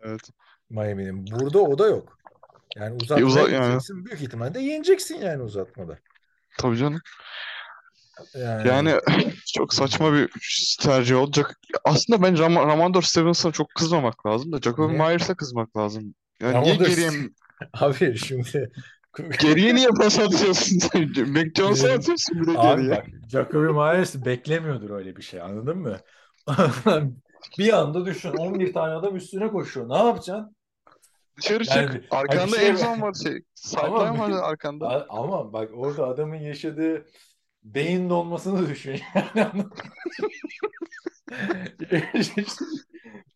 Evet. 0.03 0.31
Miami'nin. 0.71 1.27
Burada 1.27 1.59
o 1.59 1.79
da 1.79 1.87
yok. 1.87 2.19
Yani 2.77 2.95
E, 2.95 2.97
uzatmaya 2.97 3.27
uza 3.27 3.41
yani 3.41 3.51
gideceksin. 3.51 4.05
Büyük 4.05 4.23
ihtimalle 4.23 4.61
yeneceksin 4.61 5.17
yani 5.17 5.43
uzatmada. 5.43 5.99
tabii 6.59 6.77
canım. 6.77 7.01
Yani 8.35 8.69
Yani 8.69 9.01
çok 9.55 9.75
saçma 9.75 10.13
bir 10.13 10.31
tercih 10.81 11.17
olacak. 11.17 11.61
Aslında 11.85 12.23
ben 12.23 12.39
Ram 12.39 12.55
Ramondre 12.55 13.03
Stevenson'a 13.03 13.53
çok 13.53 13.69
kızmamak 13.75 14.27
lazım 14.27 14.53
da 14.53 14.57
Jacoby 14.59 14.93
niye? 14.93 14.99
Myers'a 15.09 15.35
kızmak 15.35 15.77
lazım. 15.77 16.15
Yani 16.41 16.63
niye 16.63 16.75
Ramondre 16.75 16.89
geriye 16.91 17.11
Abi 17.73 18.17
şimdi 18.19 18.73
geriye 19.41 19.75
niye 19.75 19.89
pas 19.89 20.19
atıyorsun? 20.19 20.79
Mac 21.27 21.51
Jones'a 21.57 21.89
Ee, 21.89 21.93
atıyorsun 21.95 22.41
bir 22.41 22.47
de 22.55 22.59
Abi 22.59 22.83
geriye. 22.83 22.97
bak 22.97 23.07
Jacoby 23.31 23.67
Myers 23.67 24.25
beklemiyordur 24.25 24.91
öyle 24.91 25.17
bir 25.17 25.23
şey 25.23 25.41
anladın 25.41 25.79
mı? 25.79 25.97
Bir 27.59 27.73
anda 27.79 28.07
düşün 28.07 28.31
11 28.33 28.73
tane 28.73 28.95
adam 28.95 29.17
üstüne 29.17 29.49
koşuyor. 29.49 29.89
Ne 29.89 29.97
yapacaksın? 29.97 30.57
Dışarı 31.39 31.65
çık. 31.65 31.77
Yani 31.77 31.89
bir- 31.95 32.07
hani 32.11 32.21
Arkanda 32.21 32.57
şey- 32.57 32.69
Endzone 32.69 33.01
var 33.03 33.15
şey. 33.25 33.43
Sideline 33.55 34.19
var 34.19 34.31
arkanda. 34.31 35.07
Ama 35.09 35.53
bak 35.53 35.71
orada 35.75 36.07
adamın 36.07 36.37
yaşadığı 36.37 37.07
beyin 37.63 38.11
donmasını 38.11 38.69
düşün. 38.69 39.01
Yani 39.35 39.65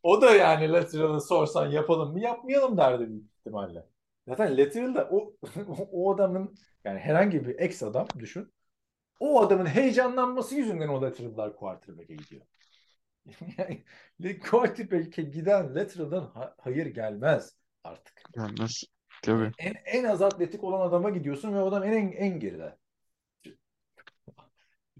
o 0.02 0.22
da 0.22 0.30
yani 0.30 0.72
lateral'ı 0.72 1.20
sorsan 1.20 1.70
yapalım 1.70 2.12
mı 2.12 2.20
yapmayalım 2.20 2.76
derdi 2.76 3.08
büyük 3.08 3.30
ihtimalle. 3.38 3.86
Zaten 4.28 4.58
lateral'da 4.58 5.08
o, 5.10 5.34
o 5.92 6.14
adamın 6.14 6.54
yani 6.84 6.98
herhangi 6.98 7.46
bir 7.46 7.58
ex 7.58 7.82
adam 7.82 8.06
düşün. 8.18 8.52
O 9.20 9.40
adamın 9.40 9.66
heyecanlanması 9.66 10.54
yüzünden 10.54 10.88
o 10.88 11.02
lateral'lar 11.02 11.56
quarterback'e 11.56 12.14
gidiyor. 12.14 12.46
Yani 13.58 13.84
quarterback'e 14.38 15.22
giden 15.22 15.74
lateral'dan 15.74 16.30
ha- 16.34 16.54
hayır 16.58 16.86
gelmez 16.86 17.56
artık. 17.84 18.22
Gelmez. 18.34 18.84
Tabii. 19.22 19.50
En, 19.58 19.74
en 19.84 20.04
az 20.04 20.22
atletik 20.22 20.64
olan 20.64 20.88
adama 20.88 21.10
gidiyorsun 21.10 21.54
ve 21.54 21.62
o 21.62 21.66
adam 21.66 21.82
en, 21.82 22.12
en 22.12 22.40
geride. 22.40 22.76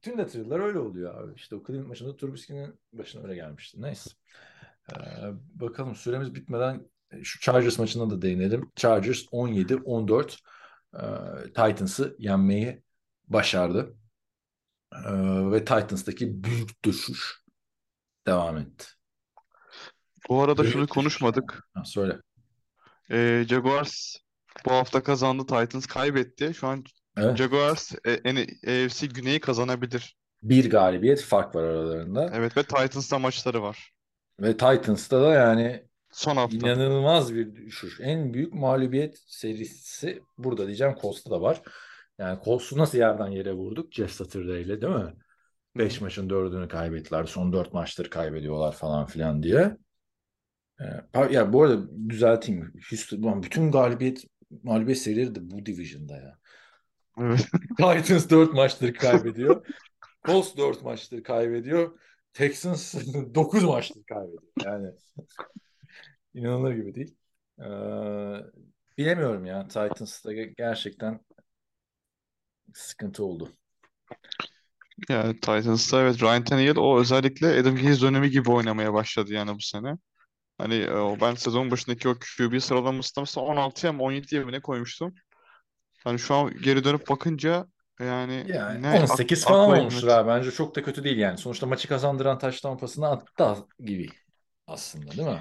Bütün 0.07 0.19
lateral'lar 0.19 0.61
öyle 0.61 0.79
oluyor 0.79 1.15
abi. 1.15 1.35
İşte 1.35 1.57
o 1.57 1.63
Cleveland 1.67 1.89
maçında 1.89 2.17
Trubisky'nin 2.17 2.81
başına 2.93 3.23
öyle 3.23 3.35
gelmişti. 3.35 3.83
Neyse. 3.83 4.11
Ee, 4.93 4.97
bakalım 5.55 5.95
süremiz 5.95 6.35
bitmeden 6.35 6.91
şu 7.23 7.41
Chargers 7.41 7.79
maçına 7.79 8.11
da 8.11 8.23
değinelim. 8.23 8.71
Chargers 8.77 9.23
17-14 9.33 10.39
e, 10.95 11.03
Titans'ı 11.45 12.17
yenmeyi 12.19 12.83
başardı. 13.29 13.95
Ee, 14.93 15.51
ve 15.53 15.59
Titans'taki 15.59 16.45
büyük 16.45 16.85
düşüş 16.85 17.45
devam 18.27 18.59
etti. 18.59 18.87
Bu 20.29 20.43
arada 20.43 20.63
Büyük 20.63 20.73
şunu 20.73 20.83
düşüş. 20.83 20.95
konuşmadık. 20.95 21.69
Ha, 21.75 21.85
söyle. 21.85 22.21
Ee, 23.11 23.45
Jaguars 23.49 24.17
bu 24.67 24.71
hafta 24.71 25.03
kazandı. 25.03 25.43
Titans 25.47 25.87
kaybetti. 25.87 26.55
Şu 26.55 26.67
an 26.67 26.85
Evet. 27.17 27.37
Jaguars 27.37 27.93
e, 28.05 28.13
en 28.13 28.37
AFC 28.37 29.07
Güney'i 29.07 29.41
kazanabilir. 29.41 30.17
Bir 30.43 30.71
galibiyet 30.71 31.23
fark 31.23 31.55
var 31.55 31.63
aralarında. 31.63 32.31
Evet 32.35 32.57
ve 32.57 32.63
Titans'ta 32.63 33.19
maçları 33.19 33.63
var. 33.63 33.93
Ve 34.41 34.57
Titans'ta 34.57 35.23
da 35.23 35.35
yani 35.35 35.87
Son 36.13 36.37
hafta. 36.37 36.57
İnanılmaz 36.57 37.35
bir 37.35 37.55
düşüş. 37.55 38.01
En 38.01 38.35
büyük 38.35 38.55
mağlubiyet 38.55 39.19
serisi 39.27 40.23
burada 40.39 40.67
diyeceğim. 40.67 40.95
Colts'ta 41.03 41.31
da 41.31 41.41
var. 41.41 41.63
Yani 42.19 42.39
Colts'u 42.45 42.79
nasıl 42.79 42.99
yerden 42.99 43.27
yere 43.27 43.53
vurduk? 43.53 43.93
Jeff 43.93 44.13
Saturday 44.13 44.63
ile 44.63 44.81
değil 44.81 44.93
mi? 44.93 45.15
5 45.77 46.01
maçın 46.01 46.29
4'ünü 46.29 46.69
kaybettiler. 46.69 47.25
Son 47.25 47.53
4 47.53 47.73
maçtır 47.73 48.11
kaybediyorlar 48.11 48.73
falan 48.73 49.07
filan 49.07 49.43
diye. 49.43 49.77
Ee, 50.81 50.85
ya 51.31 51.53
bu 51.53 51.63
arada 51.63 52.09
düzelteyim. 52.09 52.73
Houston, 52.91 53.23
ulan 53.23 53.43
bütün 53.43 53.73
galibiyet 53.73 54.25
mağlubiyet 54.63 54.99
serileri 54.99 55.35
de 55.35 55.51
bu 55.51 55.67
division'da 55.67 56.17
ya. 56.17 56.39
Evet. 57.21 57.49
Titans 57.77 58.31
4 58.31 58.53
maçtır 58.53 58.95
kaybediyor. 58.95 59.67
Colts 60.27 60.57
4 60.57 60.83
maçtır 60.83 61.23
kaybediyor. 61.23 61.99
Texans 62.33 62.95
9 63.35 63.65
maçtır 63.65 64.05
kaybediyor. 64.05 64.43
Yani 64.65 64.91
inanılır 66.35 66.75
gibi 66.75 66.95
değil. 66.95 67.17
Ee, 67.61 67.65
bilemiyorum 68.99 69.45
ya. 69.45 69.69
Titans'ta 69.69 70.33
ge- 70.33 70.55
gerçekten 70.57 71.21
sıkıntı 72.75 73.25
oldu. 73.25 73.53
Yani 75.09 75.35
Titans'ta 75.35 76.03
evet 76.03 76.23
Ryan 76.23 76.45
Tannehill 76.45 76.77
o 76.77 77.01
özellikle 77.01 77.61
Adam 77.61 77.77
Gase 77.77 78.01
dönemi 78.01 78.31
gibi 78.31 78.51
oynamaya 78.51 78.93
başladı 78.93 79.33
yani 79.33 79.55
bu 79.55 79.61
sene. 79.61 79.97
Hani 80.59 80.75
e, 80.75 80.93
o 80.93 81.21
ben 81.21 81.35
sezon 81.35 81.71
başındaki 81.71 82.09
o 82.09 82.15
QB 82.15 82.61
sıralamasında 82.61 83.21
mesela 83.21 83.47
16'ya 83.47 83.93
mı 83.93 84.03
17'ye 84.03 84.45
mi 84.45 84.53
ne 84.53 84.61
koymuştum. 84.61 85.15
Hani 86.05 86.19
şu 86.19 86.35
an 86.35 86.55
geri 86.63 86.85
dönüp 86.85 87.09
bakınca 87.09 87.67
yani 88.01 88.47
Yani 88.47 88.83
ne 88.83 88.89
18 88.91 89.45
ak- 89.45 89.47
falan 89.47 89.71
olmuştur 89.71 90.09
abi. 90.09 90.29
Bence 90.29 90.51
çok 90.51 90.77
da 90.77 90.83
kötü 90.83 91.05
değil 91.05 91.17
yani. 91.19 91.39
Sonuçta 91.39 91.67
maçı 91.67 91.89
kazandıran 91.89 92.39
taştan 92.39 92.79
pasını 92.79 93.09
attı 93.09 93.67
gibi 93.81 94.09
aslında 94.67 95.17
değil 95.17 95.29
mi? 95.29 95.41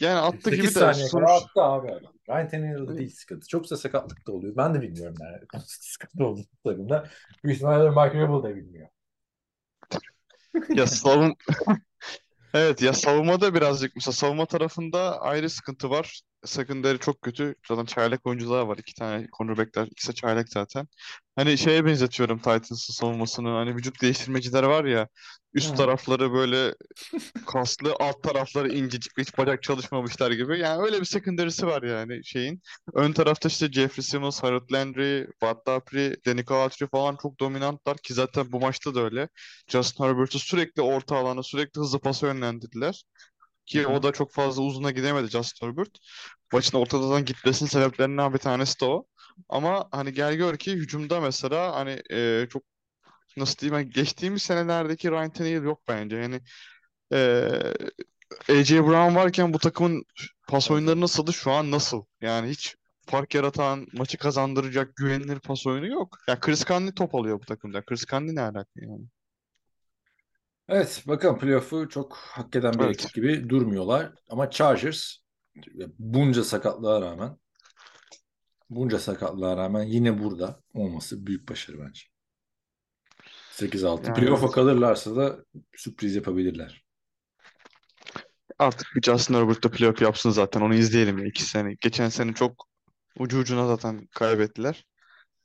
Yani 0.00 0.18
attı 0.20 0.50
8 0.50 0.74
gibi 0.74 0.74
de 0.74 0.92
saniye 0.94 1.10
sonuç 1.10 1.12
kadar 1.12 1.36
attı 1.36 1.62
abi. 1.62 1.88
Ryan 2.28 2.48
Tannehill'da 2.48 2.96
değil 2.98 3.10
sıkıntı. 3.10 3.48
Çoksa 3.48 3.76
sakatlık 3.76 4.26
da 4.26 4.32
oluyor. 4.32 4.56
Ben 4.56 4.74
de 4.74 4.80
bilmiyorum 4.82 5.16
yani. 5.20 5.62
sıkıntı 5.66 6.24
olduğu 6.26 6.42
takımda. 6.64 7.08
Büyük 7.44 7.56
ihtimalle 7.56 7.88
Mike 7.90 8.18
Rabel 8.20 8.42
da 8.50 8.56
bilmiyor. 8.56 8.88
ya 10.72 10.86
savun 10.86 11.34
Evet 12.54 12.82
ya 12.82 12.92
savunmada 12.92 13.54
birazcık 13.54 13.96
mesela 13.96 14.12
savunma 14.12 14.46
tarafında 14.46 15.20
ayrı 15.20 15.50
sıkıntı 15.50 15.90
var. 15.90 16.20
Secondary 16.44 16.98
çok 16.98 17.22
kötü. 17.22 17.54
Zaten 17.68 17.84
çaylak 17.84 18.26
oyuncular 18.26 18.62
var. 18.66 18.78
iki 18.78 18.94
tane 18.94 19.26
cornerbackler. 19.38 19.86
İkisi 19.86 20.08
de 20.08 20.14
çaylak 20.14 20.48
zaten. 20.48 20.88
Hani 21.36 21.58
şeye 21.58 21.84
benzetiyorum 21.84 22.38
Titans'ın 22.38 22.92
savunmasını. 22.94 23.48
Hani 23.48 23.76
vücut 23.76 24.02
değiştirmeciler 24.02 24.62
var 24.62 24.84
ya. 24.84 25.08
Üst 25.54 25.72
Hı. 25.72 25.76
tarafları 25.76 26.32
böyle 26.32 26.74
kaslı, 27.46 27.94
alt 28.00 28.22
tarafları 28.22 28.68
incecik, 28.72 29.12
hiç 29.18 29.38
bacak 29.38 29.62
çalışmamışlar 29.62 30.30
gibi. 30.30 30.58
Yani 30.58 30.82
öyle 30.82 31.00
bir 31.00 31.04
secondary'si 31.04 31.66
var 31.66 31.82
yani 31.82 32.24
şeyin. 32.24 32.62
Ön 32.94 33.12
tarafta 33.12 33.48
işte 33.48 33.72
Jeffrey 33.72 34.02
Simmons, 34.04 34.42
Harold 34.42 34.72
Landry, 34.72 35.26
Bud 35.42 35.66
Dupree, 35.66 36.16
Danny 36.26 36.44
Calatree 36.44 36.88
falan 36.88 37.16
çok 37.22 37.40
dominantlar 37.40 37.96
ki 37.98 38.14
zaten 38.14 38.52
bu 38.52 38.60
maçta 38.60 38.94
da 38.94 39.00
öyle. 39.00 39.28
Justin 39.68 40.04
Herbert'ı 40.04 40.38
sürekli 40.38 40.82
orta 40.82 41.16
alana, 41.16 41.42
sürekli 41.42 41.80
hızlı 41.80 42.00
pasa 42.00 42.26
yönlendirdiler. 42.26 43.04
Ki 43.66 43.86
o 43.86 44.02
da 44.02 44.12
çok 44.12 44.32
fazla 44.32 44.62
uzuna 44.62 44.90
gidemedi 44.90 45.30
Justin 45.30 45.66
Herbert. 45.66 45.90
Maçın 46.52 46.78
ortadan 46.78 47.24
gitmesinin 47.24 47.68
sebeplerinden 47.70 48.34
bir 48.34 48.38
tanesi 48.38 48.80
de 48.80 48.84
o. 48.84 49.06
Ama 49.48 49.88
hani 49.92 50.12
gel 50.12 50.34
gör 50.34 50.56
ki 50.56 50.72
hücumda 50.72 51.20
mesela 51.20 51.76
hani 51.76 52.02
e, 52.12 52.46
çok 52.50 52.62
nasıl 53.36 53.58
diyeyim 53.58 53.74
hani 53.74 53.90
geçtiğimiz 53.90 54.42
senelerdeki 54.42 55.10
Ryan 55.10 55.30
Tannehill 55.32 55.62
yok 55.62 55.82
bence. 55.88 56.16
Yani 56.16 56.40
e, 57.12 57.50
AJ 58.48 58.72
Brown 58.72 59.14
varken 59.14 59.52
bu 59.54 59.58
takımın 59.58 60.04
pas 60.48 60.70
oyunları 60.70 61.00
nasıldı 61.00 61.32
şu 61.32 61.50
an 61.52 61.70
nasıl? 61.70 62.04
Yani 62.20 62.48
hiç 62.50 62.76
fark 63.06 63.34
yaratan, 63.34 63.86
maçı 63.92 64.18
kazandıracak 64.18 64.96
güvenilir 64.96 65.40
pas 65.40 65.66
oyunu 65.66 65.86
yok. 65.86 66.18
Ya 66.28 66.40
Chris 66.40 66.64
Conley 66.64 66.94
top 66.94 67.14
alıyor 67.14 67.40
bu 67.40 67.44
takımda. 67.46 67.82
Chris 67.84 68.04
Conley 68.06 68.34
ne 68.34 68.40
alaka 68.40 68.70
yani? 68.76 69.04
Evet 70.68 71.04
bakalım 71.06 71.38
playoff'u 71.38 71.88
çok 71.88 72.16
hak 72.16 72.56
eden 72.56 72.80
bir 72.80 72.84
Evet. 72.84 72.94
ekip 72.94 73.14
gibi 73.14 73.48
durmuyorlar. 73.48 74.12
Ama 74.30 74.50
Chargers 74.50 75.16
bunca 75.98 76.44
sakatlığa 76.44 77.00
rağmen 77.00 77.36
bunca 78.70 78.98
sakatlığa 78.98 79.56
rağmen 79.56 79.82
yine 79.82 80.22
burada 80.22 80.60
olması 80.74 81.26
büyük 81.26 81.48
başarı 81.48 81.80
bence. 81.80 82.02
8-6. 83.54 84.06
Yani 84.06 84.20
Playoff'a 84.20 84.44
evet. 84.44 84.54
kalırlarsa 84.54 85.16
da 85.16 85.44
sürpriz 85.76 86.14
yapabilirler. 86.14 86.84
Artık 88.58 88.86
bir 88.96 89.02
Justin 89.02 89.34
Herbert 89.34 89.64
da 89.64 89.70
playoff 89.70 90.02
yapsın 90.02 90.30
zaten. 90.30 90.60
Onu 90.60 90.74
izleyelim 90.74 91.18
ya 91.18 91.24
iki 91.26 91.42
sene. 91.42 91.76
Geçen 91.80 92.08
sene 92.08 92.34
çok 92.34 92.68
ucu 93.18 93.38
ucuna 93.38 93.66
zaten 93.66 94.06
kaybettiler. 94.06 94.84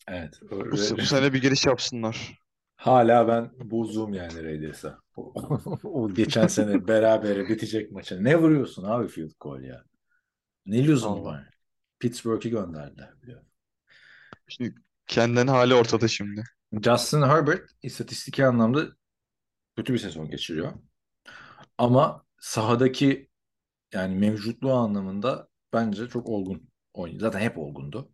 Evet. 0.07 0.40
Bu, 0.52 0.56
Öyle- 0.56 0.98
bu 0.98 1.02
sene 1.02 1.34
bir 1.34 1.41
giriş 1.41 1.65
yapsınlar. 1.65 2.40
Hala 2.76 3.27
ben 3.27 3.72
bozuğum 3.72 4.14
yani 4.14 4.44
Raiders'a. 4.44 4.99
O, 5.84 6.10
geçen 6.14 6.48
sene 6.48 6.88
berabere 6.88 7.49
bitecek 7.49 7.91
maça. 7.91 8.19
Ne 8.19 8.38
vuruyorsun 8.38 8.84
abi 8.84 9.07
field 9.07 9.31
goal 9.40 9.64
ya? 9.64 9.84
Ne 10.65 10.88
lüzum 10.88 11.23
var? 11.23 11.49
Pittsburgh'i 11.99 12.49
gönderdiler. 12.49 13.22
biliyor. 13.22 13.41
Şimdi 14.48 14.76
kendini 15.07 15.52
hali 15.52 15.73
ortada 15.73 16.07
şimdi. 16.07 16.44
Justin 16.73 17.21
Herbert 17.21 17.69
istatistiki 17.83 18.45
anlamda 18.45 18.87
kötü 19.75 19.93
bir 19.93 19.97
sezon 19.99 20.29
geçiriyor. 20.29 20.73
Ama 21.77 22.25
sahadaki 22.39 23.29
yani 23.93 24.15
mevcutluğu 24.15 24.73
anlamında 24.73 25.49
bence 25.73 26.07
çok 26.07 26.29
olgun 26.29 26.69
oynuyor. 26.93 27.21
Zaten 27.21 27.39
hep 27.39 27.57
olgundu. 27.57 28.11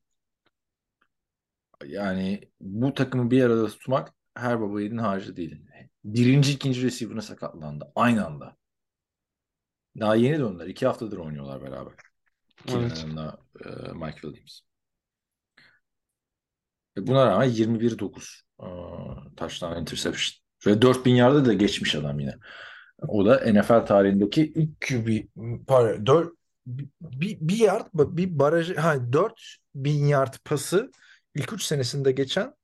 Yani 1.86 2.52
bu 2.60 2.94
takımı 2.94 3.32
bir 3.32 3.44
arada 3.44 3.68
tutmak 3.68 4.14
her 4.36 4.62
baba 4.62 4.82
yiğidin 4.82 4.98
harcı 4.98 5.36
değil. 5.36 5.66
Birinci, 6.04 6.52
ikinci 6.52 6.84
receiver'ına 6.84 7.22
sakatlandı. 7.22 7.92
Aynı 7.96 8.26
anda. 8.26 8.58
Daha 10.00 10.16
yeni 10.16 10.40
döndüler. 10.40 10.68
İki 10.68 10.88
haftadır 10.88 11.18
oynuyorlar 11.18 11.62
beraber. 11.62 11.94
Evet. 12.68 13.04
Allen'la 13.06 13.38
e, 13.66 13.70
Mike 13.94 14.22
Williams. 14.22 14.60
Ve 16.98 17.08
buna 17.08 17.26
rağmen 17.26 17.50
21-9 17.50 18.42
e, 18.42 18.45
touchdown 19.38 19.82
interception. 19.82 20.46
Ve 20.66 20.82
4000 20.82 21.16
yarda 21.16 21.46
da 21.46 21.54
geçmiş 21.54 21.96
adam 21.96 22.20
yine. 22.20 22.36
O 23.08 23.26
da 23.26 23.52
NFL 23.54 23.86
tarihindeki 23.86 24.54
ilk 24.56 24.82
QB 24.82 25.08
pardon, 25.68 26.06
4 26.06 26.34
bir, 26.66 27.38
bir 27.42 27.58
yard 27.58 27.88
bir 27.94 28.40
baraj 28.40 28.76
ha 28.78 29.14
4000 29.14 30.06
yard 30.06 30.34
pası 30.46 30.92
ilk 31.36 31.54
3 31.54 31.64
senesinde 31.64 32.12
geçen 32.12 32.56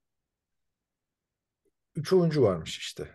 3 1.95 2.13
oyuncu 2.13 2.43
varmış 2.43 2.77
işte. 2.77 3.09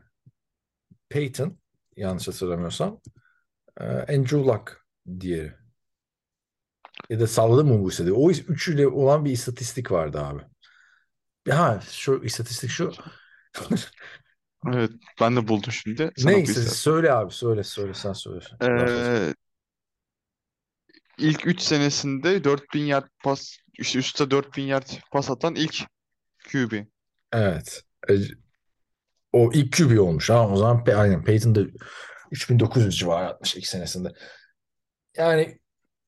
Peyton 1.08 1.58
yanlış 1.96 2.28
hatırlamıyorsam 2.28 3.00
e, 3.80 3.84
Andrew 3.84 4.38
Luck 4.38 4.86
diğeri. 5.20 5.52
Ya 7.10 7.20
da 7.20 7.26
salladım 7.26 7.68
mı 7.68 7.82
bu 7.82 7.90
istatistiği? 7.90 8.26
O 8.26 8.30
üçüyle 8.30 8.88
olan 8.88 9.24
bir 9.24 9.30
istatistik 9.30 9.90
vardı 9.92 10.20
abi. 10.20 10.42
Ha 11.50 11.80
şu 11.90 12.20
istatistik 12.24 12.70
şu. 12.70 12.92
Evet 14.72 14.90
ben 15.20 15.36
de 15.36 15.48
buldum 15.48 15.72
şimdi. 15.72 16.02
Oku 16.04 16.28
Neyse 16.28 16.60
söyle 16.62 17.12
abi 17.12 17.32
söyle 17.32 17.62
söyle 17.62 17.94
sen 17.94 18.12
söyle. 18.12 18.44
Ee, 18.62 19.34
ilk 21.18 21.46
3 21.46 21.60
senesinde 21.60 22.44
4000 22.44 22.84
yard 22.84 23.08
pas 23.24 23.56
işte 23.78 23.98
üstte 23.98 24.30
4000 24.30 24.62
yard 24.62 24.86
pas 25.12 25.30
atan 25.30 25.54
ilk 25.54 25.74
QB. 26.52 26.72
Evet. 27.32 27.82
E, 28.10 28.14
O 29.32 29.52
ilk 29.52 29.76
QB 29.76 30.00
olmuş. 30.00 30.30
Ha, 30.30 30.48
o 30.48 30.56
zaman 30.56 30.84
aynen 30.96 31.24
Peyton 31.24 31.54
da 31.54 31.60
3900 32.30 32.98
civarı 32.98 33.28
atmış 33.28 33.56
ilk 33.56 33.66
senesinde. 33.66 34.12
Yani 35.16 35.58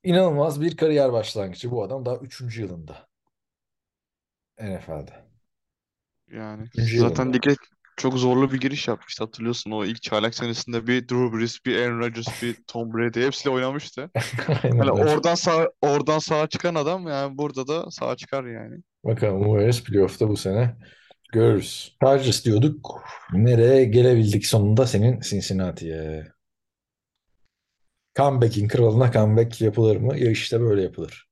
inanılmaz 0.02 0.60
bir 0.60 0.76
kariyer 0.76 1.12
başlangıcı. 1.12 1.70
Bu 1.70 1.84
adam 1.84 2.04
daha 2.04 2.16
3. 2.16 2.60
yılında 2.60 3.08
NFL'de. 4.58 5.27
Yani 6.32 6.68
zaten 6.94 7.32
lige 7.32 7.54
çok 7.96 8.14
zorlu 8.18 8.52
bir 8.52 8.60
giriş 8.60 8.88
yapmıştı 8.88 9.24
hatırlıyorsun. 9.24 9.70
O 9.70 9.84
ilk 9.84 10.02
çaylak 10.02 10.34
senesinde 10.34 10.86
bir 10.86 11.08
Drew 11.08 11.38
Brees, 11.38 11.66
bir 11.66 11.76
Aaron 11.82 11.98
Rodgers, 12.00 12.42
bir 12.42 12.56
Tom 12.66 12.92
Brady 12.94 13.26
hepsiyle 13.26 13.54
oynamıştı. 13.54 14.10
Aynen 14.64 14.78
Hani 14.78 14.90
öyle. 14.90 15.10
oradan 15.10 15.34
sağ 15.34 15.68
oradan 15.82 16.18
sağa 16.18 16.48
çıkan 16.48 16.74
adam 16.74 17.08
yani 17.08 17.38
burada 17.38 17.68
da 17.68 17.90
sağa 17.90 18.16
çıkar 18.16 18.44
yani. 18.44 18.76
Bakalım 19.04 19.42
umarız 19.42 19.84
playoff'ta 19.84 20.28
bu 20.28 20.36
sene 20.36 20.76
görürüz. 21.32 21.96
Chargers 22.02 22.44
diyorduk. 22.44 23.04
Nereye 23.32 23.84
gelebildik 23.84 24.46
sonunda 24.46 24.86
senin 24.86 25.20
Cincinnati'ye? 25.20 26.26
Comeback'in 28.16 28.68
kralına 28.68 29.12
comeback 29.12 29.60
yapılır 29.60 29.96
mı? 29.96 30.18
Ya 30.18 30.30
işte 30.30 30.60
böyle 30.60 30.82
yapılır. 30.82 31.28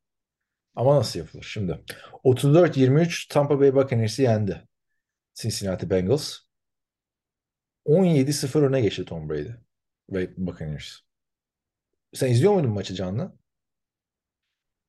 Ama 0.77 0.97
nasıl 0.97 1.18
yapılır? 1.18 1.44
Şimdi 1.52 1.81
34-23 2.24 3.28
Tampa 3.28 3.60
Bay 3.60 3.74
Buccaneers'i 3.74 4.23
yendi. 4.23 4.68
Cincinnati 5.36 5.90
Bengals. 5.90 6.38
17-0 7.84 8.62
öne 8.62 8.80
geçti 8.80 9.04
Tom 9.04 9.30
Brady 9.30 9.50
ve 10.10 10.30
Buccaneers. 10.36 11.00
Sen 12.14 12.30
izliyor 12.30 12.52
muydun 12.52 12.70
maçı 12.70 12.94
canlı? 12.94 13.36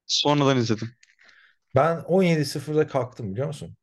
Sonradan 0.06 0.58
izledim. 0.58 0.90
Ben 1.76 1.98
17-0'da 2.00 2.88
kalktım 2.88 3.32
biliyor 3.32 3.48
musun? 3.48 3.78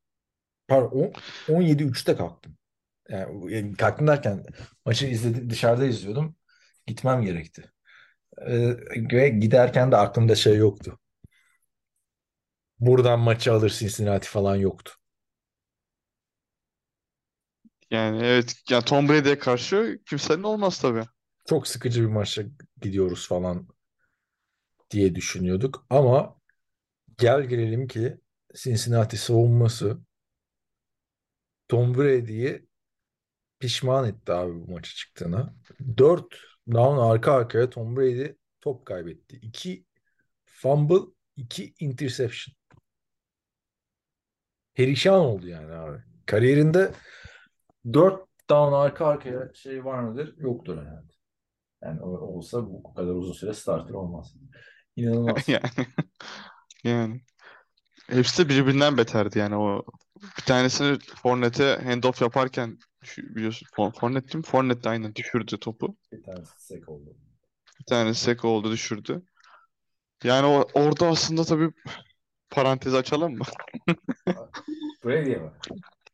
Pardon 0.69 1.13
17-3'te 1.49 2.17
kalktım. 2.17 2.57
Yani, 3.11 3.55
yani 3.55 3.77
kalktım 3.77 4.07
derken 4.07 4.45
maçı 4.87 5.07
izledim, 5.07 5.51
dışarıda 5.51 5.85
izliyordum. 5.87 6.37
Gitmem 6.87 7.23
gerekti. 7.23 7.73
Ee, 8.39 8.77
ve 9.13 9.29
giderken 9.29 9.93
de 9.93 9.97
aklımda 9.97 10.35
şey 10.35 10.57
yoktu. 10.57 10.99
Buradan 12.81 13.21
maçı 13.21 13.53
alır 13.53 13.71
Cincinnati 13.71 14.29
falan 14.29 14.57
yoktu. 14.57 14.93
Yani 17.91 18.23
evet 18.23 18.55
yani 18.71 18.85
Tom 18.85 19.09
Brady'ye 19.09 19.39
karşı 19.39 19.99
kimsenin 20.07 20.43
olmaz 20.43 20.81
tabii. 20.81 21.05
Çok 21.49 21.69
sıkıcı 21.69 22.03
bir 22.03 22.07
maça 22.09 22.43
gidiyoruz 22.83 23.29
falan 23.29 23.69
diye 24.91 25.15
düşünüyorduk. 25.15 25.87
Ama 25.91 26.37
gel 27.19 27.43
gelelim 27.45 27.87
ki 27.89 28.19
Cincinnati 28.57 29.17
savunması 29.17 30.01
Tom 31.69 31.95
Brady'yi 31.99 32.67
pişman 33.61 34.09
etti 34.09 34.33
abi 34.33 34.55
bu 34.55 34.73
maça 34.73 34.91
çıktığına. 34.97 35.55
4 35.99 36.35
down 36.73 36.99
arka 36.99 37.33
arkaya 37.33 37.71
Tom 37.71 37.97
Brady 37.97 38.33
top 38.61 38.87
kaybetti. 38.87 39.37
2 39.37 39.87
fumble, 40.47 41.13
2 41.37 41.75
interception. 41.81 42.55
Perişan 44.75 45.15
oldu 45.21 45.49
yani 45.49 45.73
abi. 45.73 45.99
Kariyerinde 46.27 46.93
4 47.93 48.27
down 48.51 48.73
arka 48.73 49.07
arkaya 49.07 49.55
şey 49.55 49.85
var 49.85 49.99
mıdır? 49.99 50.35
Yoktur 50.39 50.79
herhalde. 50.79 51.13
Yani 51.83 52.03
olsa 52.03 52.67
bu 52.67 52.95
kadar 52.95 53.11
uzun 53.11 53.33
süre 53.33 53.55
starter 53.55 53.95
olmaz. 53.95 54.35
İnanılmaz. 54.97 55.49
Yani 55.49 55.71
yani 56.85 57.21
hepsi 58.07 58.45
de 58.45 58.49
birbirinden 58.49 58.97
beterdi 58.97 59.39
yani 59.39 59.57
o 59.57 59.83
bir 60.39 60.43
tanesini 60.43 60.99
Fournette'e 61.23 61.77
handoff 61.85 62.23
yaparken 62.23 62.79
biliyorsun 63.19 63.69
Fournette 63.75 64.29
değil 64.29 64.37
mi? 64.37 64.51
Fournette 64.51 64.85
de 64.85 64.89
aynen 64.89 65.15
düşürdü 65.15 65.59
topu. 65.59 65.97
Bir 66.13 66.23
tanesi 66.23 66.67
sek 66.67 66.89
oldu. 66.89 67.17
Bir 67.81 67.85
tanesi 67.85 68.21
sek 68.21 68.45
oldu 68.45 68.71
düşürdü. 68.71 69.23
Yani 70.25 70.47
o, 70.47 70.67
orada 70.75 71.07
aslında 71.07 71.45
tabii 71.45 71.71
parantezi 72.51 72.97
açalım 72.97 73.33
mı? 73.33 73.45
Brady'ye 75.05 75.37
mi? 75.37 75.51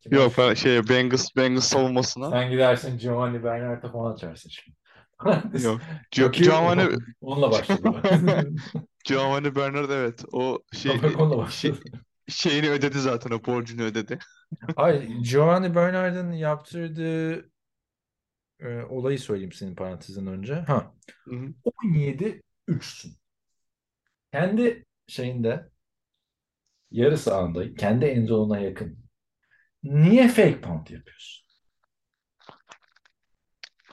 Kim 0.01 0.13
Yok 0.13 0.33
ben 0.39 0.55
şey 0.55 0.89
Bengals 0.89 1.37
Bengals 1.37 1.65
savunmasına. 1.65 2.31
Sen 2.31 2.51
gidersin 2.51 2.99
Giovanni 2.99 3.45
Bernard'a 3.45 3.93
falan 3.93 4.15
açarsın 4.15 4.51
şimdi. 4.51 4.77
Yok. 5.65 5.81
İyi. 6.17 6.31
Giovanni 6.31 6.97
Onunla 7.21 7.51
başladı. 7.51 8.03
Giovanni 9.05 9.57
Bernard 9.57 9.91
evet 9.91 10.25
o 10.33 10.59
şey 10.73 10.93
şey- 11.51 11.75
şeyini 12.29 12.71
ödedi 12.71 13.01
zaten 13.01 13.31
o 13.31 13.45
borcunu 13.47 13.83
ödedi. 13.83 14.19
Hayır, 14.77 15.03
Giovanni 15.31 15.75
Bernard'ın 15.75 16.33
yaptırdığı 16.33 17.51
e, 18.61 18.83
olayı 18.89 19.19
söyleyeyim 19.19 19.53
senin 19.53 19.75
parantezin 19.75 20.27
önce. 20.27 20.55
Ha, 20.55 20.95
Hı 21.25 21.37
hı. 21.37 21.55
17 21.85 22.43
3'sün. 22.69 23.13
Kendi 24.33 24.85
şeyinde 25.07 25.71
yarı 26.91 27.19
sahanda, 27.19 27.75
kendi 27.75 28.05
endzonuna 28.05 28.59
yakın. 28.59 28.99
Niye 29.83 30.29
fake 30.29 30.61
punt 30.61 30.91
yapıyorsun? 30.91 31.47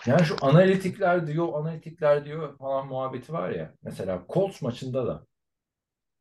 Yani 0.05 0.25
şu 0.25 0.35
analitikler 0.41 1.27
diyor, 1.27 1.53
analitikler 1.53 2.25
diyor 2.25 2.57
falan 2.57 2.87
muhabbeti 2.87 3.33
var 3.33 3.49
ya. 3.49 3.73
Mesela 3.83 4.25
Colts 4.29 4.61
maçında 4.61 5.07
da 5.07 5.25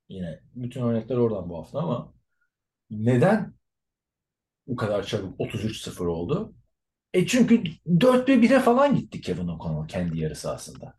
yine 0.09 0.41
bütün 0.55 0.83
örnekler 0.83 1.17
oradan 1.17 1.49
bu 1.49 1.59
hafta 1.59 1.79
ama 1.79 2.15
neden 2.91 3.55
bu 4.67 4.77
kadar 4.77 5.03
çabuk 5.03 5.41
33-0 5.41 6.07
oldu? 6.07 6.55
E 7.13 7.27
çünkü 7.27 7.63
4 8.01 8.29
ve 8.29 8.35
1'e 8.35 8.61
falan 8.61 8.97
gitti 8.97 9.21
Kevin 9.21 9.49
O'Connell 9.49 9.89
kendi 9.89 10.21
yarı 10.21 10.37
sahasında. 10.37 10.99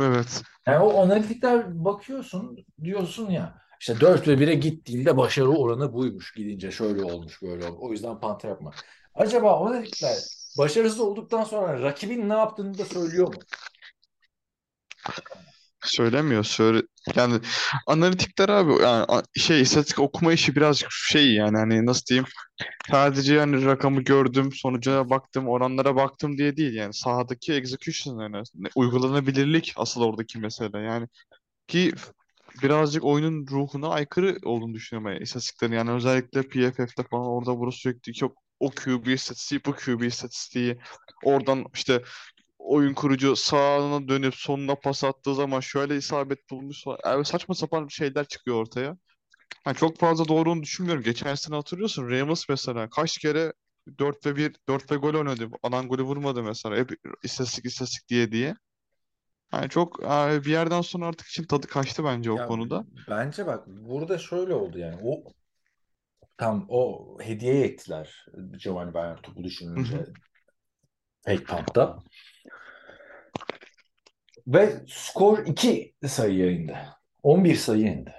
Evet. 0.00 0.42
Yani 0.66 0.78
o 0.78 1.02
analitikler 1.02 1.84
bakıyorsun 1.84 2.56
diyorsun 2.82 3.30
ya 3.30 3.62
işte 3.80 4.00
4 4.00 4.28
ve 4.28 4.32
1'e 4.32 4.54
gittiğinde 4.54 5.16
başarı 5.16 5.48
oranı 5.48 5.92
buymuş. 5.92 6.34
Gidince 6.34 6.70
şöyle 6.70 7.04
olmuş 7.04 7.42
böyle 7.42 7.66
olmuş. 7.66 7.78
O 7.80 7.92
yüzden 7.92 8.20
panta 8.20 8.48
yapma. 8.48 8.70
Acaba 9.14 9.60
o 9.60 9.66
analitikler 9.66 10.16
başarısız 10.58 11.00
olduktan 11.00 11.44
sonra 11.44 11.82
rakibin 11.82 12.28
ne 12.28 12.32
yaptığını 12.32 12.78
da 12.78 12.84
söylüyor 12.84 13.28
mu? 13.28 13.40
Söylemiyor. 15.84 16.44
Söyle 16.44 16.82
yani 17.14 17.40
analitikler 17.86 18.48
abi 18.48 18.82
yani 18.82 19.06
şey 19.36 19.60
istatistik 19.60 19.98
okuma 19.98 20.32
işi 20.32 20.56
birazcık 20.56 20.88
şey 20.92 21.34
yani 21.34 21.56
hani 21.56 21.86
nasıl 21.86 22.06
diyeyim 22.06 22.26
sadece 22.90 23.34
yani 23.34 23.64
rakamı 23.64 24.02
gördüm 24.02 24.52
sonucuna 24.52 25.10
baktım 25.10 25.48
oranlara 25.48 25.96
baktım 25.96 26.38
diye 26.38 26.56
değil 26.56 26.74
yani 26.74 26.94
sahadaki 26.94 27.52
execution 27.52 28.20
yani 28.20 28.42
uygulanabilirlik 28.74 29.72
asıl 29.76 30.02
oradaki 30.02 30.38
mesele 30.38 30.78
yani 30.78 31.08
ki 31.68 31.92
birazcık 32.62 33.04
oyunun 33.04 33.46
ruhuna 33.46 33.88
aykırı 33.88 34.38
olduğunu 34.44 34.74
düşünüyorum 34.74 35.12
yani 35.12 35.22
istatistiklerin 35.22 35.72
yani 35.72 35.90
özellikle 35.90 36.42
PFF'de 36.42 37.02
falan 37.10 37.26
orada 37.26 37.58
burası 37.58 37.78
sürekli 37.78 38.14
çok 38.14 38.36
o 38.60 38.70
QB 38.70 39.06
istatistiği 39.06 39.60
bu 39.66 39.72
QB 39.72 40.02
istatistiği 40.02 40.78
oradan 41.24 41.64
işte 41.74 42.02
oyun 42.58 42.94
kurucu 42.94 43.36
sağına 43.36 44.08
dönüp 44.08 44.34
sonuna 44.34 44.74
pas 44.74 45.04
attığı 45.04 45.34
zaman 45.34 45.60
şöyle 45.60 45.96
isabet 45.96 46.50
bulmuş. 46.50 46.84
Yani 47.04 47.24
saçma 47.24 47.54
sapan 47.54 47.88
şeyler 47.88 48.24
çıkıyor 48.24 48.56
ortaya. 48.56 48.96
Ha, 49.64 49.74
çok 49.74 49.98
fazla 49.98 50.28
doğruğunu 50.28 50.62
düşünmüyorum. 50.62 51.02
Geçen 51.04 51.34
sene 51.34 51.56
hatırlıyorsun 51.56 52.10
Ramos 52.10 52.48
mesela 52.48 52.90
kaç 52.90 53.18
kere 53.18 53.52
4 53.98 54.26
ve 54.26 54.36
1 54.36 54.56
4 54.68 54.92
ve 54.92 54.96
gol 54.96 55.14
oynadı. 55.14 55.48
Alan 55.62 55.88
golü 55.88 56.02
vurmadı 56.02 56.42
mesela. 56.42 56.76
Hep 56.76 56.90
istatistik 57.22 57.64
istatistik 57.66 58.08
diye 58.08 58.32
diye. 58.32 58.54
Yani 59.52 59.68
çok 59.68 60.04
abi 60.04 60.44
bir 60.44 60.50
yerden 60.50 60.80
sonra 60.80 61.06
artık 61.06 61.26
için 61.26 61.44
tadı 61.44 61.66
kaçtı 61.66 62.04
bence 62.04 62.30
o 62.32 62.36
Ya 62.36 62.46
konuda. 62.46 62.84
bence 63.10 63.46
bak 63.46 63.66
burada 63.66 64.18
şöyle 64.18 64.54
oldu 64.54 64.78
yani 64.78 64.96
o 65.04 65.24
tam 66.36 66.66
o 66.68 67.16
hediye 67.20 67.64
ettiler 67.64 68.26
Giovanni 68.62 68.94
Bernard 68.94 69.18
topu 69.22 69.40
Hı 69.40 69.44
düşününce 69.44 69.96
hı. 69.96 70.12
fake 71.24 71.44
pump'ta. 71.44 71.98
Ve 74.46 74.80
skor 74.88 75.46
2 75.46 75.94
sayıya 76.06 76.50
indi. 76.50 76.78
11 77.22 77.54
sayı 77.54 77.86
indi. 77.86 78.12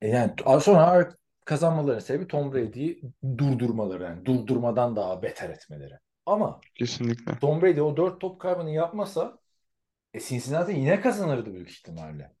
E 0.00 0.08
yani 0.08 0.32
sonra 0.60 1.10
kazanmalarının 1.44 2.00
sebebi 2.00 2.28
Tom 2.28 2.52
Brady'yi 2.52 3.02
durdurmaları. 3.38 4.02
Yani 4.02 4.24
durdurmadan 4.26 4.96
daha 4.96 5.22
beter 5.22 5.50
etmeleri. 5.50 5.94
Ama 6.26 6.60
Kesinlikle. 6.74 7.38
Tom 7.40 7.62
Brady 7.62 7.80
o 7.80 7.96
4 7.96 8.20
top 8.20 8.40
kaybını 8.40 8.70
yapmasa 8.70 9.37
e 10.18 10.20
Cincinnati 10.20 10.72
yine 10.72 11.00
kazanırdı 11.00 11.54
büyük 11.54 11.70
ihtimalle. 11.70 12.32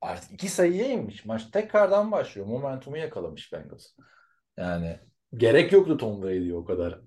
artık 0.00 0.32
iki 0.32 0.48
sayıya 0.48 0.86
inmiş. 0.88 1.24
Maç 1.24 1.50
tekrardan 1.50 2.12
başlıyor. 2.12 2.46
Momentumu 2.46 2.96
yakalamış 2.98 3.52
Bengals. 3.52 3.86
Yani 4.56 5.00
gerek 5.34 5.72
yoktu 5.72 5.96
Tom 5.96 6.22
Brady'ye 6.22 6.54
o 6.54 6.64
kadar 6.64 7.00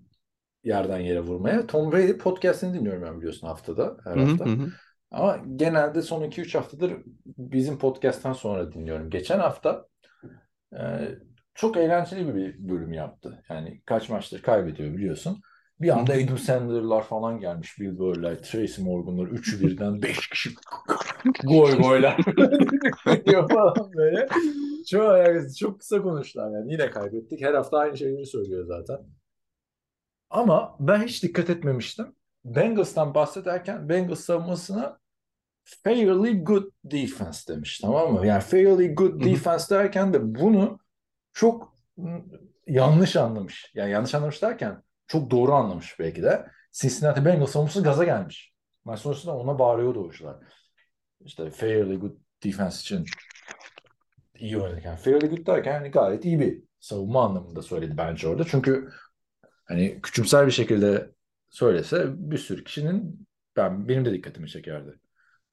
yerden 0.64 1.00
yere 1.00 1.20
vurmaya. 1.20 1.68
Tom 1.68 1.92
Brady 1.92 2.18
podcast'ini 2.18 2.74
dinliyorum 2.74 3.02
ben 3.02 3.18
biliyorsun 3.18 3.48
haftada, 3.48 3.98
her 4.04 4.18
hı 4.18 4.20
hafta. 4.20 4.46
hı. 4.46 4.50
hı. 4.50 4.68
Ama 5.12 5.42
genelde 5.56 6.02
son 6.02 6.24
2-3 6.24 6.56
haftadır 6.56 6.94
bizim 7.26 7.78
podcast'tan 7.78 8.34
sonra 8.34 8.72
dinliyorum. 8.72 9.10
Geçen 9.10 9.40
hafta 9.40 9.88
e, 10.74 11.10
çok 11.54 11.78
eğlenceli 11.78 12.36
bir 12.36 12.70
bölüm 12.70 12.94
yaptı. 12.94 13.44
Yani 13.50 13.82
kaç 13.86 14.10
maçtır 14.10 14.42
kaybediyor 14.42 14.94
biliyorsun. 14.94 15.42
Bir 15.82 15.90
anda 15.90 16.14
Adam 16.14 16.38
Sandler'lar 16.38 17.04
falan 17.04 17.40
gelmiş. 17.40 17.80
Bill 17.80 17.98
Burr'lar, 17.98 18.36
Tracy 18.36 18.82
Morgan'lar. 18.82 19.28
Üçü 19.28 19.62
birden 19.62 20.02
5 20.02 20.30
kişi 20.30 20.50
goy 21.44 21.78
goylar 21.78 22.18
falan 23.50 23.94
böyle. 23.96 24.28
Çok, 24.90 25.58
çok 25.58 25.80
kısa 25.80 26.02
konuştular 26.02 26.52
yani. 26.52 26.72
Yine 26.72 26.90
kaybettik. 26.90 27.42
Her 27.42 27.54
hafta 27.54 27.78
aynı 27.78 27.98
şeyleri 27.98 28.26
söylüyor 28.26 28.66
zaten. 28.68 28.98
Ama 30.30 30.76
ben 30.80 31.04
hiç 31.04 31.24
dikkat 31.24 31.50
etmemiştim. 31.50 32.16
Bengals'tan 32.46 33.14
bahsederken 33.14 33.90
Bengals 33.90 34.20
savunmasına 34.20 35.00
fairly 35.64 36.44
good 36.44 36.72
defense 36.84 37.54
demiş 37.54 37.80
tamam 37.80 38.14
mı? 38.14 38.28
Yani 38.28 38.42
fairly 38.42 38.96
good 38.96 39.24
defense 39.24 39.76
derken 39.76 40.14
de 40.14 40.36
bunu 40.36 40.80
çok 41.34 41.74
yanlış 42.68 43.16
anlamış. 43.16 43.72
Yani 43.76 43.92
yanlış 43.92 44.16
anlamış 44.16 44.42
derken 44.42 44.85
çok 45.08 45.32
doğru 45.32 45.54
anlamış 45.54 46.00
belki 46.00 46.24
de. 46.24 46.46
Cincinnati 46.72 47.26
Bengals 47.26 47.52
savunması 47.52 47.84
gaza 47.84 48.04
gelmiş. 48.04 48.54
Maç 48.86 49.00
sonrasında 49.00 49.38
ona 49.38 49.60
bağırıyordu 49.60 50.02
oyuncular. 50.02 50.36
İşte 51.26 51.52
fairly 51.52 51.96
good 51.96 52.18
defense 52.44 52.80
için 52.82 53.06
iyi 54.40 54.58
oynadık. 54.58 54.86
Yani 54.86 54.98
fairly 54.98 55.30
good 55.30 55.48
derken 55.48 55.74
yani 55.74 55.92
gayet 55.92 56.26
iyi 56.26 56.40
bir 56.40 56.64
savunma 56.80 57.26
anlamında 57.26 57.62
söyledi 57.62 57.98
bence 57.98 58.28
orada. 58.28 58.44
Çünkü 58.44 58.90
hani 59.66 60.02
küçümser 60.02 60.48
bir 60.48 60.52
şekilde 60.52 61.12
söylese 61.50 62.06
bir 62.08 62.38
sürü 62.38 62.64
kişinin 62.64 63.28
ben 63.56 63.88
benim 63.88 64.06
de 64.06 64.14
dikkatimi 64.14 64.50
çekerdi. 64.50 65.00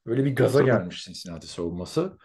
Böyle 0.06 0.24
bir 0.24 0.36
gaza 0.36 0.62
gelmiş 0.62 1.04
Cincinnati 1.04 1.46
savunması. 1.46 2.18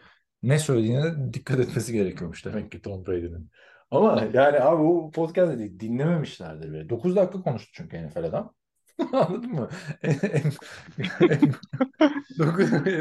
Ne 0.43 0.59
söylediğine 0.59 1.33
dikkat 1.33 1.59
etmesi 1.59 1.93
gerekiyormuş 1.93 2.45
demek 2.45 2.71
ki 2.71 2.81
Tom 2.81 3.05
Brady'nin. 3.05 3.51
Ama 3.91 4.23
yani 4.33 4.59
abi 4.59 4.83
o 4.83 5.11
podcast'ı 5.11 5.59
di- 5.59 5.79
dinlememişlerdir 5.79 6.73
bile. 6.73 6.89
9 6.89 7.15
dakika 7.15 7.41
konuştu 7.41 7.71
çünkü 7.73 8.07
NFL 8.07 8.23
adam. 8.23 8.53
Anladın 9.13 9.51
mı? 9.51 9.69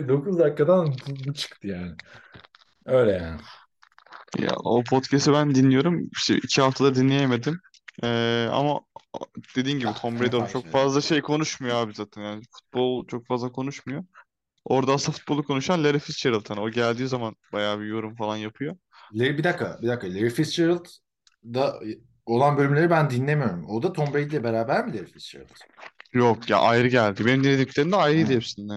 9, 0.09 0.39
dakikadan 0.39 0.95
bu 1.27 1.35
çıktı 1.35 1.67
yani. 1.67 1.93
Öyle 2.85 3.13
yani. 3.13 3.41
Ya 4.39 4.51
o 4.65 4.85
podcast'i 4.85 5.33
ben 5.33 5.55
dinliyorum. 5.55 6.09
İşte 6.17 6.37
iki 6.37 6.63
haftadır 6.63 6.95
dinleyemedim. 6.95 7.61
Ee, 8.05 8.49
ama 8.53 8.81
dediğin 9.57 9.79
gibi 9.79 9.91
Tom 10.03 10.21
Brady 10.21 10.53
çok 10.53 10.67
fazla 10.67 11.01
şey 11.01 11.23
konuşmuyor 11.23 11.77
abi 11.77 11.95
zaten. 11.95 12.23
Yani 12.23 12.43
futbol 12.53 13.07
çok 13.07 13.27
fazla 13.27 13.53
konuşmuyor. 13.53 14.05
Orada 14.65 14.93
aslında 14.93 15.19
futbolu 15.19 15.45
konuşan 15.45 15.85
Larry 15.85 15.99
Fitzgerald. 15.99 16.51
Hani 16.51 16.61
o 16.61 16.71
geldiği 16.71 17.09
zaman 17.09 17.37
bayağı 17.53 17.81
bir 17.81 17.87
yorum 17.87 18.17
falan 18.17 18.37
yapıyor. 18.37 18.77
Larry, 19.15 19.39
bir 19.39 19.45
dakika, 19.45 19.79
bir 19.83 19.89
dakika. 19.89 20.15
Larry 20.15 20.31
Fitzgerald 20.31 20.87
da 21.45 21.81
olan 22.27 22.57
bölümleri 22.57 22.91
ben 22.91 23.11
dinlemiyorum. 23.11 23.67
O 23.71 23.83
da 23.83 23.93
Tom 23.93 24.15
Brady 24.15 24.23
ile 24.27 24.45
beraber 24.45 24.87
mi 24.87 24.95
Larry 24.97 25.07
Fitzgerald? 25.07 25.49
Yok 26.13 26.51
ya 26.51 26.59
ayrı 26.59 26.89
geldi. 26.89 27.27
Benim 27.27 27.45
dinlediklerim 27.45 27.93
de 27.93 27.97
ayrıydı 27.97 28.31
Hı. 28.31 28.35
hepsinde. 28.35 28.73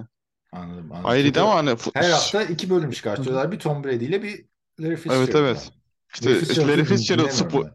Anladım, 0.52 0.92
anladım. 0.92 1.10
Ayrıydı 1.10 1.42
ama 1.42 1.56
hani 1.56 1.76
her 1.94 2.10
hafta 2.10 2.44
iki 2.44 2.70
bölüm 2.70 2.92
çıkartıyorlar. 2.92 3.52
Bir 3.52 3.60
Tom 3.60 3.84
Brady 3.84 4.06
ile 4.06 4.24
bir 4.24 4.46
Larry 4.80 4.88
Evet 4.94 5.00
Fitzgerald. 5.00 5.34
evet. 5.34 5.72
İşte 6.14 6.30
Larry 6.30 6.40
Fitzgerald'ı 6.40 6.72
Larry 6.72 6.84
Fitzgerald 6.86 7.30
spor. 7.30 7.66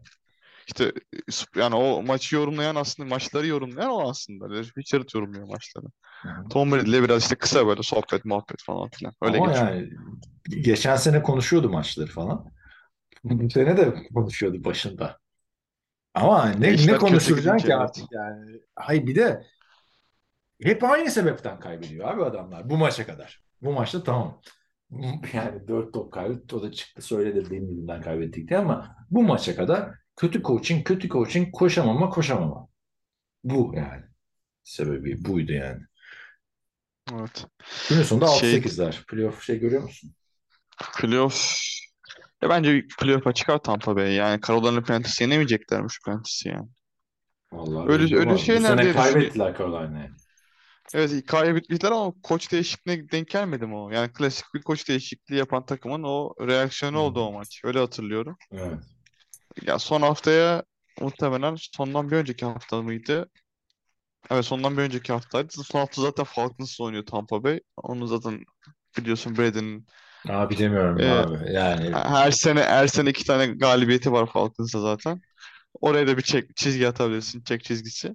İşte 0.66 0.92
sp- 1.28 1.60
yani 1.60 1.74
o 1.74 2.02
maçı 2.02 2.36
yorumlayan 2.36 2.74
aslında 2.76 3.08
maçları 3.08 3.46
yorumlayan 3.46 3.90
o 3.90 4.10
aslında. 4.10 4.50
Larry 4.50 4.64
Fitzgerald 4.64 5.08
yorumluyor 5.14 5.48
maçları. 5.48 5.86
Tom 6.50 6.72
Brady 6.72 6.90
ile 6.90 7.02
biraz 7.02 7.22
işte 7.22 7.34
kısa 7.36 7.66
böyle 7.66 7.82
sohbet 7.82 8.24
muhabbet 8.24 8.62
falan 8.62 8.88
filan. 8.90 9.14
Öyle 9.22 9.36
Ama 9.38 9.46
geçiyor. 9.46 9.68
yani 9.70 9.90
geçen 10.62 10.96
sene 10.96 11.22
konuşuyordu 11.22 11.68
maçları 11.70 12.10
falan. 12.10 12.46
Bu 13.24 13.50
sene 13.50 13.76
de 13.76 13.94
konuşuyordu 14.14 14.64
başında. 14.64 15.18
Ama 16.14 16.48
ne, 16.48 16.60
ne 16.60 16.72
İşler 16.74 16.98
kötü 16.98 17.06
konuşturacaksın 17.06 17.56
gidince 17.56 17.68
ki 17.68 17.74
artık 17.74 18.04
yani. 18.12 18.60
Hayır 18.76 19.06
bir 19.06 19.14
de 19.14 19.44
hep 20.62 20.84
aynı 20.84 21.10
sebepten 21.10 21.60
kaybediyor 21.60 22.08
abi 22.08 22.24
adamlar 22.24 22.70
bu 22.70 22.76
maça 22.76 23.06
kadar. 23.06 23.40
Bu 23.62 23.72
maçta 23.72 24.02
tamam. 24.02 24.40
Yani 25.32 25.68
dört 25.68 25.94
top 25.94 26.12
kaybetti. 26.12 26.56
O 26.56 26.62
da 26.62 26.72
çıktı 26.72 27.02
söyledi 27.02 27.50
benim 27.50 27.68
yüzümden 27.70 28.02
kaybettik 28.02 28.48
diye 28.48 28.58
ama 28.58 28.96
bu 29.10 29.22
maça 29.22 29.56
kadar 29.56 29.90
kötü 30.16 30.42
coaching, 30.42 30.86
kötü 30.86 31.08
coaching, 31.08 31.54
koşamama, 31.54 32.10
koşamama. 32.10 32.68
Bu 33.44 33.72
yani. 33.76 34.02
Sebebi 34.64 35.24
buydu 35.24 35.52
yani. 35.52 35.82
Evet. 37.12 37.46
Günün 37.88 38.02
sonunda 38.02 38.26
Şey 38.26 38.56
6-8'ler. 38.56 39.04
Playoff 39.06 39.42
şey 39.42 39.58
görüyor 39.58 39.82
musun? 39.82 40.14
playoff 40.98 41.54
ya 42.42 42.48
bence 42.50 42.74
bir 42.74 42.88
playoff'a 43.00 43.32
çıkar 43.32 43.58
Tampa 43.58 43.96
Bay. 43.96 44.14
Yani 44.14 44.40
Carolina 44.40 44.82
Panthers 44.82 45.20
yenemeyeceklermiş 45.20 46.00
Panthers'ı 46.04 46.48
yani. 46.48 46.68
Vallahi 47.52 47.92
Öyle 47.92 48.16
öyle 48.16 48.38
şeyler 48.38 48.82
diye 48.82 48.92
kaybettiler 48.92 49.58
Carolina'ya. 49.58 50.10
Evet 50.94 51.26
kaybettiler 51.26 51.90
ama 51.92 52.12
koç 52.22 52.52
değişikliğine 52.52 53.10
denk 53.10 53.28
gelmedi 53.28 53.66
mi 53.66 53.76
o? 53.76 53.90
Yani 53.90 54.12
klasik 54.12 54.44
bir 54.54 54.62
koç 54.62 54.88
değişikliği 54.88 55.36
yapan 55.36 55.66
takımın 55.66 56.02
o 56.02 56.34
reaksiyonu 56.40 56.96
Hı 56.96 57.00
oldu 57.00 57.20
o 57.20 57.32
maç. 57.32 57.60
Öyle 57.64 57.78
hatırlıyorum. 57.78 58.36
Evet. 58.52 58.93
Ya 59.62 59.78
son 59.78 60.02
haftaya 60.02 60.62
muhtemelen 61.00 61.56
sondan 61.56 62.10
bir 62.10 62.16
önceki 62.16 62.44
hafta 62.46 62.82
mıydı? 62.82 63.30
Evet 64.30 64.44
sondan 64.44 64.76
bir 64.76 64.82
önceki 64.82 65.12
haftaydı. 65.12 65.52
Son 65.52 65.78
hafta 65.78 66.02
zaten 66.02 66.24
Falcons'la 66.24 66.84
oynuyor 66.84 67.06
Tampa 67.06 67.44
Bay. 67.44 67.60
Onu 67.76 68.06
zaten 68.06 68.44
biliyorsun 68.98 69.36
Brady'nin 69.38 69.86
Abi 70.28 70.58
demiyorum 70.58 71.06
e, 71.06 71.06
abi. 71.06 71.52
Yani 71.52 71.94
her 71.94 72.30
sene 72.32 72.62
her 72.62 72.86
sene 72.88 73.10
iki 73.10 73.24
tane 73.26 73.46
galibiyeti 73.46 74.12
var 74.12 74.26
Falcons'ta 74.26 74.80
zaten. 74.80 75.22
Oraya 75.82 76.06
da 76.08 76.16
bir 76.18 76.22
çek, 76.22 76.56
çizgi 76.56 76.88
atabilirsin. 76.88 77.42
Çek 77.44 77.64
çizgisi. 77.64 78.14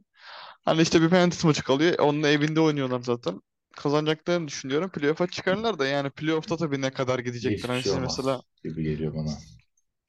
Hani 0.66 0.82
işte 0.82 1.02
bir 1.02 1.10
Panthers 1.10 1.46
maçı 1.46 1.64
kalıyor. 1.64 2.00
Onun 2.00 2.24
evinde 2.24 2.62
oynuyorlar 2.62 3.02
zaten. 3.02 3.42
Kazanacaklarını 3.78 4.48
düşünüyorum. 4.48 4.92
Playoff'a 4.92 5.28
çıkarlar 5.28 5.80
da 5.80 5.88
yani 5.88 6.10
playoff'ta 6.12 6.58
tabii 6.58 6.82
ne 6.82 6.92
kadar 6.92 7.20
gidecekler. 7.20 7.70
hiçbir 7.70 7.76
Hani 7.76 7.84
şey 7.84 7.92
siz 7.92 7.98
olmaz 7.98 8.00
mesela 8.00 8.42
gibi 8.64 8.84
geliyor 8.84 9.14
bana. 9.16 9.38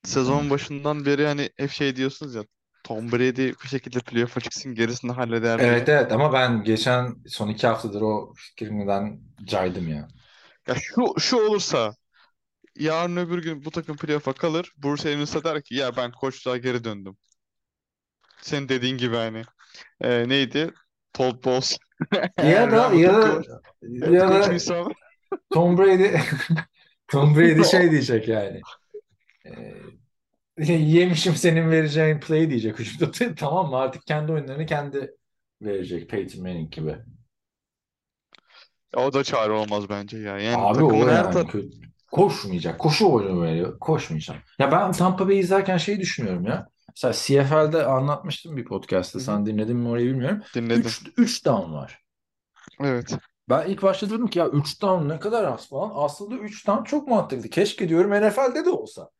Sezon 0.05 0.51
başından 0.51 1.05
beri 1.07 1.27
hani 1.27 1.51
hep 1.57 1.71
şey 1.71 1.97
diyorsunuz 1.97 2.35
ya 2.35 2.45
Tom 2.85 3.13
Brady 3.13 3.49
bir 3.49 3.69
şekilde 3.69 4.01
playoff'a 4.01 4.41
çıksın 4.41 4.75
gerisini 4.75 5.13
halleder 5.13 5.61
Evet 5.61 5.67
diye. 5.67 5.89
evet 5.89 6.13
ama 6.13 6.33
ben 6.33 6.63
geçen 6.65 7.15
son 7.27 7.49
iki 7.49 7.67
haftadır 7.67 8.01
o 8.03 8.33
fikrimden 8.37 9.21
caydım 9.45 9.89
ya. 9.89 10.09
Ya 10.69 10.75
şu 10.75 11.15
şu 11.21 11.37
olursa 11.37 11.95
yarın 12.79 13.17
öbür 13.17 13.43
gün 13.43 13.65
bu 13.67 13.71
takım 13.71 13.97
playoff'a 13.97 14.33
kalır. 14.33 14.73
Bruce 14.79 15.09
Arians'a 15.11 15.45
der 15.45 15.63
ki 15.63 15.75
ya 15.77 15.97
ben 15.97 16.13
koçluğa 16.13 16.57
geri 16.57 16.85
döndüm. 16.85 17.19
Senin 18.43 18.69
dediğin 18.69 18.99
gibi 18.99 19.17
hani 19.17 19.43
e, 20.01 20.29
neydi? 20.29 20.75
Todd 21.13 21.45
Bowles. 21.45 21.79
Ya 22.43 22.71
da 22.71 22.93
ya 22.95 23.13
da 23.15 23.43
ya 24.13 24.29
da 24.31 24.61
Tom 25.53 25.77
Brady 25.77 26.17
Tom 27.09 27.35
Brady 27.37 27.65
şey 27.71 27.91
diyecek 27.91 28.29
yani. 28.29 28.63
Ee, 29.47 29.75
yemişim 30.73 31.35
senin 31.35 31.71
vereceğin 31.71 32.21
play 32.21 32.51
diyecek 32.51 32.79
hücumda. 32.79 33.35
Tamam 33.37 33.71
mı? 33.71 33.77
Artık 33.77 34.07
kendi 34.07 34.33
oyunlarını 34.33 34.67
kendi 34.67 35.17
verecek 35.63 36.11
Peyton 36.11 36.43
Manning 36.43 36.73
gibi. 36.73 36.97
O 38.97 39.13
da 39.13 39.25
çare 39.25 39.53
olmaz 39.53 39.89
bence 39.89 40.19
ya. 40.19 40.39
Yani 40.39 40.63
Abi 40.63 40.85
o 40.85 41.09
her 41.09 41.15
yani 41.15 41.33
tar. 41.33 41.47
Koşmayacak. 42.13 42.79
Koşu 42.79 43.13
oyunu 43.13 43.43
veriyor. 43.43 43.79
Koşmayacak. 43.79 44.37
Ya 44.59 44.73
ben 44.73 44.93
Tampa 44.93 45.29
Bay 45.29 45.39
izlerken 45.39 45.77
şeyi 45.77 46.01
düşünüyorum 46.01 46.45
ya. 46.45 46.69
Mesela 46.89 47.13
CFL'de 47.13 47.85
anlatmıştım 47.85 48.57
bir 48.57 48.65
podcast'ta. 48.65 49.19
Hı 49.19 49.23
hı. 49.23 49.25
Sen 49.25 49.47
dinledin 49.47 49.77
mi 49.77 49.89
orayı 49.89 50.07
bilmiyorum. 50.07 50.43
dinledim. 50.55 50.81
3 50.81 51.03
3 51.17 51.45
down 51.45 51.73
var. 51.73 52.01
Evet. 52.81 53.19
Ben 53.49 53.69
ilk 53.69 53.83
başta 53.83 54.11
dedim 54.11 54.27
ki 54.27 54.39
ya 54.39 54.49
3 54.49 54.83
down 54.83 55.09
ne 55.09 55.19
kadar 55.19 55.45
az 55.45 55.69
falan. 55.69 55.93
Aslında 55.95 56.35
3 56.37 56.67
down 56.67 56.85
çok 56.85 57.09
mantıklı. 57.09 57.49
Keşke 57.51 57.89
diyorum 57.89 58.11
NFL'de 58.11 58.65
de 58.65 58.71
olsa. 58.71 59.11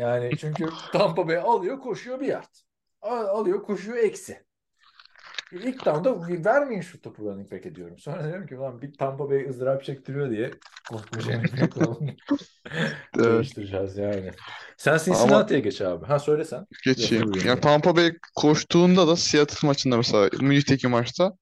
Yani 0.00 0.30
çünkü 0.38 0.68
Tampa 0.92 1.28
Bay 1.28 1.36
alıyor 1.36 1.80
koşuyor 1.80 2.20
bir 2.20 2.26
yard. 2.26 2.54
Al- 3.02 3.26
Alıyor 3.26 3.62
koşuyor 3.62 3.96
eksi. 3.96 4.42
İlk 5.52 5.86
down'da 5.86 6.28
vermeyin 6.44 6.80
şu 6.80 7.00
topu 7.00 7.24
running 7.24 7.52
back 7.52 7.66
ediyorum. 7.66 7.98
Sonra 7.98 8.24
diyorum 8.24 8.46
ki 8.46 8.54
lan 8.54 8.82
bir 8.82 8.92
Tampa 8.92 9.30
Bay 9.30 9.48
ızdırap 9.48 9.84
çektiriyor 9.84 10.30
diye 10.30 10.50
Evet. 13.18 13.32
değiştireceğiz 13.32 13.96
yani. 13.96 14.30
Sen 14.76 14.92
Ama 14.92 15.04
Cincinnati'ye 15.04 15.60
geç 15.60 15.80
abi. 15.80 16.06
Ha 16.06 16.18
söyle 16.18 16.44
sen. 16.44 16.66
Geçeyim. 16.84 17.26
Ya 17.26 17.32
bölüyorum. 17.32 17.60
Tampa 17.60 17.96
Bay 17.96 18.12
koştuğunda 18.34 19.08
da 19.08 19.16
Seattle 19.16 19.68
maçında 19.68 19.96
mesela 19.96 20.30
Münih'teki 20.40 20.88
maçta 20.88 21.32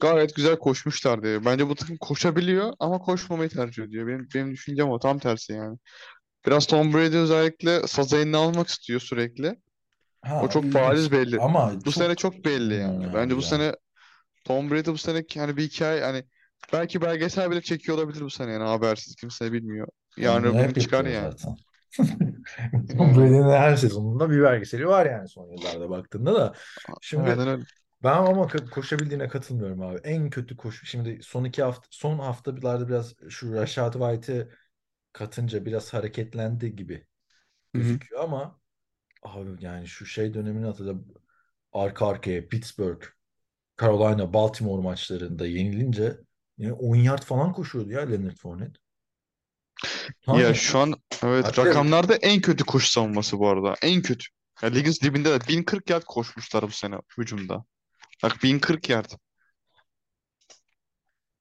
gayet 0.00 0.34
güzel 0.34 0.58
koşmuşlar 0.58 1.22
diye. 1.22 1.44
Bence 1.44 1.68
bu 1.68 1.74
takım 1.74 1.96
koşabiliyor 1.96 2.72
ama 2.78 2.98
koşmamayı 2.98 3.48
tercih 3.50 3.84
ediyor. 3.84 4.06
Benim, 4.06 4.28
benim 4.34 4.52
düşüncem 4.52 4.90
o 4.90 4.98
tam 4.98 5.18
tersi 5.18 5.52
yani. 5.52 5.78
Biraz 6.46 6.66
Tom 6.66 6.92
Brady 6.94 7.16
özellikle 7.16 7.86
saz 7.86 8.12
eline 8.12 8.36
almak 8.36 8.68
istiyor 8.68 9.00
sürekli. 9.00 9.56
Ha, 10.22 10.42
O 10.42 10.48
çok 10.48 10.64
ilginç. 10.64 10.72
bariz 10.74 11.12
belli. 11.12 11.40
Ama 11.40 11.72
Bu 11.84 11.92
çok 11.92 11.92
sene 11.92 12.14
çok 12.16 12.44
belli 12.46 12.74
yani. 12.74 13.00
bilmiyorum 13.00 13.14
Bence 13.14 13.36
abi 13.36 13.38
bu 13.38 13.42
ya. 13.42 13.42
sene 13.42 13.76
Tom 14.44 14.70
Brady 14.72 14.90
bu 14.90 14.98
sene 14.98 15.24
hani 15.36 15.58
bir 15.58 15.64
hikaye 15.64 16.04
hani 16.04 16.24
belki 16.72 17.02
belgesel 17.02 17.50
bile 17.50 17.62
çekiyor 17.62 17.98
olabilir 17.98 18.20
bu 18.22 18.30
sene 18.30 18.52
yani 18.52 18.64
habersiz 18.64 19.16
kimse 19.16 19.52
bilmiyor. 19.52 19.88
Yarın 20.16 20.44
Onu 20.44 20.58
öbür 20.58 20.74
gün 20.74 20.74
çıkar 20.76 21.06
yani. 21.06 21.34
zaten. 21.36 21.58
Tom 22.96 23.14
Brady'nin 23.16 23.50
her 23.50 23.76
sezonunda 23.76 24.30
bir 24.30 24.42
belgeseli 24.42 24.86
var 24.86 25.06
yani 25.06 25.28
son 25.28 25.46
yıllarda 25.48 25.90
baktığında 25.90 26.34
da. 26.34 26.54
Şimdi 27.00 27.36
Aynen 27.36 27.48
öyle. 27.48 27.64
ben 28.02 28.12
ama 28.16 28.48
koşabildiğine 28.70 29.28
katılmıyorum 29.28 29.82
abi. 29.82 30.00
En 30.04 30.30
kötü 30.30 30.56
koşu. 30.56 30.86
Şimdi 30.86 31.18
son 31.22 31.44
iki 31.44 31.62
hafta 31.62 31.88
son 31.90 32.18
haftalarda 32.18 32.88
biraz 32.88 33.14
şu 33.30 33.54
Rashad 33.54 33.92
White'ı 33.92 34.50
katınca 35.12 35.66
biraz 35.66 35.94
hareketlendi 35.94 36.76
gibi 36.76 37.06
gözüküyor 37.72 38.24
ama 38.24 38.60
abi 39.22 39.64
yani 39.64 39.86
şu 39.86 40.06
şey 40.06 40.34
dönemini 40.34 40.66
hatırla 40.66 40.94
arka 41.72 42.06
arkaya 42.06 42.48
Pittsburgh, 42.48 43.04
Carolina, 43.80 44.32
Baltimore 44.32 44.82
maçlarında 44.82 45.46
yenilince 45.46 46.16
yine 46.58 46.72
10 46.72 46.96
yard 46.96 47.22
falan 47.22 47.52
koşuyordu 47.52 47.90
ya 47.90 48.00
Leonard 48.00 48.36
Fournette. 48.36 48.78
Ya 50.26 50.52
Tane. 50.52 50.54
şu 50.54 50.78
an 50.78 50.94
evet 51.24 51.44
Hatta- 51.44 51.66
rakamlarda 51.66 52.14
en 52.16 52.40
kötü 52.40 52.64
koşu 52.64 52.90
savunması 52.90 53.38
bu 53.38 53.48
arada. 53.48 53.74
En 53.82 54.02
kötü. 54.02 54.26
Ya 54.62 54.68
ligin 54.68 54.92
dibinde 55.02 55.30
de 55.40 55.48
1040 55.48 55.90
yard 55.90 56.02
koşmuşlar 56.06 56.62
bu 56.62 56.70
sene 56.70 56.96
hücumda. 57.18 57.64
Bak 58.22 58.42
1040 58.42 58.88
yard. 58.88 59.10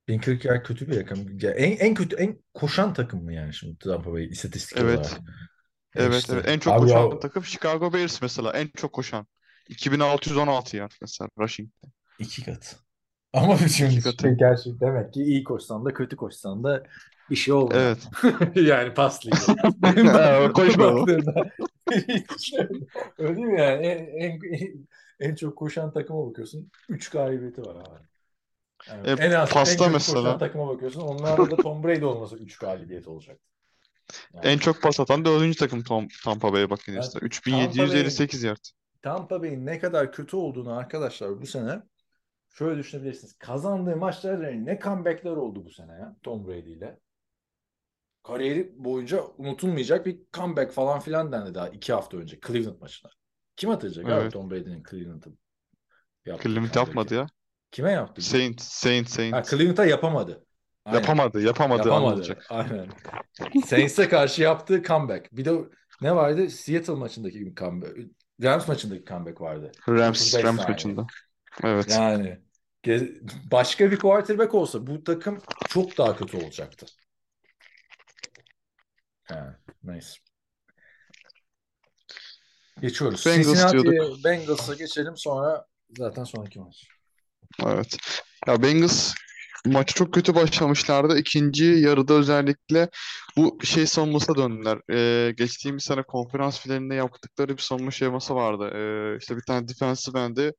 1040 0.07 0.45
yer 0.45 0.63
kötü 0.63 0.87
bir 0.89 0.99
rakam. 1.01 1.19
Ya 1.41 1.51
en, 1.51 1.77
en 1.77 1.93
kötü 1.93 2.15
en 2.15 2.39
koşan 2.53 2.93
takım 2.93 3.23
mı 3.23 3.33
yani 3.33 3.53
şimdi 3.53 3.77
Tampa 3.77 4.13
Bay 4.13 4.25
istatistik 4.25 4.77
Evet. 4.77 4.99
olarak? 5.05 5.21
Evet 5.95 6.13
İşte. 6.19 6.33
evet. 6.33 6.47
En 6.47 6.59
çok 6.59 6.73
Abi 6.73 6.81
koşan 6.81 7.09
ya- 7.09 7.19
takım 7.19 7.43
Chicago 7.45 7.93
Bears 7.93 8.21
mesela. 8.21 8.51
En 8.53 8.67
çok 8.77 8.93
koşan. 8.93 9.27
2616 9.69 10.77
yard 10.77 10.91
mesela 11.01 11.29
rushing. 11.39 11.69
İki 12.19 12.43
kat. 12.45 12.79
Ama 13.33 13.57
şimdi 13.57 13.91
İki 13.91 14.01
katı. 14.01 14.23
şey 14.23 14.31
gerçek 14.35 14.79
demek 14.81 15.13
ki 15.13 15.23
iyi 15.23 15.43
koşsan 15.43 15.85
da 15.85 15.93
kötü 15.93 16.15
koşsan 16.15 16.63
da 16.63 16.83
işi 17.29 17.53
olmuyor. 17.53 17.81
Evet. 17.81 18.09
yani. 18.55 18.93
Evet, 19.83 20.53
koşma. 20.53 20.83
Baktığında- 20.85 21.51
Öyle 23.17 23.41
mi 23.45 23.59
yani? 23.61 23.85
En, 23.85 24.39
en, 24.53 24.87
en 25.19 25.35
çok 25.35 25.57
koşan 25.57 25.93
takıma 25.93 26.29
bakıyorsun. 26.29 26.71
3 26.89 27.09
galibiyeti 27.09 27.61
var 27.61 27.75
abi. 27.75 28.10
Yani 28.89 29.07
E, 29.07 29.11
en 29.11 29.31
az 29.31 29.49
pasta 29.49 29.85
en 29.85 29.91
mesela. 29.91 30.37
takıma 30.37 30.67
bakıyorsun. 30.67 31.01
Onlarda 31.01 31.51
da 31.51 31.55
Tom 31.55 31.83
Brady 31.83 32.05
olmasa 32.05 32.35
3 32.37 32.57
galibiyet 32.57 33.07
olacak. 33.07 33.39
Yani 34.33 34.45
En 34.45 34.57
çok 34.57 34.81
pas 34.81 34.99
atan 34.99 35.25
dördüncü 35.25 35.57
takım 35.59 35.83
Tom, 35.83 36.07
Tampa 36.23 36.53
Bay 36.53 36.69
Buccaneers'ta. 36.69 37.19
Evet. 37.19 37.27
3758 37.27 38.43
yard. 38.43 38.65
Tampa 39.01 39.41
Bay'in 39.41 39.65
ne 39.65 39.79
kadar 39.79 40.11
kötü 40.11 40.35
olduğunu 40.35 40.73
arkadaşlar 40.77 41.41
bu 41.41 41.45
sene 41.45 41.81
şöyle 42.49 42.79
düşünebilirsiniz. 42.79 43.37
Kazandığı 43.37 43.95
maçlarda 43.95 44.47
ne 44.51 44.79
comeback'ler 44.83 45.31
oldu 45.31 45.65
bu 45.65 45.69
sene 45.69 45.91
ya 45.91 46.15
Tom 46.23 46.47
Brady 46.47 46.73
ile. 46.73 46.99
Kariyeri 48.23 48.73
boyunca 48.77 49.23
unutulmayacak 49.37 50.05
bir 50.05 50.19
comeback 50.33 50.71
falan 50.71 50.99
filan 50.99 51.31
dendi 51.31 51.53
daha 51.53 51.69
iki 51.69 51.93
hafta 51.93 52.17
önce 52.17 52.39
Cleveland 52.47 52.81
maçına. 52.81 53.11
Kim 53.55 53.69
abi 53.69 53.87
Evet. 54.07 54.33
Tom 54.33 54.51
Brady'nin 54.51 54.83
Cleveland'ı 54.89 55.29
Cleveland 56.25 56.75
yapmadı 56.75 57.15
ya. 57.15 57.27
Kime 57.71 57.91
yaptı? 57.91 58.21
Saint, 58.21 58.61
Saint, 58.61 59.07
Ha, 59.07 59.11
Saint. 59.11 59.49
Cleveland'a 59.49 59.85
yapamadı. 59.85 60.45
Aynen. 60.85 60.99
Yapamadı, 60.99 61.41
yapamadı 61.41 61.87
Yapamadı. 61.87 62.37
Aynen. 62.49 62.89
Saints'e 63.65 64.09
karşı 64.09 64.41
yaptığı 64.41 64.83
comeback. 64.83 65.31
Bir 65.31 65.45
de 65.45 65.51
ne 66.01 66.15
vardı? 66.15 66.49
Seattle 66.49 66.93
maçındaki 66.93 67.45
bir 67.45 67.55
comeback. 67.55 67.97
Rams 68.43 68.67
maçındaki 68.67 69.05
comeback 69.05 69.41
vardı. 69.41 69.71
Rams, 69.89 70.21
35 70.21 70.43
Rams 70.43 70.57
saniye. 70.57 70.71
maçında. 70.71 71.07
Evet. 71.63 71.89
Yani 71.89 72.39
başka 73.51 73.91
bir 73.91 73.99
quarterback 73.99 74.55
olsa 74.55 74.87
bu 74.87 75.03
takım 75.03 75.41
çok 75.69 75.97
daha 75.97 76.15
kötü 76.17 76.37
olacaktı. 76.37 76.85
Ha, 79.23 79.59
neyse. 79.83 80.13
Geçiyoruz. 82.81 83.25
Bengals 83.25 83.71
Cincinnati. 83.71 84.23
Bengals'a 84.23 84.73
geçelim 84.75 85.17
sonra 85.17 85.65
zaten 85.97 86.23
sonraki 86.23 86.59
maç. 86.59 86.87
Evet. 87.65 87.97
Ya 88.47 88.63
Bengals 88.63 89.13
maçı 89.65 89.93
çok 89.95 90.13
kötü 90.13 90.35
başlamışlardı. 90.35 91.17
İkinci 91.19 91.65
yarıda 91.65 92.13
özellikle 92.13 92.89
bu 93.37 93.59
şey 93.63 93.87
savunmasına 93.87 94.35
döndüler. 94.37 94.79
Ee, 94.93 95.31
geçtiğimiz 95.37 95.83
sene 95.83 96.03
konferans 96.03 96.59
finalinde 96.59 96.95
yaptıkları 96.95 97.57
bir 97.57 97.61
savunma 97.61 97.91
şeması 97.91 98.35
vardı. 98.35 98.71
Ee, 98.75 99.17
işte 99.19 99.35
bir 99.37 99.41
tane 99.47 99.67
defensive 99.67 100.19
end'i 100.19 100.53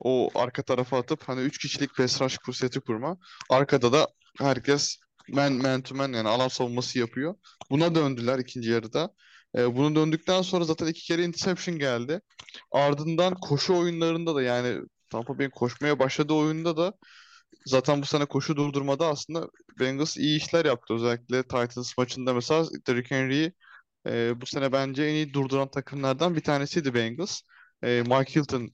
o 0.00 0.30
arka 0.34 0.62
tarafa 0.62 0.98
atıp 0.98 1.24
hani 1.28 1.40
3 1.42 1.58
kişilik 1.58 1.96
pass 1.96 2.22
rush 2.22 2.38
kur- 2.38 2.54
seti 2.54 2.80
kurma. 2.80 3.18
Arkada 3.50 3.92
da 3.92 4.08
herkes 4.40 4.98
man, 5.28 5.52
man 5.54 5.82
to 5.82 5.94
man 5.94 6.12
yani 6.12 6.28
alan 6.28 6.48
savunması 6.48 6.98
yapıyor. 6.98 7.34
Buna 7.70 7.94
döndüler 7.94 8.38
ikinci 8.38 8.70
yarıda. 8.70 9.10
Ee, 9.58 9.76
bunu 9.76 9.94
döndükten 9.96 10.42
sonra 10.42 10.64
zaten 10.64 10.86
iki 10.86 11.02
kere 11.04 11.24
interception 11.24 11.78
geldi. 11.78 12.20
Ardından 12.72 13.34
koşu 13.34 13.74
oyunlarında 13.78 14.34
da 14.34 14.42
yani 14.42 14.80
Tampa 15.10 15.38
Bay'in 15.38 15.50
koşmaya 15.50 15.98
başladığı 15.98 16.34
oyunda 16.34 16.76
da 16.76 16.92
zaten 17.66 18.02
bu 18.02 18.06
sene 18.06 18.26
koşu 18.26 18.56
durdurmada 18.56 19.08
aslında 19.08 19.48
Bengals 19.80 20.16
iyi 20.16 20.38
işler 20.38 20.64
yaptı. 20.64 20.94
Özellikle 20.94 21.42
Titans 21.42 21.98
maçında 21.98 22.34
mesela 22.34 22.66
Derrick 22.86 23.16
Henry'i 23.16 23.52
e, 24.06 24.40
bu 24.40 24.46
sene 24.46 24.72
bence 24.72 25.04
en 25.04 25.14
iyi 25.14 25.34
durduran 25.34 25.70
takımlardan 25.70 26.36
bir 26.36 26.40
tanesiydi 26.40 26.94
Bengals. 26.94 27.40
E, 27.84 28.02
Mike 28.06 28.34
Hilton 28.40 28.70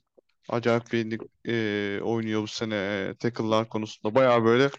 acayip 0.48 0.92
bir 0.92 1.20
e, 1.48 2.02
oynuyor 2.02 2.42
bu 2.42 2.46
sene 2.46 2.74
e, 2.76 3.14
tackle'lar 3.20 3.68
konusunda. 3.68 4.14
Bayağı 4.14 4.44
böyle 4.44 4.70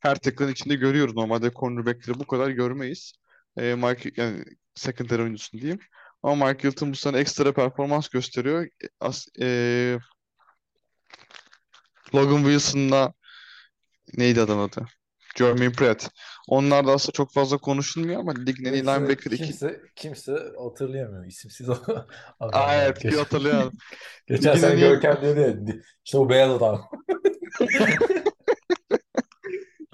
her 0.00 0.16
tackle'ın 0.16 0.52
içinde 0.52 0.74
görüyoruz. 0.74 1.16
Normalde 1.16 1.50
cornerback'leri 1.50 2.18
bu 2.18 2.26
kadar 2.26 2.50
görmeyiz. 2.50 3.12
E, 3.58 3.74
Mike 3.74 4.12
yani 4.16 4.44
secondary 4.74 5.22
oyuncusun 5.22 5.60
diyeyim. 5.60 5.80
Ama 6.22 6.46
Mike 6.46 6.68
Hilton 6.68 6.92
bu 6.92 6.96
sene 6.96 7.18
ekstra 7.18 7.52
performans 7.54 8.08
gösteriyor. 8.08 8.68
As, 9.00 9.26
e, 9.40 9.98
Logan 12.14 12.42
Wilson'la 12.42 13.12
neydi 14.16 14.40
adam 14.40 14.60
adı? 14.60 14.86
Jermaine 15.38 15.72
Pratt. 15.72 16.10
Onlar 16.48 16.86
da 16.86 16.92
aslında 16.92 17.12
çok 17.12 17.32
fazla 17.32 17.58
konuşulmuyor 17.58 18.20
ama 18.20 18.32
ligin 18.32 18.64
en 18.64 18.72
iyi 18.72 18.82
linebacker 18.82 19.30
iki. 19.30 19.44
kimse, 19.44 19.80
kimse 19.96 20.32
hatırlayamıyor 20.58 21.26
isimsiz 21.26 21.68
o 21.68 21.76
Aa, 22.40 22.74
evet 22.74 23.04
bir 23.04 23.16
hatırlayalım. 23.18 23.72
Geçen 24.26 24.56
Ligin 24.56 24.60
sene 24.68 24.80
Görkem 24.80 25.22
dedi 25.22 25.82
işte 26.04 26.18
o 26.18 26.28
beyaz 26.28 26.50
adam. 26.50 26.90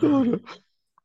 Doğru. 0.00 0.40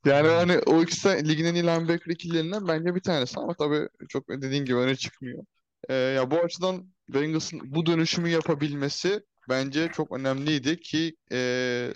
Yani 0.06 0.28
hani 0.28 0.60
o 0.60 0.82
ikisi 0.82 1.30
ligin 1.30 1.46
en 1.46 1.54
iyi 1.54 1.64
linebacker 1.64 2.12
ikililerinden 2.12 2.68
bence 2.68 2.96
bir 2.96 3.02
tanesi 3.02 3.40
ama 3.40 3.54
tabii 3.54 3.90
çok 4.10 4.30
dediğin 4.30 4.66
gibi 4.66 4.78
öne 4.78 4.96
çıkmıyor. 4.96 5.46
Ee, 5.90 5.94
ya 5.94 6.32
bu 6.32 6.36
açıdan 6.36 6.94
Bengals'ın 7.10 7.62
bu 7.76 7.86
dönüşümü 7.86 8.30
yapabilmesi 8.30 9.24
bence 9.50 9.90
çok 9.94 10.12
önemliydi 10.12 10.80
ki 10.80 11.16
e, 11.32 11.94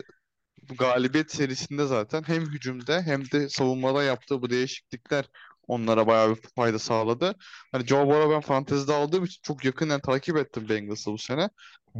galibiyet 0.77 1.31
serisinde 1.31 1.85
zaten 1.85 2.23
hem 2.27 2.45
hücumda 2.45 3.01
hem 3.01 3.31
de 3.31 3.49
savunmada 3.49 4.03
yaptığı 4.03 4.41
bu 4.41 4.49
değişiklikler 4.49 5.25
onlara 5.67 6.07
bayağı 6.07 6.35
bir 6.35 6.41
fayda 6.55 6.79
sağladı. 6.79 7.35
Hani 7.71 7.85
Joe 7.87 8.07
Burrow 8.07 8.35
ben 8.35 8.41
fantezide 8.41 8.93
aldığım 8.93 9.23
için 9.23 9.39
çok 9.43 9.65
yakından 9.65 10.01
takip 10.01 10.37
ettim 10.37 10.69
Bengals'ı 10.69 11.11
bu 11.11 11.17
sene. 11.17 11.49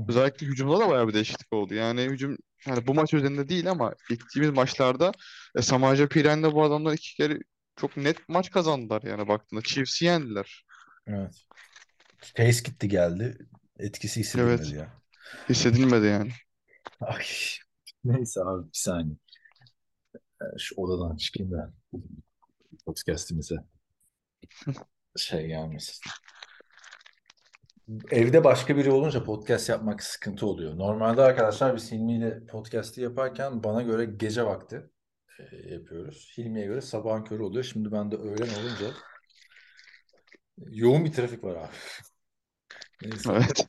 Özellikle 0.08 0.48
hücumda 0.48 0.80
da 0.80 0.90
bayağı 0.90 1.08
bir 1.08 1.14
değişiklik 1.14 1.54
oldu. 1.54 1.74
Yani 1.74 2.02
hücum 2.02 2.38
yani 2.68 2.88
bu 2.88 2.94
maç 2.94 3.14
üzerinde 3.14 3.50
değil 3.50 3.72
ama 3.72 3.96
gittiğimiz 4.10 4.52
maçlarda 4.52 5.12
e, 5.56 5.62
Samaje 5.62 6.08
Piren'le 6.08 6.52
bu 6.52 6.64
adamlar 6.64 6.94
iki 6.94 7.16
kere 7.16 7.40
çok 7.76 7.98
net 7.98 8.30
maç 8.30 8.52
kazandılar 8.52 9.02
yani 9.02 9.28
baktığında. 9.28 9.62
Chiefs'i 9.62 10.06
yendiler. 10.06 10.66
Evet. 11.08 11.46
Pace 12.36 12.62
gitti 12.64 12.88
geldi. 12.88 13.38
Etkisi 13.80 14.20
hissedilmedi 14.20 14.62
Evet. 14.62 14.74
ya. 14.74 15.01
Hissedilmedi 15.50 16.06
yani. 16.06 16.32
Ay, 17.02 17.24
neyse 18.04 18.42
abi 18.42 18.64
bir 18.64 18.78
saniye. 18.78 19.16
Ee, 20.16 20.58
Şu 20.58 20.76
odadan 20.76 21.16
çıkayım 21.16 21.52
da 21.52 21.74
podcast'imize 22.86 23.56
şey 25.18 25.48
gelmesin. 25.48 26.02
Evde 28.12 28.44
başka 28.44 28.78
biri 28.78 28.92
olunca 28.92 29.24
podcast 29.24 29.70
yapmak 29.70 30.04
sıkıntı 30.04 30.46
oluyor. 30.46 30.78
Normalde 30.78 31.22
arkadaşlar 31.22 31.76
biz 31.76 31.92
Hilmi 31.92 32.18
ile 32.18 32.46
podcast'i 32.46 33.02
yaparken 33.02 33.64
bana 33.64 33.82
göre 33.82 34.06
gece 34.06 34.46
vakti 34.46 34.90
e, 35.40 35.74
yapıyoruz. 35.74 36.34
Hilmi'ye 36.38 36.66
göre 36.66 36.82
sabahın 36.82 37.24
körü 37.24 37.44
oluyor. 37.44 37.64
Şimdi 37.64 37.92
ben 37.92 38.12
de 38.12 38.16
öğlen 38.16 38.50
olunca 38.60 38.94
yoğun 40.70 41.06
bir 41.06 41.12
trafik 41.12 41.44
var 41.44 41.56
abi. 41.56 41.76
Neyse. 43.02 43.32
Evet. 43.34 43.68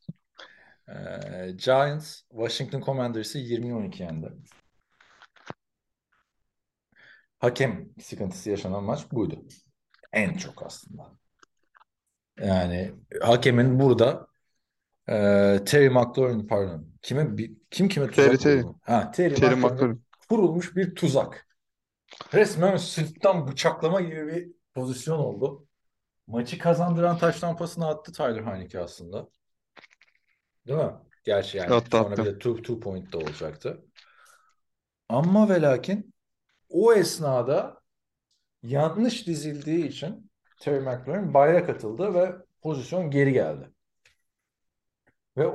Ee, 0.88 1.52
Giants 1.56 2.20
Washington 2.30 2.80
Commanders'ı 2.80 3.38
20-12 3.38 4.02
yendi. 4.02 4.32
hakem 7.38 7.88
sıkıntısı 8.00 8.50
yaşanan 8.50 8.84
maç 8.84 9.12
buydu. 9.12 9.44
En 10.12 10.34
çok 10.34 10.62
aslında. 10.66 11.12
Yani 12.40 12.94
hakemin 13.22 13.80
burada 13.80 14.26
e, 15.08 15.14
Terry 15.66 15.88
McLaurin 15.90 16.46
pardon. 16.46 16.86
Kime 17.02 17.38
bi- 17.38 17.54
kim 17.70 17.88
kime 17.88 18.06
tuzak 18.10 18.26
Terry, 18.26 18.38
Terry. 18.38 18.64
Ha, 18.82 19.10
Terry, 19.10 19.34
Terry 19.34 19.54
McLaurin. 19.54 20.04
kurulmuş 20.28 20.76
bir 20.76 20.94
tuzak. 20.94 21.46
Resmen 22.34 22.76
sırttan 22.76 23.48
bıçaklama 23.48 24.00
gibi 24.00 24.26
bir 24.26 24.52
pozisyon 24.74 25.18
oldu. 25.18 25.66
Maçı 26.26 26.58
kazandıran 26.58 27.18
taş 27.18 27.40
tampasını 27.40 27.86
attı 27.88 28.12
Tyler 28.12 28.44
Heineke 28.44 28.80
aslında. 28.80 29.28
Değil 30.66 30.78
mi? 30.78 30.92
Gerçi 31.24 31.58
yani 31.58 31.74
Attı, 31.74 31.90
sonra 31.90 32.10
attı. 32.10 32.22
bir 32.24 32.26
de 32.26 32.38
two, 32.38 32.56
two 32.56 32.80
point 32.80 33.12
da 33.12 33.18
olacaktı. 33.18 33.84
Ama 35.08 35.48
ve 35.48 35.62
lakin 35.62 36.14
o 36.68 36.92
esnada 36.92 37.80
yanlış 38.62 39.26
dizildiği 39.26 39.86
için 39.88 40.30
Terry 40.60 40.80
McLaurin 40.80 41.34
bayrak 41.34 41.68
atıldı 41.68 42.14
ve 42.14 42.32
pozisyon 42.62 43.10
geri 43.10 43.32
geldi. 43.32 43.70
Ve 45.36 45.46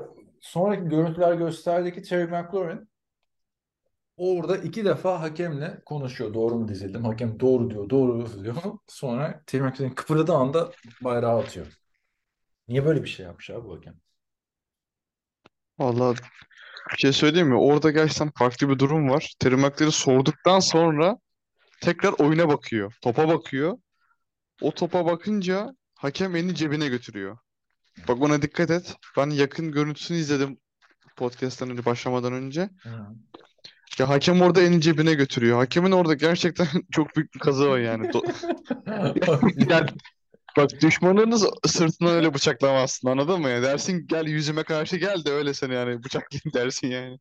sonraki 0.42 0.90
görüntüler 0.90 1.34
gösterdi 1.34 1.94
ki 1.94 2.02
Terry 2.02 2.26
McLaurin 2.26 2.90
orada 4.18 4.58
iki 4.58 4.86
defa 4.86 5.22
hakemle 5.22 5.82
konuşuyor. 5.86 6.34
Doğru 6.34 6.56
mu 6.56 6.68
dizildim? 6.68 7.06
Hakem 7.06 7.40
doğru 7.40 7.70
diyor, 7.70 7.90
doğru 7.90 8.44
diyor. 8.44 8.56
Sonra 8.88 9.44
Terry 9.48 9.64
McLaurin 9.64 9.96
kıpırdadığı 9.96 10.34
anda 10.34 10.72
bayrağı 11.02 11.40
atıyor. 11.40 11.68
Niye 12.68 12.86
böyle 12.86 13.04
bir 13.04 13.10
şey 13.10 13.26
yapmış 13.26 13.50
abi 13.50 13.66
bu 13.66 13.76
hakem? 13.76 13.96
Vallahi 15.80 16.18
bir 16.94 16.98
şey 16.98 17.14
söyleyeyim 17.14 17.48
mi? 17.48 17.56
Orada 17.56 17.92
gerçekten 17.92 18.32
farklı 18.38 18.70
bir 18.70 18.80
durum 18.80 19.10
var. 19.10 19.34
McLaurin 19.44 19.90
sorduktan 19.90 20.60
sonra 20.60 21.18
tekrar 21.82 22.14
oyuna 22.18 22.48
bakıyor. 22.50 22.94
Topa 23.02 23.28
bakıyor. 23.28 23.78
O 24.62 24.72
topa 24.72 25.06
bakınca 25.06 25.76
hakem 25.96 26.36
elini 26.36 26.56
cebine 26.56 26.88
götürüyor. 26.88 27.38
Bak 28.08 28.22
ona 28.22 28.42
dikkat 28.42 28.72
et. 28.72 28.96
Ben 29.18 29.30
yakın 29.30 29.72
görüntüsünü 29.72 30.18
izledim 30.18 30.58
podcast'tan 31.16 31.70
önce 31.70 31.86
başlamadan 31.86 32.34
önce. 32.34 32.70
Ya 34.00 34.10
hakem 34.10 34.42
orada 34.42 34.62
elini 34.62 34.82
cebine 34.82 35.14
götürüyor. 35.14 35.58
Hakemin 35.58 35.92
orada 35.92 36.14
gerçekten 36.14 36.68
çok 36.92 37.16
büyük 37.16 37.34
bir 37.34 37.40
kazığı 37.40 37.70
var 37.70 37.80
yani. 37.80 38.08
Do- 38.08 38.32
Yani 39.70 39.90
bak 40.58 40.70
düşmanınız 40.82 41.46
sırtından 41.68 42.14
öyle 42.16 42.34
bıçaklamazsın 42.34 43.08
anladın 43.08 43.42
mı 43.42 43.50
ya? 43.50 43.62
Dersin 43.64 44.08
gel 44.08 44.26
yüzüme 44.28 44.64
karşı 44.64 44.98
gel 44.98 45.26
de 45.26 45.32
öyle 45.32 45.54
seni 45.54 45.74
yani 45.74 46.04
bıçaklayayım 46.04 46.54
dersin 46.54 46.88
yani. 46.88 47.20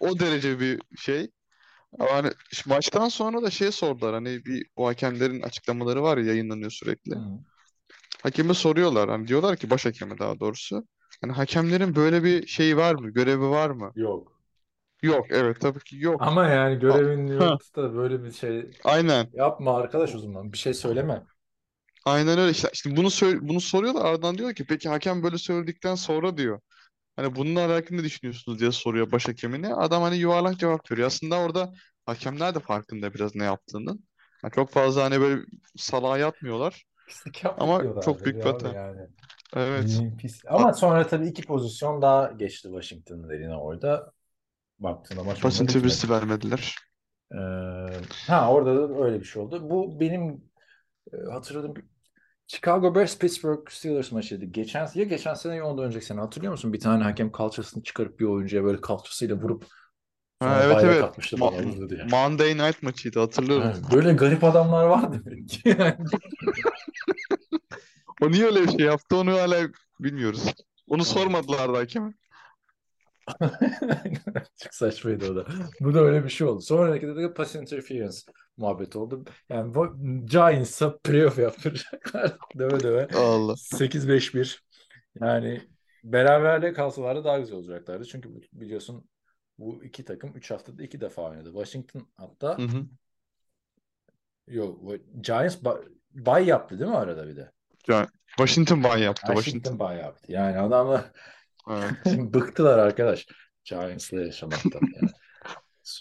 O 0.00 0.18
derece 0.20 0.60
bir 0.60 0.82
şey. 0.98 1.30
Ama 2.00 2.12
hani 2.14 2.30
şu 2.52 2.70
maçtan 2.70 3.08
sonra 3.08 3.42
da 3.42 3.50
şey 3.50 3.72
sordular 3.72 4.14
hani 4.14 4.46
bir 4.46 4.66
o 4.76 4.86
hakemlerin 4.88 5.42
açıklamaları 5.42 6.02
var 6.02 6.18
ya 6.18 6.24
yayınlanıyor 6.24 6.70
sürekli. 6.70 7.14
Hı. 7.14 7.38
Hakeme 8.22 8.54
soruyorlar 8.54 9.10
hani 9.10 9.28
diyorlar 9.28 9.56
ki 9.56 9.70
baş 9.70 9.86
hakeme 9.86 10.18
daha 10.18 10.40
doğrusu. 10.40 10.86
Hani 11.20 11.32
hakemlerin 11.32 11.94
böyle 11.96 12.24
bir 12.24 12.46
şeyi 12.46 12.76
var 12.76 12.94
mı? 12.94 13.10
Görevi 13.10 13.48
var 13.48 13.70
mı? 13.70 13.94
Yok. 13.94 14.40
Yok 15.02 15.26
evet 15.30 15.60
tabii 15.60 15.78
ki 15.80 15.96
yok. 15.98 16.22
Ama 16.22 16.46
yani 16.48 16.78
görevin 16.78 17.26
Ha. 17.38 17.46
yoksa 17.52 17.82
da 17.82 17.94
böyle 17.94 18.24
bir 18.24 18.32
şey 18.32 18.70
Aynen. 18.84 19.28
yapma 19.32 19.76
arkadaş 19.76 20.14
o 20.14 20.18
zaman. 20.18 20.52
Bir 20.52 20.58
şey 20.58 20.74
söyleme. 20.74 21.26
Aynen 22.04 22.38
öyle 22.38 22.50
işte. 22.50 22.68
İşte 22.72 22.96
bunu 22.96 23.06
sö- 23.06 23.48
bunu 23.48 23.60
soruyorlar 23.60 24.04
ardından 24.04 24.38
diyor 24.38 24.54
ki 24.54 24.66
peki 24.66 24.88
hakem 24.88 25.22
böyle 25.22 25.38
söyledikten 25.38 25.94
sonra 25.94 26.36
diyor. 26.36 26.60
Hani 27.16 27.36
bununla 27.36 27.66
alakalı 27.66 27.98
ne 27.98 28.04
düşünüyorsunuz 28.04 28.60
diye 28.60 28.72
soruyor 28.72 29.12
baş 29.12 29.28
hakemine. 29.28 29.74
Adam 29.74 30.02
hani 30.02 30.16
yuvarlak 30.16 30.58
cevap 30.60 30.92
veriyor. 30.92 31.06
Aslında 31.06 31.38
orada 31.40 31.72
hakemler 32.06 32.54
de 32.54 32.60
farkında 32.60 33.14
biraz 33.14 33.34
ne 33.36 33.44
yaptığının. 33.44 34.04
Yani 34.44 34.52
çok 34.54 34.70
fazla 34.70 35.04
hani 35.04 35.20
böyle 35.20 35.42
salağa 35.76 36.18
yatmıyorlar. 36.18 36.84
Pislik 37.06 37.44
Ama 37.58 37.84
çok 38.00 38.24
büyük 38.24 38.44
bir 38.44 38.48
abi 38.48 38.48
hata. 38.48 38.74
yani. 38.74 39.08
Evet. 39.56 40.02
İyi, 40.02 40.16
pis. 40.16 40.42
Ama 40.48 40.72
sonra 40.72 41.06
tabii 41.06 41.28
iki 41.28 41.46
pozisyon 41.46 42.02
daha 42.02 42.32
geçti 42.32 42.68
Washington'ın 42.68 43.30
eline 43.30 43.56
orada. 43.56 44.12
Baktığında 44.80 45.24
maç 45.24 45.44
Basın 45.44 45.66
onunla 45.66 45.74
tepkisi 45.74 46.08
bitmedi. 46.08 46.10
vermediler. 46.10 46.76
Ee, 47.32 47.36
ha 48.26 48.52
orada 48.52 48.88
da 48.90 48.94
öyle 49.04 49.20
bir 49.20 49.24
şey 49.24 49.42
oldu. 49.42 49.70
Bu 49.70 50.00
benim 50.00 50.44
e, 51.14 51.16
hatırladığım 51.32 51.76
bir 51.76 51.84
Chicago 52.52 52.94
Bears 52.94 53.18
Pittsburgh 53.18 53.70
Steelers 53.70 54.12
maçıydı. 54.12 54.44
Geçen 54.44 54.88
ya 54.94 55.04
geçen 55.04 55.34
sene 55.34 55.56
ya 55.56 55.66
ondan 55.66 55.84
önceki 55.84 56.04
sene 56.04 56.20
hatırlıyor 56.20 56.52
musun? 56.52 56.72
Bir 56.72 56.80
tane 56.80 57.04
hakem 57.04 57.32
kalçasını 57.32 57.82
çıkarıp 57.82 58.20
bir 58.20 58.24
oyuncuya 58.24 58.64
böyle 58.64 58.80
kalçasıyla 58.80 59.36
vurup 59.36 59.64
Ha, 60.40 60.60
evet 60.64 60.76
evet. 60.84 61.02
atmıştı 61.02 61.36
Ma-. 61.36 62.10
Monday 62.10 62.58
Night 62.58 62.82
maçıydı 62.82 63.20
hatırlıyorum. 63.20 63.66
Ha, 63.66 63.74
böyle 63.92 64.12
garip 64.12 64.44
adamlar 64.44 64.84
var 64.84 65.12
demek 65.12 65.48
ki. 65.48 65.60
Yani. 65.78 65.96
O 68.22 68.30
niye 68.30 68.46
öyle 68.46 68.62
bir 68.62 68.68
şey 68.68 68.86
yaptı 68.86 69.16
onu 69.16 69.32
hala 69.32 69.68
bilmiyoruz. 70.00 70.54
Onu 70.88 71.04
sormadılar 71.04 71.74
da 71.74 71.78
hakeme. 71.78 72.12
Çok 74.62 74.74
saçmaydı 74.74 75.32
o 75.32 75.36
da. 75.36 75.46
Bu 75.80 75.94
da 75.94 76.00
öyle 76.00 76.24
bir 76.24 76.28
şey 76.28 76.46
oldu. 76.46 76.60
Sonraki 76.60 77.06
de, 77.06 77.16
de 77.16 77.34
pass 77.34 77.54
interference 77.54 78.16
muhabbet 78.56 78.96
oldu. 78.96 79.24
Yani 79.48 79.74
Giants'a 80.26 80.98
playoff 80.98 81.38
yaptıracaklar. 81.38 82.36
döve 82.58 82.80
döve. 82.80 83.08
Allah. 83.14 83.56
8-5-1. 83.56 84.64
Yani 85.20 85.60
beraberliğe 86.04 86.72
kalsalardı 86.72 87.24
daha 87.24 87.38
güzel 87.38 87.56
olacaklardı. 87.56 88.04
Çünkü 88.04 88.30
biliyorsun 88.52 89.08
bu 89.58 89.84
iki 89.84 90.04
takım 90.04 90.36
3 90.36 90.50
haftada 90.50 90.82
iki 90.82 91.00
defa 91.00 91.22
oynadı. 91.22 91.52
Washington 91.52 92.08
hatta 92.16 92.58
Hı 92.58 92.62
hı. 92.62 92.86
yok 94.46 94.80
Giants 95.20 95.56
ba- 95.56 95.88
bay 96.10 96.46
yaptı 96.46 96.78
değil 96.78 96.90
mi 96.90 96.96
arada 96.96 97.28
bir 97.28 97.36
de? 97.36 97.52
Yani 97.88 98.06
Washington 98.26 98.84
ban 98.84 98.98
yaptı. 98.98 99.26
Washington 99.26 99.42
Washington. 99.42 99.78
bay 99.78 99.96
yaptı. 99.98 100.32
Yani 100.32 100.58
adamlar 100.58 101.04
Evet. 101.70 101.94
Bıktılar 102.34 102.78
arkadaş. 102.78 103.26
Giants'la 103.64 104.20
yaşamaktan. 104.20 104.80
Yani. 104.94 105.10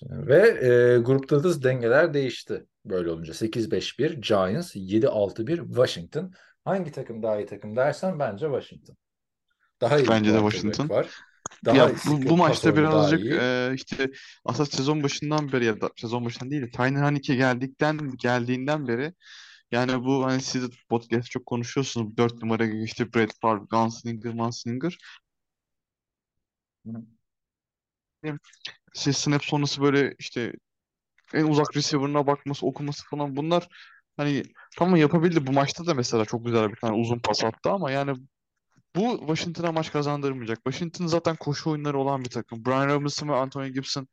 Ve 0.09 0.67
e, 0.67 0.97
grupta 0.97 1.43
da 1.43 1.63
dengeler 1.63 2.13
değişti 2.13 2.65
böyle 2.85 3.09
olunca. 3.09 3.33
8-5-1 3.33 4.13
Giants, 4.21 4.75
7-6-1 4.75 5.67
Washington. 5.67 6.33
Hangi 6.65 6.91
takım 6.91 7.23
daha 7.23 7.39
iyi 7.39 7.45
takım 7.45 7.75
dersen 7.75 8.19
bence 8.19 8.45
Washington. 8.45 8.97
Daha 9.81 9.99
iyi 9.99 10.07
Bence 10.07 10.33
de 10.33 10.37
Washington. 10.37 10.89
var. 10.89 11.07
Daha 11.65 11.77
Ya 11.77 11.91
bu, 12.07 12.29
bu 12.29 12.37
maçta 12.37 12.75
birazcık 12.75 13.25
e, 13.25 13.71
işte 13.75 14.11
aslında 14.45 14.65
sezon 14.65 15.03
başından 15.03 15.51
beri 15.51 15.65
ya 15.65 15.81
da 15.81 15.89
sezon 15.95 16.25
başından 16.25 16.51
değil 16.51 16.61
de 16.61 16.69
Tyner 16.69 17.01
Haneke 17.01 17.35
geldikten 17.35 18.11
geldiğinden 18.17 18.87
beri 18.87 19.13
yani 19.71 20.03
bu 20.03 20.25
hani 20.25 20.41
siz 20.41 20.69
podcast 20.89 21.31
çok 21.31 21.45
konuşuyorsunuz. 21.45 22.17
4 22.17 22.41
numara 22.41 22.65
işte 22.65 23.13
Brett 23.13 23.33
Favre, 23.41 23.65
Gunslinger, 23.69 24.33
Manslinger. 24.33 24.97
Şey 28.95 29.13
snap 29.13 29.45
sonrası 29.45 29.81
böyle 29.81 30.15
işte 30.19 30.53
en 31.33 31.47
uzak 31.47 31.77
receiver'ına 31.77 32.27
bakması, 32.27 32.65
okuması 32.65 33.03
falan 33.09 33.35
bunlar 33.35 33.67
hani 34.17 34.43
tamam 34.77 34.95
yapabildi. 34.95 35.47
Bu 35.47 35.51
maçta 35.51 35.85
da 35.85 35.93
mesela 35.93 36.25
çok 36.25 36.45
güzel 36.45 36.69
bir 36.69 36.75
tane 36.75 36.95
uzun 36.97 37.19
pas 37.19 37.43
attı 37.43 37.69
ama 37.71 37.91
yani 37.91 38.15
bu 38.95 39.17
Washington'a 39.19 39.71
maç 39.71 39.91
kazandırmayacak. 39.91 40.57
Washington 40.57 41.07
zaten 41.07 41.35
koşu 41.35 41.71
oyunları 41.71 41.99
olan 41.99 42.23
bir 42.25 42.29
takım. 42.29 42.65
Brian 42.65 42.89
Robinson 42.89 43.29
ve 43.29 43.35
Anthony 43.35 43.69
Gibson 43.69 44.07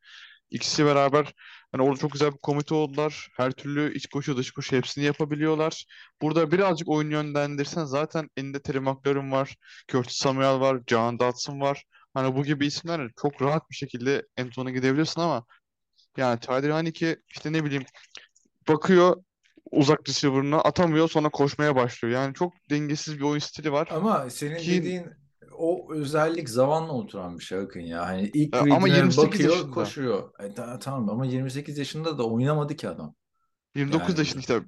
ikisi 0.49 0.85
beraber 0.85 1.33
hani 1.71 1.83
orada 1.83 1.99
çok 1.99 2.11
güzel 2.11 2.31
bir 2.33 2.37
komite 2.37 2.75
oldular. 2.75 3.29
Her 3.37 3.51
türlü 3.51 3.93
iç 3.95 4.07
koşu 4.07 4.37
dış 4.37 4.51
koşu 4.51 4.75
hepsini 4.75 5.05
yapabiliyorlar. 5.05 5.85
Burada 6.21 6.51
birazcık 6.51 6.89
oyun 6.89 7.11
yönlendirsen 7.11 7.85
zaten 7.85 8.29
elinde 8.37 8.61
Terry 8.61 8.79
McLaurin 8.79 9.31
var, 9.31 9.55
Curtis 9.91 10.17
Samuel 10.17 10.59
var, 10.59 10.79
John 10.87 11.19
Dodson 11.19 11.61
var. 11.61 11.83
Hani 12.13 12.35
bu 12.35 12.43
gibi 12.43 12.65
isimlerle 12.65 13.09
çok 13.21 13.41
rahat 13.41 13.69
bir 13.69 13.75
şekilde 13.75 14.25
end 14.37 14.53
zone'a 14.53 14.71
gidebilirsin 14.71 15.21
ama 15.21 15.45
yani 16.17 16.39
Tyler 16.39 16.69
Haneke 16.69 17.17
işte 17.27 17.53
ne 17.53 17.65
bileyim 17.65 17.83
bakıyor 18.67 19.23
uzak 19.71 20.09
receiver'ına 20.09 20.57
atamıyor 20.59 21.09
sonra 21.09 21.29
koşmaya 21.29 21.75
başlıyor. 21.75 22.13
Yani 22.13 22.33
çok 22.33 22.53
dengesiz 22.69 23.17
bir 23.17 23.23
oyun 23.23 23.39
stili 23.39 23.71
var. 23.71 23.87
Ama 23.91 24.29
senin 24.29 24.57
Ki- 24.57 24.79
dediğin 24.81 25.07
o 25.57 25.93
özellik 25.93 26.49
zamanla 26.49 26.93
oturan 26.93 27.39
bir 27.39 27.43
şey 27.43 27.59
Akın 27.59 27.79
ya. 27.79 28.05
Hani 28.07 28.31
ilk 28.33 28.53
Ya 28.55 28.61
ama 28.61 28.87
readine 28.87 28.95
28 28.95 29.17
bakıyor, 29.17 29.55
yaşında. 29.55 29.73
koşuyor. 29.73 30.29
E, 30.39 30.53
ta- 30.53 30.79
tamam 30.79 31.09
ama 31.09 31.25
28 31.25 31.77
yaşında 31.77 32.17
da 32.17 32.27
oynamadı 32.27 32.75
ki 32.75 32.89
adam. 32.89 33.15
29 33.75 34.09
Yani- 34.09 34.19
yaşında 34.19 34.39
işte 34.39 34.61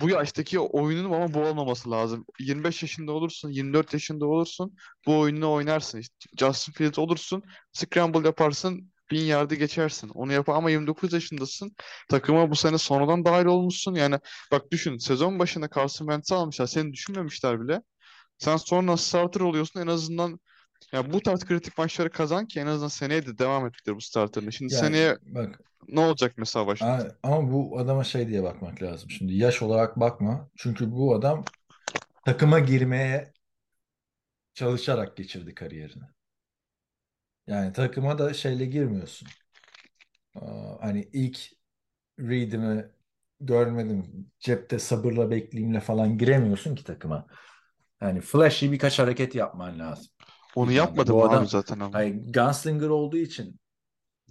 bu 0.00 0.08
yaştaki 0.08 0.58
oyunun 0.60 1.12
ama 1.12 1.34
bu 1.34 1.40
olmaması 1.40 1.90
lazım. 1.90 2.24
25 2.40 2.82
yaşında 2.82 3.12
olursun, 3.12 3.50
24 3.50 3.92
yaşında 3.92 4.26
olursun 4.26 4.76
bu 5.06 5.18
oyununu 5.18 5.52
oynarsın. 5.52 5.98
İşte 5.98 6.14
Justin 6.38 6.72
Fields 6.72 6.98
olursun, 6.98 7.42
scramble 7.72 8.26
yaparsın, 8.26 8.92
bin 9.10 9.20
yardı 9.24 9.54
geçersin. 9.54 10.08
Onu 10.08 10.32
yap 10.32 10.48
ama 10.48 10.70
29 10.70 11.12
yaşındasın. 11.12 11.76
Takıma 12.08 12.50
bu 12.50 12.56
sene 12.56 12.78
sonradan 12.78 13.24
dahil 13.24 13.44
olmuşsun. 13.46 13.94
Yani 13.94 14.18
bak 14.52 14.70
düşün 14.72 14.98
sezon 14.98 15.38
başında 15.38 15.68
Carson 15.76 16.06
Wentz'i 16.06 16.34
almışlar. 16.34 16.66
Seni 16.66 16.92
düşünmemişler 16.92 17.60
bile. 17.60 17.82
Sen 18.38 18.56
sonra 18.56 18.96
starter 18.96 19.40
oluyorsun 19.40 19.80
en 19.80 19.86
azından 19.86 20.40
Ya 20.92 21.12
bu 21.12 21.22
tarz 21.22 21.44
kritik 21.44 21.78
maçları 21.78 22.10
kazan 22.10 22.46
ki 22.46 22.60
en 22.60 22.66
azından 22.66 22.88
seneye 22.88 23.26
de 23.26 23.38
devam 23.38 23.66
ettir 23.66 23.94
bu 23.96 24.00
starterını. 24.00 24.52
Şimdi 24.52 24.70
Yani 24.70 24.74
seneye 24.74 25.18
bak 25.22 25.60
ne 25.88 26.00
olacak 26.00 26.34
mesela 26.38 26.66
Washington? 26.66 26.98
a- 26.98 27.16
ama 27.22 27.52
bu 27.52 27.78
adama 27.78 28.04
şey 28.04 28.28
diye 28.28 28.42
bakmak 28.42 28.82
lazım. 28.82 29.10
Şimdi 29.10 29.34
yaş 29.34 29.62
olarak 29.62 30.00
bakma. 30.00 30.50
Çünkü 30.56 30.92
bu 30.92 31.14
adam 31.14 31.44
takıma 32.26 32.58
girmeye 32.60 33.34
çalışarak 34.54 35.16
geçirdi 35.16 35.54
kariyerini. 35.54 36.04
Yani 37.46 37.72
takıma 37.72 38.18
da 38.18 38.34
şeyle 38.34 38.66
girmiyorsun. 38.66 39.28
Aa, 40.34 40.76
Hani 40.80 41.08
ilk 41.12 41.38
read'imi 42.20 42.90
görmedim. 43.40 44.30
Cepte 44.40 44.78
sabırla 44.78 45.30
bekleyeyimle 45.32 45.80
falan 45.80 46.18
giremiyorsun 46.18 46.74
ki 46.74 46.84
takıma. 46.84 47.26
Yani 48.02 48.20
flashy 48.20 48.72
birkaç 48.72 48.98
hareket 48.98 49.34
yapman 49.34 49.78
lazım. 49.78 50.06
Onu 50.56 50.72
yapmadı 50.72 51.14
Bu 51.14 51.24
mı 51.24 51.24
abi 51.30 51.46
adam 51.46 51.48
zaten 51.48 51.80
ama? 51.80 51.98
hani 51.98 52.32
gunslinger 52.32 52.88
olduğu 52.88 53.16
için 53.16 53.60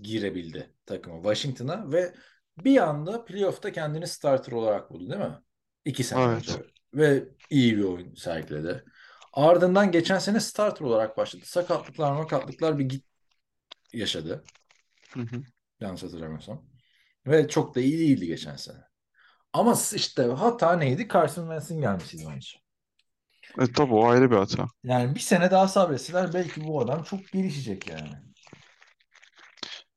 girebildi 0.01 0.75
takıma 0.85 1.17
Washington'a 1.17 1.91
ve 1.91 2.15
bir 2.57 2.77
anda 2.89 3.25
playoff'ta 3.25 3.71
kendini 3.71 4.07
starter 4.07 4.53
olarak 4.53 4.91
buldu 4.91 5.09
değil 5.11 5.21
mi? 5.21 5.39
İki 5.85 6.03
sene 6.05 6.25
Evet. 6.25 6.29
önce. 6.29 6.67
Ve 6.93 7.25
iyi 7.49 7.77
bir 7.77 7.83
oyun 7.83 8.15
sergiledi. 8.15 8.85
Ardından 9.33 9.91
geçen 9.91 10.19
sene 10.19 10.39
starter 10.39 10.85
olarak 10.85 11.17
başladı. 11.17 11.43
Sakatlıklar 11.47 12.13
makatlıklar 12.13 12.79
bir 12.79 12.85
git 12.85 13.05
yaşadı. 13.93 14.45
Hı 15.13 15.19
hı. 15.21 15.43
Yanlış 15.79 16.03
hatırlamıyorsam. 16.03 16.65
Ve 17.27 17.47
çok 17.47 17.75
da 17.75 17.79
iyi 17.81 17.99
değildi 17.99 18.27
geçen 18.27 18.55
sene. 18.55 18.77
Ama 19.53 19.75
işte 19.95 20.23
hata 20.23 20.73
neydi? 20.77 21.07
Carson 21.13 21.43
Wentz'in 21.43 21.81
gelmesiydi 21.81 22.25
bence. 22.33 22.49
E, 23.61 23.65
tabii 23.73 23.93
o 23.93 24.07
ayrı 24.07 24.31
bir 24.31 24.35
hata. 24.35 24.67
Yani 24.83 25.15
bir 25.15 25.19
sene 25.19 25.51
daha 25.51 25.67
sabretseler 25.67 26.33
belki 26.33 26.63
bu 26.63 26.81
adam 26.81 27.03
çok 27.03 27.31
gelişecek 27.31 27.87
yani. 27.87 28.09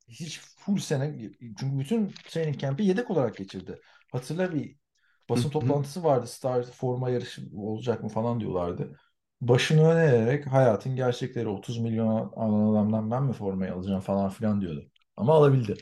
Hiç 0.07 0.39
full 0.39 0.77
sene 0.77 1.29
çünkü 1.59 1.79
bütün 1.79 2.13
training 2.27 2.59
camp'i 2.59 2.83
yedek 2.83 3.11
olarak 3.11 3.37
geçirdi. 3.37 3.79
Hatırla 4.11 4.53
bir 4.53 4.75
basın 5.29 5.49
toplantısı 5.49 6.03
vardı. 6.03 6.27
Star 6.27 6.63
forma 6.63 7.09
yarışı 7.09 7.41
olacak 7.55 8.03
mı 8.03 8.09
falan 8.09 8.39
diyorlardı. 8.39 8.99
Başını 9.41 9.89
öne 9.89 10.15
eğerek 10.15 10.47
hayatın 10.47 10.95
gerçekleri 10.95 11.47
30 11.47 11.77
milyon 11.77 12.31
alan 12.35 12.71
adamdan 12.73 13.11
ben 13.11 13.23
mi 13.23 13.33
formayı 13.33 13.73
alacağım 13.73 14.01
falan 14.01 14.29
filan 14.29 14.61
diyordu. 14.61 14.91
Ama 15.17 15.33
alabildi. 15.33 15.77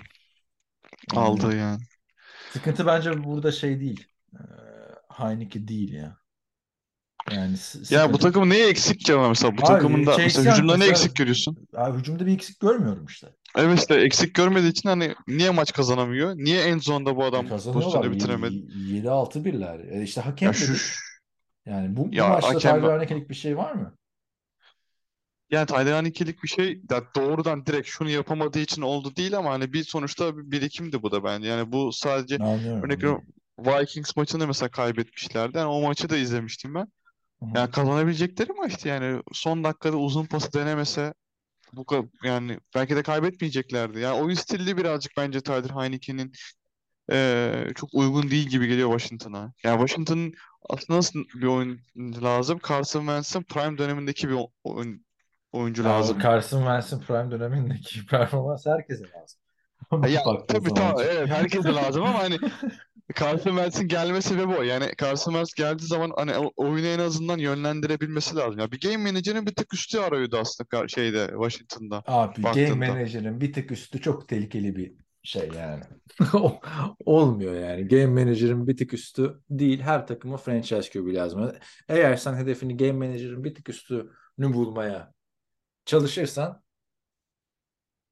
Yani 1.12 1.28
Aldı 1.28 1.56
yani. 1.56 1.82
sıkıntı 2.48 2.86
bence 2.86 3.24
burada 3.24 3.52
şey 3.52 3.80
değil. 3.80 4.08
Heineke 5.10 5.68
değil 5.68 5.94
ya. 5.94 6.18
Yani 7.32 7.58
s- 7.58 7.96
Ya 7.96 8.02
bu 8.04 8.14
sıkıntı 8.14 8.20
takım 8.34 8.50
neye 8.50 8.68
eksik 8.70 9.00
ki 9.00 9.14
ama 9.14 9.30
mesela 9.30 9.52
bu 9.58 9.62
Abi, 9.62 9.68
takımında 9.68 10.12
Chase 10.12 10.24
mesela 10.24 10.44
Young 10.46 10.54
hücumda 10.58 10.72
ne 10.74 10.78
mesela- 10.78 10.92
eksik 10.92 11.16
görüyorsun? 11.16 11.58
Abi 11.76 12.00
hücumda 12.00 12.26
bir 12.26 12.34
eksik 12.34 12.60
görmüyorum 12.60 13.06
işte. 13.06 13.28
Evet 13.58 13.80
işte 13.80 13.96
eksik 13.96 14.34
görmediği 14.36 14.72
için 14.72 14.90
hani 14.90 15.16
niye 15.28 15.50
maç 15.50 15.74
kazanamıyor? 15.74 16.36
Niye 16.36 16.62
en 16.64 16.78
zonda 16.78 17.16
bu 17.16 17.26
adam 17.26 17.46
E, 17.46 17.50
pozisyonu 17.50 18.12
bitiremedi? 18.12 18.56
7-6 18.78 19.46
birler. 19.46 19.80
E 19.80 20.04
işte 20.04 20.22
hakem 20.22 20.48
Ya 20.48 20.54
şu. 20.54 20.74
Yani 21.66 21.98
bu, 21.98 22.12
bu 22.12 22.16
ya 22.16 22.30
maçta 22.30 22.48
hakem 22.48 22.80
Tyler 22.80 22.90
Haneke'lik 22.90 23.30
bir 23.30 23.36
şey 23.36 23.58
var 23.58 23.72
mı? 23.74 23.94
yani 25.52 25.66
Taylan 25.66 26.06
ikilik 26.06 26.44
bir 26.44 26.48
şey 26.48 26.82
ya 26.92 27.04
doğrudan 27.16 27.66
direkt 27.66 27.88
şunu 27.88 28.10
yapamadığı 28.10 28.60
için 28.60 28.82
oldu 28.82 29.16
değil 29.16 29.38
ama 29.38 29.52
hani 29.52 29.74
bir 29.74 29.84
sonuçta 29.84 30.38
bir 30.38 30.52
birikimdi 30.52 31.02
bu 31.02 31.12
da 31.12 31.24
bence. 31.24 31.48
Yani 31.48 31.72
bu 31.72 31.94
sadece 31.94 32.38
Anlıyorum. 32.38 32.84
örnek 32.84 32.98
veriyorum 32.98 33.26
Vikings 33.60 34.16
maçını 34.16 34.48
mesela 34.48 34.70
kaybetmişlerdi. 34.70 35.58
Yani 35.58 35.68
o 35.70 35.82
maçı 35.82 36.10
da 36.10 36.18
izlemiştim 36.18 36.76
ben. 36.76 36.88
Yani 37.56 37.72
kazanabilecekleri 37.72 38.54
maçtı 38.54 38.88
yani 38.88 39.22
son 39.34 39.64
dakikada 39.64 39.98
uzun 39.98 40.26
pası 40.26 40.54
denemese 40.54 41.14
bu 41.74 41.82
ka- 41.82 42.10
yani 42.24 42.60
belki 42.76 42.96
de 42.96 43.04
kaybetmeyeceklerdi. 43.04 44.00
Yani 44.00 44.22
oyun 44.24 44.36
stili 44.36 44.78
birazcık 44.78 45.12
bence 45.18 45.42
Tyler 45.42 45.70
Heineke'nin 45.82 46.32
eee, 47.12 47.68
çok 47.76 47.90
uygun 47.94 48.32
değil 48.32 48.48
gibi 48.48 48.68
geliyor 48.68 49.00
Washington'a. 49.00 49.54
Yani 49.64 49.80
Washington'ın 49.80 50.34
aslında 50.70 50.98
nasıl 50.98 51.24
bir 51.36 51.48
oyuncu 51.48 52.24
lazım? 52.24 52.60
Carson 52.70 53.00
Wentz'in 53.00 53.44
prime 53.44 53.78
dönemindeki 53.78 54.30
bir 54.30 54.38
oyun, 54.64 55.06
oyuncu 55.52 55.84
o 55.84 55.86
lazım. 55.86 56.20
Carson 56.20 56.60
Wentz'in 56.60 57.00
prime 57.00 57.32
dönemindeki 57.32 58.06
performans 58.10 58.66
herkese 58.66 59.04
lazım. 59.04 59.40
Ama 59.92 60.08
Ya 60.08 60.24
tabii 60.48 60.74
tamam 60.74 60.96
evet 61.00 61.30
herkese 61.30 61.70
lazım 61.74 62.04
ama 62.04 62.20
hani 62.20 62.40
Carson 63.16 63.52
Wentz'in 63.52 63.88
gelme 63.88 64.22
sebebi 64.22 64.54
o. 64.56 64.62
Yani 64.64 64.92
Carson 65.02 65.32
Wentz 65.32 65.54
geldiği 65.54 65.86
zaman 65.86 66.12
hani 66.16 66.38
o- 66.38 66.52
oyunu 66.56 66.88
en 66.88 67.00
azından 67.00 67.38
yönlendirebilmesi 67.38 68.36
lazım. 68.36 68.60
Ya 68.60 68.72
bir 68.72 68.80
game 68.82 68.98
manager'ın 68.98 69.46
bir 69.46 69.56
tık 69.56 69.74
üstü 69.74 70.00
arıyordu 70.00 70.38
aslında 70.38 70.68
kar- 70.68 70.88
şeyde 70.88 71.28
Washington'da. 71.28 72.04
Abi 72.06 72.42
game 72.42 72.44
baktığında. 72.44 72.76
manager'ın 72.76 73.42
bir 73.42 73.54
tık 73.54 73.72
üstü 73.72 74.02
çok 74.02 74.28
tehlikeli 74.30 74.76
bir 74.76 74.94
şey 75.24 75.50
yani. 75.58 75.84
Olmuyor 77.06 77.54
yani. 77.56 77.88
Game 77.88 78.06
manager'ın 78.24 78.68
bir 78.68 78.78
tık 78.78 78.94
üstü 78.94 79.42
değil. 79.50 79.80
Her 79.82 80.08
takıma 80.08 80.38
franchise 80.38 80.90
QB 81.00 81.14
lazım. 81.14 81.52
Eğer 81.90 82.16
sen 82.16 82.34
hedefini 82.36 82.78
game 82.78 82.92
manager'ın 83.08 83.44
bir 83.44 83.56
tık 83.56 83.70
üstünü 83.70 84.08
bulmaya 84.54 85.14
çalışırsan 85.86 86.64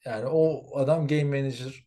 yani 0.05 0.25
o 0.27 0.63
adam 0.79 1.07
game 1.07 1.23
manager 1.23 1.85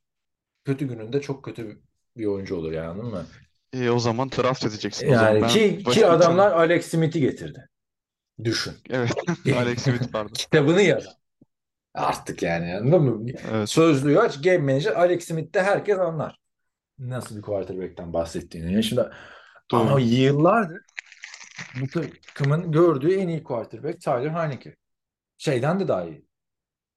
kötü 0.65 0.89
gününde 0.89 1.21
çok 1.21 1.45
kötü 1.45 1.83
bir 2.19 2.27
oyuncu 2.27 2.57
olur 2.57 2.73
yani 2.73 2.87
anladın 2.87 3.11
mı? 3.11 3.27
E, 3.73 3.91
o 3.91 3.99
zaman 3.99 4.31
draft 4.31 4.65
edeceksin. 4.65 5.09
O 5.09 5.15
zaman 5.15 5.35
Yani 5.35 5.47
ki, 5.47 5.85
ki 5.85 6.07
adamlar 6.07 6.53
Alex 6.53 6.87
Smith'i 6.87 7.21
getirdi. 7.21 7.69
Düşün. 8.45 8.75
Evet. 8.91 9.13
Alex 9.57 9.83
Smith 9.83 10.15
vardı. 10.15 10.33
Kitabını 10.39 10.83
yaz. 10.83 11.05
Artık 11.95 12.43
yani 12.43 12.77
anladın 12.77 13.03
mı? 13.03 13.31
Evet. 13.51 13.69
Sözlüğü 13.69 14.21
aç. 14.21 14.43
Game 14.43 14.59
Manager 14.59 14.93
Alex 14.93 15.25
Smith'te 15.25 15.63
herkes 15.63 15.99
anlar. 15.99 16.39
Nasıl 16.99 17.37
bir 17.37 17.43
quarterback'ten 17.43 18.13
bahsettiğini. 18.13 18.73
Yani 18.73 18.85
şimdi 18.85 19.03
Doğru. 19.71 19.81
ama 19.81 20.01
yıllardır 20.01 20.81
bu 21.81 21.87
takımın 21.89 22.73
gördüğü 22.73 23.15
en 23.15 23.29
iyi 23.29 23.43
quarterback 23.43 24.01
Tyler 24.01 24.31
Heineke. 24.31 24.77
Şeyden 25.39 25.81
de 25.81 25.89
daha 25.89 26.05
iyi. 26.05 26.27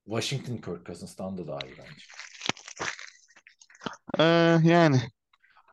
Washington 0.06 0.58
Kirk 0.58 0.86
Cousins'tan 0.86 1.38
da 1.38 1.48
daha 1.48 1.60
iyi 1.60 1.76
bence. 1.78 2.06
Ee, 4.20 4.60
yani 4.64 5.02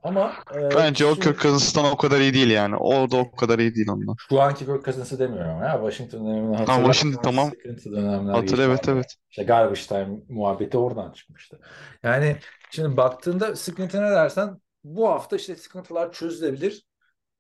Ama 0.03 0.35
e, 0.55 0.61
bence 0.77 1.07
o 1.07 1.15
şu, 1.15 1.21
Kirk 1.21 1.41
Cousins'tan 1.41 1.85
o 1.85 1.97
kadar 1.97 2.21
iyi 2.21 2.35
değil 2.35 2.51
yani. 2.51 2.77
O 2.77 3.11
da 3.11 3.17
o 3.17 3.31
kadar 3.31 3.59
iyi 3.59 3.75
değil 3.75 3.89
ondan. 3.89 4.17
şu 4.17 4.41
anki 4.41 4.67
Kirk 4.67 4.85
Cousins'ı 4.85 5.19
demiyorum 5.19 5.63
ya 5.63 5.73
Washington 5.73 6.27
dönemini 6.27 6.57
Tamam, 6.67 6.85
hatırlarsan 6.85 6.93
Washington 6.93 7.23
tamam. 7.23 7.51
sıkıntı 7.51 7.93
dönemler 7.93 8.33
Hatır 8.33 8.59
geçti 8.59 8.63
evet 8.63 8.89
evet. 8.89 9.17
İşte 9.31 9.43
garbage 9.43 9.81
time 9.81 10.09
muhabbeti 10.29 10.79
oradan 10.79 11.13
çıkmıştı. 11.13 11.61
Yani 12.03 12.37
şimdi 12.71 12.97
baktığında 12.97 13.57
sıkıntı 13.57 14.03
ne 14.03 14.11
dersen 14.11 14.61
bu 14.85 15.09
hafta 15.09 15.37
işte 15.37 15.57
sıkıntılar 15.57 16.13
çözülebilir. 16.13 16.87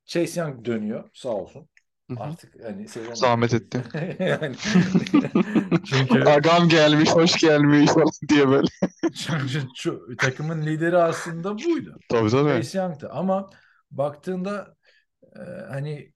Chase 0.06 0.40
Young 0.40 0.64
dönüyor 0.64 1.10
sağ 1.14 1.28
olsun. 1.28 1.68
Artık 2.16 2.64
hani 2.64 2.88
sezon 2.88 3.14
Zahmet 3.14 3.54
etti. 3.54 3.82
yani 4.18 4.56
çünkü 5.84 6.24
Agam 6.24 6.68
gelmiş, 6.68 7.10
hoş 7.10 7.36
gelmiş 7.40 7.90
falan 7.90 8.10
diye 8.28 8.48
böyle. 8.48 8.68
çünkü 9.14 9.68
şu- 9.76 10.16
takımın 10.18 10.62
lideri 10.66 10.96
aslında 10.98 11.58
buydu. 11.58 11.98
Tabii 12.08 12.30
tabii. 12.30 12.62
Chase 12.62 12.78
Young'tı 12.78 13.10
ama 13.10 13.50
baktığında 13.90 14.76
e, 15.36 15.40
hani 15.70 16.12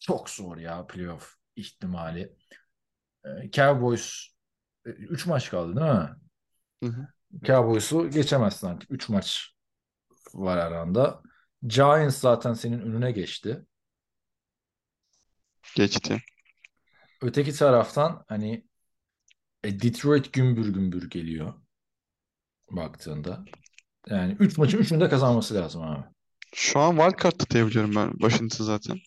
çok 0.00 0.30
zor 0.30 0.56
ya 0.56 0.86
playoff 0.86 1.34
ihtimali. 1.56 2.36
E, 3.24 3.50
Cowboys 3.50 4.26
3 4.84 5.26
maç 5.26 5.50
kaldı 5.50 5.76
değil 5.80 5.92
mi? 5.92 6.10
Hı 6.82 6.86
hı. 6.86 7.06
Cowboys'u 7.44 8.10
geçemezsin 8.10 8.66
artık. 8.66 8.90
3 8.90 9.08
maç 9.08 9.52
var 10.34 10.56
aranda. 10.56 11.22
Giants 11.66 12.18
zaten 12.18 12.54
senin 12.54 12.80
önüne 12.80 13.12
geçti. 13.12 13.66
Geçti. 15.74 16.22
Öteki 17.22 17.52
taraftan 17.52 18.24
hani 18.28 18.64
e, 19.64 19.80
Detroit 19.80 20.32
gümbür 20.32 20.68
gümbür 20.68 21.10
geliyor 21.10 21.54
baktığında. 22.70 23.44
Yani 24.08 24.36
3 24.40 24.58
maçın 24.58 24.78
3'ünü 24.78 25.00
de 25.00 25.08
kazanması 25.08 25.54
lazım 25.54 25.82
abi. 25.82 26.04
Şu 26.54 26.80
an 26.80 26.96
wildcard'ta 26.96 27.50
diyebiliyorum 27.50 27.94
ben 27.94 28.10
Washington 28.10 28.64
zaten. 28.64 28.98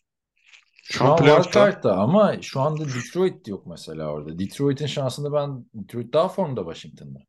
Şu 0.84 0.98
Şu 0.98 1.06
an 1.06 1.18
wildcard'da 1.18 1.98
ama 1.98 2.42
şu 2.42 2.62
anda 2.62 2.86
Detroit 2.86 3.48
yok 3.48 3.68
mesela 3.68 4.06
orada. 4.06 4.40
Detroit'in 4.40 4.86
şansında 4.86 5.34
ben 5.34 5.66
Detroit 5.74 6.14
daha 6.14 6.30
formda 6.30 6.62
Washington'da. 6.62 7.20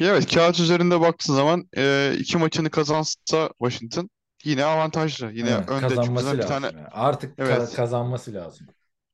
Evet, 0.00 0.34
kağıt 0.34 0.60
üzerinde 0.60 1.00
baktığın 1.00 1.34
zaman 1.34 1.68
e, 1.76 2.14
iki 2.18 2.38
maçını 2.38 2.70
kazansa 2.70 3.50
Washington 3.58 4.10
yine 4.44 4.64
avantajlı. 4.64 5.32
Yine 5.32 5.50
Evet, 5.50 5.68
önde. 5.68 5.80
Çünkü 5.80 5.94
kazanması 5.96 6.32
bir 6.32 6.38
lazım. 6.38 6.48
tane 6.48 6.66
yani. 6.66 6.86
Artık 6.90 7.34
Evet. 7.38 7.74
kazanması 7.74 8.34
lazım. 8.34 8.66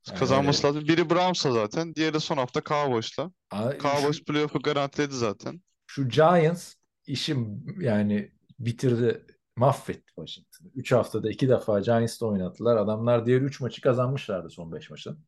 Yani 0.08 0.18
kazanması 0.18 0.66
öyle- 0.66 0.76
lazım. 0.76 0.88
Biri 0.88 1.10
Browns'la 1.10 1.52
zaten. 1.52 1.94
Diğeri 1.94 2.14
de 2.14 2.20
son 2.20 2.36
hafta 2.36 2.62
Cowboys'la. 2.62 3.30
Aa, 3.50 3.78
Cowboys 3.78 4.16
şu- 4.18 4.24
playoff'u 4.24 4.58
garantiledi 4.58 5.14
zaten. 5.14 5.60
şu 5.86 6.08
Giants 6.08 6.74
işi 7.06 7.36
yani 7.80 8.32
bitirdi, 8.58 9.26
mahvetti 9.56 10.06
Washington'ı. 10.16 10.70
3 10.74 10.92
haftada 10.92 11.30
2 11.30 11.48
defa 11.48 11.80
Giants'ta 11.80 12.26
oynadılar. 12.26 12.76
Adamlar 12.76 13.26
diğer 13.26 13.40
3 13.40 13.60
maçı 13.60 13.80
kazanmışlardı 13.80 14.50
son 14.50 14.72
5 14.72 14.90
maçın. 14.90 15.18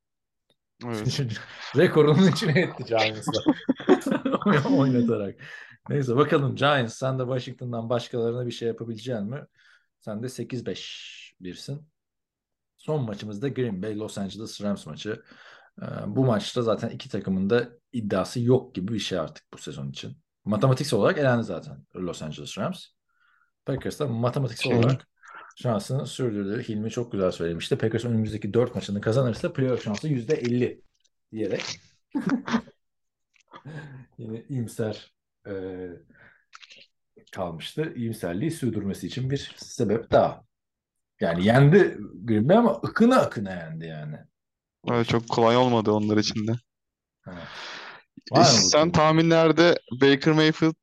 Evet. 0.87 1.21
Rekorunun 1.77 2.29
içine 2.33 2.61
etti 2.61 2.85
Giants'la. 2.85 3.43
Oynatarak. 4.77 5.35
Neyse 5.89 6.17
bakalım 6.17 6.57
Giants 6.57 6.95
sen 6.99 7.19
de 7.19 7.23
Washington'dan 7.23 7.91
başkalarına 7.91 8.47
bir 8.47 8.51
şey 8.53 8.69
yapabilecek 8.69 9.21
mi? 9.21 9.41
Sen 10.07 10.23
de 10.23 10.29
8-5 10.29 11.35
birsin. 11.41 11.89
Son 12.77 13.03
maçımız 13.05 13.43
da 13.43 13.49
Green 13.49 13.83
Bay 13.83 13.99
Los 13.99 14.19
Angeles 14.19 14.63
Rams 14.63 14.87
maçı. 14.87 15.23
Ee, 15.83 15.87
bu 16.07 16.25
maçta 16.25 16.63
zaten 16.63 16.89
iki 16.89 17.09
takımın 17.09 17.51
da 17.51 17.69
iddiası 17.93 18.41
yok 18.41 18.75
gibi 18.75 18.93
bir 18.93 18.99
şey 18.99 19.19
artık 19.19 19.45
bu 19.53 19.59
sezon 19.59 19.91
için. 19.91 20.17
Matematiksel 20.45 20.99
olarak 20.99 21.19
elendi 21.19 21.45
zaten 21.45 21.87
Los 21.97 22.23
Angeles 22.23 22.59
Rams. 22.59 22.87
Packers 23.65 24.01
da 24.01 24.07
matematiksel 24.07 24.73
Okey. 24.73 24.85
olarak 24.85 25.09
şansını 25.57 26.07
sürdürdü. 26.07 26.63
Hilmi 26.69 26.91
çok 26.91 27.13
güzel 27.13 27.31
söylemişti. 27.31 27.79
Packers 27.79 28.05
önümüzdeki 28.05 28.55
4 28.55 28.75
maçını 28.75 29.01
kazanırsa 29.01 29.53
playoff 29.53 29.85
şansı 29.85 30.09
%50 30.09 30.81
diyerek 31.33 31.65
yine 34.19 34.45
iyimser 34.49 35.15
e, 35.47 35.53
kalmıştı. 37.33 37.93
İyimserliği 37.97 38.51
sürdürmesi 38.51 39.07
için 39.07 39.31
bir 39.31 39.55
sebep 39.57 40.11
daha. 40.11 40.45
Yani 41.21 41.47
yendi 41.47 41.99
Green 42.25 42.49
Bay 42.49 42.57
ama 42.57 42.73
akına 42.75 43.17
akına 43.17 43.51
yendi 43.53 43.87
yani. 43.87 44.17
Evet, 44.91 45.09
çok 45.09 45.29
kolay 45.29 45.57
olmadı 45.57 45.91
onlar 45.93 46.17
için 46.17 46.47
de. 46.47 46.53
Var 48.31 48.51
mı 48.53 48.71
bu 48.71 48.71
Sen 48.71 48.93
tahminlerde 48.93 49.79
Baker 50.03 50.33
Mayfield 50.35 50.75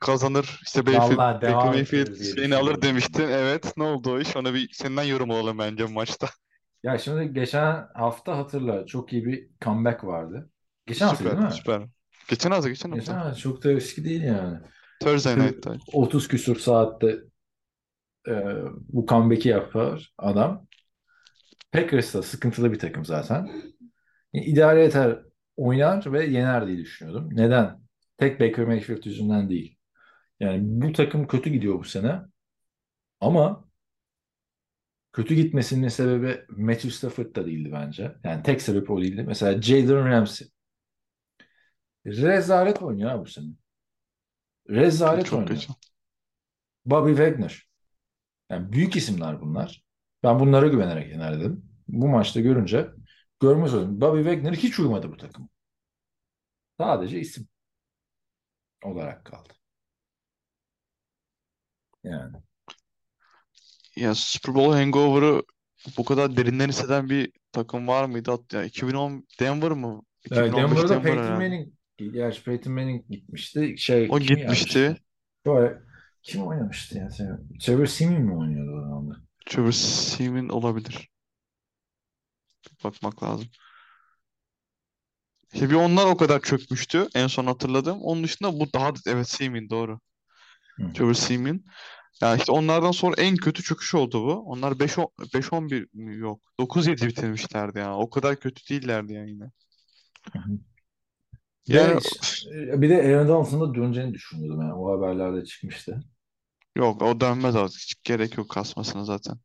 kazanır. 0.00 0.60
İşte 0.66 0.86
Vallahi 0.86 1.40
devam 1.42 1.68
Baker 1.68 1.72
Mayfield 1.72 2.06
diye 2.18 2.34
şeyini 2.34 2.56
alır 2.56 2.82
düşünüyorum. 2.82 2.82
demiştin. 2.82 3.28
Evet, 3.28 3.76
ne 3.76 3.82
oldu 3.84 4.10
o 4.12 4.20
iş? 4.20 4.36
Ona 4.36 4.54
bir 4.54 4.68
senden 4.72 5.02
yorum 5.04 5.30
alalım 5.30 5.58
bence 5.58 5.88
bu 5.88 5.92
maçta. 5.92 6.28
Ya 6.82 6.98
şimdi 6.98 7.34
geçen 7.34 7.88
hafta 7.94 8.38
hatırla 8.38 8.86
çok 8.86 9.12
iyi 9.12 9.24
bir 9.24 9.50
comeback 9.60 10.04
vardı. 10.04 10.50
Geçen 10.86 11.06
hafta 11.06 11.24
değil 11.24 11.36
Süper, 11.36 11.48
mi? 11.48 11.52
süper. 11.52 11.82
Geçen 12.28 12.50
hafta, 12.50 12.68
geçen 12.68 12.92
Geçen 12.92 13.14
hafta. 13.14 13.28
hafta 13.28 13.34
çok 13.40 13.64
da 13.64 13.72
eski 13.72 14.04
değil 14.04 14.22
yani. 14.22 14.58
Thursday 15.04 15.38
Night'ta. 15.38 15.76
30 15.92 16.28
küsur 16.28 16.56
saatte 16.56 17.18
e, 18.28 18.32
bu 18.88 19.06
comeback'i 19.06 19.48
yapar 19.48 20.12
adam. 20.18 20.66
Packers 21.72 22.14
da 22.14 22.22
sıkıntılı 22.22 22.72
bir 22.72 22.78
takım 22.78 23.04
zaten. 23.04 23.50
Yani 24.32 24.44
idare 24.46 24.84
eder, 24.84 25.18
oynar 25.56 26.12
ve 26.12 26.26
yener 26.26 26.66
diye 26.66 26.78
düşünüyordum. 26.78 27.28
Neden? 27.32 27.82
Tek 28.16 28.40
Baker 28.40 28.64
Mayfield 28.64 29.04
yüzünden 29.04 29.50
değil. 29.50 29.76
Yani 30.40 30.60
bu 30.64 30.92
takım 30.92 31.26
kötü 31.26 31.50
gidiyor 31.50 31.78
bu 31.78 31.84
sene. 31.84 32.20
Ama 33.20 33.68
kötü 35.12 35.34
gitmesinin 35.34 35.88
sebebi 35.88 36.44
Matthew 36.48 36.90
Stafford 36.90 37.36
da 37.36 37.46
değildi 37.46 37.70
bence. 37.72 38.12
Yani 38.24 38.42
tek 38.42 38.62
sebep 38.62 38.90
o 38.90 39.02
değildi. 39.02 39.24
Mesela 39.26 39.62
Jalen 39.62 40.08
Ramsey. 40.08 40.48
Rezalet 42.06 42.82
oynuyor 42.82 43.20
bu 43.20 43.26
sene. 43.26 43.46
Rezalet 44.68 45.26
Çok 45.26 45.38
oynuyor. 45.38 45.60
kötü. 45.60 45.72
Bobby 46.84 47.10
Wagner. 47.10 47.68
Yani 48.50 48.72
büyük 48.72 48.96
isimler 48.96 49.40
bunlar. 49.40 49.84
Ben 50.22 50.40
bunlara 50.40 50.68
güvenerek 50.68 51.10
yenerdim. 51.10 51.64
Bu 51.88 52.08
maçta 52.08 52.40
görünce 52.40 52.90
görmez 53.40 53.74
oldum. 53.74 54.00
Bobby 54.00 54.18
Wagner 54.18 54.52
hiç 54.52 54.78
uymadı 54.78 55.12
bu 55.12 55.16
takım. 55.16 55.48
Sadece 56.78 57.20
isim 57.20 57.48
olarak 58.84 59.24
kaldı. 59.24 59.52
Yani. 62.04 62.36
Ya 63.96 64.14
Super 64.14 64.54
Bowl 64.54 64.72
hangover'ı 64.72 65.42
bu 65.98 66.04
kadar 66.04 66.36
derinden 66.36 66.68
hisseden 66.68 67.10
bir 67.10 67.32
takım 67.52 67.88
var 67.88 68.04
mıydı? 68.04 68.38
Ya 68.52 68.64
2010 68.64 69.26
Denver 69.40 69.70
mı? 69.70 70.02
Evet, 70.30 70.48
2015 70.48 70.78
Denver'da 70.78 70.88
Denver 70.88 71.02
Peyton. 71.02 71.32
Manning 71.32 71.72
gerçi 72.10 72.44
Peyton 72.44 72.72
Manning 72.72 73.08
gitmişti. 73.08 73.74
Şey 73.78 74.08
O 74.10 74.18
kim 74.18 74.36
gitmişti. 74.36 74.96
Böyle, 75.46 75.82
kim 76.22 76.46
oynamıştı 76.46 76.98
ya? 76.98 77.08
Trevor 77.60 77.86
Siemian 77.86 78.22
mi 78.22 78.36
oynuyordu 78.36 78.76
o 78.76 78.80
zaman? 78.80 79.22
Trevor 79.46 79.72
Siemian 79.72 80.48
olabilir. 80.48 81.08
Bakmak 82.84 83.22
lazım. 83.22 83.48
İşte 85.52 85.70
bir 85.70 85.74
onlar 85.74 86.06
o 86.06 86.16
kadar 86.16 86.40
çökmüştü 86.40 87.08
en 87.14 87.26
son 87.26 87.46
hatırladığım. 87.46 88.00
Onun 88.02 88.24
dışında 88.24 88.60
bu 88.60 88.72
daha 88.72 88.92
evet 89.06 89.28
Siemian 89.28 89.70
doğru. 89.70 90.00
Hı. 90.76 90.92
Trevor 90.92 91.14
Siemian. 91.14 91.64
Ya 92.20 92.36
işte 92.36 92.52
onlardan 92.52 92.90
sonra 92.90 93.14
en 93.18 93.36
kötü 93.36 93.62
çöküş 93.62 93.94
oldu 93.94 94.26
bu. 94.26 94.32
Onlar 94.32 94.78
5 94.78 94.98
5-11 95.34 95.86
mi? 95.92 96.16
yok. 96.16 96.40
9-7 96.60 97.06
bitirmişlerdi 97.06 97.78
ya. 97.78 97.96
O 97.96 98.10
kadar 98.10 98.36
kötü 98.36 98.68
değillerdi 98.68 99.12
yani 99.12 99.30
yine. 99.30 99.50
Hı 100.32 100.38
hı. 100.38 100.58
Yani 101.66 102.00
Ve 102.52 102.80
bir 102.82 102.90
de 102.90 102.96
Aaron 103.02 103.28
Donaldson'ın 103.28 103.70
da 103.70 103.74
döneceğini 103.74 104.14
düşünüyordum 104.14 104.60
yani. 104.60 104.74
O 104.74 104.92
haberlerde 104.98 105.44
çıkmıştı. 105.44 106.00
yok 106.76 107.02
o 107.02 107.20
dönmez 107.20 107.56
artık. 107.56 107.80
Hiç 107.80 107.94
gerek 108.04 108.38
yok 108.38 108.48
kasmasına 108.50 109.04
zaten. 109.04 109.36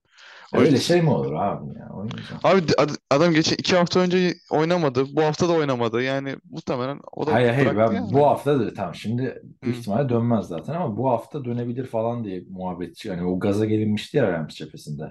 O 0.53 0.57
Öyle 0.59 0.77
şey 0.79 1.01
mi 1.01 1.09
olur 1.09 1.33
abi 1.33 1.79
ya? 1.79 1.89
Oynayacağım. 1.93 2.41
Abi 2.43 2.61
ad- 2.77 2.97
adam 3.11 3.33
geçen 3.33 3.53
iki 3.53 3.75
hafta 3.75 3.99
önce 3.99 4.33
oynamadı. 4.51 5.15
Bu 5.15 5.21
hafta 5.23 5.49
da 5.49 5.53
oynamadı. 5.53 6.01
Yani 6.01 6.35
muhtemelen 6.49 6.99
o 7.11 7.27
da 7.27 7.31
Hayır 7.31 7.49
hayır 7.53 7.65
bıraktı 7.65 7.93
ben 7.93 7.95
yani. 7.95 8.13
bu 8.13 8.25
hafta 8.27 8.59
da 8.59 8.73
tamam 8.73 8.95
şimdi 8.95 9.41
büyük 9.63 9.75
Hı. 9.75 9.79
ihtimalle 9.79 10.09
dönmez 10.09 10.47
zaten 10.47 10.73
ama 10.73 10.97
bu 10.97 11.09
hafta 11.09 11.45
dönebilir 11.45 11.85
falan 11.85 12.23
diye 12.23 12.43
muhabbet 12.49 13.05
yani 13.05 13.23
o 13.25 13.39
gaza 13.39 13.65
gelinmişti 13.65 14.17
ya 14.17 14.31
Rams 14.31 14.55
cephesinde 14.55 15.03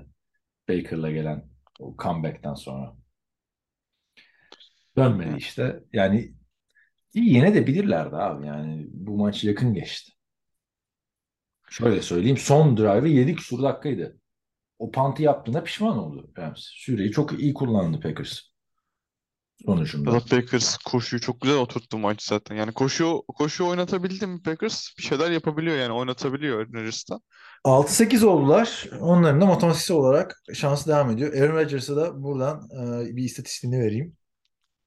Baker'la 0.68 1.10
gelen 1.10 1.44
o 1.80 1.96
comeback'ten 1.98 2.54
sonra. 2.54 2.96
Dönmedi 4.96 5.36
işte. 5.38 5.84
Yani 5.92 6.34
iyi 7.16 7.34
yine 7.34 7.54
de 7.54 7.66
bilirlerdi 7.66 8.16
abi 8.16 8.46
yani 8.46 8.86
bu 8.92 9.16
maç 9.16 9.44
yakın 9.44 9.74
geçti. 9.74 10.12
Şöyle 11.70 12.02
söyleyeyim 12.02 12.36
son 12.36 12.76
drive'ı 12.76 13.08
7 13.08 13.34
küsur 13.36 13.62
dakikaydı. 13.62 14.16
O 14.78 14.90
pantı 14.90 15.22
yaptığında 15.22 15.64
pişman 15.64 15.98
oldu 15.98 16.30
Rams. 16.38 16.60
Süreyi 16.60 17.10
çok 17.10 17.40
iyi 17.40 17.54
kullandı 17.54 18.00
Packers 18.00 18.40
sonucunda. 19.66 20.10
Rod 20.10 20.28
Packers 20.28 20.76
koşuyu 20.76 21.20
çok 21.20 21.40
güzel 21.40 21.56
oturttu 21.56 21.98
maç 21.98 22.22
zaten. 22.22 22.56
Yani 22.56 22.72
koşu 22.72 23.22
koşu 23.28 23.66
oynatabildi 23.66 24.26
mi 24.26 24.42
Packers 24.42 24.88
bir 24.98 25.02
şeyler 25.02 25.30
yapabiliyor 25.30 25.76
yani 25.76 25.92
oynatabiliyor 25.92 26.66
Rodgers'ta. 26.66 27.20
6-8 27.64 28.24
oldular. 28.24 28.88
Onların 29.00 29.40
da 29.40 29.46
matematiksel 29.46 29.96
olarak 29.96 30.42
şansı 30.54 30.88
devam 30.88 31.10
ediyor. 31.10 31.32
Aaron 31.32 31.56
Rodgers'a 31.56 31.96
da 31.96 32.22
buradan 32.22 32.68
e, 32.70 33.16
bir 33.16 33.24
istatistiğini 33.24 33.78
vereyim. 33.80 34.16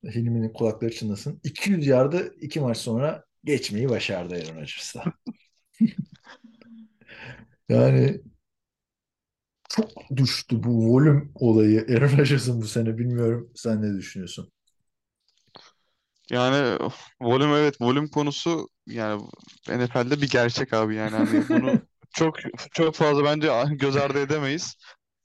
Hilmi'nin 0.04 0.54
kulakları 0.54 0.92
çınlasın. 0.92 1.40
200 1.44 1.88
yardı 1.88 2.36
2 2.42 2.60
maç 2.60 2.78
sonra 2.78 3.24
geçmeyi 3.44 3.90
başardı 3.90 4.36
Aaron 4.36 4.56
Rodgers'ta. 4.56 5.04
Yani 7.70 8.22
çok 9.70 9.90
düştü 10.18 10.64
bu 10.64 10.94
volüm 10.94 11.32
olayı 11.36 11.82
Aaron 11.90 12.18
Rodgers'ın 12.18 12.62
bu 12.62 12.66
sene. 12.68 12.98
Bilmiyorum 12.98 13.52
sen 13.56 13.82
ne 13.82 13.98
düşünüyorsun? 13.98 14.52
Yani 16.32 16.78
volüm 17.22 17.50
evet 17.50 17.82
volüm 17.82 18.08
konusu 18.10 18.70
yani 18.88 19.22
NFL'de 19.70 20.22
bir 20.22 20.30
gerçek 20.30 20.74
abi 20.74 20.96
yani 20.96 21.16
hani 21.16 21.50
bunu 21.50 21.82
çok 22.12 22.36
çok 22.72 22.96
fazla 22.96 23.24
bence 23.24 23.50
göz 23.78 23.96
ardı 23.96 24.20
edemeyiz. 24.20 24.76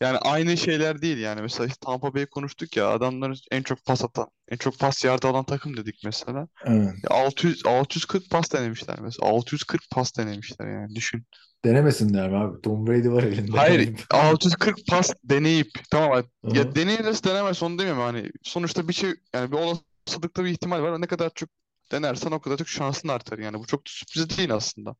Yani 0.04 0.18
aynı 0.18 0.56
şeyler 0.56 1.02
değil 1.02 1.18
yani 1.18 1.42
mesela 1.42 1.66
işte 1.66 1.78
Tampa 1.80 2.14
Bay 2.14 2.26
konuştuk 2.26 2.76
ya 2.76 2.88
adamların 2.88 3.36
en 3.50 3.62
çok 3.62 3.84
pas 3.84 4.04
atan, 4.04 4.26
en 4.48 4.56
çok 4.56 4.78
pas 4.78 5.04
yardı 5.04 5.28
alan 5.28 5.44
takım 5.44 5.76
dedik 5.76 6.00
mesela. 6.04 6.48
Evet. 6.64 6.94
Ya 7.10 7.16
600 7.16 7.66
640 7.66 8.30
pas 8.30 8.52
denemişler 8.52 9.00
mesela. 9.00 9.28
640 9.28 9.90
pas 9.90 10.16
denemişler 10.18 10.66
yani 10.72 10.94
düşün. 10.94 11.26
Denemesinler 11.64 12.30
mi 12.30 12.36
abi? 12.36 12.62
Tom 12.62 12.86
Brady 12.86 13.08
var 13.08 13.22
elinde. 13.22 13.56
Hayır 13.56 13.94
640 14.10 14.86
pas 14.88 15.12
deneyip 15.24 15.70
tamam 15.90 16.12
Aha. 16.12 16.22
ya 16.44 16.74
deneyirse 16.74 17.24
denemez 17.24 17.62
onu 17.62 17.78
demiyorum 17.78 18.02
hani 18.02 18.30
sonuçta 18.42 18.88
bir 18.88 18.92
şey 18.92 19.14
yani 19.34 19.52
bir 19.52 19.56
olasılıkta 19.56 20.44
bir 20.44 20.50
ihtimal 20.50 20.82
var. 20.82 21.00
Ne 21.00 21.06
kadar 21.06 21.30
çok 21.34 21.48
denersen 21.92 22.30
o 22.30 22.40
kadar 22.40 22.56
çok 22.56 22.68
şansın 22.68 23.08
artar 23.08 23.38
yani. 23.38 23.58
Bu 23.58 23.66
çok 23.66 23.80
da 23.80 23.90
sürpriz 23.90 24.38
değil 24.38 24.54
aslında. 24.54 24.96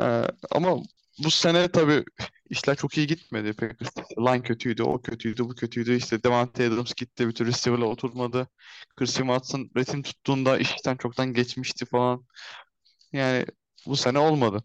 Ee, 0.00 0.24
ama 0.50 0.76
bu 1.24 1.30
sene 1.30 1.68
tabii 1.68 2.04
işler 2.52 2.76
çok 2.76 2.98
iyi 2.98 3.06
gitmedi. 3.06 3.52
Packers 3.52 3.90
line 4.18 4.42
kötüydü, 4.42 4.82
o 4.82 5.02
kötüydü, 5.02 5.44
bu 5.44 5.54
kötüydü. 5.54 5.94
İşte 5.96 6.22
Davante 6.22 6.68
Adams 6.68 6.94
gitti, 6.94 7.28
bir 7.28 7.32
türlü 7.32 7.50
receiver'la 7.50 7.84
oturmadı. 7.86 8.48
Christian 8.96 9.26
Watson 9.26 9.70
ritim 9.76 10.02
tuttuğunda 10.02 10.58
işten 10.58 10.96
çoktan 10.96 11.32
geçmişti 11.34 11.86
falan. 11.86 12.26
Yani 13.12 13.46
bu 13.86 13.96
sene 13.96 14.18
olmadı 14.18 14.64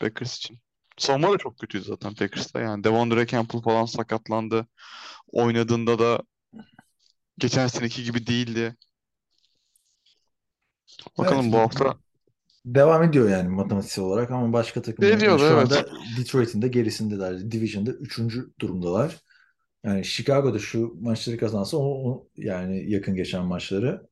Packers 0.00 0.36
için. 0.36 0.58
Savunma 0.98 1.32
da 1.32 1.38
çok 1.38 1.58
kötüydü 1.58 1.84
zaten 1.84 2.14
Packers'ta. 2.14 2.60
Yani 2.60 2.84
Devondre 2.84 3.26
Campbell 3.26 3.62
falan 3.62 3.84
sakatlandı. 3.84 4.66
Oynadığında 5.32 5.98
da 5.98 6.22
geçen 7.38 7.66
seneki 7.66 8.04
gibi 8.04 8.26
değildi. 8.26 8.76
Bakalım 11.18 11.44
Evet. 11.44 11.54
bu 11.54 11.58
hafta 11.58 11.98
Devam 12.64 13.02
ediyor 13.02 13.28
yani 13.30 13.48
matematiksel 13.48 14.04
olarak 14.04 14.30
ama 14.30 14.52
başka 14.52 14.82
takımlar 14.82 15.10
Ediyor, 15.10 15.38
şu 15.38 15.44
evet. 15.44 15.72
anda 15.72 15.86
Detroit'in 16.18 16.62
de 16.62 16.68
gerisindeler. 16.68 17.50
Division'da 17.50 17.90
3. 17.90 18.48
durumdalar. 18.60 19.16
Yani 19.84 20.04
Chicago'da 20.04 20.58
şu 20.58 20.94
maçları 21.00 21.38
kazansa 21.38 21.76
o, 21.76 22.10
o- 22.10 22.28
yani 22.36 22.90
yakın 22.90 23.14
geçen 23.14 23.44
maçları 23.44 24.08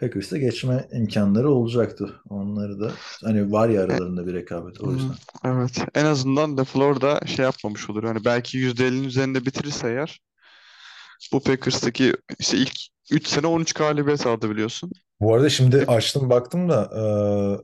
Packers'ta 0.00 0.38
geçme 0.38 0.88
imkanları 0.92 1.50
olacaktı. 1.50 2.20
Onları 2.28 2.80
da 2.80 2.92
hani 3.24 3.52
var 3.52 3.68
ya 3.68 3.82
aralarında 3.82 4.26
bir 4.26 4.34
rekabet 4.34 4.80
o 4.80 4.92
yüzden. 4.92 5.16
Evet. 5.44 5.84
En 5.94 6.04
azından 6.04 6.56
LaFleur 6.56 7.00
da 7.00 7.20
şey 7.26 7.44
yapmamış 7.44 7.90
olur. 7.90 8.04
Hani 8.04 8.24
belki 8.24 8.58
%50'nin 8.58 9.04
üzerinde 9.04 9.46
bitirirse 9.46 9.88
eğer 9.88 10.20
bu 11.32 11.40
Packers'taki 11.40 12.12
işte 12.38 12.56
ilk 12.56 12.72
3 13.10 13.26
sene 13.26 13.46
13 13.46 13.72
galibiyet 13.72 14.26
aldı 14.26 14.50
biliyorsun. 14.50 14.92
Bu 15.20 15.34
arada 15.34 15.50
şimdi 15.50 15.76
açtım 15.76 16.30
baktım 16.30 16.68
da 16.68 16.90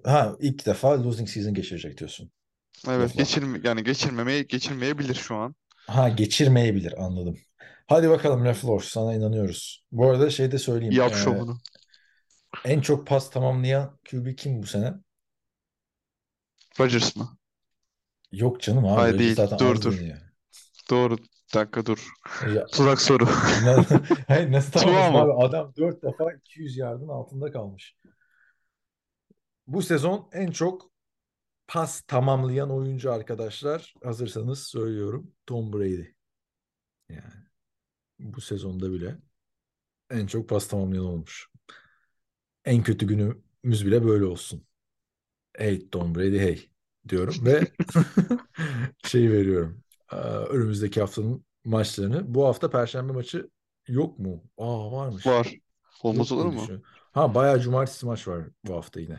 e, 0.04 0.10
ha 0.10 0.36
ilk 0.40 0.66
defa 0.66 1.04
losing 1.04 1.28
season 1.28 1.54
geçirecek 1.54 1.98
diyorsun. 1.98 2.30
Evet, 2.88 3.14
geçirme 3.18 3.60
yani 3.64 3.84
geçirmemeye 3.84 4.42
geçirmeyebilir 4.42 5.14
şu 5.14 5.34
an. 5.36 5.54
Ha 5.86 6.08
geçirmeyebilir 6.08 7.04
anladım. 7.04 7.38
Hadi 7.86 8.10
bakalım 8.10 8.44
LaFleur 8.44 8.80
sana 8.80 9.14
inanıyoruz. 9.14 9.84
Bu 9.92 10.10
arada 10.10 10.30
şey 10.30 10.52
de 10.52 10.58
söyleyeyim. 10.58 10.94
Yap 10.94 11.12
e, 11.12 11.16
şovunu. 11.16 11.58
en 12.64 12.80
çok 12.80 13.06
pas 13.06 13.30
tamamlayan 13.30 13.98
QB 14.10 14.36
kim 14.36 14.62
bu 14.62 14.66
sene? 14.66 14.94
Rodgers 16.80 17.16
mı? 17.16 17.38
Yok 18.32 18.60
canım 18.60 18.84
abi. 18.84 18.94
Hayır 19.00 19.18
değil. 19.18 19.34
zaten 19.34 19.58
Dur 19.58 19.82
dur. 19.82 19.98
deniyor. 19.98 20.18
Doğru. 20.90 21.16
Dakika 21.54 21.86
dur. 21.86 22.08
Ya, 22.54 22.66
Tuzak 22.66 23.00
soru. 23.00 23.26
Hayır 24.28 24.52
nasıl 24.52 24.86
mı? 24.86 25.18
abi? 25.18 25.32
Adam 25.46 25.72
4 25.76 26.02
defa 26.02 26.32
200 26.32 26.76
yardın 26.76 27.08
altında 27.08 27.52
kalmış. 27.52 27.96
Bu 29.66 29.82
sezon 29.82 30.28
en 30.32 30.50
çok 30.50 30.90
pas 31.68 32.00
tamamlayan 32.00 32.70
oyuncu 32.70 33.12
arkadaşlar 33.12 33.94
hazırsanız 34.04 34.66
söylüyorum 34.66 35.32
Tom 35.46 35.72
Brady. 35.72 36.04
Yani 37.08 37.34
bu 38.18 38.40
sezonda 38.40 38.92
bile 38.92 39.18
en 40.10 40.26
çok 40.26 40.48
pas 40.48 40.68
tamamlayan 40.68 41.04
olmuş. 41.04 41.48
En 42.64 42.82
kötü 42.82 43.06
günümüz 43.06 43.86
bile 43.86 44.04
böyle 44.04 44.24
olsun. 44.24 44.66
Hey 45.56 45.88
Tom 45.90 46.14
Brady 46.14 46.38
hey 46.38 46.70
diyorum 47.08 47.34
ve 47.44 47.60
şey 49.04 49.30
veriyorum. 49.32 49.84
Ee, 50.12 50.16
Önümüzdeki 50.16 51.00
haftanın 51.00 51.44
maçlarını. 51.64 52.34
Bu 52.34 52.46
hafta 52.46 52.70
Perşembe 52.70 53.12
maçı 53.12 53.50
yok 53.88 54.18
mu? 54.18 54.44
Aa 54.58 54.92
varmış. 54.92 55.26
Var. 55.26 55.54
Olmaz 56.02 56.32
olur 56.32 56.44
mu? 56.44 56.62
Ha 57.12 57.34
bayağı 57.34 57.60
cumartesi 57.60 58.06
maç 58.06 58.28
var 58.28 58.44
bu 58.64 58.74
hafta 58.76 59.00
yine. 59.00 59.18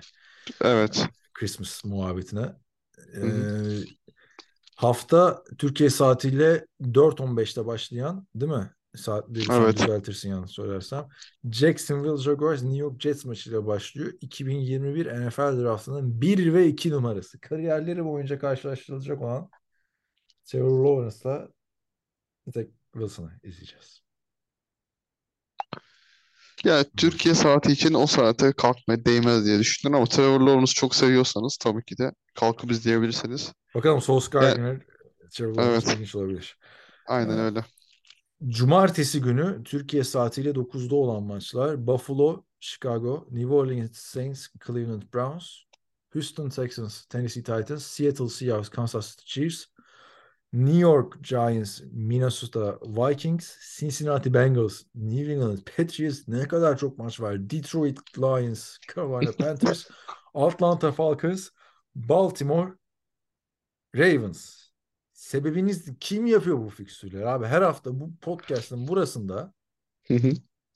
Evet. 0.62 1.08
Christmas 1.34 1.86
muhabbetine. 1.86 2.54
Ee, 3.16 3.22
hafta 4.76 5.44
Türkiye 5.58 5.90
saatiyle 5.90 6.66
4.15'te 6.82 7.66
başlayan 7.66 8.28
değil 8.36 8.52
mi? 8.52 8.72
Saatleri 8.96 9.46
Evet. 9.52 9.78
düzeltirsin 9.78 10.30
yanlış 10.30 10.52
söylersem. 10.52 11.08
Jacksonville 11.52 12.18
Jaguars 12.18 12.62
New 12.64 12.78
York 12.78 13.02
Jets 13.02 13.26
maçıyla 13.26 13.66
başlıyor. 13.66 14.14
2021 14.22 15.06
NFL 15.06 15.64
draftının 15.64 16.22
1 16.22 16.54
ve 16.54 16.68
2 16.68 16.92
numarası. 16.92 17.40
Kariyerleri 17.40 18.06
boyunca 18.06 18.40
karşılaştırılacak 18.40 19.22
olan 19.22 19.50
Trevor 20.52 20.86
Lawrence'la 20.86 21.50
Zach 22.48 22.68
Wilson'ı 22.94 23.40
izleyeceğiz. 23.44 24.02
Ya 26.64 26.84
Türkiye 26.98 27.36
saati 27.36 27.72
için 27.72 27.94
o 27.94 28.08
saate 28.08 28.52
kalkmaya 28.54 29.06
değmez 29.06 29.46
diye 29.46 29.60
düşündüm 29.60 29.96
ama 29.96 30.06
Trevor 30.06 30.40
Lawrence'ı 30.42 30.76
çok 30.76 30.96
seviyorsanız 30.96 31.58
tabii 31.58 31.84
ki 31.84 31.98
de 31.98 32.12
kalkıp 32.36 32.72
izleyebilirsiniz. 32.72 33.54
Bakalım 33.74 34.02
Ya, 34.40 34.56
Gardner, 34.56 34.82
Trevor 35.32 35.54
Lawrence 35.54 35.88
evet. 35.88 36.16
olabilir. 36.16 36.58
Aynen 37.06 37.38
Ee, 37.38 37.40
öyle. 37.40 37.66
Cumartesi 38.48 39.22
günü 39.22 39.64
Türkiye 39.64 40.04
saatiyle 40.04 40.56
9'da 40.56 40.96
olan 40.96 41.24
maçlar 41.24 41.88
Buffalo, 41.88 42.46
Chicago, 42.60 43.28
New 43.32 43.54
Orleans 43.54 43.98
Saints, 43.98 44.48
Cleveland 44.68 45.04
Browns, 45.14 45.46
Houston 46.14 46.50
Texans, 46.50 47.06
Tennessee 47.06 47.44
Titans, 47.44 47.86
Seattle 47.86 48.30
Seahawks, 48.30 48.70
Kansas 48.70 49.12
City 49.12 49.24
Chiefs, 49.26 49.66
New 50.52 50.80
York 50.80 51.22
Giants, 51.22 51.82
Minnesota 51.92 52.80
Vikings, 52.82 53.58
Cincinnati 53.78 54.34
Bengals, 54.34 54.84
New 54.96 55.34
England 55.34 55.60
Patriots 55.78 56.28
ne 56.28 56.48
kadar 56.48 56.78
çok 56.78 56.98
maç 56.98 57.20
var. 57.22 57.50
Detroit 57.50 58.18
Lions, 58.18 58.78
Carolina 58.96 59.32
Panthers, 59.40 59.88
Atlanta 60.34 60.92
Falcons, 60.92 61.50
Baltimore 61.96 62.74
Ravens. 63.96 64.60
Sebebiniz 65.14 65.86
kim 66.00 66.26
yapıyor 66.26 66.58
bu 66.58 66.70
fikstürleri 66.70 67.28
abi? 67.28 67.46
Her 67.46 67.62
hafta 67.62 68.00
bu 68.00 68.16
podcast'ın 68.22 68.88
burasında 68.88 69.54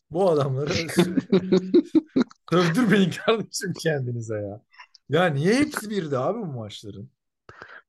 bu 0.10 0.30
adamları 0.30 0.74
sövdürmeyin 2.52 3.12
kardeşim 3.12 3.74
kendinize 3.74 4.36
ya. 4.36 4.62
Ya 5.10 5.26
niye 5.26 5.56
hepsi 5.56 5.90
birde 5.90 6.18
abi 6.18 6.40
bu 6.40 6.46
maçların? 6.46 7.10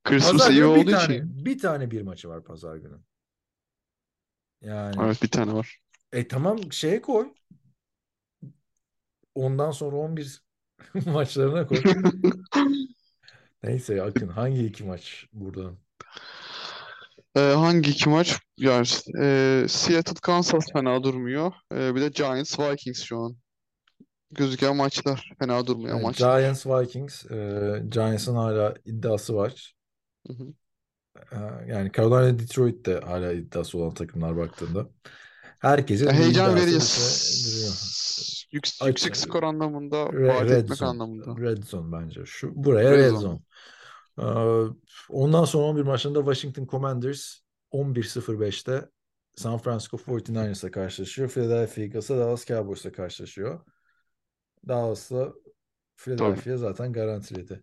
Christmas 0.04 0.50
Eve 0.50 0.54
günü 0.54 0.74
bir 0.74 0.84
olduğu 0.84 0.90
tane 0.90 1.14
için. 1.14 1.44
bir 1.44 1.58
tane 1.58 1.90
bir 1.90 2.02
maçı 2.02 2.28
var 2.28 2.44
pazar 2.44 2.76
günü. 2.76 3.00
Yani 4.60 4.96
Evet 5.02 5.22
bir 5.22 5.28
tane 5.30 5.52
var. 5.54 5.78
e 6.12 6.28
tamam 6.28 6.72
şeye 6.72 7.00
koy. 7.02 7.34
Ondan 9.34 9.70
sonra 9.70 9.96
11 9.96 10.42
maçlarına 11.06 11.66
koy. 11.66 11.82
Neyse 13.62 14.02
Akın 14.02 14.28
hangi 14.28 14.66
iki 14.66 14.84
maç 14.84 15.26
buradan? 15.32 15.78
Ee, 17.36 17.40
hangi 17.40 17.90
iki 17.90 18.08
maç? 18.08 18.38
Yani 18.58 18.86
e, 19.20 19.66
Seattle 19.68 20.14
Kansas 20.22 20.64
fena 20.72 21.02
durmuyor. 21.02 21.52
Ee, 21.72 21.94
bir 21.94 22.00
de 22.00 22.08
Giants 22.08 22.58
Vikings 22.60 23.02
şu 23.02 23.18
an. 23.18 23.36
Gözüken 24.30 24.76
maçlar. 24.76 25.32
Fena 25.38 25.66
durmuyor 25.66 25.96
Evet, 25.96 26.02
maçlar. 26.02 26.32
Giants 26.40 26.66
Vikings. 26.66 27.24
E, 27.30 27.82
Giants'ın 27.88 28.34
hala 28.34 28.74
iddiası 28.84 29.34
var. 29.36 29.74
Hı 30.26 30.32
hı. 30.32 30.54
E, 31.32 31.36
yani 31.68 31.92
Carolina 31.92 32.38
Detroit 32.38 32.86
de 32.86 33.00
hala 33.00 33.32
iddiası 33.32 33.78
olan 33.78 33.94
takımlar 33.94 34.36
baktığında. 34.36 34.88
Herkesin 35.58 36.06
Ya 36.06 36.12
bir 36.12 36.16
heyecan 36.18 36.56
iddiası 36.56 36.66
verici. 36.66 36.76
bir 37.48 37.54
duruyor. 37.54 37.72
S- 37.72 38.46
Yük- 38.52 38.66
Aç- 38.80 38.88
yüksek 38.88 39.16
skor 39.16 39.42
anlamında, 39.42 39.96
Re- 39.96 40.28
vaat 40.28 40.42
Red 40.42 40.50
etmek 40.50 40.78
Zone. 40.78 40.88
anlamında. 40.88 41.40
Red 41.42 41.62
Zone 41.62 41.92
bence. 41.92 42.26
Şu 42.26 42.52
buraya 42.64 42.92
Red 42.92 42.98
Red 42.98 43.10
Zone. 43.10 43.20
Zone. 43.20 43.40
Ee, 44.18 44.74
ondan 45.08 45.44
sonra 45.44 45.64
11 45.64 45.82
maçında 45.82 46.18
Washington 46.18 46.66
Commanders 46.66 47.38
11.05'te 47.70 48.88
San 49.36 49.58
Francisco 49.58 49.96
49ers'la 49.96 50.70
karşılaşıyor. 50.70 51.28
Philadelphia 51.28 51.82
Eagles'la 51.82 52.18
Dallas 52.18 52.46
Cowboys'la 52.46 52.92
karşılaşıyor. 52.92 53.60
Dallas'la 54.68 55.24
Tabii. 55.24 55.36
Philadelphia 55.96 56.56
zaten 56.56 56.92
garantiledi. 56.92 57.62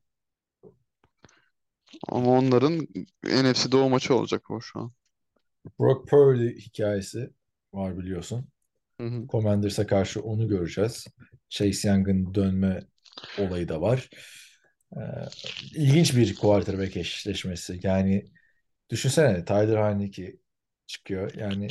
Ama 2.10 2.32
onların 2.32 2.88
NFC 3.24 3.72
Doğu 3.72 3.90
maçı 3.90 4.16
olacak 4.16 4.52
o 4.52 4.62
şu 4.62 4.80
an. 4.80 4.92
Brock 5.80 6.08
Purdy 6.08 6.60
hikayesi 6.60 7.30
var 7.74 7.98
biliyorsun. 7.98 8.48
Hı 9.02 9.08
hı. 9.08 9.28
Commanders'a 9.28 9.88
karşı 9.88 10.22
onu 10.22 10.48
göreceğiz. 10.48 11.08
Chase 11.50 11.90
Young'ın 11.90 12.34
dönme 12.34 12.80
olayı 13.40 13.68
da 13.68 13.82
var. 13.82 14.10
Ee, 14.96 15.00
ilginç 15.76 16.16
bir 16.18 16.36
quarterback 16.36 16.98
eşleşmesi. 16.98 17.80
Yani 17.84 18.32
düşünsene 18.90 19.46
Tyler 19.46 19.90
Heineke 19.90 20.36
çıkıyor. 20.88 21.34
Yani 21.36 21.68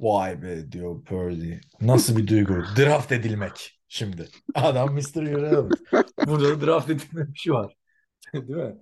vay 0.00 0.42
be 0.42 0.72
diyor 0.72 1.04
Purdy. 1.04 1.54
Nasıl 1.80 2.16
bir 2.16 2.26
duygu? 2.26 2.64
Draft 2.76 3.12
edilmek 3.12 3.80
şimdi. 3.88 4.28
Adam 4.54 4.94
Mr. 4.94 5.22
Irrelevant. 5.22 5.74
Burada 6.26 6.60
da 6.60 6.66
draft 6.66 6.90
edilme 6.90 7.34
bir 7.34 7.38
şey 7.38 7.52
var. 7.52 7.76
Değil 8.34 8.48
mi? 8.48 8.74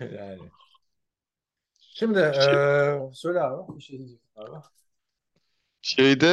Yani. 0.18 0.50
Şimdi 1.80 2.18
eee, 2.18 3.10
söyle 3.14 3.40
abi. 3.40 3.76
Bir 3.76 3.82
şey 3.82 3.98
diyeceksin 3.98 4.28
abi. 4.36 4.64
Şeyde 5.82 6.26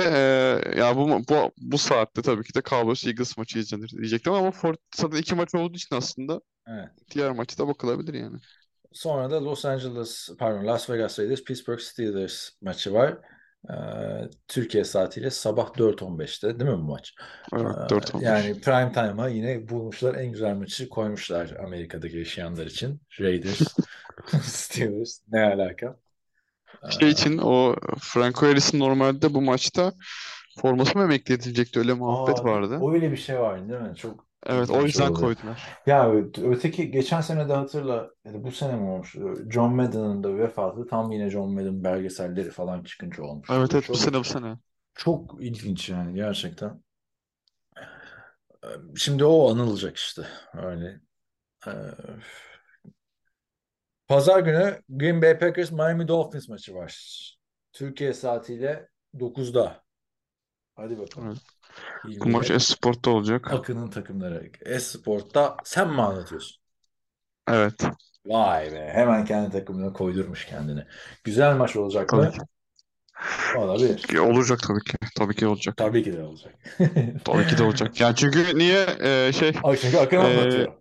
e, 0.75 0.79
ya 0.79 0.97
bu 0.97 1.09
bu 1.29 1.51
bu 1.57 1.77
saatte 1.77 2.21
tabii 2.21 2.43
ki 2.43 2.53
de 2.55 2.61
Cowboys 2.61 3.05
Eagles 3.05 3.37
maçı 3.37 3.59
izlenir 3.59 3.89
diyecektim 3.89 4.33
ama 4.33 4.51
Fort 4.51 4.79
zaten 4.95 5.17
iki 5.17 5.35
maç 5.35 5.55
olduğu 5.55 5.75
için 5.77 5.95
aslında 5.95 6.41
Evet. 6.67 6.91
diğer 7.11 7.31
maçı 7.31 7.59
da 7.59 7.67
bakılabilir 7.69 8.15
yani. 8.15 8.37
Sonra 8.93 9.29
da 9.31 9.39
Los 9.45 9.65
Angeles, 9.65 10.29
pardon 10.39 10.65
Las 10.65 10.89
Vegas 10.89 11.19
Raiders, 11.19 11.43
Pittsburgh 11.43 11.79
Steelers 11.79 12.49
maçı 12.61 12.93
var. 12.93 13.17
Türkiye 14.47 14.83
saatiyle 14.83 15.29
sabah 15.31 15.77
4.15'te 15.77 16.59
değil 16.59 16.71
mi 16.71 16.77
bu 16.77 16.83
maç? 16.83 17.13
Evet 17.53 17.65
Ee, 17.65 17.65
4-15. 17.89 18.25
yani 18.25 18.61
prime 18.61 18.91
time'a 18.91 19.29
yine 19.29 19.69
bulmuşlar 19.69 20.15
en 20.15 20.31
güzel 20.31 20.55
maçı 20.55 20.89
koymuşlar 20.89 21.49
Amerika'daki 21.51 22.17
yaşayanlar 22.17 22.65
için. 22.65 23.01
Raiders, 23.19 23.79
Steelers 24.41 25.21
ne 25.31 25.43
alaka? 25.43 25.99
Şey 26.89 27.09
için 27.09 27.37
o 27.37 27.75
Franco 27.99 28.45
Harris'in 28.47 28.79
normalde 28.79 29.33
bu 29.33 29.41
maçta 29.41 29.93
forması 30.61 30.97
mı 30.97 31.03
emekli 31.03 31.33
edilecekti 31.33 31.79
öyle 31.79 31.93
muhabbet 31.93 32.43
aa, 32.43 32.45
vardı. 32.45 32.85
öyle 32.93 33.11
bir 33.11 33.17
şey 33.17 33.39
var 33.39 33.69
değil 33.69 33.79
mi? 33.81 33.95
Çok 33.95 34.24
Evet 34.45 34.69
o 34.69 34.81
yüzden 34.81 35.11
oluyor. 35.11 35.19
koydular. 35.21 35.63
Ya 35.87 36.11
öteki 36.43 36.91
geçen 36.91 37.21
sene 37.21 37.49
de 37.49 37.53
hatırla 37.53 38.09
ya 38.25 38.33
da 38.33 38.43
bu 38.43 38.51
sene 38.51 38.75
mi 38.75 38.89
olmuş? 38.89 39.15
John 39.49 39.75
Madden'ın 39.75 40.23
da 40.23 40.37
vefatı 40.37 40.87
tam 40.87 41.11
yine 41.11 41.29
John 41.29 41.53
Madden 41.53 41.83
belgeselleri 41.83 42.49
falan 42.51 42.83
çıkınca 42.83 43.23
olmuş. 43.23 43.49
Evet 43.51 43.73
evet 43.73 43.89
bu 43.89 43.95
sene 43.95 44.19
bu 44.19 44.23
sene. 44.23 44.57
çok 44.95 45.37
ilginç 45.39 45.89
yani 45.89 46.15
gerçekten. 46.15 46.83
Şimdi 48.95 49.25
o 49.25 49.51
anılacak 49.51 49.97
işte 49.97 50.21
öyle. 50.53 50.99
Pazar 54.07 54.39
günü 54.39 54.81
Green 54.89 55.21
Bay 55.21 55.39
Packers 55.39 55.71
Miami 55.71 56.07
Dolphins 56.07 56.49
maçı 56.49 56.75
var. 56.75 56.95
Türkiye 57.73 58.13
saatiyle 58.13 58.87
9'da. 59.19 59.83
Hadi 60.75 60.99
bakalım. 60.99 61.27
Evet. 61.27 61.37
Bu 62.03 62.09
20'de 62.09 62.29
maç 62.29 62.51
Esport'ta 62.51 63.11
olacak. 63.11 63.53
Akın'ın 63.53 63.89
takımları. 63.89 64.51
Esport'ta 64.61 65.57
sen 65.63 65.89
mi 65.89 66.01
anlatıyorsun? 66.01 66.61
Evet. 67.47 67.81
Vay 68.25 68.71
be. 68.71 68.89
Hemen 68.93 69.25
kendi 69.25 69.51
takımına 69.51 69.93
koydurmuş 69.93 70.45
kendini. 70.45 70.85
Güzel 71.23 71.55
maç 71.55 71.75
olacak 71.75 72.09
Tabii 72.09 72.21
mı? 72.21 72.31
ki. 72.31 72.39
Olabilir. 73.57 74.17
Olacak 74.19 74.59
tabii 74.67 74.83
ki. 74.83 74.97
Tabii 75.17 75.35
ki 75.35 75.47
olacak. 75.47 75.77
Tabii 75.77 76.03
ki 76.03 76.13
de 76.13 76.23
olacak. 76.23 76.55
Tabii 77.25 77.47
ki 77.47 77.57
de 77.57 77.63
olacak. 77.63 77.99
Yani 78.01 78.15
çünkü 78.15 78.57
niye 78.57 78.85
e, 78.99 79.31
şey 79.33 79.53
Ay 79.63 79.77
çünkü 79.77 79.97
Akın 79.97 80.17
Ee, 80.17 80.19
anlatıyor. 80.19 80.73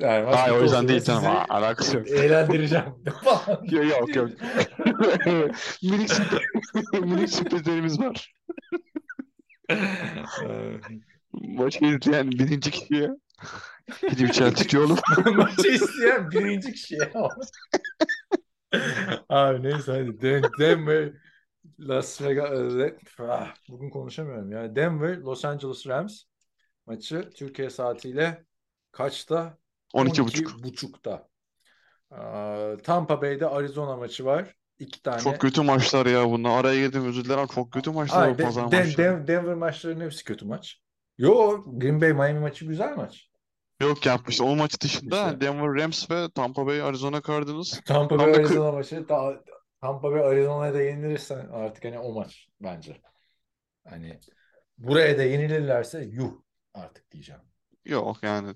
Yani 0.00 0.26
Hayır 0.36 0.54
o 0.54 0.62
yüzden 0.62 0.88
değil 0.88 1.00
canım. 1.00 1.24
Alakası 1.48 1.96
yok. 1.96 2.08
eğlendireceğim 2.10 2.84
falan. 3.22 3.64
Yok 3.70 3.84
yok 3.86 4.16
yok. 4.16 4.30
Minik 7.02 7.30
sürprizlerimiz 7.30 8.00
var. 8.00 8.32
Ee, 10.48 10.80
Maçı 11.32 11.84
izleyen 11.84 12.30
birinci 12.32 12.70
kişiye 12.70 13.10
gidip 14.10 14.34
Celtic 14.34 14.78
yolu. 14.78 14.96
Maçı 15.36 15.68
isteyen 15.68 16.30
birinci 16.30 16.72
kişiye. 16.72 17.12
Abi 19.28 19.62
neyse 19.62 19.92
hadi. 19.92 20.20
Den- 20.20 20.50
Denver 20.58 21.12
Las 21.80 22.22
Vegas 22.22 22.50
ah, 23.18 23.54
bugün 23.68 23.90
konuşamıyorum 23.90 24.52
ya. 24.52 24.76
Denver 24.76 25.18
Los 25.18 25.44
Angeles 25.44 25.86
Rams 25.86 26.22
maçı 26.86 27.30
Türkiye 27.30 27.70
saatiyle 27.70 28.44
kaçta? 28.92 29.58
12.30. 29.94 30.62
buçukta. 30.62 31.28
Aa, 32.10 32.76
Tampa 32.82 33.22
Bay'de 33.22 33.46
Arizona 33.46 33.96
maçı 33.96 34.24
var. 34.24 34.54
İki 34.82 35.02
tane. 35.02 35.18
Çok 35.20 35.40
kötü 35.40 35.62
maçlar 35.62 36.06
ya 36.06 36.30
bunlar. 36.30 36.50
Araya 36.60 36.86
girdim 36.86 37.06
özür 37.06 37.24
dilerim. 37.24 37.46
Çok 37.46 37.72
kötü 37.72 37.90
maçlar 37.90 38.22
Ay, 38.22 38.34
bu 38.34 38.38
De- 38.38 38.42
pazar 38.42 38.70
Den- 38.70 38.86
maçları. 38.86 39.06
Den- 39.18 39.26
Denver 39.26 39.54
maçlarının 39.54 40.04
hepsi 40.04 40.24
kötü 40.24 40.44
maç. 40.44 40.80
Yo 41.18 41.64
Green 41.66 42.00
Bay 42.00 42.12
Miami 42.12 42.38
maçı 42.40 42.64
güzel 42.64 42.96
maç. 42.96 43.28
Yok 43.80 44.06
yapmıştı. 44.06 44.44
O 44.44 44.56
maç 44.56 44.80
dışında 44.80 45.26
İşte. 45.28 45.40
Denver 45.40 45.82
Rams 45.82 46.10
ve 46.10 46.28
Tampa 46.34 46.66
Bay 46.66 46.82
Arizona 46.82 47.22
Cardinals. 47.22 47.80
Tampa 47.86 48.16
Tam 48.16 48.26
Bay 48.26 48.34
da 48.34 48.38
Arizona 48.38 48.72
maçı 48.72 49.06
Ta- 49.06 49.42
Tampa 49.80 50.12
Bay 50.12 50.20
Arizona'ya 50.20 50.74
da 50.74 50.82
yenilirsen 50.82 51.48
artık 51.52 51.84
hani 51.84 51.98
o 51.98 52.12
maç 52.14 52.48
bence. 52.60 53.00
Hani 53.88 54.20
buraya 54.78 55.18
da 55.18 55.22
yenilirlerse 55.22 56.04
yuh 56.12 56.32
artık 56.74 57.10
diyeceğim. 57.12 57.42
Yok 57.84 58.22
yani. 58.22 58.54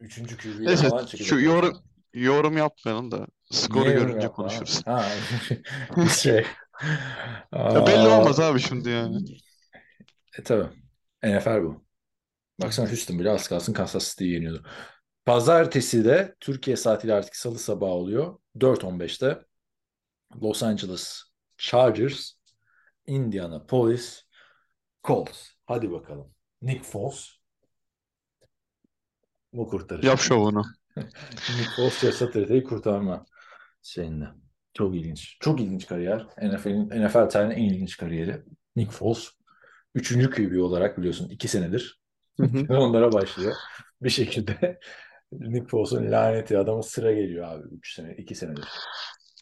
Üçüncü 0.00 0.36
QB'ye 0.36 0.68
Neyse 0.68 0.88
falan 0.88 1.06
çıkacak. 1.06 1.26
şu 1.28 1.36
o 1.36 1.38
yorum. 1.38 1.82
Yorum 2.20 2.56
yapmayalım 2.56 3.10
da 3.10 3.26
skoru 3.50 3.84
Niye 3.84 3.94
görünce 3.94 4.20
yapma 4.20 4.32
konuşuruz. 4.32 4.82
Ha. 4.86 5.08
şey. 6.22 6.46
Ya 7.52 7.86
belli 7.86 8.08
olmaz 8.08 8.40
abi 8.40 8.60
şimdi 8.60 8.90
yani. 8.90 9.18
E 10.38 10.42
tabii. 10.42 10.68
NFL 11.24 11.62
bu. 11.62 11.84
Baksana 12.62 12.88
Houston 12.88 13.18
bile 13.18 13.30
az 13.30 13.48
kalsın 13.48 13.72
Kansas 13.72 14.10
City'yi 14.10 14.32
yeniyordu. 14.32 14.66
Pazartesi 15.24 16.04
de 16.04 16.34
Türkiye 16.40 16.76
saatiyle 16.76 17.14
artık 17.14 17.36
salı 17.36 17.58
sabahı 17.58 17.90
oluyor. 17.90 18.38
4.15'te 18.56 19.44
Los 20.42 20.62
Angeles 20.62 21.22
Chargers, 21.58 22.32
Indianapolis 23.06 24.22
Colts. 25.04 25.48
Hadi 25.66 25.90
bakalım. 25.90 26.34
Nick 26.62 26.84
Foles 26.84 27.30
bu 29.52 29.68
kurtarır. 29.68 30.02
Yap 30.02 30.18
şovunu. 30.18 30.64
Nick 31.58 31.70
Foles 31.76 32.04
ya 32.04 32.12
Saturday'i 32.12 32.64
kurtarma 32.64 33.26
şeyinde. 33.82 34.24
Çok 34.74 34.96
ilginç. 34.96 35.36
Çok 35.40 35.60
ilginç 35.60 35.86
kariyer. 35.86 36.26
NFL'in 36.42 37.06
NFL 37.06 37.28
tarihinin 37.28 37.54
en 37.54 37.74
ilginç 37.74 37.96
kariyeri. 37.96 38.42
Nick 38.76 38.90
Foles. 38.90 39.30
Üçüncü 39.94 40.30
QB 40.30 40.62
olarak 40.62 40.98
biliyorsun 40.98 41.28
iki 41.28 41.48
senedir. 41.48 42.00
Hı 42.40 42.46
hı. 42.46 42.66
Onlara 42.78 43.12
başlıyor. 43.12 43.54
Bir 44.02 44.10
şekilde 44.10 44.78
Nick 45.32 45.66
Foles'un 45.68 46.12
laneti 46.12 46.58
adama 46.58 46.82
sıra 46.82 47.12
geliyor 47.12 47.48
abi. 47.48 47.68
Üç 47.74 47.94
sene, 47.94 48.14
iki 48.14 48.34
senedir. 48.34 48.68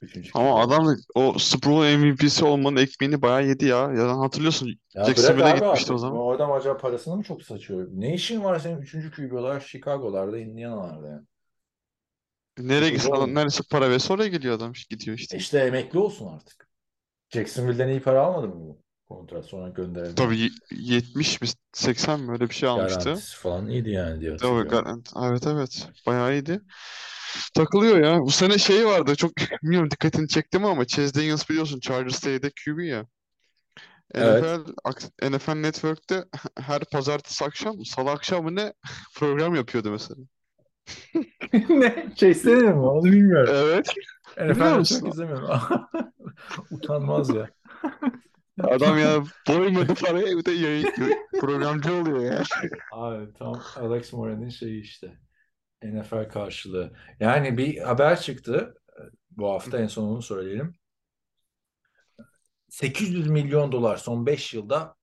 Üçüncü 0.03 0.31
Ama 0.35 0.61
adam 0.61 0.87
da 0.87 0.97
o 1.15 1.39
Super 1.39 1.73
Bowl 1.73 1.97
MVP'si 1.99 2.45
olmanın 2.45 2.77
ekmeğini 2.77 3.23
bayağı 3.23 3.47
yedi 3.47 3.65
ya. 3.67 3.93
Ya 3.93 4.19
hatırlıyorsun 4.19 4.69
Ya 4.95 5.05
Jacksonville'e 5.05 5.45
abi 5.45 5.61
gitmişti 5.61 5.93
artık. 5.93 5.95
o 5.95 5.99
zaman. 5.99 6.19
Bu 6.19 6.33
adam 6.33 6.53
acaba 6.53 6.77
parasını 6.77 7.17
mı 7.17 7.23
çok 7.23 7.43
saçıyor? 7.43 7.89
Ne 7.93 8.15
işin 8.15 8.45
var 8.45 8.59
senin 8.59 8.81
üçüncü 8.81 9.11
QB 9.11 9.33
olarak 9.33 9.63
Chicago'larda, 9.63 10.39
Indiana'larda 10.39 11.09
yani? 11.09 11.23
Nereye 12.59 12.91
gitsin 12.91 13.13
adam 13.13 13.35
neresi 13.35 13.63
para 13.69 13.91
verse 13.91 14.13
oraya 14.13 14.29
gidiyor 14.29 14.55
adam 14.57 14.73
gidiyor 14.91 15.19
işte. 15.19 15.37
İşte 15.37 15.59
emekli 15.59 15.99
olsun 15.99 16.27
artık. 16.27 16.69
Jacksonville'den 17.31 17.89
iyi 17.89 18.01
para 18.03 18.21
almadı 18.23 18.49
mı 18.49 18.55
bu 18.55 18.79
kontrat 19.09 19.45
sonra 19.45 19.69
gönderildi? 19.69 20.17
Tabii 20.17 20.39
y- 20.39 20.51
70 20.71 21.41
mi 21.41 21.49
80 21.73 22.21
mi 22.21 22.33
öyle 22.33 22.49
bir 22.49 22.55
şey 22.55 22.69
almıştı. 22.69 23.01
Garantisi 23.01 23.37
falan 23.37 23.69
iyiydi 23.69 23.91
yani 23.91 24.21
diye 24.21 24.31
Tabii 24.31 24.41
hatırlıyorum. 24.41 24.69
garanti. 24.69 25.11
Evet 25.23 25.47
evet. 25.47 25.89
Bayağı 26.07 26.33
iyiydi. 26.33 26.61
Takılıyor 27.55 27.99
ya. 27.99 28.21
Bu 28.21 28.31
sene 28.31 28.59
şey 28.59 28.87
vardı. 28.87 29.17
Çok 29.17 29.33
bilmiyorum 29.63 29.91
dikkatini 29.91 30.29
çekti 30.29 30.59
mi 30.59 30.67
ama 30.67 30.85
Chase 30.87 31.15
Daniels 31.15 31.51
biliyorsun 31.51 31.81
Chargers'ta 31.81 32.31
yedek 32.31 32.53
QB 32.65 32.85
ya. 32.87 33.07
Evet. 34.15 34.45
NFL, 34.45 34.73
ak- 34.85 35.31
NFL 35.31 35.55
Network'te 35.57 36.25
her 36.61 36.83
pazartesi 36.93 37.45
akşam, 37.45 37.85
salı 37.85 38.11
akşamı 38.11 38.57
ne 38.57 38.73
program 39.17 39.55
yapıyordu 39.55 39.91
mesela. 39.91 40.21
Ne? 41.69 42.13
Chase 42.17 42.55
mi? 42.55 42.73
Onu 42.73 43.05
bilmiyorum. 43.05 43.55
Evet. 43.57 43.95
Musun? 44.79 45.01
çok 45.01 45.15
izlemiyorum. 45.15 45.49
Utanmaz 46.71 47.35
ya. 47.35 47.51
Adam 48.63 48.99
ya 48.99 49.23
doymadı 49.49 49.95
paraya 49.95 50.37
bir 50.39 50.45
de 50.45 50.53
yayın 50.53 50.93
programcı 51.41 51.95
oluyor 51.95 52.21
ya. 52.21 52.43
Abi 52.93 53.33
tam 53.33 53.61
Alex 53.77 54.13
Moran'ın 54.13 54.49
şeyi 54.49 54.81
işte. 54.81 55.19
NFL 55.83 56.29
karşılığı. 56.29 56.93
Yani 57.21 57.59
bir 57.59 57.79
haber 57.79 58.21
çıktı. 58.21 58.75
Bu 59.31 59.51
hafta 59.51 59.79
en 59.79 59.87
son 59.87 60.05
onu 60.05 60.23
söyleyelim. 60.23 60.75
800 62.69 63.29
milyon 63.29 63.73
dolar 63.73 63.97
son 63.97 64.27
5 64.27 64.55
yılda 64.55 64.97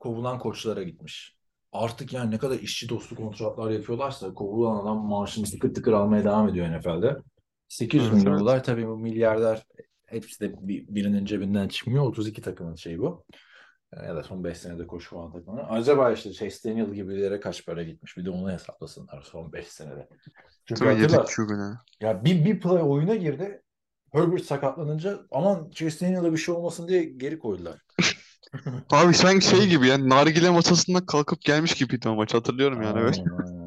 kovulan 0.00 0.38
koçlara 0.38 0.82
gitmiş. 0.82 1.36
Artık 1.72 2.12
yani 2.12 2.30
ne 2.30 2.38
kadar 2.38 2.58
işçi 2.58 2.88
dostu 2.88 3.16
kontratlar 3.16 3.70
yapıyorlarsa 3.70 4.34
kovulan 4.34 4.82
adam 4.82 5.06
maaşını 5.06 5.44
tıkır 5.44 5.74
tıkır 5.74 5.92
almaya 5.92 6.24
devam 6.24 6.48
ediyor 6.48 6.78
NFL'de. 6.78 7.16
800 7.68 8.08
Evet, 8.08 8.16
milyon 8.24 8.40
dolar 8.40 8.64
tabii 8.64 8.88
bu 8.88 8.96
milyarder 8.96 9.66
hepsi 10.06 10.40
de 10.40 10.68
bir- 10.68 10.86
birinin 10.88 11.24
cebinden 11.24 11.68
çıkmıyor. 11.68 12.04
32 12.04 12.42
takımın 12.42 12.74
şeyi 12.74 12.98
bu. 12.98 13.24
Ya 14.06 14.16
da 14.16 14.22
son 14.22 14.44
5 14.44 14.58
senede 14.58 14.86
koşu 14.86 15.10
falan 15.10 15.32
takımlar. 15.32 15.66
Acaba 15.70 16.12
işte 16.12 16.32
Chase 16.32 16.70
Daniel 16.70 16.92
gibilere 16.94 17.40
kaç 17.40 17.66
para 17.66 17.82
gitmiş? 17.82 18.16
Bir 18.16 18.24
de 18.24 18.30
onu 18.30 18.50
hesaplasınlar 18.52 19.22
son 19.22 19.52
5 19.52 19.66
senede. 19.68 20.08
Çünkü 20.64 20.80
Tabii 20.84 21.24
QB'ne. 21.36 21.74
ya 22.00 22.24
bir, 22.24 22.44
bir 22.44 22.60
play 22.60 22.82
oyuna 22.82 23.14
girdi. 23.14 23.62
Herbert 24.12 24.44
sakatlanınca 24.44 25.18
aman 25.30 25.70
Chase 25.70 26.06
Daniel'a 26.06 26.32
bir 26.32 26.36
şey 26.36 26.54
olmasın 26.54 26.88
diye 26.88 27.04
geri 27.04 27.38
koydular. 27.38 27.80
Abi 28.90 29.14
sanki 29.14 29.46
şey 29.46 29.68
gibi 29.68 29.88
yani 29.88 30.08
nargile 30.08 30.50
masasından 30.50 31.06
kalkıp 31.06 31.40
gelmiş 31.40 31.74
gibiydi 31.74 32.08
o 32.08 32.14
maç 32.14 32.34
hatırlıyorum 32.34 32.82
yani 32.82 33.00
evet. 33.00 33.22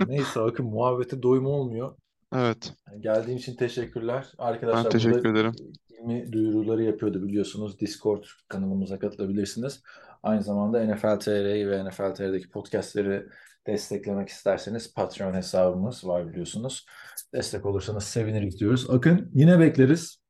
Neyse 0.07 0.40
Akın 0.40 0.66
muhabbete 0.66 1.24
doyum 1.24 1.45
olmuyor. 1.45 1.95
Evet. 2.36 2.74
Geldiğin 2.99 3.38
için 3.38 3.56
teşekkürler. 3.56 4.26
Ben 4.40 4.44
Arkadaşlar 4.44 4.91
teşekkür 4.91 5.24
burada 5.24 5.30
ederim. 5.30 5.52
ilmi 5.90 6.32
duyuruları 6.32 6.84
yapıyordu 6.84 7.24
biliyorsunuz. 7.24 7.80
Discord 7.80 8.24
kanalımıza 8.48 8.99
katılabilirsiniz. 8.99 9.82
Aynı 10.24 10.44
zamanda 10.44 10.84
NFL 10.86 11.20
TR'yi 11.20 11.70
ve 11.70 11.86
NFL 11.86 12.14
TR'deki 12.16 12.49
podcastleri 12.49 13.26
desteklemek 13.68 14.30
isterseniz 14.30 14.94
Patreon 14.94 15.34
hesabımız 15.34 16.07
var 16.07 16.28
biliyorsunuz. 16.28 16.86
Destek 17.34 17.66
olursanız 17.66 18.03
seviniriz 18.03 18.60
diyoruz. 18.60 18.90
Akın 18.90 19.32
yine 19.34 19.60
bekleriz. 19.60 20.24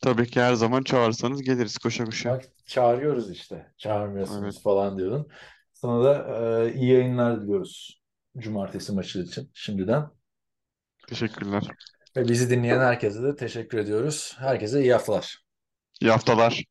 Tabii 0.00 0.26
ki 0.30 0.40
her 0.40 0.54
zaman 0.54 0.82
çağırsanız 0.82 1.42
geliriz 1.42 1.78
koşa 1.78 2.04
koşa. 2.04 2.30
Bak 2.30 2.44
çağırıyoruz 2.66 3.30
işte. 3.30 3.72
Çağırmıyorsunuz 3.76 4.54
Evet. 4.54 4.62
falan 4.64 4.98
diyordun. 4.98 5.28
Sana 5.72 6.04
da 6.04 6.40
e, 6.64 6.74
iyi 6.74 6.92
yayınlar 6.92 7.42
diliyoruz. 7.42 8.02
Cumartesi 8.38 8.92
maçı 8.92 9.18
için 9.18 9.50
şimdiden. 9.54 10.10
Teşekkürler. 11.08 11.62
Ve 12.16 12.28
bizi 12.28 12.50
dinleyen 12.50 12.80
herkese 12.80 13.22
de 13.22 13.36
teşekkür 13.36 13.78
ediyoruz. 13.78 14.34
Herkese 14.38 14.80
iyi 14.80 14.92
haftalar. 14.92 15.44
İyi 16.00 16.10
haftalar. 16.10 16.64